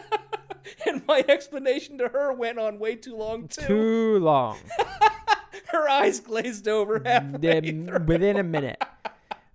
and 0.87 1.03
my 1.07 1.25
explanation 1.29 1.99
to 1.99 2.09
her 2.09 2.33
went 2.33 2.59
on 2.59 2.79
way 2.79 2.95
too 2.97 3.17
long 3.17 3.49
too. 3.49 3.67
Too 3.67 4.19
long. 4.19 4.59
Her 5.67 5.87
eyes 5.87 6.21
glazed 6.21 6.67
over 6.67 7.03
halfway 7.05 7.61
Then 7.61 7.87
through. 7.87 8.05
within 8.07 8.37
a 8.39 8.43
minute. 8.43 8.83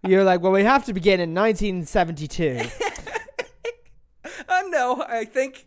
You're 0.04 0.24
like, 0.24 0.42
well, 0.42 0.52
we 0.52 0.64
have 0.64 0.86
to 0.86 0.94
begin 0.94 1.20
in 1.20 1.34
1972. 1.34 2.62
Uh, 4.48 4.62
no, 4.68 5.04
I 5.08 5.26
think 5.26 5.66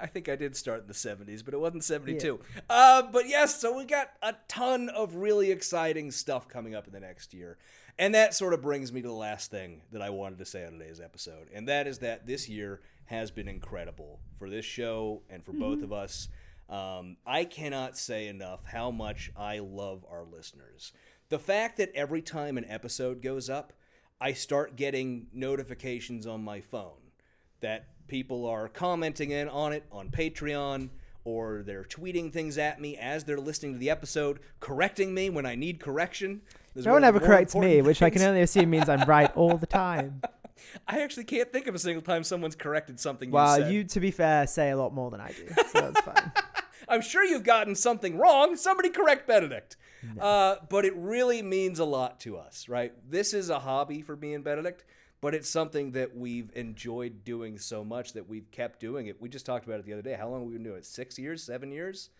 I 0.00 0.06
think 0.06 0.28
I 0.28 0.36
did 0.36 0.56
start 0.56 0.80
in 0.82 0.86
the 0.88 0.92
70s, 0.94 1.44
but 1.44 1.54
it 1.54 1.58
wasn't 1.60 1.84
72. 1.84 2.40
Uh, 2.68 3.02
but 3.02 3.28
yes, 3.28 3.60
so 3.60 3.76
we 3.76 3.84
got 3.84 4.10
a 4.22 4.34
ton 4.48 4.88
of 4.88 5.14
really 5.16 5.50
exciting 5.50 6.10
stuff 6.10 6.48
coming 6.48 6.74
up 6.74 6.86
in 6.86 6.92
the 6.92 7.00
next 7.00 7.32
year. 7.32 7.56
And 7.98 8.14
that 8.14 8.34
sort 8.34 8.52
of 8.52 8.60
brings 8.60 8.92
me 8.92 9.00
to 9.00 9.08
the 9.08 9.14
last 9.14 9.50
thing 9.50 9.80
that 9.90 10.02
I 10.02 10.10
wanted 10.10 10.38
to 10.38 10.44
say 10.44 10.66
on 10.66 10.72
today's 10.72 11.00
episode. 11.00 11.48
And 11.52 11.66
that 11.68 11.86
is 11.86 12.00
that 12.00 12.26
this 12.26 12.48
year 12.48 12.80
has 13.06 13.30
been 13.30 13.48
incredible 13.48 14.20
for 14.38 14.50
this 14.50 14.64
show 14.64 15.22
and 15.30 15.42
for 15.44 15.52
both 15.52 15.82
of 15.82 15.92
us. 15.92 16.28
Um, 16.68 17.16
I 17.26 17.44
cannot 17.44 17.96
say 17.96 18.26
enough 18.26 18.64
how 18.64 18.90
much 18.90 19.30
I 19.36 19.60
love 19.60 20.04
our 20.10 20.24
listeners. 20.24 20.92
The 21.28 21.38
fact 21.38 21.78
that 21.78 21.92
every 21.94 22.20
time 22.20 22.58
an 22.58 22.66
episode 22.68 23.22
goes 23.22 23.48
up, 23.48 23.72
I 24.20 24.32
start 24.32 24.76
getting 24.76 25.28
notifications 25.32 26.26
on 26.26 26.42
my 26.42 26.60
phone 26.60 27.12
that 27.60 27.88
people 28.08 28.46
are 28.46 28.68
commenting 28.68 29.30
in 29.30 29.48
on 29.48 29.72
it 29.72 29.84
on 29.90 30.10
Patreon 30.10 30.90
or 31.26 31.62
they're 31.66 31.82
tweeting 31.82 32.32
things 32.32 32.56
at 32.56 32.80
me 32.80 32.96
as 32.96 33.24
they're 33.24 33.40
listening 33.40 33.72
to 33.72 33.78
the 33.78 33.90
episode, 33.90 34.38
correcting 34.60 35.12
me 35.12 35.28
when 35.28 35.44
I 35.44 35.56
need 35.56 35.80
correction. 35.80 36.40
No 36.76 36.92
one 36.92 37.02
ever 37.04 37.18
corrects 37.18 37.54
me, 37.54 37.78
important 37.78 37.86
which 37.86 38.02
I 38.02 38.10
can 38.10 38.22
only 38.22 38.42
assume 38.42 38.70
means 38.70 38.88
I'm 38.88 39.02
right 39.08 39.34
all 39.36 39.56
the 39.56 39.66
time. 39.66 40.22
I 40.86 41.00
actually 41.00 41.24
can't 41.24 41.52
think 41.52 41.66
of 41.66 41.74
a 41.74 41.78
single 41.80 42.02
time 42.02 42.22
someone's 42.22 42.54
corrected 42.54 43.00
something 43.00 43.28
you 43.30 43.34
Well, 43.34 43.56
said. 43.56 43.72
you, 43.72 43.82
to 43.84 44.00
be 44.00 44.10
fair, 44.12 44.46
say 44.46 44.70
a 44.70 44.76
lot 44.76 44.94
more 44.94 45.10
than 45.10 45.20
I 45.20 45.32
do, 45.32 45.48
so 45.72 45.80
that's 45.80 46.00
fine. 46.00 46.32
I'm 46.88 47.02
sure 47.02 47.24
you've 47.24 47.44
gotten 47.44 47.74
something 47.74 48.16
wrong. 48.18 48.54
Somebody 48.54 48.90
correct 48.90 49.26
Benedict. 49.26 49.76
Uh, 50.20 50.56
but 50.70 50.84
it 50.84 50.94
really 50.94 51.42
means 51.42 51.80
a 51.80 51.84
lot 51.84 52.20
to 52.20 52.36
us, 52.36 52.68
right? 52.68 52.92
This 53.10 53.34
is 53.34 53.50
a 53.50 53.58
hobby 53.58 54.02
for 54.02 54.14
me 54.16 54.34
and 54.34 54.44
Benedict, 54.44 54.84
but 55.20 55.34
it's 55.34 55.48
something 55.48 55.92
that 55.92 56.16
we've 56.16 56.50
enjoyed 56.54 57.24
doing 57.24 57.58
so 57.58 57.84
much 57.84 58.12
that 58.14 58.28
we've 58.28 58.50
kept 58.50 58.80
doing 58.80 59.06
it. 59.06 59.20
We 59.20 59.28
just 59.28 59.46
talked 59.46 59.66
about 59.66 59.80
it 59.80 59.86
the 59.86 59.92
other 59.92 60.02
day. 60.02 60.14
How 60.14 60.28
long 60.28 60.40
have 60.40 60.48
we 60.48 60.54
been 60.54 60.64
doing 60.64 60.78
it? 60.78 60.86
Six 60.86 61.18
years? 61.18 61.42
Seven 61.42 61.70
years? 61.72 62.10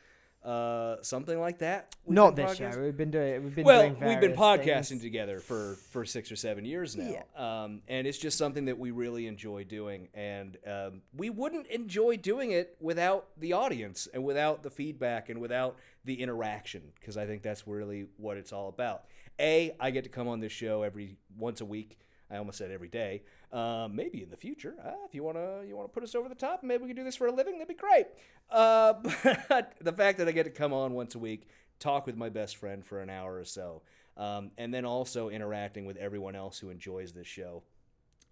Uh, 0.46 1.02
something 1.02 1.40
like 1.40 1.58
that? 1.58 1.96
Not 2.06 2.36
this 2.36 2.60
year. 2.60 2.80
We've 2.80 2.96
been 2.96 3.10
doing. 3.10 3.42
We've 3.42 3.54
been 3.54 3.64
well, 3.64 3.90
doing 3.90 4.08
we've 4.08 4.20
been 4.20 4.34
podcasting 4.34 4.88
things. 4.88 5.02
together 5.02 5.40
for 5.40 5.74
for 5.90 6.04
six 6.04 6.30
or 6.30 6.36
seven 6.36 6.64
years 6.64 6.96
now, 6.96 7.24
um, 7.36 7.82
and 7.88 8.06
it's 8.06 8.18
just 8.18 8.38
something 8.38 8.66
that 8.66 8.78
we 8.78 8.92
really 8.92 9.26
enjoy 9.26 9.64
doing. 9.64 10.06
And 10.14 10.56
um, 10.64 11.02
we 11.16 11.30
wouldn't 11.30 11.66
enjoy 11.66 12.16
doing 12.18 12.52
it 12.52 12.76
without 12.80 13.26
the 13.36 13.54
audience 13.54 14.06
and 14.14 14.22
without 14.22 14.62
the 14.62 14.70
feedback 14.70 15.30
and 15.30 15.40
without 15.40 15.78
the 16.04 16.22
interaction, 16.22 16.92
because 17.00 17.16
I 17.16 17.26
think 17.26 17.42
that's 17.42 17.66
really 17.66 18.06
what 18.16 18.36
it's 18.36 18.52
all 18.52 18.68
about. 18.68 19.06
A, 19.40 19.74
I 19.80 19.90
get 19.90 20.04
to 20.04 20.10
come 20.10 20.28
on 20.28 20.38
this 20.38 20.52
show 20.52 20.82
every 20.82 21.16
once 21.36 21.60
a 21.60 21.66
week. 21.66 21.98
I 22.30 22.36
almost 22.36 22.58
said 22.58 22.70
every 22.70 22.88
day. 22.88 23.22
Um, 23.52 23.94
maybe 23.94 24.22
in 24.22 24.30
the 24.30 24.36
future, 24.36 24.74
uh, 24.84 25.04
if 25.06 25.14
you 25.14 25.22
wanna 25.22 25.62
you 25.66 25.76
wanna 25.76 25.88
put 25.88 26.02
us 26.02 26.14
over 26.14 26.28
the 26.28 26.34
top, 26.34 26.62
maybe 26.62 26.82
we 26.82 26.88
can 26.88 26.96
do 26.96 27.04
this 27.04 27.16
for 27.16 27.26
a 27.26 27.32
living. 27.32 27.54
That'd 27.54 27.68
be 27.68 27.74
great. 27.74 28.06
Uh, 28.50 28.94
but 29.48 29.74
the 29.80 29.92
fact 29.92 30.18
that 30.18 30.28
I 30.28 30.32
get 30.32 30.44
to 30.44 30.50
come 30.50 30.72
on 30.72 30.92
once 30.94 31.14
a 31.14 31.18
week, 31.18 31.48
talk 31.78 32.06
with 32.06 32.16
my 32.16 32.28
best 32.28 32.56
friend 32.56 32.84
for 32.84 33.00
an 33.00 33.10
hour 33.10 33.36
or 33.36 33.44
so, 33.44 33.82
um, 34.16 34.50
and 34.58 34.74
then 34.74 34.84
also 34.84 35.28
interacting 35.28 35.86
with 35.86 35.96
everyone 35.96 36.34
else 36.34 36.58
who 36.58 36.70
enjoys 36.70 37.12
this 37.12 37.26
show, 37.26 37.62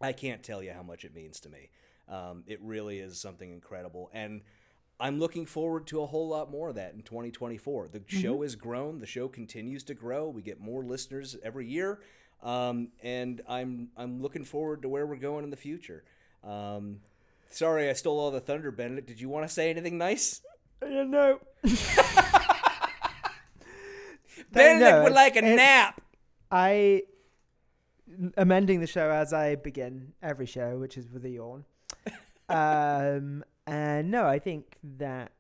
I 0.01 0.13
can't 0.13 0.43
tell 0.43 0.63
you 0.63 0.73
how 0.73 0.83
much 0.83 1.05
it 1.05 1.15
means 1.15 1.41
to 1.41 1.49
me. 1.49 1.71
Um, 2.09 2.45
it 2.47 2.61
really 2.63 2.99
is 2.99 3.19
something 3.19 3.51
incredible, 3.51 4.11
and 4.13 4.43
I'm 5.01 5.19
looking 5.19 5.45
forward 5.45 5.87
to 5.89 6.03
a 6.03 6.07
whole 6.07 6.29
lot 6.29 6.51
more 6.51 6.69
of 6.69 6.77
that 6.77 6.95
in 6.95 7.03
2024. 7.03 7.89
The 7.89 8.03
show 8.07 8.43
has 8.43 8.55
grown. 8.55 9.01
The 9.01 9.07
show 9.07 9.29
continues 9.29 9.83
to 9.85 9.95
grow. 9.95 10.29
We 10.29 10.43
get 10.43 10.61
more 10.61 10.85
listeners 10.85 11.37
every 11.43 11.67
year, 11.67 12.01
um, 12.45 12.89
and 13.03 13.41
I'm 13.49 13.89
I'm 13.97 14.23
looking 14.23 14.45
forward 14.45 14.83
to 14.83 14.89
where 14.89 15.07
we're 15.07 15.17
going 15.17 15.43
in 15.45 15.51
the 15.51 15.57
future. 15.57 16.05
Um, 16.45 17.01
sorry, 17.51 17.89
I 17.89 17.95
stole 17.95 18.21
all 18.21 18.31
the 18.31 18.41
thunder, 18.41 18.71
Benedict. 18.71 19.09
Did 19.09 19.21
you 19.21 19.29
want 19.31 19.49
to 19.49 19.53
say 19.53 19.71
anything 19.71 19.99
nice? 19.99 20.43
Yeah, 20.83 21.05
no. 21.05 21.41
Benedict 24.53 24.81
no, 24.81 25.03
would 25.05 25.15
like 25.15 25.37
a 25.37 25.43
nap. 25.43 26.03
I 26.51 27.05
amending 28.37 28.81
the 28.81 28.87
show 28.87 29.11
as 29.11 29.33
I 29.33 29.55
begin 29.55 30.13
every 30.23 30.47
show, 30.47 30.79
which 30.79 30.99
is 30.99 31.11
with 31.11 31.25
a 31.25 31.31
yawn. 31.31 31.65
um, 32.49 33.43
and 33.67 34.11
no, 34.11 34.27
I 34.27 34.39
think 34.39 34.77
that 34.99 35.33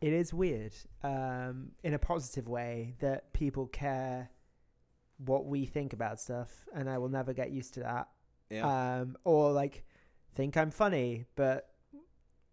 it 0.00 0.12
is 0.12 0.34
weird, 0.34 0.74
um, 1.02 1.70
in 1.82 1.94
a 1.94 1.98
positive 1.98 2.48
way, 2.48 2.94
that 3.00 3.32
people 3.32 3.66
care 3.66 4.30
what 5.18 5.46
we 5.46 5.64
think 5.64 5.92
about 5.92 6.20
stuff, 6.20 6.50
and 6.74 6.88
I 6.88 6.98
will 6.98 7.08
never 7.08 7.32
get 7.32 7.50
used 7.50 7.74
to 7.74 7.80
that. 7.80 8.08
Yeah. 8.50 9.00
Um, 9.00 9.16
or 9.24 9.52
like 9.52 9.84
think 10.34 10.56
I'm 10.56 10.70
funny, 10.70 11.24
but 11.34 11.68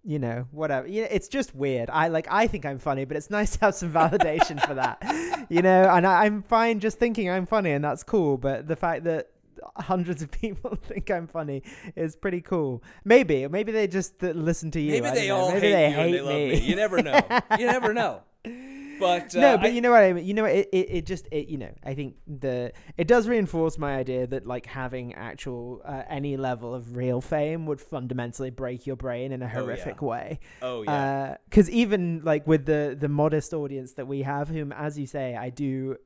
you 0.04 0.20
know, 0.20 0.48
whatever. 0.52 0.88
You 0.88 1.04
know, 1.04 1.08
it's 1.12 1.28
just 1.28 1.56
weird. 1.56 1.90
I 1.90 2.10
like 2.10 2.28
I 2.30 2.48
think 2.48 2.66
I'm 2.66 2.80
funny, 2.80 3.06
but 3.06 3.18
it's 3.18 3.30
nice 3.40 3.58
to 3.58 3.66
have 3.66 3.76
some 3.76 3.92
validation 3.92 4.66
for 4.66 4.74
that. 4.76 5.02
You 5.50 5.62
know, 5.62 5.90
and 5.90 6.08
I, 6.08 6.24
I'm 6.24 6.42
fine 6.42 6.80
just 6.80 6.98
thinking 7.00 7.30
I'm 7.30 7.46
funny, 7.46 7.72
and 7.72 7.84
that's 7.84 8.02
cool. 8.02 8.38
But 8.38 8.66
the 8.66 8.78
fact 8.78 9.04
that 9.04 9.28
hundreds 9.76 10.22
of 10.22 10.32
people 10.42 10.78
think 10.82 11.12
I'm 11.12 11.28
funny 11.28 11.64
is 11.98 12.16
pretty 12.16 12.40
cool. 12.40 12.82
Maybe, 13.04 13.46
maybe 13.50 13.74
they 13.74 13.88
just 13.88 14.24
uh, 14.24 14.28
listen 14.28 14.72
to 14.72 14.80
you. 14.80 15.02
Maybe 15.02 15.10
they 15.14 15.28
know. 15.28 15.36
all 15.36 15.50
maybe 15.50 15.68
hate 15.68 15.74
they 15.74 15.90
you 15.90 15.96
hate 15.96 16.12
they 16.14 16.22
love 16.22 16.36
me. 16.36 16.50
me. 16.52 16.60
You 16.62 16.76
never 16.78 17.04
know. 17.04 17.20
you 17.60 17.66
never 17.66 17.94
know. 17.94 18.22
But 19.04 19.36
uh, 19.36 19.40
no, 19.42 19.58
but 19.58 19.66
I- 19.68 19.70
you 19.70 19.82
know 19.82 19.92
what 19.92 20.02
I 20.04 20.14
mean. 20.14 20.26
You 20.26 20.34
know, 20.34 20.46
it, 20.46 20.70
it 20.72 20.88
it 20.98 21.06
just 21.06 21.28
it 21.32 21.48
you 21.50 21.58
know 21.58 21.72
I 21.84 21.94
think 21.94 22.16
the 22.28 22.72
it 22.98 23.08
does 23.08 23.28
reinforce 23.28 23.78
my 23.78 23.96
idea 23.96 24.26
that 24.28 24.46
like 24.48 24.66
having 24.66 25.14
actual 25.14 25.82
uh, 25.86 26.04
any 26.10 26.38
level 26.38 26.74
of 26.74 26.96
real 26.96 27.22
fame 27.22 27.66
would 27.66 27.82
fundamentally 27.82 28.50
break 28.50 28.88
your 28.88 28.96
brain 28.96 29.32
in 29.32 29.42
a 29.42 29.46
yeah. 29.46 29.52
horrific 29.52 30.02
way. 30.02 30.40
Oh, 30.62 30.84
yeah. 30.84 31.38
Because 31.50 31.70
even 31.70 32.22
like 32.24 32.48
with 32.48 32.66
the 32.66 32.96
the 33.00 33.10
modest 33.10 33.54
audience 33.54 33.94
that 33.94 34.08
we 34.08 34.22
have, 34.24 34.50
whom 34.50 34.72
as 34.72 34.98
you 34.98 35.06
say, 35.08 35.36
I 35.36 35.50
do 35.50 35.98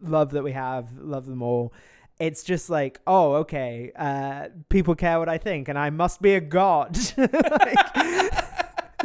love 0.00 0.30
that 0.32 0.44
we 0.44 0.52
have, 0.52 0.96
love 0.98 1.26
them 1.26 1.42
all. 1.42 1.72
It's 2.20 2.42
just 2.42 2.68
like, 2.68 3.00
oh, 3.06 3.34
okay, 3.34 3.92
uh, 3.94 4.48
people 4.68 4.96
care 4.96 5.20
what 5.20 5.28
I 5.28 5.38
think, 5.38 5.68
and 5.68 5.78
I 5.78 5.90
must 5.90 6.20
be 6.20 6.34
a 6.34 6.40
god. 6.40 6.98
Like- 7.16 8.44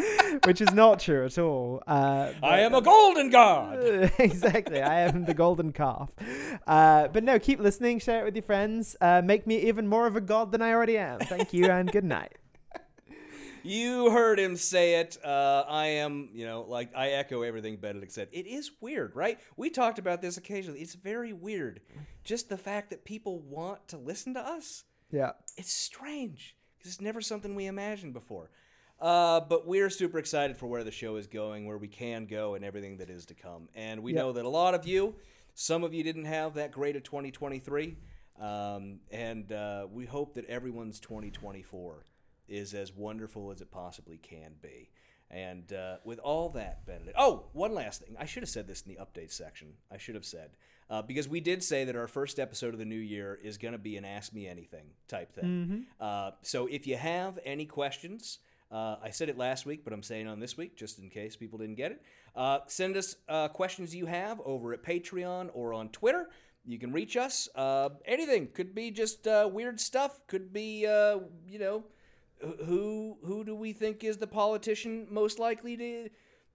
which 0.46 0.62
is 0.62 0.74
not 0.74 1.00
true 1.00 1.26
at 1.26 1.38
all. 1.38 1.84
Uh, 1.86 2.32
I 2.42 2.62
am 2.62 2.74
a 2.74 2.82
golden 2.82 3.30
god. 3.30 4.12
exactly. 4.20 4.82
I 4.82 5.02
am 5.02 5.26
the 5.26 5.34
golden 5.34 5.72
calf. 5.72 6.12
Uh, 6.66 7.08
but 7.10 7.24
no, 7.24 7.40
keep 7.40 7.60
listening, 7.60 8.00
share 8.00 8.22
it 8.22 8.26
with 8.26 8.36
your 8.36 8.44
friends. 8.44 8.96
Uh, 9.00 9.22
make 9.24 9.46
me 9.46 9.58
even 9.68 9.88
more 9.88 10.08
of 10.08 10.16
a 10.16 10.22
god 10.22 10.52
than 10.52 10.62
I 10.62 10.72
already 10.74 10.98
am. 10.98 11.20
Thank 11.20 11.54
you 11.54 11.66
and 11.66 11.92
good 11.92 12.06
night. 12.06 12.34
You 13.66 14.12
heard 14.12 14.40
him 14.40 14.58
say 14.58 14.96
it. 15.00 15.18
Uh, 15.24 15.64
I 15.70 15.86
am, 15.86 16.28
you 16.34 16.46
know, 16.46 16.66
like 16.68 16.94
I 16.98 17.12
echo 17.12 17.44
everything 17.44 17.78
Benedict 17.78 18.12
said. 18.12 18.28
It 18.34 18.46
is 18.46 18.72
weird, 18.82 19.16
right? 19.16 19.40
We 19.56 19.70
talked 19.70 20.00
about 20.00 20.22
this 20.22 20.36
occasionally. 20.36 20.82
It's 20.82 20.96
very 20.96 21.32
weird. 21.32 21.80
Just 22.26 22.50
the 22.50 22.58
fact 22.58 22.90
that 22.90 23.06
people 23.06 23.40
want 23.40 23.88
to 23.88 23.98
listen 23.98 24.34
to 24.34 24.42
us. 24.42 24.84
Yeah. 25.12 25.32
It's 25.56 25.72
strange 25.72 26.58
because 26.78 26.92
it's 26.92 27.02
never 27.02 27.22
something 27.22 27.56
we 27.56 27.68
imagined 27.68 28.12
before. 28.12 28.50
Uh, 29.00 29.42
but 29.42 29.68
we're 29.68 29.90
super 29.90 30.18
excited 30.18 30.56
for 30.58 30.68
where 30.68 30.84
the 30.84 30.92
show 30.92 31.16
is 31.18 31.28
going, 31.28 31.66
where 31.66 31.78
we 31.78 31.88
can 31.88 32.26
go, 32.26 32.56
and 32.56 32.64
everything 32.64 32.98
that 32.98 33.10
is 33.10 33.26
to 33.26 33.34
come. 33.34 33.68
And 33.76 34.02
we 34.02 34.14
Yep. 34.14 34.20
know 34.22 34.32
that 34.34 34.46
a 34.46 34.50
lot 34.50 34.74
of 34.76 34.88
you, 34.88 35.16
some 35.56 35.84
of 35.84 35.94
you 35.94 36.04
didn't 36.04 36.26
have 36.26 36.54
that 36.56 36.72
great 36.72 36.96
of 36.96 37.04
2023. 37.04 37.98
Um, 38.40 39.02
and 39.12 39.52
uh, 39.52 39.88
we 39.92 40.06
hope 40.06 40.34
that 40.36 40.46
everyone's 40.46 41.00
2024 41.00 42.06
is 42.48 42.74
as 42.74 42.94
wonderful 42.94 43.52
as 43.52 43.62
it 43.62 43.72
possibly 43.72 44.18
can 44.18 44.56
be. 44.62 44.90
And 45.30 45.72
uh, 45.74 45.98
with 46.04 46.20
all 46.20 46.50
that, 46.50 46.86
Benedict. 46.86 47.16
Oh, 47.18 47.46
one 47.54 47.74
last 47.74 48.02
thing. 48.02 48.16
I 48.20 48.26
should 48.26 48.44
have 48.44 48.50
said 48.50 48.68
this 48.68 48.82
in 48.82 48.94
the 48.94 49.00
update 49.02 49.32
section. 49.32 49.74
I 49.92 49.98
should 49.98 50.16
have 50.16 50.26
said. 50.26 50.52
Uh, 50.90 51.02
because 51.02 51.28
we 51.28 51.40
did 51.40 51.64
say 51.64 51.86
that 51.86 51.96
our 51.96 52.08
first 52.08 52.40
episode 52.40 52.74
of 52.74 52.80
the 52.80 52.86
new 52.86 52.96
year 53.00 53.40
is 53.42 53.58
going 53.58 53.72
to 53.72 53.78
be 53.80 53.98
an 53.98 54.06
Ask 54.06 54.34
Me 54.34 54.48
Anything 54.48 54.92
type 55.08 55.34
thing. 55.34 55.86
Uh, 56.00 56.32
so 56.44 56.68
if 56.68 56.86
you 56.86 56.98
have 56.98 57.40
any 57.46 57.66
questions, 57.66 58.40
uh, 58.74 58.96
I 59.04 59.12
said 59.12 59.30
it 59.30 59.38
last 59.38 59.66
week, 59.66 59.84
but 59.84 59.94
I'm 59.94 60.02
saying 60.04 60.28
on 60.28 60.40
this 60.40 60.58
week 60.58 60.76
just 60.76 60.98
in 61.00 61.10
case 61.10 61.36
people 61.36 61.60
didn't 61.60 61.76
get 61.76 61.92
it. 61.92 62.02
Uh, 62.36 62.60
send 62.68 62.98
us 62.98 63.16
uh, 63.30 63.48
questions 63.50 63.94
you 63.96 64.08
have 64.08 64.42
over 64.44 64.74
at 64.74 64.84
Patreon 64.84 65.50
or 65.54 65.74
on 65.74 65.90
Twitter. 65.90 66.30
You 66.66 66.80
can 66.80 66.92
reach 66.92 67.16
us. 67.18 67.48
Uh, 67.56 67.90
anything 68.06 68.48
could 68.54 68.74
be 68.74 68.90
just 68.90 69.28
uh, 69.28 69.50
weird 69.52 69.80
stuff. 69.80 70.26
Could 70.28 70.52
be 70.52 70.86
uh, 70.88 71.20
you 71.48 71.60
know 71.60 71.84
who 72.66 73.18
who 73.24 73.44
do 73.44 73.54
we 73.56 73.74
think 73.74 74.04
is 74.04 74.18
the 74.18 74.28
politician 74.28 75.08
most 75.10 75.40
likely 75.40 75.78
to 75.78 76.10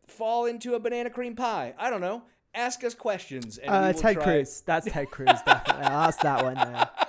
fall 0.06 0.46
into 0.46 0.74
a 0.74 0.80
banana 0.80 1.10
cream 1.10 1.36
pie? 1.36 1.74
I 1.78 1.90
don't 1.90 2.00
know. 2.00 2.22
Ask 2.54 2.82
us 2.82 2.94
questions. 2.94 3.58
And 3.58 3.70
Uh, 3.70 3.92
Ted 3.92 4.14
try- 4.14 4.24
Cruz. 4.24 4.62
That's 4.64 4.86
Ted 4.90 5.10
Cruz, 5.10 5.28
definitely. 5.46 5.82
I'll 5.84 6.08
ask 6.08 6.20
that 6.20 6.42
one 6.42 6.54
there. 6.54 6.88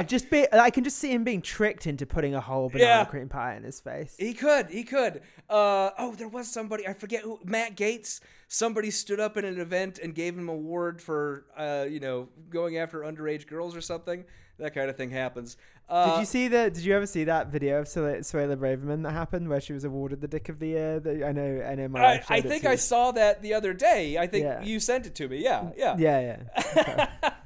I 0.00 0.02
just 0.02 0.30
be, 0.30 0.46
I 0.50 0.70
can 0.70 0.82
just 0.82 0.96
see 0.98 1.10
him 1.12 1.24
being 1.24 1.42
tricked 1.42 1.86
into 1.86 2.06
putting 2.06 2.34
a 2.34 2.40
whole 2.40 2.70
banana 2.70 2.90
Yeah. 3.00 3.04
cream 3.04 3.28
pie 3.28 3.54
in 3.54 3.64
his 3.64 3.80
face. 3.80 4.14
He 4.18 4.32
could. 4.32 4.70
He 4.70 4.82
could. 4.82 5.20
Uh, 5.48 5.90
oh, 5.98 6.14
there 6.16 6.26
was 6.28 6.50
somebody. 6.50 6.88
I 6.88 6.94
forget 6.94 7.22
who. 7.22 7.38
Matt 7.44 7.76
Gaetz. 7.76 8.20
Somebody 8.48 8.90
stood 8.90 9.20
up 9.20 9.36
in 9.36 9.44
an 9.44 9.60
event 9.60 9.98
and 10.02 10.14
gave 10.14 10.34
him 10.38 10.48
an 10.48 10.54
award 10.54 11.02
for, 11.02 11.44
uh, 11.56 11.84
you 11.88 12.00
know, 12.00 12.28
going 12.48 12.78
after 12.78 13.00
underage 13.00 13.46
girls 13.46 13.76
or 13.76 13.80
something. 13.82 14.24
That 14.58 14.74
kind 14.74 14.88
of 14.90 14.96
thing 14.96 15.10
happens. 15.10 15.56
Uh, 15.88 16.12
did 16.14 16.20
you 16.20 16.26
see 16.26 16.48
the? 16.48 16.70
Did 16.70 16.84
you 16.84 16.94
ever 16.94 17.06
see 17.06 17.24
that 17.24 17.48
video 17.48 17.80
of 17.80 17.86
Suella, 17.86 18.56
Braverman 18.56 19.02
that 19.04 19.12
happened 19.12 19.48
where 19.48 19.60
she 19.60 19.72
was 19.72 19.84
awarded 19.84 20.20
the 20.20 20.28
Dick 20.28 20.48
of 20.48 20.58
the 20.60 20.68
Year? 20.68 21.00
The, 21.00 21.26
I 21.26 21.32
know, 21.32 21.62
I 21.68 21.74
know. 21.74 21.88
My 21.88 22.04
I, 22.04 22.22
I 22.28 22.40
think 22.40 22.64
I 22.64 22.76
saw 22.76 23.10
that 23.12 23.42
the 23.42 23.54
other 23.54 23.72
day. 23.74 24.16
I 24.18 24.26
think 24.26 24.44
Yeah. 24.44 24.62
you 24.62 24.78
sent 24.80 25.06
it 25.06 25.14
to 25.16 25.28
me. 25.28 25.42
Yeah, 25.42 25.70
yeah. 25.76 25.96
Yeah, 25.98 26.36
yeah. 26.76 27.30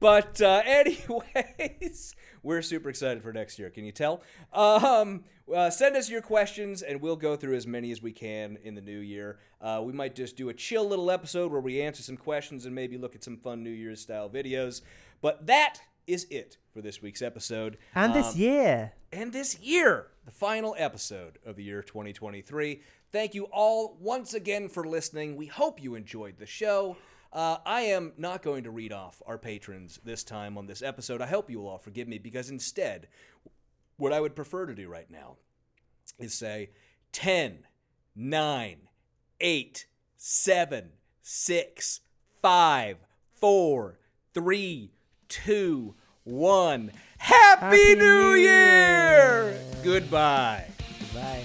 but 0.00 0.40
uh, 0.42 0.62
anyways, 0.66 2.14
we're 2.42 2.62
super 2.62 2.88
excited 2.88 3.22
for 3.22 3.32
next 3.32 3.58
year. 3.58 3.70
Can 3.70 3.84
you 3.84 3.92
tell? 3.92 4.22
Um, 4.52 5.24
uh, 5.54 5.70
send 5.70 5.96
us 5.96 6.08
your 6.08 6.22
questions, 6.22 6.82
and 6.82 7.00
we'll 7.00 7.16
go 7.16 7.36
through 7.36 7.56
as 7.56 7.66
many 7.66 7.90
as 7.92 8.00
we 8.02 8.12
can 8.12 8.56
in 8.62 8.74
the 8.74 8.80
new 8.80 8.98
year. 8.98 9.38
Uh, 9.60 9.82
we 9.84 9.92
might 9.92 10.14
just 10.14 10.36
do 10.36 10.48
a 10.48 10.54
chill 10.54 10.88
little 10.88 11.10
episode 11.10 11.52
where 11.52 11.60
we 11.60 11.80
answer 11.82 12.02
some 12.02 12.16
questions 12.16 12.66
and 12.66 12.74
maybe 12.74 12.96
look 12.96 13.14
at 13.14 13.22
some 13.24 13.36
fun 13.36 13.62
New 13.62 13.70
Year's 13.70 14.00
style 14.00 14.28
videos. 14.30 14.80
But 15.20 15.46
that 15.46 15.80
is 16.06 16.26
it 16.30 16.56
for 16.72 16.80
this 16.80 17.02
week's 17.02 17.22
episode. 17.22 17.76
And 17.94 18.14
this 18.14 18.34
Um, 18.34 18.40
year, 18.40 18.92
and 19.12 19.32
this 19.32 19.58
year, 19.60 20.08
the 20.24 20.30
final 20.30 20.74
episode 20.78 21.38
of 21.44 21.56
the 21.56 21.62
year 21.64 21.82
2023. 21.82 22.80
Thank 23.12 23.34
you 23.34 23.44
all 23.52 23.96
once 24.00 24.34
again 24.34 24.68
for 24.68 24.84
listening. 24.86 25.36
We 25.36 25.46
hope 25.46 25.82
you 25.82 25.94
enjoyed 25.96 26.38
the 26.38 26.46
show. 26.46 26.96
Uh, 27.32 27.58
I 27.64 27.82
am 27.82 28.12
not 28.16 28.42
going 28.42 28.64
to 28.64 28.70
read 28.70 28.92
off 28.92 29.22
our 29.26 29.38
patrons 29.38 30.00
this 30.04 30.24
time 30.24 30.58
on 30.58 30.66
this 30.66 30.82
episode. 30.82 31.22
I 31.22 31.26
hope 31.26 31.48
you 31.48 31.60
will 31.60 31.68
all 31.68 31.78
forgive 31.78 32.08
me 32.08 32.18
because 32.18 32.50
instead, 32.50 33.06
what 33.96 34.12
I 34.12 34.20
would 34.20 34.34
prefer 34.34 34.66
to 34.66 34.74
do 34.74 34.88
right 34.88 35.10
now 35.10 35.36
is 36.18 36.34
say 36.34 36.70
10, 37.12 37.66
9, 38.16 38.76
8, 39.40 39.86
7, 40.16 40.90
6, 41.22 42.00
5, 42.42 42.96
4, 43.34 43.98
3, 44.34 44.92
2, 45.28 45.94
1. 46.24 46.92
Happy, 47.18 47.60
Happy 47.60 47.94
New 47.94 48.32
Year! 48.32 49.50
Year! 49.50 49.60
Goodbye. 49.84 50.66
bye. 51.14 51.44